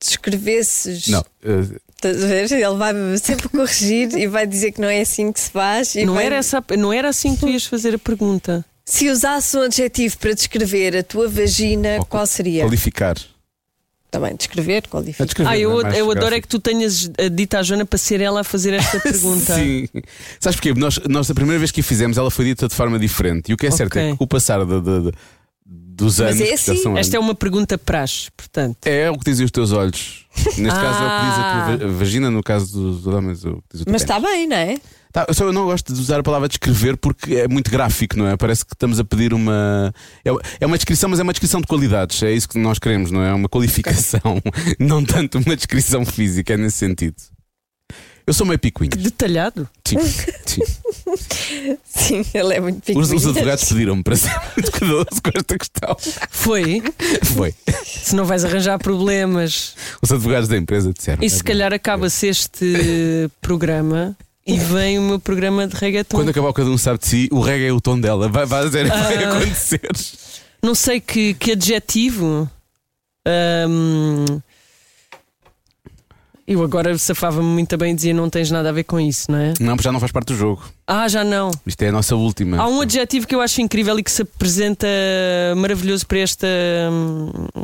descrevesses. 0.00 1.08
Não, 1.08 1.24
eh, 1.44 1.78
Estás 1.96 2.22
a 2.22 2.26
ver? 2.28 2.52
Ele 2.52 2.76
vai-me 2.76 3.18
sempre 3.18 3.48
corrigir 3.48 4.16
e 4.16 4.28
vai 4.28 4.46
dizer 4.46 4.70
que 4.70 4.80
não 4.80 4.88
é 4.88 5.00
assim 5.00 5.32
que 5.32 5.40
se 5.40 5.50
faz. 5.50 5.96
E 5.96 6.04
Não 6.04 6.14
vai- 6.14 6.26
era, 6.26 6.36
essa, 6.36 6.62
não 6.78 6.92
era 6.92 7.08
assim 7.08 7.34
que 7.34 7.40
tu 7.40 7.48
ias 7.48 7.64
fazer 7.66 7.94
a 7.94 7.98
pergunta. 7.98 8.64
Se 8.84 9.08
usasse 9.10 9.56
um 9.56 9.62
adjetivo 9.62 10.16
para 10.18 10.32
descrever 10.32 10.96
a 10.96 11.02
tua 11.02 11.28
vagina, 11.28 11.96
Ou 11.98 12.04
qual 12.06 12.24
seria? 12.26 12.62
Qualificar. 12.62 13.16
Também, 14.12 14.34
descrever, 14.36 14.84
A 14.86 14.88
qualificar. 14.88 15.24
descrever, 15.26 15.50
Ah, 15.50 15.58
eu, 15.58 15.86
é? 15.86 16.00
Eu 16.00 16.10
adoro 16.10 16.34
é 16.34 16.40
que 16.40 16.46
tu 16.48 16.58
tenhas 16.60 17.10
eh, 17.18 17.28
dito 17.28 17.54
à 17.56 17.62
Joana 17.64 17.84
para 17.84 17.98
ser 17.98 18.20
ela 18.22 18.40
a 18.40 18.44
fazer 18.44 18.72
esta 18.74 18.98
pergunta. 19.02 19.54
Sim. 19.56 19.86
Sabes 20.40 20.56
porquê? 20.56 20.72
Nós, 20.74 20.98
nós, 21.08 21.28
a 21.30 21.34
primeira 21.34 21.58
vez 21.58 21.70
que 21.72 21.80
a 21.80 21.84
fizemos, 21.84 22.16
ela 22.16 22.30
foi 22.30 22.44
dita 22.46 22.68
de 22.68 22.74
forma 22.74 22.96
diferente. 22.98 23.50
E 23.50 23.54
o 23.54 23.56
que 23.56 23.66
é 23.66 23.70
certo 23.72 23.96
é 23.98 24.02
Ok. 24.02 24.12
que 24.12 24.18
com 24.18 24.24
o 24.24 24.28
passar 24.28 24.64
de- 24.64 24.80
de- 24.80 25.10
de- 25.10 25.12
dos 25.98 26.18
Mas 26.18 26.30
anos. 26.36 26.40
é 26.40 26.44
que 26.44 26.48
já 26.56 26.72
assim. 26.72 26.98
Esta 26.98 27.16
é 27.16 27.18
anos, 27.18 27.28
uma 27.28 27.34
pergunta 27.34 27.76
praxe, 27.76 28.30
portanto. 28.36 28.78
é 28.86 29.10
o 29.10 29.18
que 29.18 29.24
dizem 29.30 29.44
os 29.44 29.50
teus 29.50 29.72
olhos. 29.72 30.26
Neste 30.56 30.78
caso 30.80 31.02
é 31.02 31.06
o 31.06 31.20
que 31.20 31.26
diz 31.26 31.38
a 31.38 31.40
Ah. 31.40 31.76
tua 31.78 31.86
va- 31.88 31.92
vagina, 31.98 32.30
no 32.30 32.42
caso 32.42 32.72
dos 32.72 33.06
homens, 33.06 33.44
é 33.44 33.48
o 33.48 33.56
que 33.56 33.62
diz 33.72 33.80
o 33.82 33.84
teu 33.84 33.92
Mas 33.92 34.02
está 34.02 34.18
bem, 34.20 34.46
não 34.46 34.56
é? 34.56 34.78
Tá, 35.10 35.26
só 35.32 35.44
eu 35.46 35.52
não 35.54 35.64
gosto 35.64 35.92
de 35.92 35.98
usar 36.00 36.20
a 36.20 36.22
palavra 36.22 36.48
descrever 36.48 36.96
porque 36.96 37.34
é 37.36 37.48
muito 37.48 37.70
gráfico, 37.70 38.16
não 38.16 38.28
é? 38.28 38.36
Parece 38.36 38.64
que 38.64 38.74
estamos 38.74 39.00
a 39.00 39.04
pedir 39.04 39.32
uma. 39.34 39.92
É, 40.24 40.30
é 40.60 40.66
uma 40.66 40.76
descrição, 40.76 41.08
mas 41.08 41.18
é 41.18 41.22
uma 41.22 41.32
descrição 41.32 41.60
de 41.60 41.66
qualidades. 41.66 42.22
É 42.22 42.30
isso 42.30 42.48
que 42.48 42.58
nós 42.58 42.78
queremos, 42.78 43.10
não 43.10 43.22
é? 43.22 43.32
Uma 43.32 43.48
qualificação, 43.48 44.20
não 44.78 45.02
tanto 45.04 45.38
uma 45.38 45.56
descrição 45.56 46.04
física, 46.04 46.52
é 46.52 46.56
nesse 46.56 46.76
sentido. 46.76 47.16
Eu 48.28 48.34
sou 48.34 48.46
meio 48.46 48.58
picuinho. 48.58 48.90
Detalhado. 48.94 49.66
Sim, 49.86 49.96
sim. 50.44 50.62
Sim, 51.88 52.24
ele 52.34 52.54
é 52.54 52.60
muito 52.60 52.76
Os, 52.80 52.88
os 52.88 53.08
picuinhas. 53.08 53.26
advogados 53.26 53.64
pediram-me 53.64 54.02
para 54.02 54.16
ser 54.16 54.30
muito 54.54 54.70
cuidadoso 54.70 55.22
com 55.22 55.30
esta 55.34 55.58
questão. 55.58 55.96
Foi. 56.30 56.82
Foi. 57.34 57.54
Se 57.84 58.14
não 58.14 58.26
vais 58.26 58.44
arranjar 58.44 58.78
problemas. 58.78 59.74
Os 60.02 60.12
advogados 60.12 60.46
da 60.48 60.58
empresa 60.58 60.92
disseram. 60.92 61.22
E 61.24 61.30
se 61.30 61.42
calhar 61.42 61.72
acaba-se 61.72 62.26
este 62.26 63.30
programa 63.40 64.14
e 64.46 64.58
vem 64.58 64.98
o 64.98 65.02
meu 65.02 65.18
programa 65.18 65.66
de 65.66 65.74
reggaeton. 65.76 66.16
Quando 66.18 66.28
acabar 66.28 66.48
o 66.48 66.52
cada 66.54 66.68
um 66.68 66.76
sabe 66.78 66.98
de 66.98 67.06
si, 67.06 67.28
o 67.32 67.40
reggae 67.40 67.66
é 67.68 67.72
o 67.72 67.80
tom 67.80 67.98
dela. 67.98 68.28
Vai, 68.28 68.44
vai, 68.44 68.66
dizer, 68.66 68.88
vai 68.88 69.24
Ah. 69.24 69.36
acontecer. 69.38 69.88
Não 70.62 70.74
sei 70.74 71.00
que, 71.00 71.32
que 71.32 71.52
adjetivo. 71.52 72.48
Ahm, 73.26 74.40
eu 76.48 76.62
agora 76.64 76.96
safava-me 76.96 77.46
muito 77.46 77.76
bem 77.76 77.92
e 77.92 77.94
dizia 77.94 78.14
não 78.14 78.30
tens 78.30 78.50
nada 78.50 78.70
a 78.70 78.72
ver 78.72 78.84
com 78.84 78.98
isso, 78.98 79.30
não 79.30 79.38
é? 79.38 79.52
Não, 79.60 79.76
porque 79.76 79.84
já 79.84 79.92
não 79.92 80.00
faz 80.00 80.10
parte 80.10 80.28
do 80.28 80.34
jogo. 80.36 80.62
Ah, 80.86 81.06
já 81.06 81.22
não. 81.22 81.50
Isto 81.66 81.82
é 81.82 81.88
a 81.88 81.92
nossa 81.92 82.16
última. 82.16 82.56
Há 82.56 82.66
um 82.66 82.80
adjetivo 82.80 83.26
que 83.26 83.34
eu 83.34 83.40
acho 83.42 83.60
incrível 83.60 83.98
e 83.98 84.02
que 84.02 84.10
se 84.10 84.22
apresenta 84.22 84.88
maravilhoso 85.56 86.06
para 86.06 86.18
esta, 86.20 86.48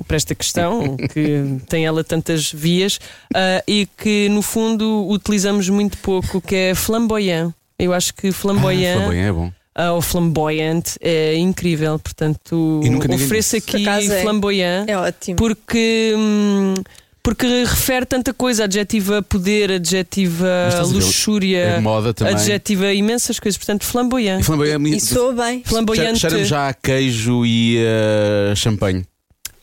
para 0.06 0.16
esta 0.16 0.34
questão, 0.34 0.96
que 1.12 1.58
tem 1.68 1.86
ela 1.86 2.04
tantas 2.04 2.52
vias, 2.52 3.00
ah, 3.34 3.62
e 3.66 3.88
que 3.96 4.28
no 4.28 4.42
fundo 4.42 5.06
utilizamos 5.08 5.68
muito 5.68 5.96
pouco, 5.98 6.40
que 6.40 6.54
é 6.54 6.74
flamboyant. 6.74 7.52
Eu 7.78 7.92
acho 7.92 8.14
que 8.14 8.28
Ah, 8.28 8.32
flamboyant 8.32 8.96
flamboyant 8.98 9.28
é 9.28 9.32
bom. 9.32 9.52
ah, 9.74 9.92
ou 9.92 10.02
flamboyant 10.02 10.84
é 11.00 11.36
incrível, 11.36 11.98
portanto 11.98 12.80
ofereço 13.14 13.56
aqui 13.56 13.82
Por 13.84 13.88
é. 14.12 14.22
flamboyant 14.22 14.84
É 14.88 14.96
ótimo. 14.96 15.36
porque. 15.36 16.14
hum, 16.16 16.74
porque 17.24 17.46
refere 17.64 18.04
tanta 18.04 18.34
coisa, 18.34 18.64
adjetiva 18.64 19.22
poder, 19.22 19.72
adjetiva 19.72 20.46
luxúria, 20.92 21.58
É 21.58 21.80
moda 21.80 22.12
também. 22.12 22.34
adjetiva 22.34 22.92
imensas 22.92 23.40
coisas, 23.40 23.56
portanto, 23.56 23.82
flamboyant. 23.84 24.40
E 24.40 24.44
flamboyant 24.44 24.86
E 24.88 25.00
soa 25.00 25.32
bem. 25.32 25.62
Flamboyante. 25.64 26.20
Cheira-me 26.20 26.44
já 26.44 26.68
a 26.68 26.74
queijo 26.74 27.46
e 27.46 27.78
a 28.50 28.54
champanhe. 28.54 29.06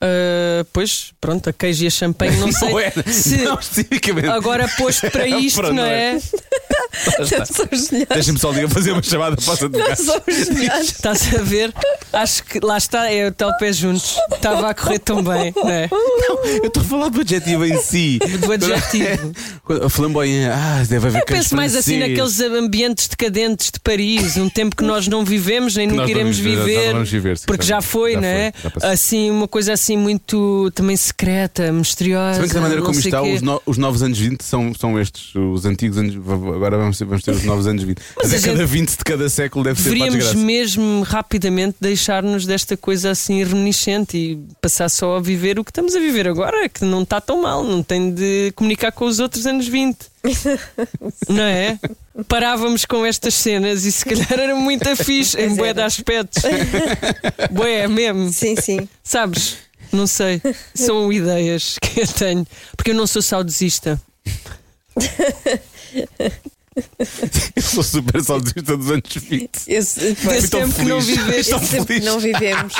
Uh, 0.03 0.65
pois, 0.73 1.11
pronto, 1.21 1.47
a 1.49 1.53
queijo 1.53 1.83
e 1.83 1.87
a 1.87 1.89
champanhe, 1.91 2.35
não 2.37 2.51
sei. 2.53 2.69
Não 2.71 2.79
é, 2.79 2.91
se 3.11 3.37
não 3.37 3.57
agora 4.33 4.67
posto 4.77 5.11
para 5.11 5.27
isto, 5.37 5.61
não 5.61 5.73
não 5.73 5.83
é? 5.85 6.15
é? 6.15 6.19
Deixa-me 8.13 8.39
só 8.39 8.51
ligar 8.51 8.69
fazer 8.69 8.91
uma 8.91 9.03
chamada 9.03 9.35
para 9.37 9.69
melhores. 9.69 9.99
Estás 10.81 11.33
a 11.35 11.41
ver? 11.41 11.73
Acho 12.11 12.43
que 12.43 12.59
lá 12.59 12.77
está, 12.77 13.09
é 13.11 13.27
o 13.27 13.31
tal 13.31 13.55
pé 13.57 13.71
juntos. 13.71 14.17
Estava 14.33 14.69
a 14.69 14.73
correr 14.73 14.99
tão 14.99 15.23
bem, 15.23 15.53
não 15.55 15.69
é? 15.69 15.87
Eu 16.61 16.67
estou 16.67 16.81
a 16.81 16.85
falar 16.85 17.09
do 17.09 17.21
adjetivo 17.21 17.65
em 17.65 17.77
si. 17.77 18.19
Do 18.39 18.51
adjetivo. 18.51 19.31
A 19.85 19.89
flamboyant, 19.89 20.51
ah, 20.53 20.83
deve 20.87 21.07
haver 21.07 21.21
Eu 21.21 21.25
penso 21.25 21.55
mais 21.55 21.75
assim 21.75 21.99
naqueles 21.99 22.39
ambientes 22.41 23.07
decadentes 23.07 23.71
de 23.71 23.79
Paris, 23.79 24.35
um 24.37 24.49
tempo 24.49 24.75
que 24.75 24.83
nós 24.83 25.07
não 25.07 25.23
vivemos, 25.23 25.75
nem 25.75 25.87
nunca 25.87 26.01
não 26.01 26.09
iremos 26.09 26.37
viver, 26.39 26.93
não 26.93 27.03
porque 27.45 27.63
já- 27.65 27.75
já 27.75 27.81
foi, 27.81 28.15
não 28.15 28.23
é? 28.25 28.51
assim, 28.83 29.29
uma 29.31 29.47
coisa 29.47 29.71
assim 29.73 29.90
muito 29.97 30.71
também 30.75 30.95
secreta, 30.97 31.71
misteriosa. 31.71 32.33
Se 32.35 32.39
bem 32.41 32.47
que 32.49 32.55
da 32.55 32.61
maneira 32.61 32.81
como 32.83 32.97
está, 32.99 33.21
os, 33.21 33.41
no- 33.41 33.61
os 33.65 33.77
novos 33.77 34.01
anos 34.03 34.17
20 34.17 34.41
são, 34.43 34.73
são 34.73 34.99
estes. 34.99 35.33
Os 35.35 35.65
antigos 35.65 35.97
anos. 35.97 36.15
Agora 36.15 36.77
vamos 36.77 36.97
ter, 36.97 37.05
vamos 37.05 37.23
ter 37.23 37.31
os 37.31 37.43
novos 37.43 37.67
anos 37.67 37.83
20. 37.83 37.97
Mas 38.21 38.33
a 38.33 38.35
a 38.35 38.39
gente- 38.39 38.65
20 38.65 38.89
de 38.97 39.03
cada 39.03 39.29
século 39.29 39.63
deve 39.63 39.81
ser 39.81 39.89
Deveríamos 39.89 40.33
mesmo 40.33 41.01
rapidamente 41.03 41.77
deixar-nos 41.81 42.45
desta 42.45 42.75
coisa 42.77 43.11
assim 43.11 43.43
reminiscente 43.43 44.17
e 44.17 44.39
passar 44.61 44.89
só 44.89 45.17
a 45.17 45.21
viver 45.21 45.59
o 45.59 45.63
que 45.63 45.71
estamos 45.71 45.95
a 45.95 45.99
viver 45.99 46.27
agora, 46.27 46.67
que 46.69 46.83
não 46.85 47.03
está 47.03 47.19
tão 47.21 47.41
mal, 47.41 47.63
não 47.63 47.81
tem 47.83 48.11
de 48.13 48.51
comunicar 48.55 48.91
com 48.91 49.05
os 49.05 49.19
outros 49.19 49.45
anos 49.45 49.67
20. 49.67 50.10
não 51.27 51.43
é? 51.43 51.79
Parávamos 52.27 52.85
com 52.85 53.05
estas 53.05 53.33
cenas 53.33 53.85
e 53.85 53.91
se 53.91 54.05
calhar 54.05 54.31
era 54.31 54.55
muito 54.55 54.95
fixe 54.95 55.39
em 55.39 55.55
bué 55.55 55.73
de 55.73 55.81
aspectos. 55.81 56.43
bué 57.51 57.87
mesmo. 57.87 58.31
Sim, 58.31 58.55
sim. 58.55 58.87
Sabes? 59.03 59.57
Não 59.91 60.07
sei. 60.07 60.41
São 60.73 61.11
ideias 61.11 61.77
que 61.79 62.01
eu 62.01 62.07
tenho. 62.07 62.47
Porque 62.77 62.91
eu 62.91 62.95
não 62.95 63.07
sou 63.07 63.21
saudosista. 63.21 64.01
Eu 67.55 67.61
sou 67.61 67.83
super 67.83 68.23
saudosista 68.23 68.77
dos 68.77 68.91
anos 68.91 69.13
20. 69.13 69.49
Esse, 69.67 70.15
tempo 70.49 70.73
que 70.73 70.83
não 70.83 71.01
feliz. 71.01 71.05
viveste. 71.05 71.51
Tão 71.51 71.59
esse 71.59 71.71
tempo 71.71 71.85
que 71.85 71.93
feliz. 71.93 72.05
não 72.05 72.19
vivemos. 72.19 72.73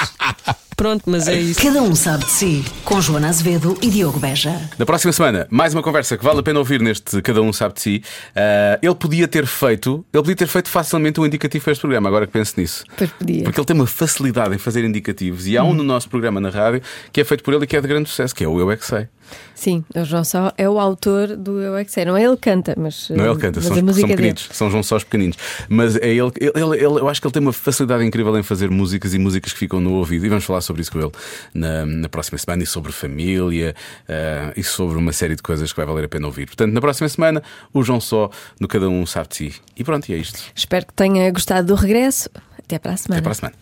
Pronto, 0.81 1.03
mas 1.05 1.27
é 1.27 1.39
isso. 1.39 1.61
Cada 1.61 1.79
um 1.83 1.93
sabe 1.93 2.25
de 2.25 2.31
si. 2.31 2.65
Com 2.83 2.99
Joana 2.99 3.29
Azevedo 3.29 3.77
e 3.83 3.89
Diogo 3.91 4.17
Beja. 4.17 4.59
Na 4.79 4.83
próxima 4.83 5.13
semana, 5.13 5.45
mais 5.51 5.75
uma 5.75 5.83
conversa 5.83 6.17
que 6.17 6.23
vale 6.23 6.39
a 6.39 6.41
pena 6.41 6.57
ouvir 6.57 6.81
neste 6.81 7.21
Cada 7.21 7.39
Um 7.39 7.53
Sabe 7.53 7.75
de 7.75 7.81
Si. 7.81 8.03
Ah, 8.35 8.79
ele 8.81 8.95
podia 8.95 9.27
ter 9.27 9.45
feito, 9.45 10.03
ele 10.11 10.23
podia 10.23 10.35
ter 10.35 10.47
feito 10.47 10.69
facilmente 10.69 11.19
um 11.21 11.25
indicativo 11.27 11.63
para 11.63 11.73
este 11.73 11.81
programa, 11.81 12.09
agora 12.09 12.25
que 12.25 12.33
penso 12.33 12.55
nisso. 12.57 12.83
Pois 12.97 13.11
podia. 13.11 13.43
Porque 13.43 13.59
ele 13.59 13.65
tem 13.67 13.75
uma 13.75 13.85
facilidade 13.85 14.55
em 14.55 14.57
fazer 14.57 14.83
indicativos 14.83 15.45
e 15.45 15.55
há 15.55 15.63
um 15.63 15.71
no 15.75 15.83
nosso 15.83 16.09
programa 16.09 16.41
na 16.41 16.49
rádio 16.49 16.81
que 17.13 17.21
é 17.21 17.23
feito 17.23 17.43
por 17.43 17.53
ele 17.53 17.65
e 17.65 17.67
que 17.67 17.77
é 17.77 17.81
de 17.81 17.87
grande 17.87 18.09
sucesso, 18.09 18.33
que 18.33 18.43
é 18.43 18.47
o 18.47 18.59
Eu 18.59 18.71
É 18.71 18.75
Que 18.75 18.83
Sei. 18.87 19.07
Sim, 19.55 19.85
o 19.95 20.03
João 20.03 20.23
Só 20.25 20.51
é 20.57 20.67
o 20.67 20.77
autor 20.79 21.37
do 21.37 21.61
Eu 21.61 21.77
É 21.77 21.85
Que 21.85 21.91
Sei. 21.91 22.03
Não 22.05 22.17
é 22.17 22.23
ele 22.23 22.35
que 22.35 22.41
canta, 22.41 22.73
mas. 22.75 23.07
Não 23.09 23.23
é 23.23 23.27
ele 23.27 23.35
que 23.35 23.41
canta, 23.41 23.59
mas 23.63 23.67
são, 23.67 23.75
são 23.93 24.07
pequeninos, 24.09 24.49
são 24.51 24.71
João 24.71 24.81
Só 24.81 24.95
os 24.97 25.03
pequeninos. 25.03 25.37
Mas 25.69 25.95
é 25.97 26.09
ele, 26.09 26.31
ele, 26.39 26.51
ele- 26.55 26.75
ele- 26.77 26.99
eu 26.99 27.07
acho 27.07 27.21
que 27.21 27.27
ele 27.27 27.31
tem 27.33 27.41
uma 27.41 27.53
facilidade 27.53 28.03
incrível 28.03 28.35
em 28.37 28.41
fazer 28.43 28.71
músicas 28.71 29.13
e 29.13 29.19
músicas 29.19 29.53
que 29.53 29.59
ficam 29.59 29.79
no 29.79 29.93
ouvido. 29.93 30.25
E 30.25 30.29
vamos 30.29 30.43
falar 30.43 30.59
sobre 30.61 30.70
isso 30.79 30.91
com 30.91 30.99
ele 30.99 31.11
na, 31.53 31.85
na 31.85 32.07
próxima 32.07 32.37
semana 32.37 32.63
e 32.63 32.65
sobre 32.65 32.91
família 32.91 33.75
ah, 34.07 34.53
e 34.55 34.63
sobre 34.63 34.97
uma 34.97 35.11
série 35.11 35.35
de 35.35 35.43
coisas 35.43 35.71
que 35.71 35.77
vai 35.77 35.85
valer 35.85 36.05
a 36.05 36.09
pena 36.09 36.27
ouvir. 36.27 36.45
Portanto, 36.45 36.71
na 36.71 36.79
próxima 36.79 37.09
semana, 37.09 37.43
o 37.73 37.83
João 37.83 37.99
Só 37.99 38.29
no 38.59 38.67
Cada 38.67 38.87
Um 38.87 39.05
Sabe 39.05 39.29
de 39.29 39.35
Si. 39.35 39.55
E 39.75 39.83
pronto, 39.83 40.07
e 40.09 40.13
é 40.13 40.17
isto. 40.17 40.39
Espero 40.55 40.85
que 40.85 40.93
tenha 40.93 41.29
gostado 41.31 41.67
do 41.67 41.75
regresso. 41.75 42.29
Até 42.57 42.79
para 42.79 42.93
a 42.93 42.97
semana. 42.97 43.19
Até 43.19 43.23
para 43.23 43.31
a 43.31 43.35
semana. 43.35 43.60